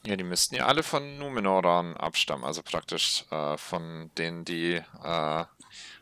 Ja, 0.04 0.16
die 0.16 0.24
müssten 0.24 0.56
ja 0.56 0.66
alle 0.66 0.82
von 0.82 1.18
Numenoran 1.18 1.96
abstammen, 1.96 2.44
also 2.44 2.62
praktisch 2.62 3.24
äh, 3.30 3.56
von 3.56 4.10
denen, 4.18 4.44
die 4.44 4.74
äh, 4.74 5.44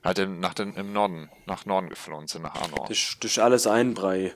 halt 0.02 0.18
im, 0.18 0.40
nach 0.40 0.54
den, 0.54 0.74
im 0.74 0.94
Norden, 0.94 1.30
nach 1.44 1.66
Norden 1.66 1.90
geflohen 1.90 2.28
sind, 2.28 2.42
nach 2.42 2.54
Arnor. 2.54 2.86
Das, 2.88 3.16
das 3.20 3.32
ist 3.32 3.38
alles 3.38 3.66
ein 3.66 3.92
Brei. 3.92 4.34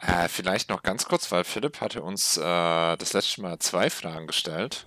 Äh, 0.00 0.28
vielleicht 0.28 0.70
noch 0.70 0.82
ganz 0.82 1.04
kurz, 1.06 1.30
weil 1.32 1.44
Philipp 1.44 1.80
hatte 1.80 2.02
uns 2.02 2.36
äh, 2.36 2.40
das 2.96 3.12
letzte 3.12 3.42
Mal 3.42 3.58
zwei 3.58 3.90
Fragen 3.90 4.26
gestellt. 4.26 4.86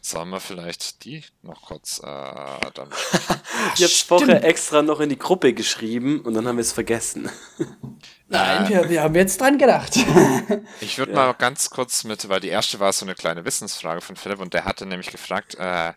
Sollen 0.00 0.30
wir 0.30 0.40
vielleicht 0.40 1.04
die 1.04 1.24
noch 1.42 1.62
kurz 1.62 1.98
äh, 1.98 2.02
dann. 2.04 2.88
ich 3.74 3.82
habe 3.82 3.92
vorher 4.06 4.44
extra 4.44 4.80
noch 4.80 5.00
in 5.00 5.08
die 5.08 5.18
Gruppe 5.18 5.52
geschrieben 5.52 6.20
und 6.20 6.34
dann 6.34 6.46
haben 6.46 6.56
wir 6.56 6.62
es 6.62 6.72
vergessen. 6.72 7.28
Nein, 8.28 8.66
äh, 8.66 8.68
wir, 8.68 8.88
wir 8.90 9.02
haben 9.02 9.14
jetzt 9.16 9.40
dran 9.40 9.58
gedacht. 9.58 9.96
ich 10.80 10.98
würde 10.98 11.12
ja. 11.12 11.18
mal 11.18 11.32
ganz 11.32 11.70
kurz 11.70 12.04
mit, 12.04 12.28
weil 12.28 12.40
die 12.40 12.48
erste 12.48 12.78
war 12.78 12.92
so 12.92 13.04
eine 13.04 13.16
kleine 13.16 13.44
Wissensfrage 13.44 14.00
von 14.00 14.14
Philipp 14.14 14.40
und 14.40 14.54
der 14.54 14.64
hatte 14.64 14.86
nämlich 14.86 15.10
gefragt, 15.10 15.56
äh, 15.56 15.92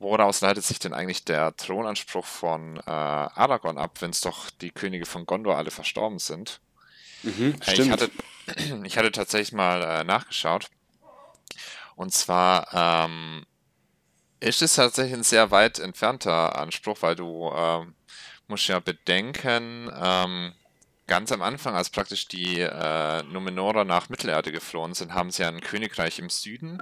woraus 0.00 0.40
leitet 0.40 0.64
sich 0.64 0.78
denn 0.78 0.94
eigentlich 0.94 1.24
der 1.24 1.54
Thronanspruch 1.56 2.24
von 2.24 2.78
äh, 2.78 2.90
Aragorn 2.90 3.78
ab, 3.78 3.98
wenn 4.00 4.10
es 4.10 4.22
doch 4.22 4.50
die 4.50 4.70
Könige 4.70 5.06
von 5.06 5.26
Gondor 5.26 5.56
alle 5.56 5.70
verstorben 5.70 6.18
sind? 6.18 6.60
Mhm, 7.22 7.54
äh, 7.66 7.74
ich, 7.74 7.90
hatte, 7.90 8.10
ich 8.84 8.98
hatte 8.98 9.12
tatsächlich 9.12 9.52
mal 9.52 9.82
äh, 9.82 10.04
nachgeschaut. 10.04 10.68
Und 11.94 12.14
zwar 12.14 13.04
ähm, 13.04 13.44
ist 14.40 14.62
es 14.62 14.74
tatsächlich 14.74 15.14
ein 15.14 15.22
sehr 15.22 15.50
weit 15.50 15.78
entfernter 15.78 16.58
Anspruch, 16.58 16.96
weil 17.02 17.14
du 17.14 17.52
ähm, 17.54 17.94
musst 18.48 18.68
ja 18.68 18.80
bedenken, 18.80 19.90
ähm, 19.94 20.54
ganz 21.10 21.32
am 21.32 21.42
Anfang, 21.42 21.74
als 21.74 21.90
praktisch 21.90 22.28
die 22.28 22.60
äh, 22.60 23.24
Numenorer 23.24 23.84
nach 23.84 24.10
Mittelerde 24.10 24.52
geflohen 24.52 24.94
sind, 24.94 25.12
haben 25.12 25.32
sie 25.32 25.44
ein 25.44 25.60
Königreich 25.60 26.20
im 26.20 26.30
Süden 26.30 26.78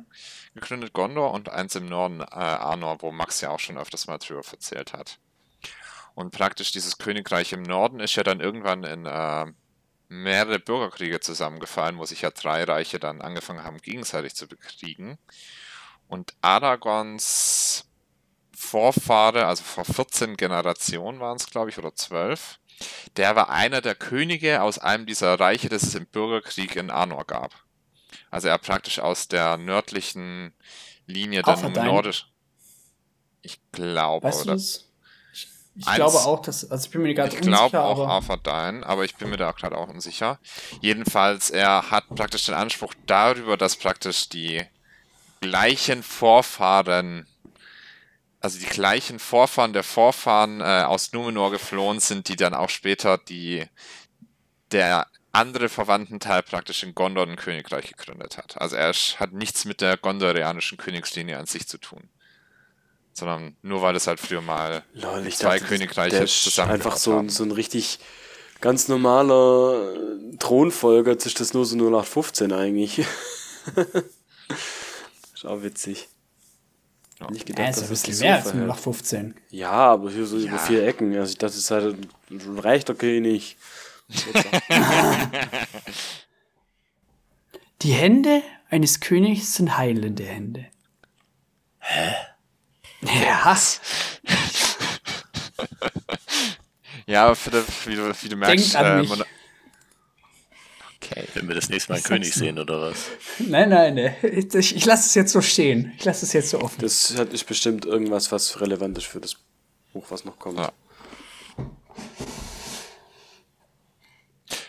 gegründet, 0.55 0.93
Gondor, 0.93 1.33
und 1.33 1.49
eins 1.49 1.75
im 1.77 1.87
Norden, 1.87 2.21
äh, 2.21 2.25
Arnor, 2.25 3.01
wo 3.01 3.11
Max 3.11 3.41
ja 3.41 3.49
auch 3.49 3.59
schon 3.59 3.79
öfters 3.79 4.07
mal 4.07 4.19
drüber 4.19 4.43
erzählt 4.53 4.93
hat. 4.93 5.19
Und 6.15 6.31
praktisch 6.31 6.73
dieses 6.73 6.99
Königreich 6.99 7.55
im 7.55 7.63
Norden 7.63 8.01
ist 8.01 8.17
ja 8.17 8.23
dann 8.23 8.41
irgendwann 8.41 8.85
in 8.85 9.07
äh, 9.07 9.47
mehrere 10.09 10.59
Bürgerkriege 10.59 11.21
zusammengefallen, 11.21 11.97
wo 11.97 12.05
sich 12.05 12.21
ja 12.21 12.31
drei 12.31 12.65
Reiche 12.65 13.01
dann 13.01 13.23
angefangen 13.23 13.65
haben, 13.65 13.79
gegenseitig 13.79 14.35
zu 14.35 14.47
bekriegen. 14.47 15.17
Und 16.07 16.35
Aragons 16.43 17.87
Vorfahre, 18.55 19.47
also 19.47 19.65
vor 19.65 19.87
14 19.87 20.37
Generationen 20.37 21.19
waren 21.19 21.37
es, 21.39 21.49
glaube 21.49 21.71
ich, 21.71 21.79
oder 21.79 21.95
12, 21.95 22.59
der 23.17 23.37
war 23.37 23.51
einer 23.51 23.81
der 23.81 23.95
Könige 23.95 24.63
aus 24.63 24.79
einem 24.79 25.07
dieser 25.07 25.39
Reiche, 25.39 25.69
das 25.69 25.83
es 25.83 25.95
im 25.95 26.07
Bürgerkrieg 26.07 26.77
in 26.77 26.91
Arnor 26.91 27.25
gab. 27.25 27.53
Also 28.31 28.49
er 28.49 28.59
praktisch 28.59 28.99
aus 28.99 29.29
der 29.29 29.57
nördlichen 29.57 30.53
Linie 31.07 31.43
der 31.43 31.85
Nordisch. 31.85 32.31
Ich 33.43 33.59
glaube, 33.73 34.27
weißt 34.27 34.47
oder? 34.47 34.55
Ich 35.79 35.87
Eins, 35.87 35.97
glaube 35.97 36.19
auch, 36.19 36.43
dass, 36.43 36.69
also 36.69 36.87
ich 36.87 36.91
bin 36.91 37.03
mir 37.03 37.15
gerade 37.15 37.37
unsicher. 37.37 37.65
Ich 37.65 37.71
glaube 37.71 37.81
auch 37.81 38.09
Arthur 38.09 38.85
aber 38.85 39.05
ich 39.05 39.15
bin 39.15 39.31
mir 39.31 39.37
da 39.37 39.53
gerade 39.53 39.79
auch 39.79 39.89
unsicher. 39.89 40.41
Jedenfalls, 40.81 41.51
er 41.51 41.93
hat 41.93 42.09
praktisch 42.09 42.47
den 42.47 42.57
Anspruch 42.57 42.95
darüber, 43.07 43.57
dass 43.57 43.77
praktisch 43.77 44.29
die 44.29 44.65
gleichen 45.41 46.03
Vorfahren, 46.03 47.29
also 48.41 48.59
die 48.59 48.67
gleichen 48.67 49.19
Vorfahren 49.19 49.73
der 49.73 49.83
Vorfahren 49.83 50.61
äh, 50.61 50.85
aus 50.87 51.13
Numenor 51.13 51.51
geflohen 51.51 52.01
sind, 52.01 52.29
die 52.29 52.37
dann 52.37 52.55
auch 52.55 52.71
später 52.71 53.19
die, 53.19 53.67
der 54.71 55.07
andere 55.33 55.69
Verwandtenteil 55.69 56.43
praktisch 56.43 56.83
in 56.83 56.95
Gondor 56.95 57.27
ein 57.27 57.37
Königreich 57.37 57.89
gegründet 57.89 58.39
hat. 58.39 58.61
Also 58.61 58.77
er 58.77 58.93
hat 58.93 59.33
nichts 59.33 59.65
mit 59.65 59.81
der 59.81 59.97
gondorianischen 59.97 60.79
Königslinie 60.79 61.39
an 61.39 61.47
sich 61.47 61.67
zu 61.67 61.79
tun 61.79 62.09
sondern 63.19 63.57
nur 63.63 63.83
weil 63.83 63.97
es 63.97 64.07
halt 64.07 64.21
früher 64.21 64.41
mal 64.41 64.85
Lol, 64.95 65.29
zwei 65.31 65.59
dachte, 65.59 65.69
Königreiche 65.69 66.25
zusammen 66.27 66.71
einfach 66.71 66.97
so, 66.97 67.15
haben. 67.15 67.29
so 67.29 67.43
ein 67.43 67.51
richtig 67.51 67.99
ganz 68.61 68.89
normaler 68.89 69.95
Thronfolger, 70.39 71.13
jetzt 71.13 71.27
ist 71.27 71.41
das 71.41 71.53
nur 71.53 71.67
so 71.67 71.77
0815 71.77 72.53
eigentlich. 72.53 72.99
ist 75.35 75.45
auch 75.45 75.63
witzig. 75.63 76.09
Ja. 77.21 77.31
Nicht 77.31 77.47
gedacht, 77.47 77.65
ja, 77.65 77.71
ist 77.71 77.81
dass 77.81 77.89
ein 77.89 77.91
bisschen 77.91 78.19
mehr 78.21 78.37
als 78.37 78.47
0815. 78.47 79.35
Ja, 79.51 79.71
aber 79.71 80.11
hier 80.11 80.25
so 80.27 80.37
ja. 80.39 80.49
über 80.49 80.59
vier 80.59 80.87
Ecken. 80.87 81.17
Also 81.17 81.31
ich 81.33 81.39
dachte, 81.39 81.53
das 81.53 81.57
ist 81.57 81.71
halt 81.71 81.97
ein 82.31 82.59
reichter 82.59 82.95
König. 82.95 83.57
Die 87.83 87.93
Hände 87.93 88.43
eines 88.71 89.01
Königs 89.01 89.55
sind 89.55 89.77
heilende 89.77 90.25
Hände. 90.25 90.67
Hä? 91.81 92.15
Ja. 93.01 93.57
ja, 97.07 97.33
Philipp, 97.37 97.67
wie 97.87 97.95
du, 97.95 98.13
wie 98.23 98.29
du 98.29 98.35
merkst, 98.35 98.75
äh, 98.75 99.05
Okay. 101.11 101.27
Wenn 101.35 101.49
wir 101.49 101.55
das 101.55 101.69
nächste 101.69 101.93
Mal 101.93 101.97
einen 101.97 102.05
König 102.05 102.35
sehen, 102.35 102.59
oder 102.59 102.81
was? 102.81 103.07
Nein, 103.39 103.71
nein, 103.71 103.95
nein. 103.95 104.15
Ich, 104.23 104.77
ich 104.77 104.85
lasse 104.85 105.07
es 105.07 105.15
jetzt 105.15 105.33
so 105.33 105.41
stehen. 105.41 105.93
Ich 105.97 106.05
lasse 106.05 106.27
es 106.27 106.33
jetzt 106.33 106.51
so 106.51 106.61
offen. 106.61 106.81
Das 106.81 107.17
hat 107.17 107.33
ist 107.33 107.45
bestimmt 107.45 107.87
irgendwas, 107.87 108.31
was 108.31 108.61
relevant 108.61 108.99
ist 108.99 109.07
für 109.07 109.21
das 109.21 109.37
Buch, 109.93 110.07
was 110.11 110.25
noch 110.25 110.39
kommt. 110.39 110.59
Ja. 110.59 110.73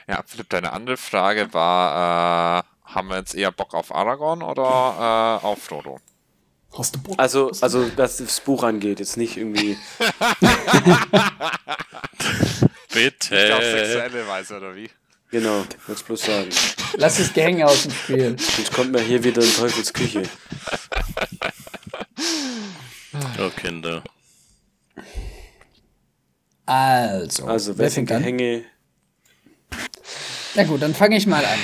Ja, 0.07 0.23
Philipp, 0.25 0.49
deine 0.49 0.73
andere 0.73 0.97
Frage 0.97 1.53
war, 1.53 2.63
äh, 2.63 2.63
haben 2.93 3.09
wir 3.09 3.17
jetzt 3.17 3.35
eher 3.35 3.51
Bock 3.51 3.75
auf 3.75 3.93
Aragorn 3.93 4.41
oder 4.41 5.39
äh, 5.43 5.45
auf 5.45 5.61
Frodo? 5.61 5.99
Hast 6.75 6.95
du 6.95 6.99
Bock? 6.99 7.13
Also, 7.19 7.51
also 7.61 7.95
was 7.95 8.17
das 8.17 8.39
Buch 8.39 8.63
angeht, 8.63 8.99
jetzt 8.99 9.17
nicht 9.17 9.37
irgendwie. 9.37 9.77
Bitte. 12.91 13.35
Nicht 13.35 13.51
auf 13.51 13.61
sexuelle 13.61 14.27
Weise, 14.27 14.57
oder 14.57 14.75
wie? 14.75 14.89
Genau, 15.32 15.63
wollte 15.86 16.03
bloß 16.05 16.21
sagen. 16.21 16.49
Lass 16.97 17.17
das 17.17 17.34
Gehänge 17.34 17.65
aus 17.65 17.84
dem 17.84 17.91
Spiel. 17.91 18.36
Sonst 18.39 18.73
kommt 18.73 18.91
mir 18.91 19.01
hier 19.01 19.23
wieder 19.23 19.43
in 19.43 19.53
Teufels 19.53 19.93
Küche. 19.93 20.23
Oh, 23.39 23.49
Kinder. 23.55 24.03
Also, 26.65 27.45
also 27.45 27.77
wer 27.77 27.91
fängt 27.91 28.09
Gehänge? 28.09 28.63
Na 30.55 30.63
gut, 30.63 30.82
dann 30.82 30.95
fange 30.95 31.15
ich 31.15 31.27
mal 31.27 31.45
an. 31.45 31.59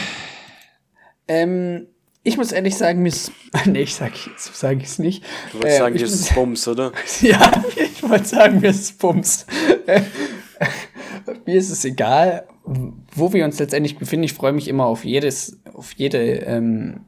Ähm, 1.27 1.87
ich 2.23 2.37
muss 2.37 2.51
ehrlich 2.51 2.77
sagen, 2.77 3.01
mir 3.01 3.09
ist. 3.09 3.31
Nee, 3.65 3.83
ich 3.83 3.95
sag, 3.95 4.13
sag 4.37 4.77
ich 4.77 4.83
es 4.83 4.99
nicht. 4.99 5.23
Du 5.51 5.59
wolltest 5.59 5.75
äh, 5.75 5.77
sagen, 5.79 5.95
mir 5.95 6.03
ist 6.03 6.35
Bums, 6.35 6.67
oder? 6.67 6.91
ja, 7.21 7.63
ich 7.75 8.03
wollte 8.03 8.25
sagen, 8.25 8.59
mir 8.59 8.69
ist 8.69 8.99
Bums. 8.99 9.45
mir 11.45 11.55
ist 11.55 11.69
es 11.69 11.85
egal, 11.85 12.47
wo 12.65 13.33
wir 13.33 13.45
uns 13.45 13.59
letztendlich 13.59 13.97
befinden. 13.97 14.23
Ich 14.23 14.33
freue 14.33 14.53
mich 14.53 14.67
immer 14.67 14.85
auf 14.85 15.05
jedes, 15.05 15.61
auf 15.73 15.93
jede 15.93 16.39
ähm, 16.39 17.01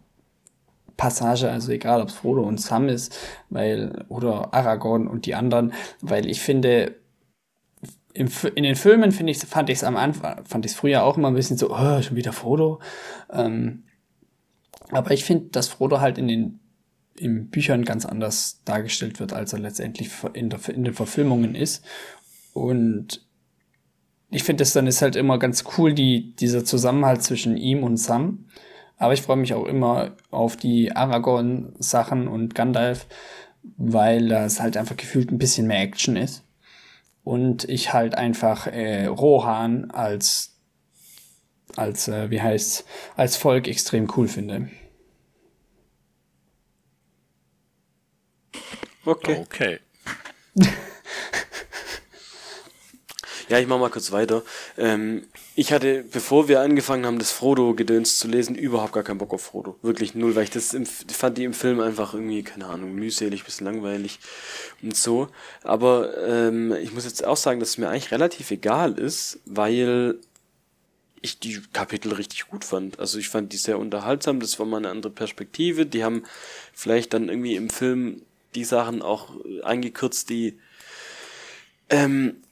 Passage, 0.97 1.49
also 1.49 1.71
egal 1.71 2.01
ob 2.01 2.09
es 2.09 2.15
Frodo 2.15 2.43
und 2.43 2.59
Sam 2.59 2.89
ist, 2.89 3.17
weil, 3.49 4.05
oder 4.09 4.53
Aragorn 4.53 5.07
und 5.07 5.25
die 5.25 5.35
anderen, 5.35 5.73
weil 6.01 6.27
ich 6.27 6.41
finde, 6.41 6.95
im, 8.13 8.29
in 8.55 8.63
den 8.63 8.75
Filmen 8.75 9.11
finde 9.11 9.31
ich, 9.31 9.39
fand 9.39 9.69
ich 9.69 9.77
es 9.77 9.83
am 9.83 9.95
Anfang, 9.95 10.43
fand 10.45 10.65
ich 10.65 10.71
es 10.71 10.77
früher 10.77 11.03
auch 11.03 11.17
immer 11.17 11.29
ein 11.29 11.35
bisschen 11.35 11.57
so, 11.57 11.71
oh, 11.71 12.01
schon 12.01 12.17
wieder 12.17 12.33
Frodo. 12.33 12.79
Ähm, 13.31 13.83
aber 14.89 15.11
ich 15.11 15.23
finde, 15.23 15.49
dass 15.51 15.67
Frodo 15.67 16.01
halt 16.01 16.17
in 16.17 16.27
den 16.27 16.59
in 17.19 17.49
Büchern 17.49 17.83
ganz 17.83 18.05
anders 18.05 18.61
dargestellt 18.63 19.19
wird, 19.19 19.33
als 19.33 19.51
er 19.51 19.59
letztendlich 19.59 20.11
in, 20.33 20.49
der, 20.49 20.59
in 20.69 20.83
den 20.83 20.93
Verfilmungen 20.93 21.55
ist. 21.55 21.83
Und 22.53 23.26
ich 24.29 24.43
finde 24.43 24.63
es 24.63 24.73
dann 24.73 24.87
ist 24.87 25.01
halt 25.01 25.15
immer 25.15 25.39
ganz 25.39 25.63
cool, 25.77 25.93
die, 25.93 26.35
dieser 26.35 26.65
Zusammenhalt 26.65 27.23
zwischen 27.23 27.57
ihm 27.57 27.83
und 27.83 27.97
Sam. 27.97 28.45
Aber 28.97 29.13
ich 29.13 29.21
freue 29.21 29.37
mich 29.37 29.53
auch 29.53 29.65
immer 29.65 30.15
auf 30.31 30.57
die 30.57 30.95
Aragorn-Sachen 30.95 32.27
und 32.27 32.55
Gandalf, 32.55 33.05
weil 33.77 34.27
das 34.27 34.59
halt 34.59 34.75
einfach 34.75 34.97
gefühlt 34.97 35.31
ein 35.31 35.37
bisschen 35.37 35.67
mehr 35.67 35.81
Action 35.81 36.15
ist. 36.15 36.43
Und 37.23 37.69
ich 37.69 37.93
halt 37.93 38.15
einfach 38.15 38.67
äh, 38.67 39.05
Rohan 39.05 39.91
als, 39.91 40.55
als 41.75 42.07
äh, 42.07 42.29
wie 42.31 42.41
heißt's, 42.41 42.85
als 43.15 43.37
Volk 43.37 43.67
extrem 43.67 44.11
cool 44.15 44.27
finde. 44.27 44.69
Okay. 49.05 49.37
Okay. 49.41 49.79
Ja, 53.49 53.59
ich 53.59 53.67
mach 53.67 53.79
mal 53.79 53.89
kurz 53.89 54.11
weiter. 54.11 54.43
Ähm, 54.77 55.25
ich 55.55 55.71
hatte, 55.71 56.03
bevor 56.11 56.49
wir 56.49 56.59
angefangen 56.59 57.05
haben, 57.05 57.17
das 57.17 57.31
Frodo-Gedöns 57.31 58.17
zu 58.17 58.27
lesen, 58.27 58.55
überhaupt 58.55 58.91
gar 58.91 59.03
keinen 59.03 59.19
Bock 59.19 59.33
auf 59.33 59.41
Frodo. 59.41 59.77
Wirklich 59.81 60.15
null, 60.15 60.35
weil 60.35 60.43
ich 60.43 60.49
das 60.49 60.73
im, 60.73 60.85
fand 60.85 61.37
die 61.37 61.45
im 61.45 61.53
Film 61.53 61.79
einfach 61.79 62.13
irgendwie, 62.13 62.43
keine 62.43 62.65
Ahnung, 62.67 62.93
mühselig, 62.93 63.45
bisschen 63.45 63.65
langweilig 63.65 64.19
und 64.81 64.97
so. 64.97 65.29
Aber 65.63 66.17
ähm, 66.27 66.73
ich 66.73 66.93
muss 66.93 67.05
jetzt 67.05 67.25
auch 67.25 67.37
sagen, 67.37 67.61
dass 67.61 67.69
es 67.69 67.77
mir 67.77 67.87
eigentlich 67.87 68.11
relativ 68.11 68.51
egal 68.51 68.99
ist, 68.99 69.39
weil 69.45 70.19
ich 71.21 71.39
die 71.39 71.61
Kapitel 71.71 72.13
richtig 72.13 72.47
gut 72.47 72.65
fand. 72.65 72.99
Also 72.99 73.17
ich 73.17 73.29
fand 73.29 73.53
die 73.53 73.57
sehr 73.57 73.79
unterhaltsam, 73.79 74.41
das 74.41 74.59
war 74.59 74.65
mal 74.65 74.77
eine 74.77 74.89
andere 74.89 75.11
Perspektive. 75.11 75.85
Die 75.85 76.03
haben 76.03 76.23
vielleicht 76.73 77.13
dann 77.13 77.29
irgendwie 77.29 77.55
im 77.55 77.69
Film 77.69 78.23
die 78.55 78.65
Sachen 78.65 79.01
auch 79.01 79.29
eingekürzt, 79.63 80.29
die 80.29 80.59
ähm, 81.89 82.43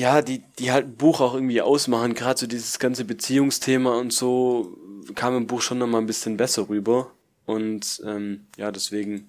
ja, 0.00 0.22
die, 0.22 0.42
die 0.58 0.72
halt 0.72 0.86
ein 0.86 0.96
Buch 0.96 1.20
auch 1.20 1.34
irgendwie 1.34 1.60
ausmachen, 1.60 2.14
gerade 2.14 2.40
so 2.40 2.46
dieses 2.46 2.78
ganze 2.78 3.04
Beziehungsthema 3.04 3.98
und 3.98 4.14
so 4.14 4.78
kam 5.14 5.36
im 5.36 5.46
Buch 5.46 5.60
schon 5.60 5.76
nochmal 5.76 6.00
ein 6.00 6.06
bisschen 6.06 6.38
besser 6.38 6.70
rüber. 6.70 7.12
Und 7.44 8.00
ähm, 8.06 8.46
ja, 8.56 8.72
deswegen, 8.72 9.28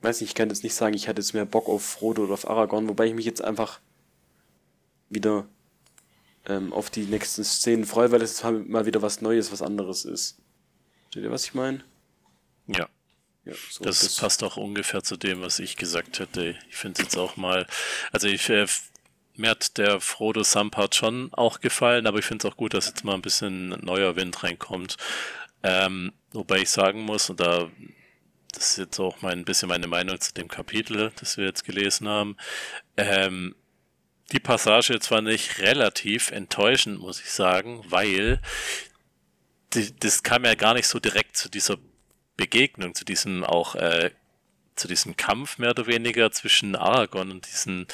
weiß 0.00 0.20
nicht, 0.20 0.30
ich 0.30 0.34
kann 0.34 0.48
jetzt 0.48 0.62
nicht 0.62 0.74
sagen, 0.74 0.94
ich 0.94 1.08
hatte 1.08 1.20
jetzt 1.20 1.34
mehr 1.34 1.44
Bock 1.44 1.68
auf 1.68 1.84
Frodo 1.84 2.24
oder 2.24 2.34
auf 2.34 2.48
Aragorn, 2.48 2.88
wobei 2.88 3.06
ich 3.06 3.14
mich 3.14 3.26
jetzt 3.26 3.44
einfach 3.44 3.80
wieder 5.10 5.46
ähm, 6.46 6.72
auf 6.72 6.88
die 6.88 7.04
nächsten 7.04 7.44
Szenen 7.44 7.84
freue, 7.84 8.10
weil 8.10 8.22
es 8.22 8.42
mal 8.42 8.86
wieder 8.86 9.02
was 9.02 9.20
Neues, 9.20 9.52
was 9.52 9.60
anderes 9.60 10.06
ist. 10.06 10.38
Seht 11.12 11.22
ihr, 11.22 11.30
was 11.30 11.44
ich 11.44 11.52
meine? 11.52 11.84
Ja. 12.66 12.88
ja 13.44 13.52
so, 13.70 13.84
das, 13.84 14.00
das, 14.00 14.16
passt 14.16 14.42
auch 14.42 14.56
ungefähr 14.56 15.02
zu 15.02 15.18
dem, 15.18 15.42
was 15.42 15.58
ich 15.58 15.76
gesagt 15.76 16.18
hätte. 16.18 16.56
Ich 16.70 16.76
finde 16.76 17.02
es 17.02 17.08
jetzt 17.08 17.18
auch 17.18 17.36
mal, 17.36 17.66
also 18.10 18.26
ich 18.26 18.48
äh, 18.48 18.66
mir 19.38 19.50
hat 19.50 19.78
der 19.78 20.00
Frodo 20.00 20.42
Sampart 20.42 20.94
schon 20.94 21.32
auch 21.32 21.60
gefallen, 21.60 22.06
aber 22.06 22.18
ich 22.18 22.24
finde 22.24 22.46
es 22.46 22.52
auch 22.52 22.56
gut, 22.56 22.74
dass 22.74 22.86
jetzt 22.86 23.04
mal 23.04 23.14
ein 23.14 23.22
bisschen 23.22 23.68
neuer 23.84 24.16
Wind 24.16 24.42
reinkommt. 24.42 24.96
Ähm, 25.62 26.12
wobei 26.32 26.58
ich 26.58 26.70
sagen 26.70 27.02
muss, 27.02 27.30
und 27.30 27.40
da 27.40 27.70
das 28.52 28.72
ist 28.72 28.78
jetzt 28.78 28.98
auch 28.98 29.20
mein, 29.22 29.40
ein 29.40 29.44
bisschen 29.44 29.68
meine 29.68 29.86
Meinung 29.86 30.20
zu 30.20 30.32
dem 30.32 30.48
Kapitel, 30.48 31.12
das 31.16 31.36
wir 31.36 31.44
jetzt 31.44 31.64
gelesen 31.64 32.08
haben. 32.08 32.36
Ähm, 32.96 33.54
die 34.32 34.40
Passage 34.40 34.98
fand 35.00 35.28
ich 35.28 35.60
relativ 35.60 36.30
enttäuschend, 36.30 36.98
muss 36.98 37.20
ich 37.20 37.30
sagen, 37.30 37.84
weil 37.88 38.40
die, 39.74 39.94
das 39.98 40.22
kam 40.22 40.44
ja 40.44 40.54
gar 40.54 40.74
nicht 40.74 40.86
so 40.86 40.98
direkt 40.98 41.36
zu 41.36 41.48
dieser 41.48 41.76
Begegnung, 42.36 42.94
zu 42.94 43.04
diesem 43.04 43.44
auch 43.44 43.74
äh, 43.74 44.10
zu 44.78 44.88
diesem 44.88 45.16
Kampf 45.16 45.58
mehr 45.58 45.70
oder 45.70 45.86
weniger 45.86 46.30
zwischen 46.30 46.76
Aragorn 46.76 47.30
und 47.30 47.46
diesem 47.46 47.86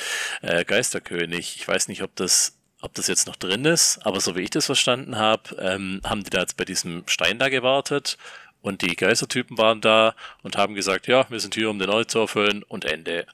äh, 0.43 0.65
Geisterkönig. 0.65 1.57
Ich 1.57 1.67
weiß 1.67 1.89
nicht, 1.89 2.03
ob 2.03 2.15
das 2.17 2.55
ob 2.85 2.93
das 2.93 3.07
jetzt 3.07 3.27
noch 3.27 3.37
drin 3.37 3.65
ist, 3.65 3.99
aber 4.05 4.21
so 4.21 4.37
wie 4.37 4.43
ich 4.43 4.51
das 4.51 4.67
verstanden 4.67 5.17
habe, 5.17 5.57
ähm, 5.59 6.03
haben 6.05 6.23
die 6.23 6.29
da 6.29 6.41
jetzt 6.41 6.59
bei 6.59 6.67
diesem 6.67 7.03
Stein 7.07 7.39
da 7.39 7.49
gewartet 7.49 8.19
und 8.61 8.83
die 8.83 8.95
Geistertypen 8.95 9.57
waren 9.57 9.81
da 9.81 10.15
und 10.43 10.59
haben 10.59 10.75
gesagt, 10.75 11.07
ja, 11.07 11.25
wir 11.31 11.41
sind 11.41 11.55
hier, 11.55 11.71
um 11.71 11.79
den 11.79 11.89
Ort 11.89 12.11
zu 12.11 12.19
erfüllen 12.19 12.63
und 12.63 12.85
Ende. 12.85 13.27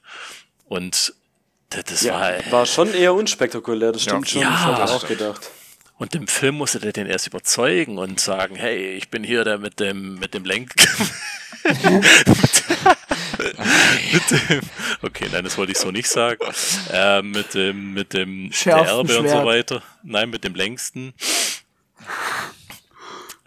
Und 0.65 1.13
das 1.69 2.01
ja, 2.01 2.19
war, 2.19 2.51
war 2.51 2.65
schon 2.65 2.93
eher 2.93 3.13
unspektakulär, 3.13 3.91
das 3.91 4.03
stimmt 4.03 4.33
ja, 4.33 4.41
schon, 4.41 4.41
ja, 4.41 4.77
das 4.77 4.89
ich 4.89 4.95
auch 4.97 5.07
gedacht. 5.07 5.51
Und 5.97 6.15
im 6.15 6.27
Film 6.27 6.55
musste 6.55 6.79
der 6.79 6.93
den 6.93 7.07
erst 7.07 7.27
überzeugen 7.27 7.97
und 7.97 8.19
sagen, 8.19 8.55
hey, 8.55 8.93
ich 8.93 9.09
bin 9.09 9.23
hier 9.23 9.43
der 9.43 9.57
mit 9.57 9.79
dem, 9.79 10.15
mit 10.15 10.33
dem 10.33 10.45
Lenk. 10.45 10.73
mit 11.63 11.79
dem, 14.31 14.61
okay, 15.01 15.27
nein, 15.31 15.43
das 15.43 15.57
wollte 15.57 15.71
ich 15.71 15.77
so 15.77 15.91
nicht 15.91 16.09
sagen. 16.09 16.39
Äh, 16.91 17.21
mit 17.21 17.53
dem, 17.53 17.93
mit 17.93 18.13
dem 18.13 18.51
Erbe 18.65 19.19
und 19.19 19.29
so 19.29 19.45
weiter. 19.45 19.83
Nein, 20.03 20.29
mit 20.29 20.43
dem 20.43 20.55
längsten. 20.55 21.13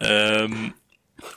Ähm, 0.01 0.75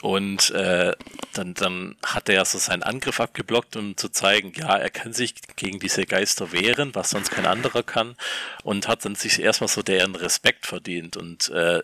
und 0.00 0.50
äh, 0.50 0.92
dann, 1.32 1.54
dann 1.54 1.96
hat 2.04 2.28
er 2.28 2.44
so 2.44 2.58
seinen 2.58 2.82
Angriff 2.82 3.20
abgeblockt, 3.20 3.76
um 3.76 3.96
zu 3.96 4.08
zeigen, 4.08 4.52
ja, 4.56 4.76
er 4.76 4.90
kann 4.90 5.12
sich 5.12 5.34
gegen 5.56 5.78
diese 5.78 6.06
Geister 6.06 6.52
wehren, 6.52 6.94
was 6.94 7.10
sonst 7.10 7.30
kein 7.30 7.46
anderer 7.46 7.82
kann. 7.82 8.16
Und 8.62 8.88
hat 8.88 9.04
dann 9.04 9.14
sich 9.14 9.40
erstmal 9.40 9.68
so 9.68 9.82
deren 9.82 10.14
Respekt 10.14 10.66
verdient. 10.66 11.16
Und 11.16 11.48
äh, 11.50 11.82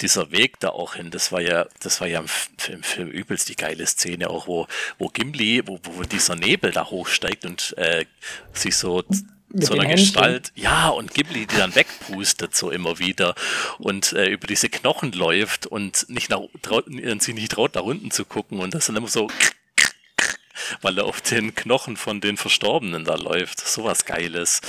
dieser 0.00 0.30
Weg 0.32 0.58
da 0.60 0.70
auch 0.70 0.94
hin, 0.94 1.10
das 1.10 1.32
war 1.32 1.40
ja, 1.40 1.66
das 1.80 2.00
war 2.00 2.08
ja 2.08 2.20
im, 2.20 2.26
im 2.68 2.82
Film 2.82 3.08
übelst 3.08 3.48
die 3.48 3.56
geile 3.56 3.86
Szene, 3.86 4.30
auch 4.30 4.46
wo, 4.46 4.66
wo 4.98 5.08
Gimli, 5.08 5.62
wo, 5.66 5.78
wo 5.82 6.02
dieser 6.02 6.36
Nebel 6.36 6.72
da 6.72 6.90
hochsteigt 6.90 7.44
und 7.44 7.74
äh, 7.78 8.06
sich 8.52 8.76
so 8.76 9.04
mit 9.54 9.66
so 9.66 9.74
einer 9.74 9.86
Gestalt, 9.86 10.52
ja, 10.54 10.88
und 10.88 11.14
Ghibli, 11.14 11.46
die 11.46 11.56
dann 11.56 11.74
wegpustet, 11.74 12.54
so 12.54 12.70
immer 12.70 12.98
wieder 12.98 13.34
und 13.78 14.12
äh, 14.12 14.28
über 14.28 14.46
diese 14.46 14.68
Knochen 14.68 15.12
läuft 15.12 15.66
und 15.66 16.06
nicht 16.08 16.30
nach, 16.30 16.40
traut, 16.62 16.86
sie 17.20 17.32
nicht 17.32 17.52
traut, 17.52 17.74
nach 17.74 17.82
unten 17.82 18.10
zu 18.10 18.24
gucken 18.24 18.60
und 18.60 18.74
das 18.74 18.86
dann 18.86 18.96
immer 18.96 19.08
so, 19.08 19.28
weil 20.82 20.98
er 20.98 21.04
auf 21.04 21.20
den 21.20 21.54
Knochen 21.54 21.96
von 21.96 22.20
den 22.20 22.36
Verstorbenen 22.36 23.04
da 23.04 23.14
läuft. 23.14 23.66
Sowas 23.66 24.04
Geiles. 24.04 24.60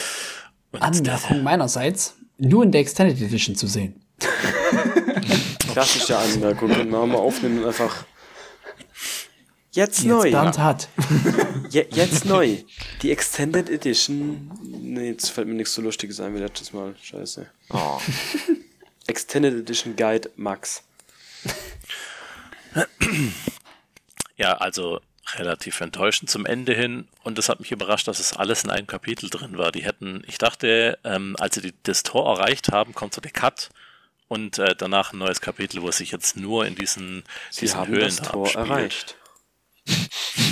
Und 0.72 0.82
Anmerkung 0.82 1.44
meinerseits, 1.44 2.16
nur 2.38 2.64
in 2.64 2.72
der 2.72 2.82
Extended 2.82 3.20
Edition 3.22 3.56
zu 3.56 3.68
sehen. 3.68 4.02
Klassische 5.72 6.18
Anmerkung, 6.18 6.70
wenn 6.70 6.90
wir 6.90 7.06
mal 7.06 7.18
aufnehmen 7.18 7.60
und 7.60 7.68
einfach 7.68 8.06
Jetzt, 9.76 10.04
jetzt 10.04 10.06
neu. 10.06 10.32
Bernd 10.32 10.58
hat. 10.58 10.88
Je, 11.70 11.86
jetzt 11.92 12.24
neu. 12.24 12.60
Die 13.02 13.12
Extended 13.12 13.70
Edition. 13.70 14.50
Nee, 14.96 15.10
jetzt 15.10 15.30
fällt 15.30 15.50
mir 15.50 15.56
nichts 15.56 15.74
so 15.74 15.82
Lustiges 15.82 16.22
ein 16.22 16.34
wie 16.34 16.40
letztes 16.40 16.72
Mal. 16.72 16.96
Scheiße. 17.02 17.50
Oh. 17.70 18.00
Extended 19.08 19.54
Edition 19.54 19.98
Guide 19.98 20.32
Max. 20.38 20.84
Ja, 24.38 24.54
also 24.54 25.02
relativ 25.34 25.82
enttäuschend 25.82 26.30
zum 26.30 26.46
Ende 26.46 26.74
hin 26.74 27.10
und 27.24 27.38
das 27.38 27.50
hat 27.50 27.60
mich 27.60 27.74
überrascht, 27.74 28.08
dass 28.08 28.20
es 28.20 28.32
alles 28.32 28.64
in 28.64 28.70
einem 28.70 28.88
Kapitel 28.88 29.30
drin 29.30 29.58
war. 29.58 29.74
Die 29.74 29.84
hätten, 29.84 30.24
ich 30.28 30.38
dachte, 30.38 30.98
ähm, 31.04 31.36
als 31.40 31.56
sie 31.56 31.62
die, 31.62 31.74
das 31.84 32.04
Tor 32.04 32.38
erreicht 32.38 32.72
haben, 32.72 32.94
kommt 32.94 33.14
so 33.14 33.20
der 33.20 33.32
Cut 33.32 33.72
und 34.30 34.60
äh, 34.60 34.76
danach 34.78 35.12
ein 35.12 35.20
neues 35.20 35.42
Kapitel, 35.42 35.82
wo 35.82 35.90
es 35.90 35.98
sich 35.98 36.12
jetzt 36.12 36.38
nur 36.38 36.66
in 36.66 36.76
diesen, 36.76 37.24
sie 37.52 37.62
diesen 37.62 37.80
haben 37.80 37.92
Höhlen 37.92 38.04
das 38.04 38.22
Tor 38.22 38.46
abspielt. 38.46 38.70
erreicht. 38.70 39.18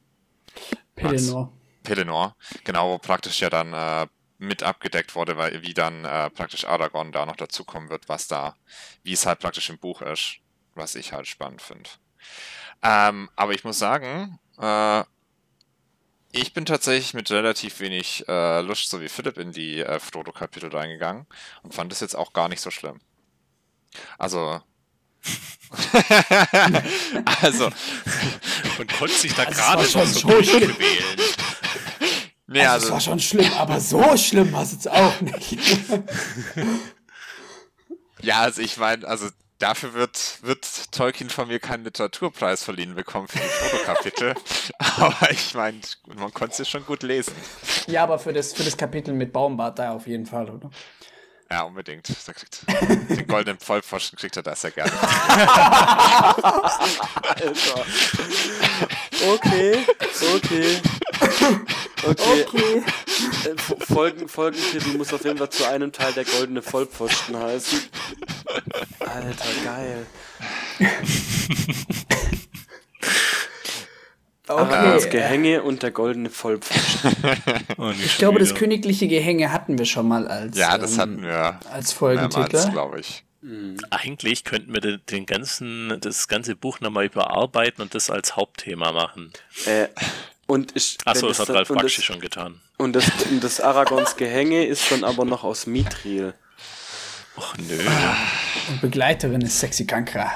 Pelennor. 0.94 1.52
Pelennor, 1.82 2.36
genau, 2.64 2.90
wo 2.90 2.98
praktisch 2.98 3.40
ja 3.40 3.48
dann 3.48 3.72
äh, 3.72 4.06
mit 4.36 4.62
abgedeckt 4.62 5.14
wurde, 5.14 5.38
weil 5.38 5.62
wie 5.62 5.74
dann 5.74 6.04
äh, 6.04 6.28
praktisch 6.30 6.66
Aragorn 6.66 7.10
da 7.10 7.24
noch 7.24 7.36
dazukommen 7.36 7.88
wird, 7.88 8.08
was 8.08 8.28
da, 8.28 8.54
wie 9.02 9.14
es 9.14 9.24
halt 9.24 9.40
praktisch 9.40 9.70
im 9.70 9.78
Buch 9.78 10.02
ist, 10.02 10.40
was 10.74 10.94
ich 10.94 11.12
halt 11.12 11.26
spannend 11.26 11.62
finde. 11.62 11.88
Ähm, 12.82 13.30
aber 13.34 13.54
ich 13.54 13.64
muss 13.64 13.78
sagen, 13.78 14.38
äh, 14.58 15.04
ich 16.32 16.52
bin 16.52 16.66
tatsächlich 16.66 17.14
mit 17.14 17.30
relativ 17.30 17.80
wenig 17.80 18.24
äh, 18.28 18.60
Lust, 18.60 18.90
so 18.90 19.00
wie 19.00 19.08
Philipp, 19.08 19.38
in 19.38 19.52
die 19.52 19.80
äh, 19.80 19.98
Frodo-Kapitel 19.98 20.70
reingegangen 20.70 21.26
und 21.62 21.74
fand 21.74 21.92
es 21.92 22.00
jetzt 22.00 22.16
auch 22.16 22.32
gar 22.32 22.48
nicht 22.48 22.60
so 22.60 22.70
schlimm. 22.70 23.00
Also. 24.18 24.60
also. 27.42 27.70
Man 28.78 28.86
konnte 28.86 29.14
sich 29.14 29.34
da 29.34 29.44
also 29.44 29.60
gerade 29.60 29.82
noch 29.82 30.06
so 30.06 30.28
durchquälen. 30.28 30.76
Nee, 32.50 32.64
also, 32.64 32.72
also, 32.72 32.86
es 32.86 32.92
war 32.92 33.00
schon 33.00 33.20
schlimm, 33.20 33.52
aber 33.58 33.78
so 33.78 34.16
schlimm 34.16 34.50
war 34.54 34.62
es 34.62 34.72
jetzt 34.72 34.90
auch 34.90 35.20
nicht. 35.20 35.58
ja, 38.22 38.40
also 38.40 38.62
ich 38.62 38.78
meine, 38.78 39.06
also 39.06 39.28
dafür 39.58 39.94
wird, 39.94 40.38
wird 40.42 40.92
Tolkien 40.92 41.30
von 41.30 41.48
mir 41.48 41.58
keinen 41.58 41.84
Literaturpreis 41.84 42.62
verliehen 42.62 42.94
bekommen 42.94 43.28
für 43.28 43.38
die 43.38 43.44
Fotokapitel. 43.44 44.34
aber 44.78 45.30
ich 45.30 45.54
meine, 45.54 45.80
man 46.06 46.32
konnte 46.32 46.62
es 46.62 46.68
schon 46.68 46.84
gut 46.86 47.02
lesen. 47.02 47.34
Ja, 47.86 48.04
aber 48.04 48.18
für 48.18 48.32
das, 48.32 48.52
für 48.52 48.64
das 48.64 48.76
Kapitel 48.76 49.14
mit 49.14 49.32
Baumbart 49.32 49.78
da 49.78 49.92
auf 49.92 50.06
jeden 50.06 50.26
Fall, 50.26 50.50
oder? 50.50 50.70
Ja, 51.50 51.62
unbedingt. 51.62 52.06
Kriegt, 52.06 52.66
den 53.08 53.26
goldenen 53.26 53.58
Vollpfosten 53.58 54.18
kriegt 54.18 54.36
er 54.36 54.42
da 54.42 54.54
sehr 54.54 54.70
gerne. 54.70 54.92
Alter. 57.22 57.86
Okay, 59.26 59.84
okay. 60.34 60.80
Okay. 62.06 62.44
okay. 62.44 62.82
Äh, 63.44 63.84
Folgen, 63.84 64.28
Folgentitel 64.28 64.96
muss 64.96 65.12
auf 65.12 65.24
jeden 65.24 65.38
Fall 65.38 65.50
zu 65.50 65.68
einem 65.68 65.92
Teil 65.92 66.12
der 66.12 66.24
goldene 66.24 66.62
Vollpfosten 66.62 67.36
heißen. 67.36 67.80
Alter, 69.00 69.44
geil. 69.64 70.06
Okay. 74.48 74.92
Das 74.94 75.10
Gehänge 75.10 75.62
und 75.62 75.82
der 75.82 75.90
goldene 75.90 76.30
Vollpfosten. 76.30 77.12
Ich 78.04 78.18
glaube, 78.18 78.38
das 78.38 78.54
königliche 78.54 79.06
Gehänge 79.08 79.52
hatten 79.52 79.78
wir 79.78 79.84
schon 79.84 80.08
mal 80.08 80.26
als, 80.26 80.56
ja, 80.56 80.78
das 80.78 80.94
ähm, 80.94 80.98
hatten 81.00 81.22
wir 81.22 81.60
als 81.70 81.92
Folgentitel. 81.92 82.70
glaube 82.70 83.00
ich. 83.00 83.24
Mhm. 83.40 83.76
Eigentlich 83.90 84.44
könnten 84.44 84.72
wir 84.72 84.80
den, 84.80 85.00
den, 85.10 85.26
ganzen, 85.26 85.98
das 86.00 86.28
ganze 86.28 86.56
Buch 86.56 86.80
nochmal 86.80 87.06
überarbeiten 87.06 87.82
und 87.82 87.94
das 87.94 88.10
als 88.10 88.36
Hauptthema 88.36 88.92
machen. 88.92 89.32
Äh, 89.66 89.88
und 90.46 90.74
ich, 90.74 90.98
Achso, 91.04 91.28
das 91.28 91.40
hat 91.40 91.50
Ralf 91.50 91.68
Bakshi 91.68 92.02
schon 92.02 92.20
getan. 92.20 92.60
Und 92.78 92.94
das, 92.94 93.10
das 93.40 93.60
Aragons 93.60 94.16
Gehänge 94.16 94.64
ist 94.64 94.90
dann 94.90 95.04
aber 95.04 95.24
noch 95.24 95.44
aus 95.44 95.66
Mithril. 95.66 96.34
Och 97.36 97.54
nö. 97.58 97.78
Und 98.68 98.80
Begleiterin 98.80 99.40
ist 99.42 99.60
Sexy 99.60 99.86
Kankra. 99.86 100.32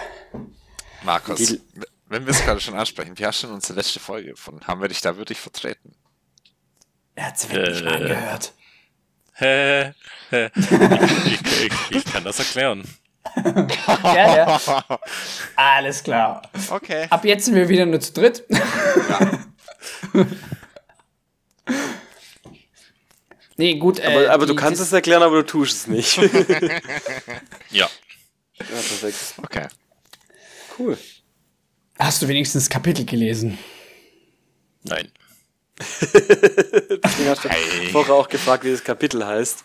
Markus, 1.02 1.38
Die, 1.38 1.60
wenn 2.06 2.26
wir 2.26 2.30
es 2.32 2.44
gerade 2.44 2.60
schon 2.60 2.74
ansprechen, 2.74 3.18
wie 3.18 3.26
hast 3.26 3.42
du 3.42 3.48
unsere 3.48 3.74
letzte 3.74 3.98
Folge 3.98 4.30
gefunden? 4.30 4.66
Haben 4.66 4.80
wir 4.80 4.88
dich 4.88 5.00
da 5.00 5.16
wirklich 5.16 5.40
vertreten? 5.40 5.94
Er 7.14 7.26
hat 7.26 7.36
es 7.36 7.50
wirklich 7.50 7.82
äh, 7.82 7.88
angehört. 7.88 8.52
Hä? 9.34 9.94
hä. 10.30 10.50
ich, 10.54 11.40
ich, 11.62 11.72
ich, 11.90 12.04
kann 12.04 12.24
das 12.24 12.38
erklären. 12.38 12.82
ja, 14.04 14.36
ja. 14.36 14.60
Alles 15.56 16.02
klar. 16.02 16.42
Okay. 16.70 17.06
Ab 17.08 17.24
jetzt 17.24 17.46
sind 17.46 17.54
wir 17.54 17.68
wieder 17.68 17.86
nur 17.86 18.00
zu 18.00 18.12
dritt. 18.12 18.44
Ja. 18.48 19.40
nee, 23.56 23.74
gut. 23.76 23.98
Äh, 24.00 24.06
aber, 24.06 24.30
aber 24.30 24.46
du 24.46 24.54
kannst 24.54 24.80
es 24.80 24.92
erklären, 24.92 25.22
aber 25.22 25.36
du 25.36 25.46
tust 25.46 25.76
es 25.76 25.86
nicht. 25.86 26.16
ja. 27.70 27.88
Ja, 27.88 27.88
perfekt. 28.58 29.34
Okay. 29.38 29.66
Cool. 30.78 30.98
Hast 31.98 32.22
du 32.22 32.28
wenigstens 32.28 32.68
Kapitel 32.68 33.04
gelesen? 33.04 33.58
Nein. 34.82 35.10
Deswegen 35.78 37.28
hast 37.28 37.44
du 37.44 37.48
hey. 37.48 37.90
vorher 37.90 38.14
auch 38.14 38.28
gefragt, 38.28 38.64
wie 38.64 38.70
das 38.70 38.84
Kapitel 38.84 39.26
heißt. 39.26 39.64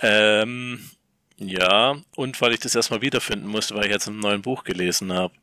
Ähm, 0.00 0.90
ja, 1.36 1.96
und 2.16 2.40
weil 2.40 2.54
ich 2.54 2.60
das 2.60 2.74
erstmal 2.74 3.02
wiederfinden 3.02 3.46
musste, 3.46 3.74
weil 3.74 3.86
ich 3.86 3.90
jetzt 3.90 4.08
ein 4.08 4.18
neues 4.18 4.42
Buch 4.42 4.64
gelesen 4.64 5.12
habe. 5.12 5.34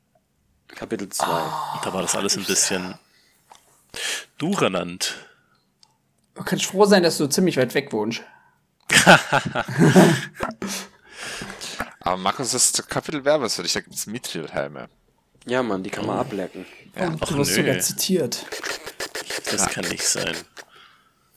Kapitel 0.68 1.10
2. 1.10 1.26
Oh, 1.28 1.80
da 1.84 1.94
war 1.94 2.02
das 2.02 2.16
alles 2.16 2.38
ein 2.38 2.44
bisschen 2.44 2.96
durcheinander. 4.38 5.06
Du 6.36 6.44
kannst 6.44 6.66
froh 6.66 6.86
sein, 6.86 7.04
dass 7.04 7.18
du 7.18 7.28
ziemlich 7.28 7.58
weit 7.58 7.74
weg 7.74 7.92
wohnst. 7.92 8.22
Aber 12.00 12.18
Markus, 12.18 12.52
das 12.52 12.74
Kapitel 12.88 13.26
Werbes 13.26 13.56
für 13.56 13.64
dich, 13.64 13.74
da 13.74 13.82
gibt 13.82 13.96
es 13.96 14.06
Mithril-Helme. 14.08 14.88
Ja, 15.46 15.64
Mann, 15.64 15.82
die 15.84 15.90
kann 15.90 16.06
man 16.06 16.18
oh. 16.18 16.22
ablecken. 16.22 16.66
Ja. 16.96 17.08
Und 17.08 17.30
du 17.30 17.38
wirst 17.38 17.56
sogar 17.56 17.80
zitiert. 17.80 18.46
Das 19.52 19.70
kann 19.70 19.86
nicht 19.90 20.04
sein. 20.04 20.36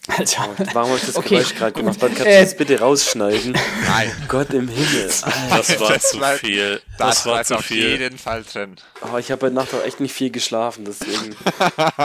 Alter. 0.09 0.49
Warum 0.73 0.91
habe 0.91 0.99
ich 0.99 1.07
das 1.07 1.17
okay. 1.17 1.37
Geräusch 1.37 1.55
gerade 1.55 1.73
gemacht? 1.73 1.99
Kannst 2.01 2.21
du 2.21 2.25
äh, 2.25 2.41
das 2.41 2.57
bitte 2.57 2.81
rausschneiden? 2.81 3.53
Nein. 3.87 4.11
Gott 4.29 4.51
im 4.51 4.69
Himmel. 4.69 5.07
Das 5.51 5.81
war 5.81 5.93
das 5.93 6.11
zu 6.11 6.21
viel. 6.39 6.81
Das, 6.99 7.17
das 7.17 7.27
war 7.27 7.45
zu 7.45 7.57
auf 7.57 7.65
viel. 7.65 7.89
jeden 8.01 8.19
Fall 8.19 8.43
drin. 8.43 8.77
Oh, 9.03 9.19
ich 9.19 9.31
habe 9.31 9.47
heute 9.47 9.55
Nacht 9.55 9.75
auch 9.75 9.85
echt 9.85 10.01
nicht 10.01 10.15
viel 10.15 10.31
geschlafen, 10.31 10.85
deswegen. 10.87 11.37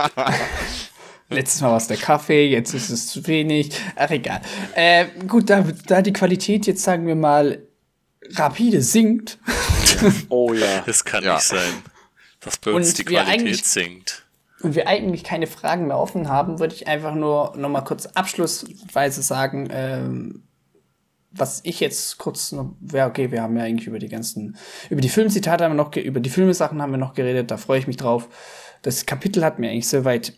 Letztes 1.30 1.62
Mal 1.62 1.70
war 1.70 1.78
es 1.78 1.88
der 1.88 1.98
Kaffee, 1.98 2.48
jetzt 2.48 2.74
ist 2.74 2.90
es 2.90 3.08
zu 3.08 3.26
wenig. 3.26 3.72
Ach, 3.96 4.12
egal. 4.12 4.42
Äh, 4.76 5.08
gut, 5.28 5.50
da, 5.50 5.66
da 5.88 6.02
die 6.02 6.14
Qualität 6.14 6.68
jetzt, 6.68 6.84
sagen 6.84 7.08
wir 7.08 7.16
mal, 7.16 7.60
rapide 8.34 8.82
sinkt. 8.82 9.40
oh 10.30 10.54
ja. 10.54 10.84
Das 10.86 11.04
kann 11.04 11.24
ja. 11.24 11.36
nicht 11.36 11.48
sein. 11.48 11.84
Dass 12.42 12.58
bei 12.58 12.72
uns 12.72 12.94
die 12.94 13.06
Qualität 13.06 13.66
sinkt 13.66 14.25
und 14.62 14.76
wir 14.76 14.88
eigentlich 14.88 15.24
keine 15.24 15.48
Fragen 15.48 15.88
mehr 15.88 15.98
offen 15.98 16.30
haben, 16.30 16.60
würde 16.60 16.74
ich 16.74 16.88
einfach 16.88 17.14
nur 17.14 17.56
noch 17.58 17.70
mal 17.70 17.82
kurz 17.82 18.06
abschlussweise 18.08 19.22
sagen, 19.22 19.68
ähm, 19.72 20.44
was 21.38 21.60
ich 21.64 21.82
jetzt 21.82 22.18
kurz 22.18 22.52
noch, 22.54 22.76
wäre 22.80 23.10
okay, 23.10 23.32
wir 23.32 23.42
haben 23.42 23.58
ja 23.58 23.64
eigentlich 23.64 23.88
über 23.88 24.00
die 24.00 24.08
ganzen, 24.08 24.56
über 24.90 25.02
die 25.02 25.10
Filmzitate 25.10 25.64
haben 25.64 25.72
wir 25.76 25.84
noch, 25.84 25.96
über 25.96 26.22
die 26.22 26.30
Filmesachen 26.30 26.82
haben 26.82 26.92
wir 26.92 26.98
noch 26.98 27.14
geredet, 27.14 27.52
da 27.52 27.58
freue 27.58 27.80
ich 27.80 27.88
mich 27.88 27.98
drauf. 27.98 28.30
Das 28.82 29.06
Kapitel 29.06 29.44
hat 29.44 29.60
mir 29.60 29.70
eigentlich 29.70 29.90
soweit 29.90 30.34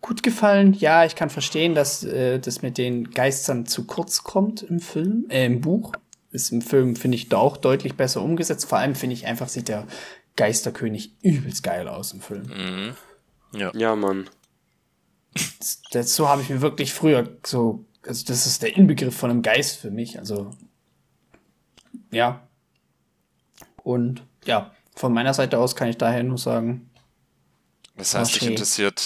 gut 0.00 0.22
gefallen. 0.22 0.72
Ja, 0.72 1.04
ich 1.04 1.16
kann 1.16 1.30
verstehen, 1.30 1.74
dass 1.74 2.04
äh, 2.04 2.38
das 2.38 2.62
mit 2.62 2.78
den 2.78 3.10
Geistern 3.10 3.66
zu 3.66 3.84
kurz 3.84 4.22
kommt 4.22 4.62
im 4.62 4.80
Film, 4.80 5.26
äh, 5.28 5.46
im 5.46 5.60
Buch. 5.60 5.92
Ist 6.30 6.52
im 6.52 6.62
Film, 6.62 6.96
finde 6.96 7.16
ich, 7.16 7.28
da 7.28 7.38
auch 7.38 7.56
deutlich 7.56 7.94
besser 7.94 8.22
umgesetzt. 8.22 8.66
Vor 8.66 8.78
allem 8.78 8.94
finde 8.94 9.14
ich 9.14 9.26
einfach, 9.26 9.48
sieht 9.48 9.68
der 9.68 9.86
Geisterkönig 10.36 11.16
übelst 11.22 11.62
geil 11.62 11.88
aus 11.88 12.12
im 12.12 12.20
Film. 12.20 12.42
Mhm. 12.42 12.96
Ja, 13.56 13.72
ja 13.74 13.96
Mann. 13.96 14.28
Das, 15.90 16.14
so 16.14 16.28
habe 16.28 16.42
ich 16.42 16.48
mir 16.48 16.60
wirklich 16.60 16.92
früher 16.92 17.28
so, 17.44 17.84
also 18.06 18.24
das 18.26 18.46
ist 18.46 18.62
der 18.62 18.76
Inbegriff 18.76 19.16
von 19.16 19.30
einem 19.30 19.42
Geist 19.42 19.78
für 19.78 19.90
mich. 19.90 20.18
Also, 20.18 20.50
ja. 22.10 22.46
Und 23.82 24.22
ja, 24.44 24.72
von 24.94 25.12
meiner 25.12 25.34
Seite 25.34 25.58
aus 25.58 25.76
kann 25.76 25.88
ich 25.88 25.98
daher 25.98 26.22
nur 26.22 26.38
sagen. 26.38 26.90
Das 27.96 28.14
heißt, 28.14 28.34
dich 28.34 28.46
interessiert 28.46 29.02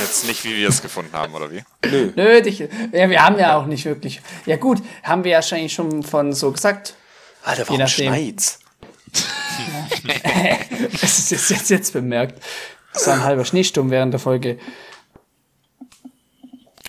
jetzt 0.00 0.26
nicht, 0.26 0.44
wie 0.44 0.56
wir 0.56 0.68
es 0.68 0.82
gefunden 0.82 1.12
haben, 1.12 1.34
oder 1.34 1.50
wie? 1.50 1.64
Nö. 1.84 2.12
Nö, 2.14 2.40
dich, 2.42 2.60
ja, 2.60 3.10
wir 3.10 3.24
haben 3.24 3.38
ja 3.38 3.56
auch 3.56 3.66
nicht 3.66 3.84
wirklich. 3.84 4.20
Ja, 4.46 4.56
gut, 4.56 4.80
haben 5.02 5.24
wir 5.24 5.32
ja 5.32 5.38
wahrscheinlich 5.38 5.72
schon 5.72 6.02
von 6.04 6.32
so 6.32 6.52
gesagt. 6.52 6.94
Alter, 7.42 7.68
warum 7.68 7.86
schneit's? 7.88 8.60
das 11.00 11.18
ist 11.18 11.30
jetzt, 11.30 11.50
jetzt, 11.50 11.70
jetzt 11.70 11.92
bemerkt. 11.92 12.40
Das 12.92 13.06
war 13.06 13.14
ein 13.14 13.24
halber 13.24 13.44
Schneesturm 13.44 13.90
während 13.90 14.12
der 14.12 14.20
Folge. 14.20 14.58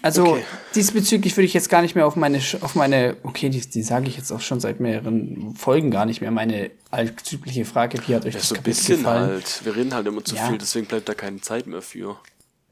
Also 0.02 0.24
okay. 0.24 0.44
diesbezüglich 0.74 1.38
würde 1.38 1.46
ich 1.46 1.54
jetzt 1.54 1.70
gar 1.70 1.84
nicht 1.84 1.94
mehr 1.94 2.08
auf 2.08 2.16
meine, 2.16 2.40
auf 2.62 2.74
meine, 2.74 3.18
okay, 3.24 3.50
die, 3.50 3.62
die 3.62 3.84
sage 3.84 4.08
ich 4.08 4.18
jetzt 4.18 4.32
auch 4.32 4.42
schon 4.42 4.60
seit 4.60 4.80
mehreren 4.80 5.54
Folgen 5.56 5.92
gar 5.92 6.06
nicht 6.06 6.22
mehr, 6.22 6.32
meine 6.32 6.72
alltypliche 6.90 7.66
Frage, 7.66 8.00
wie 8.08 8.16
hat 8.16 8.26
euch 8.26 8.34
ja, 8.34 8.40
das 8.40 8.50
so 8.50 8.56
ein 8.56 8.64
bisschen 8.64 8.98
gefallen? 8.98 9.30
halt. 9.30 9.62
Wir 9.64 9.76
reden 9.76 9.94
halt 9.94 10.08
immer 10.08 10.24
zu 10.24 10.36
ja. 10.36 10.48
viel, 10.48 10.58
deswegen 10.58 10.88
bleibt 10.88 11.08
da 11.08 11.14
keine 11.14 11.42
Zeit 11.42 11.68
mehr 11.68 11.84
für. 11.84 12.18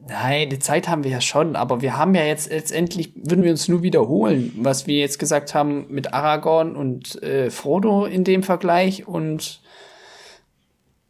Nein, 0.07 0.49
die 0.49 0.59
Zeit 0.59 0.87
haben 0.87 1.03
wir 1.03 1.11
ja 1.11 1.21
schon, 1.21 1.55
aber 1.55 1.81
wir 1.81 1.97
haben 1.97 2.15
ja 2.15 2.23
jetzt 2.23 2.49
letztendlich, 2.49 3.11
würden 3.15 3.43
wir 3.43 3.51
uns 3.51 3.67
nur 3.67 3.83
wiederholen, 3.83 4.53
was 4.57 4.87
wir 4.87 4.97
jetzt 4.97 5.19
gesagt 5.19 5.53
haben 5.53 5.85
mit 5.89 6.13
Aragorn 6.13 6.75
und 6.75 7.21
äh, 7.21 7.51
Frodo 7.51 8.05
in 8.05 8.23
dem 8.23 8.41
Vergleich 8.41 9.07
und 9.07 9.61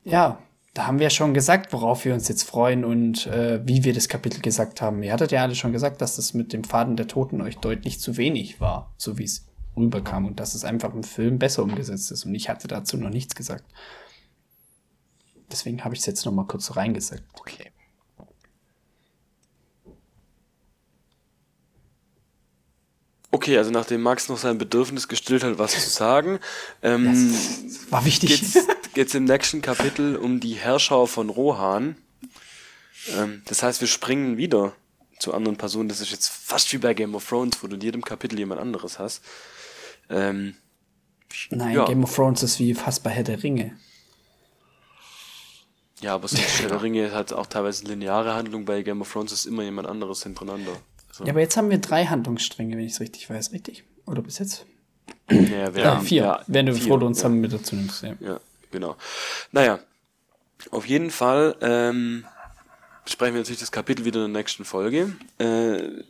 ja, 0.04 0.40
da 0.80 0.88
haben 0.88 1.00
wir 1.00 1.10
schon 1.10 1.34
gesagt, 1.34 1.74
worauf 1.74 2.06
wir 2.06 2.14
uns 2.14 2.30
jetzt 2.30 2.44
freuen 2.44 2.86
und 2.86 3.28
äh, 3.28 3.60
wie 3.68 3.84
wir 3.84 3.94
das 3.94 4.08
Kapitel 4.08 4.40
gesagt 4.40 4.82
haben. 4.82 5.04
Ihr 5.04 5.12
hattet 5.12 5.34
ja 5.34 5.42
alle 5.42 5.54
schon 5.54 5.74
gesagt, 5.74 6.00
dass 6.02 6.16
das 6.16 6.34
mit 6.34 6.54
dem 6.54 6.64
Faden 6.64 6.96
der 6.96 7.10
Toten 7.10 7.42
euch 7.42 7.58
deutlich 7.58 8.00
zu 8.00 8.16
wenig 8.16 8.62
war, 8.62 8.94
so 8.96 9.18
wie 9.18 9.26
es 9.26 9.46
rüberkam 9.76 10.26
und 10.26 10.40
dass 10.40 10.56
es 10.56 10.64
einfach 10.64 10.94
im 10.94 11.04
Film 11.04 11.38
besser 11.38 11.64
umgesetzt 11.64 12.12
ist. 12.12 12.24
Und 12.24 12.34
ich 12.34 12.48
hatte 12.48 12.70
dazu 12.70 12.96
noch 12.96 13.10
nichts 13.10 13.36
gesagt. 13.36 13.66
Deswegen 15.52 15.84
habe 15.84 15.96
ich 15.96 16.00
es 16.00 16.06
jetzt 16.06 16.26
noch 16.26 16.32
mal 16.32 16.48
kurz 16.48 16.74
reingesagt. 16.78 17.24
Okay. 17.38 17.69
Okay, 23.32 23.58
also 23.58 23.70
nachdem 23.70 24.02
Max 24.02 24.28
noch 24.28 24.40
sein 24.40 24.58
Bedürfnis 24.58 25.08
gestillt 25.08 25.44
hat, 25.44 25.60
was 25.60 25.72
zu 25.74 25.90
sagen, 25.90 26.40
ähm, 26.82 27.32
das 27.64 27.92
war 27.92 28.04
wichtig. 28.06 28.42
Geht's, 28.42 28.68
geht's 28.94 29.14
im 29.14 29.26
nächsten 29.26 29.62
Kapitel 29.62 30.16
um 30.16 30.40
die 30.40 30.56
Herrschau 30.56 31.06
von 31.06 31.30
Rohan. 31.30 31.96
Ähm, 33.16 33.44
das 33.46 33.62
heißt, 33.62 33.82
wir 33.82 33.88
springen 33.88 34.38
wieder 34.38 34.74
zu 35.20 35.34
anderen 35.34 35.58
Personen. 35.58 35.90
Das 35.90 36.02
ist 36.02 36.12
jetzt 36.12 36.30
fast 36.30 36.74
wie 36.74 36.80
bei 36.80 36.94
Game 36.94 37.14
of 37.14 37.28
Thrones, 37.28 37.62
wo 37.62 37.68
du 37.68 37.76
in 37.76 37.82
jedem 37.82 38.04
Kapitel 38.04 38.40
jemand 38.40 38.62
anderes 38.62 38.98
hast. 38.98 39.22
Ähm, 40.10 40.56
Nein, 41.52 41.76
ja. 41.76 41.86
Game 41.86 42.04
of 42.04 42.16
Thrones 42.16 42.42
ist 42.42 42.60
wie 42.60 42.74
fast 42.74 43.04
bei 43.04 43.12
Herr 43.12 43.24
der 43.24 43.44
Ringe. 43.44 43.78
Ja, 46.02 46.16
aber 46.16 46.28
so 46.28 46.38
Herr 46.38 46.70
der 46.70 46.82
Ringe 46.82 47.12
hat 47.12 47.34
auch 47.34 47.46
teilweise 47.46 47.86
lineare 47.86 48.34
Handlung. 48.34 48.66
Bei 48.66 48.82
Game 48.82 49.02
of 49.02 49.12
Thrones 49.12 49.32
ist 49.32 49.46
immer 49.46 49.64
jemand 49.64 49.88
anderes 49.88 50.24
hintereinander. 50.24 50.72
So. 51.20 51.26
Ja, 51.26 51.32
aber 51.32 51.42
jetzt 51.42 51.58
haben 51.58 51.70
wir 51.70 51.80
drei 51.80 52.06
Handlungsstränge, 52.06 52.78
wenn 52.78 52.86
ich 52.86 52.94
es 52.94 53.02
richtig 53.02 53.30
weiß, 53.30 53.52
richtig? 53.52 53.84
Oder 54.06 54.22
bis 54.22 54.40
jetzt? 54.40 54.66
Ja, 55.30 55.76
wir 55.76 55.84
ja 55.84 56.00
vier, 56.00 56.22
ja, 56.24 56.44
wenn 56.48 56.66
du 56.66 56.74
vier, 56.74 56.88
Frodo 56.88 57.06
und 57.06 57.16
Sam 57.16 57.36
ja. 57.36 57.42
mit 57.42 57.52
dazu 57.52 57.76
nimmst. 57.76 58.04
Ja. 58.04 58.16
ja, 58.22 58.40
genau. 58.72 58.96
Naja, 59.52 59.80
auf 60.72 60.86
jeden 60.88 61.12
Fall 61.12 61.58
ähm, 61.60 62.24
sprechen 63.06 63.34
wir 63.34 63.42
natürlich 63.42 63.60
das 63.60 63.74
Kapitel 63.74 64.06
wieder 64.06 64.24
in 64.24 64.32
der 64.32 64.42
nächsten 64.42 64.64
Folge. 64.64 65.14
Äh, 65.40 66.04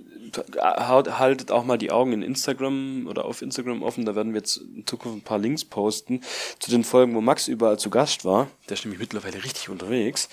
haltet 0.61 1.49
auch 1.49 1.63
mal 1.63 1.79
die 1.79 1.89
Augen 1.89 2.13
in 2.13 2.21
Instagram 2.21 3.07
oder 3.07 3.25
auf 3.25 3.41
Instagram 3.41 3.81
offen, 3.81 4.05
da 4.05 4.13
werden 4.13 4.33
wir 4.33 4.41
jetzt 4.41 4.57
in 4.57 4.85
Zukunft 4.85 5.17
ein 5.17 5.23
paar 5.23 5.39
Links 5.39 5.65
posten 5.65 6.21
zu 6.59 6.69
den 6.69 6.83
Folgen, 6.83 7.15
wo 7.15 7.21
Max 7.21 7.47
überall 7.47 7.79
zu 7.79 7.89
Gast 7.89 8.25
war. 8.25 8.47
Der 8.67 8.75
ist 8.75 8.85
nämlich 8.85 8.99
mittlerweile 8.99 9.43
richtig 9.43 9.69
unterwegs. 9.69 10.29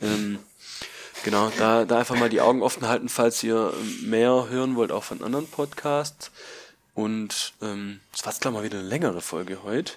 Ähm, 0.00 0.38
Genau, 1.24 1.50
da, 1.58 1.84
da 1.84 1.98
einfach 1.98 2.16
mal 2.18 2.28
die 2.28 2.40
Augen 2.40 2.62
offen 2.62 2.88
halten, 2.88 3.08
falls 3.08 3.42
ihr 3.42 3.72
mehr 4.02 4.48
hören 4.48 4.76
wollt, 4.76 4.90
auch 4.92 5.04
von 5.04 5.22
anderen 5.22 5.46
Podcasts. 5.46 6.30
Und 6.94 7.54
ähm, 7.62 8.00
es 8.12 8.24
war 8.24 8.32
jetzt, 8.32 8.40
glaube 8.40 8.56
ich, 8.56 8.60
mal 8.60 8.64
wieder 8.64 8.78
eine 8.78 8.88
längere 8.88 9.20
Folge 9.20 9.62
heute. 9.62 9.94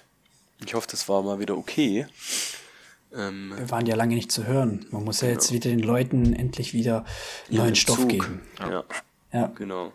Ich 0.64 0.74
hoffe, 0.74 0.86
das 0.90 1.08
war 1.08 1.22
mal 1.22 1.38
wieder 1.40 1.56
okay. 1.56 2.06
Ähm, 3.14 3.52
Wir 3.56 3.70
waren 3.70 3.86
ja 3.86 3.96
lange 3.96 4.14
nicht 4.14 4.32
zu 4.32 4.46
hören. 4.46 4.86
Man 4.90 5.04
muss 5.04 5.20
ja 5.20 5.28
jetzt 5.28 5.48
genau. 5.48 5.64
wieder 5.64 5.70
den 5.70 5.80
Leuten 5.80 6.32
endlich 6.32 6.72
wieder 6.72 7.04
neuen 7.50 7.74
Stoff 7.74 7.98
Zug. 7.98 8.08
geben. 8.08 8.42
Ja, 8.58 8.84
ja. 9.32 9.46
genau. 9.48 9.92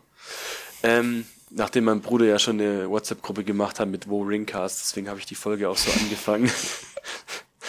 Ähm, 0.83 1.25
nachdem 1.49 1.85
mein 1.85 2.01
Bruder 2.01 2.25
ja 2.25 2.39
schon 2.39 2.59
eine 2.59 2.89
WhatsApp-Gruppe 2.89 3.43
gemacht 3.43 3.79
hat 3.79 3.87
mit 3.87 4.07
Wo 4.07 4.21
Ringcast, 4.21 4.81
deswegen 4.81 5.09
habe 5.09 5.19
ich 5.19 5.25
die 5.25 5.35
Folge 5.35 5.69
auch 5.69 5.77
so 5.77 5.91
angefangen. 5.99 6.51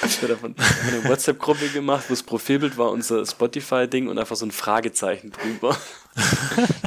Wir 0.03 0.37
haben 0.37 0.55
eine 0.89 1.05
WhatsApp-Gruppe 1.09 1.69
gemacht, 1.69 2.05
wo 2.09 2.13
das 2.13 2.23
Profilbild 2.25 2.77
war 2.77 2.91
unser 2.91 3.25
Spotify-Ding 3.25 4.09
und 4.09 4.19
einfach 4.19 4.35
so 4.35 4.45
ein 4.45 4.51
Fragezeichen 4.51 5.31
drüber. 5.31 5.77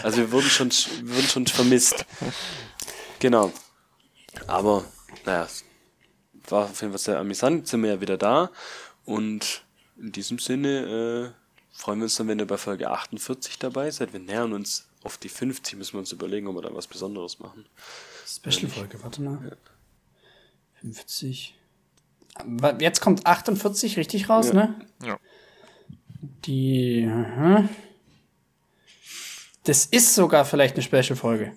Also 0.04 0.18
wir 0.18 0.32
wurden 0.32 0.50
schon, 0.50 0.70
wir 0.70 1.16
wurden 1.16 1.28
schon 1.28 1.48
vermisst. 1.48 2.06
Genau. 3.20 3.52
Aber, 4.48 4.84
naja, 5.26 5.48
war 6.50 6.66
auf 6.66 6.82
jeden 6.82 6.92
Fall 6.92 7.00
sehr 7.00 7.18
amüsant. 7.18 7.60
Jetzt 7.60 7.72
sind 7.72 7.84
wir 7.84 7.92
ja 7.92 8.02
wieder 8.02 8.18
da. 8.18 8.52
Und 9.06 9.64
in 9.98 10.12
diesem 10.12 10.38
Sinne 10.38 11.34
äh, 11.34 11.78
freuen 11.78 12.00
wir 12.00 12.04
uns 12.04 12.16
dann, 12.16 12.28
wenn 12.28 12.40
ihr 12.40 12.48
bei 12.48 12.58
Folge 12.58 12.90
48 12.90 13.60
dabei 13.60 13.92
seid. 13.92 14.14
Wir 14.14 14.20
nähern 14.20 14.54
uns 14.54 14.88
auf 15.04 15.18
die 15.18 15.30
50, 15.30 15.78
müssen 15.78 15.94
wir 15.94 16.00
uns 16.00 16.12
überlegen, 16.12 16.48
ob 16.48 16.56
wir 16.56 16.64
da 16.64 16.74
was 16.74 16.88
Besonderes 16.88 17.40
machen. 17.40 17.66
Special-Folge, 18.28 19.02
warte 19.04 19.22
mal. 19.22 19.40
Ja. 19.44 19.56
50. 20.82 21.56
Jetzt 22.80 23.02
kommt 23.02 23.26
48 23.26 23.98
richtig 23.98 24.30
raus, 24.30 24.48
ja. 24.49 24.53
ne? 24.53 24.76
Ja. 25.03 25.20
Die. 26.45 27.07
Aha. 27.10 27.68
Das 29.64 29.86
ist 29.86 30.14
sogar 30.14 30.45
vielleicht 30.45 30.76
eine 30.76 30.84
Special-Folge. 30.84 31.53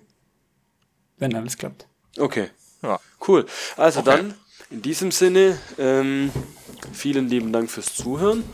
Wenn 1.18 1.34
alles 1.34 1.58
klappt. 1.58 1.86
Okay. 2.16 2.48
Ja. 2.82 3.00
Cool. 3.26 3.46
Also 3.76 4.00
okay. 4.00 4.10
dann, 4.10 4.34
in 4.70 4.82
diesem 4.82 5.10
Sinne, 5.10 5.58
ähm, 5.78 6.30
vielen 6.92 7.28
lieben 7.28 7.52
Dank 7.52 7.70
fürs 7.70 7.94
Zuhören. 7.94 8.44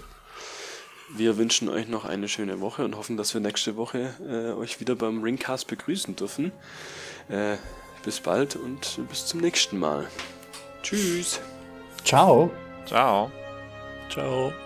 Wir 1.17 1.37
wünschen 1.37 1.69
euch 1.69 1.87
noch 1.87 2.05
eine 2.05 2.29
schöne 2.29 2.61
Woche 2.61 2.85
und 2.85 2.97
hoffen, 2.97 3.17
dass 3.17 3.35
wir 3.35 3.41
nächste 3.41 3.77
Woche 3.77 4.15
äh, 4.27 4.59
euch 4.59 4.81
wieder 4.81 4.97
beim 4.97 5.23
Ringcast 5.23 5.69
begrüßen 5.69 6.17
dürfen. 6.17 6.51
Äh, 7.29 7.57
bis 8.05 8.21
bald 8.21 8.57
und 8.57 8.99
bis 9.09 9.27
zum 9.27 9.41
nächsten 9.41 9.79
Mal. 9.79 10.09
Tschüss. 10.83 11.41
Ciao. 12.05 12.51
Ciao. 12.85 13.31
Ciao. 14.09 14.64